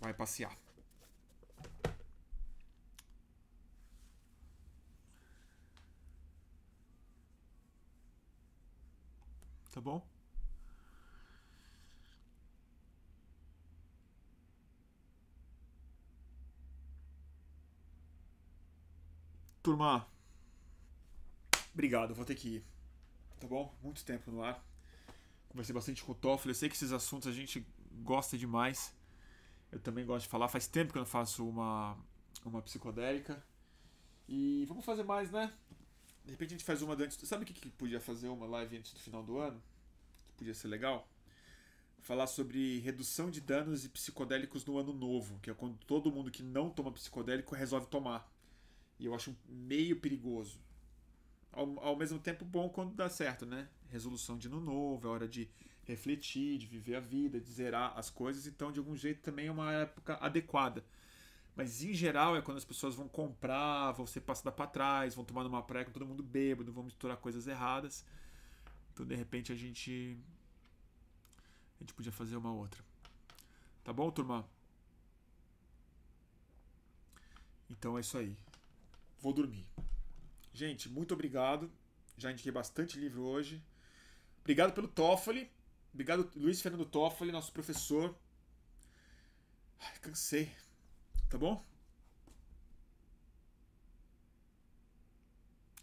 vai 0.00 0.14
passear. 0.14 0.56
Tá 9.70 9.80
bom? 9.80 10.13
Turma, 19.64 20.06
obrigado, 21.72 22.14
vou 22.14 22.26
ter 22.26 22.34
que 22.34 22.56
ir. 22.56 22.64
Tá 23.40 23.46
bom? 23.46 23.74
Muito 23.82 24.04
tempo 24.04 24.30
no 24.30 24.42
ar. 24.42 24.62
Conversei 25.48 25.74
bastante 25.74 26.04
com 26.04 26.12
o 26.12 26.14
Toffoli. 26.14 26.50
Eu 26.50 26.54
sei 26.54 26.68
que 26.68 26.76
esses 26.76 26.92
assuntos 26.92 27.26
a 27.26 27.32
gente 27.32 27.66
gosta 28.02 28.36
demais. 28.36 28.94
Eu 29.72 29.80
também 29.80 30.04
gosto 30.04 30.24
de 30.24 30.28
falar. 30.28 30.48
Faz 30.48 30.66
tempo 30.66 30.92
que 30.92 30.98
eu 30.98 31.00
não 31.00 31.06
faço 31.06 31.48
uma, 31.48 31.96
uma 32.44 32.60
psicodélica. 32.60 33.42
E 34.28 34.66
vamos 34.68 34.84
fazer 34.84 35.02
mais, 35.02 35.30
né? 35.30 35.50
De 36.26 36.32
repente 36.32 36.48
a 36.50 36.56
gente 36.58 36.64
faz 36.64 36.82
uma 36.82 36.92
antes. 36.92 37.16
Sabe 37.26 37.44
o 37.44 37.46
que, 37.46 37.54
que 37.54 37.70
podia 37.70 37.98
fazer 37.98 38.28
uma 38.28 38.44
live 38.44 38.76
antes 38.76 38.92
do 38.92 39.00
final 39.00 39.22
do 39.22 39.38
ano? 39.38 39.62
Que 40.28 40.34
podia 40.34 40.52
ser 40.52 40.68
legal? 40.68 41.08
Falar 42.02 42.26
sobre 42.26 42.80
redução 42.80 43.30
de 43.30 43.40
danos 43.40 43.82
e 43.86 43.88
psicodélicos 43.88 44.62
no 44.66 44.76
ano 44.76 44.92
novo, 44.92 45.40
que 45.40 45.48
é 45.48 45.54
quando 45.54 45.78
todo 45.86 46.12
mundo 46.12 46.30
que 46.30 46.42
não 46.42 46.68
toma 46.68 46.92
psicodélico 46.92 47.54
resolve 47.54 47.86
tomar. 47.86 48.30
E 48.98 49.06
eu 49.06 49.14
acho 49.14 49.36
meio 49.48 49.98
perigoso. 50.00 50.60
Ao, 51.52 51.78
ao 51.80 51.96
mesmo 51.96 52.18
tempo, 52.18 52.44
bom 52.44 52.68
quando 52.68 52.94
dá 52.94 53.08
certo, 53.08 53.46
né? 53.46 53.68
Resolução 53.88 54.36
de 54.36 54.48
ano 54.48 54.60
novo, 54.60 55.06
é 55.06 55.10
hora 55.10 55.28
de 55.28 55.48
refletir, 55.84 56.58
de 56.58 56.66
viver 56.66 56.96
a 56.96 57.00
vida, 57.00 57.40
de 57.40 57.50
zerar 57.50 57.96
as 57.96 58.10
coisas. 58.10 58.46
Então, 58.46 58.72
de 58.72 58.78
algum 58.78 58.96
jeito, 58.96 59.20
também 59.22 59.46
é 59.46 59.52
uma 59.52 59.72
época 59.72 60.14
adequada. 60.14 60.84
Mas 61.56 61.82
em 61.84 61.94
geral 61.94 62.36
é 62.36 62.42
quando 62.42 62.56
as 62.56 62.64
pessoas 62.64 62.96
vão 62.96 63.08
comprar, 63.08 63.92
vão 63.92 64.06
ser 64.06 64.22
passadas 64.22 64.54
para 64.54 64.66
trás, 64.66 65.14
vão 65.14 65.24
tomar 65.24 65.44
numa 65.44 65.62
praia 65.62 65.84
com 65.84 65.92
todo 65.92 66.06
mundo 66.06 66.22
bêbado, 66.22 66.72
vão 66.72 66.82
misturar 66.82 67.16
coisas 67.16 67.46
erradas. 67.46 68.04
Então 68.92 69.06
de 69.06 69.14
repente 69.14 69.52
a 69.52 69.54
gente. 69.54 70.18
A 71.76 71.84
gente 71.84 71.94
podia 71.94 72.10
fazer 72.10 72.36
uma 72.36 72.52
outra. 72.52 72.82
Tá 73.84 73.92
bom, 73.92 74.10
turma? 74.10 74.48
Então 77.70 77.96
é 77.96 78.00
isso 78.00 78.18
aí 78.18 78.36
vou 79.24 79.32
dormir. 79.32 79.66
Gente, 80.52 80.88
muito 80.90 81.14
obrigado. 81.14 81.72
Já 82.18 82.30
indiquei 82.30 82.52
bastante 82.52 82.98
livro 82.98 83.22
hoje. 83.22 83.64
Obrigado 84.42 84.74
pelo 84.74 84.86
Toffoli. 84.86 85.50
Obrigado, 85.94 86.30
Luiz 86.36 86.60
Fernando 86.60 86.84
Toffoli, 86.84 87.32
nosso 87.32 87.50
professor. 87.50 88.14
Ai, 89.80 89.98
cansei. 90.00 90.52
Tá 91.30 91.38
bom? 91.38 91.64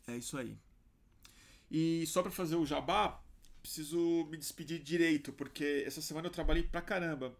É 0.08 0.16
isso 0.16 0.38
aí. 0.38 0.56
E 1.70 2.06
só 2.06 2.22
para 2.22 2.32
fazer 2.32 2.58
o 2.58 2.66
jabá, 2.66 3.24
preciso 3.61 4.28
me 4.30 4.38
despedir 4.38 4.84
direito, 4.84 5.34
porque 5.34 5.84
essa 5.86 6.02
semana 6.02 6.28
eu 6.28 6.32
trabalhei 6.32 6.64
pra 6.64 6.82
caramba. 6.82 7.36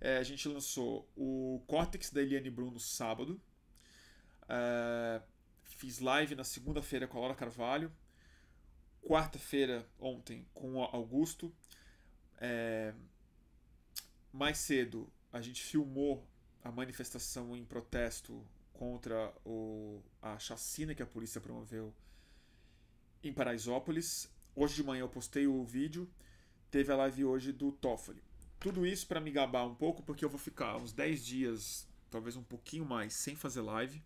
É, 0.00 0.18
a 0.18 0.22
gente 0.24 0.48
lançou 0.48 1.08
o 1.16 1.62
Cortex 1.68 2.10
da 2.10 2.22
Eliane 2.22 2.50
Bruno 2.50 2.72
no 2.72 2.80
sábado. 2.80 3.40
Uh, 4.48 5.22
fiz 5.64 5.98
live 5.98 6.34
na 6.34 6.44
segunda-feira 6.44 7.06
com 7.06 7.18
a 7.18 7.20
Laura 7.20 7.34
Carvalho. 7.34 7.92
Quarta-feira, 9.02 9.88
ontem, 9.98 10.46
com 10.52 10.74
o 10.74 10.82
Augusto. 10.82 11.54
É, 12.40 12.94
mais 14.32 14.58
cedo, 14.58 15.10
a 15.32 15.40
gente 15.40 15.62
filmou 15.62 16.26
a 16.62 16.70
manifestação 16.70 17.56
em 17.56 17.64
protesto 17.64 18.46
contra 18.72 19.32
o, 19.44 20.02
a 20.22 20.38
chacina 20.38 20.94
que 20.94 21.02
a 21.02 21.06
polícia 21.06 21.40
promoveu 21.40 21.94
em 23.22 23.32
Paraisópolis. 23.32 24.30
Hoje 24.54 24.76
de 24.76 24.84
manhã 24.84 25.00
eu 25.00 25.08
postei 25.08 25.46
o 25.46 25.64
vídeo. 25.64 26.08
Teve 26.70 26.92
a 26.92 26.96
live 26.96 27.24
hoje 27.24 27.52
do 27.52 27.72
Toffoli. 27.72 28.22
Tudo 28.60 28.86
isso 28.86 29.06
para 29.06 29.20
me 29.20 29.30
gabar 29.30 29.64
um 29.64 29.74
pouco, 29.74 30.02
porque 30.02 30.24
eu 30.24 30.28
vou 30.28 30.38
ficar 30.38 30.76
uns 30.76 30.92
10 30.92 31.24
dias, 31.24 31.88
talvez 32.10 32.36
um 32.36 32.42
pouquinho 32.42 32.84
mais, 32.84 33.14
sem 33.14 33.36
fazer 33.36 33.62
live. 33.62 34.02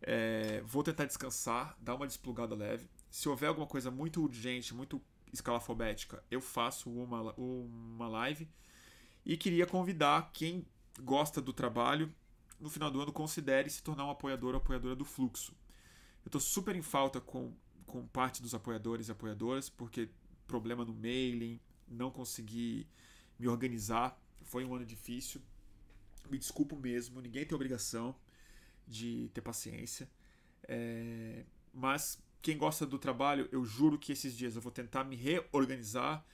É, 0.00 0.62
vou 0.64 0.82
tentar 0.82 1.04
descansar, 1.04 1.76
dar 1.80 1.94
uma 1.94 2.06
desplugada 2.06 2.54
leve. 2.54 2.88
Se 3.10 3.28
houver 3.28 3.48
alguma 3.48 3.66
coisa 3.66 3.90
muito 3.90 4.22
urgente, 4.22 4.74
muito 4.74 5.02
escalafobética, 5.32 6.22
eu 6.30 6.40
faço 6.40 6.90
uma, 6.90 7.34
uma 7.36 8.08
live. 8.08 8.48
E 9.24 9.36
queria 9.36 9.66
convidar 9.66 10.30
quem 10.32 10.66
gosta 11.00 11.40
do 11.40 11.52
trabalho, 11.52 12.14
no 12.58 12.70
final 12.70 12.90
do 12.90 13.00
ano, 13.00 13.12
considere 13.12 13.68
se 13.70 13.82
tornar 13.82 14.06
um 14.06 14.10
apoiador 14.10 14.54
ou 14.54 14.58
apoiadora 14.58 14.96
do 14.96 15.04
Fluxo. 15.04 15.52
Eu 16.24 16.28
estou 16.28 16.40
super 16.40 16.74
em 16.74 16.82
falta 16.82 17.20
com, 17.20 17.52
com 17.86 18.06
parte 18.06 18.42
dos 18.42 18.54
apoiadores 18.54 19.08
e 19.08 19.12
apoiadoras, 19.12 19.68
porque 19.68 20.08
problema 20.46 20.84
no 20.84 20.94
mailing, 20.94 21.60
não 21.86 22.10
consegui 22.10 22.88
me 23.38 23.46
organizar. 23.48 24.18
Foi 24.42 24.64
um 24.64 24.74
ano 24.74 24.84
difícil. 24.84 25.40
Me 26.30 26.38
desculpo 26.38 26.76
mesmo, 26.76 27.20
ninguém 27.20 27.46
tem 27.46 27.54
obrigação 27.54 28.14
de 28.88 29.30
ter 29.34 29.40
paciência. 29.40 30.08
É, 30.66 31.44
mas 31.72 32.20
quem 32.40 32.56
gosta 32.56 32.86
do 32.86 32.98
trabalho, 32.98 33.48
eu 33.52 33.64
juro 33.64 33.98
que 33.98 34.12
esses 34.12 34.36
dias 34.36 34.56
eu 34.56 34.62
vou 34.62 34.72
tentar 34.72 35.04
me 35.04 35.16
reorganizar, 35.16 36.24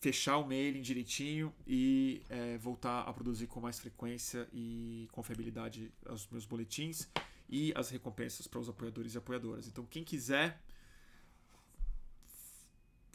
fechar 0.00 0.38
o 0.38 0.46
mailing 0.46 0.82
direitinho 0.82 1.52
e 1.66 2.22
é, 2.28 2.58
voltar 2.58 3.02
a 3.02 3.12
produzir 3.12 3.46
com 3.46 3.60
mais 3.60 3.78
frequência 3.80 4.48
e 4.52 5.08
confiabilidade 5.12 5.92
os 6.08 6.28
meus 6.28 6.44
boletins 6.44 7.08
e 7.48 7.72
as 7.76 7.90
recompensas 7.90 8.46
para 8.46 8.60
os 8.60 8.68
apoiadores 8.68 9.14
e 9.14 9.18
apoiadoras. 9.18 9.66
Então, 9.66 9.84
quem 9.86 10.04
quiser, 10.04 10.60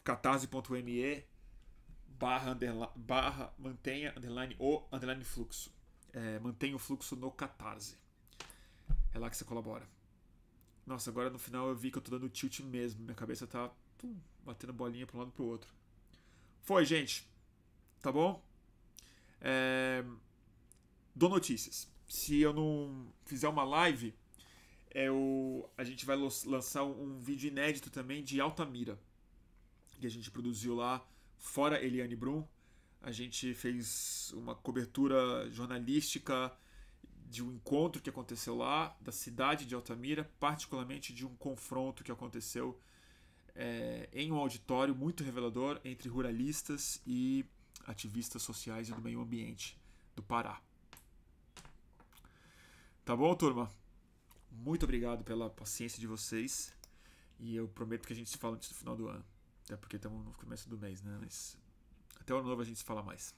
catarse.me 0.04 1.24
barra, 2.08 2.58
barra 2.96 3.54
mantenha 3.58 4.14
underline 4.18 4.56
o 4.60 4.84
underline 4.92 5.24
fluxo. 5.24 5.72
é, 6.14 6.40
mantenha 6.40 6.76
o 6.76 6.80
fluxo 6.80 7.16
no 7.16 7.32
Catarse. 7.32 7.98
É 9.14 9.30
que 9.30 9.38
você 9.38 9.44
colabora. 9.44 9.88
Nossa, 10.86 11.10
agora 11.10 11.30
no 11.30 11.38
final 11.38 11.68
eu 11.70 11.76
vi 11.76 11.92
que 11.92 11.98
eu 11.98 12.02
tô 12.02 12.12
dando 12.12 12.30
tilt 12.30 12.60
mesmo. 12.62 13.02
Minha 13.02 13.16
cabeça 13.16 13.46
tá 13.46 13.72
tum, 13.98 14.16
batendo 14.44 14.74
bolinha 14.74 15.06
pra 15.06 15.18
um 15.18 15.20
lado 15.20 15.32
pro 15.32 15.46
outro. 15.46 15.74
Foi, 16.62 16.86
gente. 16.86 17.28
Tá 18.02 18.12
bom? 18.12 18.44
É... 19.42 20.04
Dou 21.16 21.30
notícias. 21.30 21.88
Se 22.08 22.40
eu 22.40 22.54
não 22.54 23.14
fizer 23.26 23.48
uma 23.48 23.64
live, 23.64 24.16
eu... 24.92 25.70
a 25.78 25.84
gente 25.84 26.06
vai 26.06 26.18
lançar 26.46 26.84
um 26.84 27.20
vídeo 27.20 27.50
inédito 27.50 27.90
também 27.90 28.24
de 28.24 28.40
Altamira. 28.40 29.00
Que 30.00 30.08
a 30.08 30.10
gente 30.10 30.32
produziu 30.32 30.76
lá, 30.76 31.06
fora 31.38 31.84
Eliane 31.84 32.16
Brum. 32.16 32.48
A 33.02 33.12
gente 33.12 33.54
fez 33.54 34.32
uma 34.34 34.56
cobertura 34.56 35.50
jornalística 35.52 36.52
de 37.30 37.43
um 37.43 37.51
encontro 37.51 38.01
que 38.01 38.09
aconteceu 38.09 38.56
lá, 38.56 38.98
da 38.99 39.11
cidade 39.11 39.67
de 39.67 39.75
Altamira, 39.75 40.30
particularmente 40.40 41.14
de 41.14 41.25
um 41.27 41.35
confronto 41.35 42.03
que 42.03 42.11
aconteceu 42.11 42.80
é, 43.53 44.09
em 44.11 44.32
um 44.32 44.38
auditório 44.38 44.95
muito 44.95 45.24
revelador 45.24 45.80
entre 45.85 46.09
ruralistas 46.09 46.99
e 47.06 47.45
ativistas 47.85 48.41
sociais 48.41 48.90
e 48.90 48.93
do 48.93 49.01
meio 49.01 49.22
ambiente 49.22 49.80
do 50.16 50.24
Pará. 50.24 50.59
Tá 53.06 53.16
bom, 53.16 53.35
turma? 53.35 53.69
Muito 54.51 54.83
obrigado 54.83 55.24
pela 55.24 55.51
paciência 55.51 55.99
de 55.99 56.08
vocês 56.08 56.74
e 57.40 57.56
eu 57.56 57.67
prometo 57.67 58.08
que 58.08 58.14
a 58.14 58.16
gente 58.16 58.30
se 58.32 58.38
fala 58.38 58.56
antes 58.56 58.69
do 58.69 58.75
final 58.75 58.95
do 58.98 59.08
ano. 59.08 59.24
Até 59.66 59.77
porque 59.77 59.98
estamos 59.98 60.25
no 60.25 60.33
começo 60.33 60.67
do 60.67 60.80
mês, 60.80 61.03
né? 61.03 61.16
Mas 61.19 61.56
até 62.19 62.33
o 62.33 62.40
ano 62.40 62.49
novo 62.49 62.64
a 62.64 62.66
gente 62.66 62.80
se 62.80 62.83
fala 62.83 63.03
mais. 63.03 63.35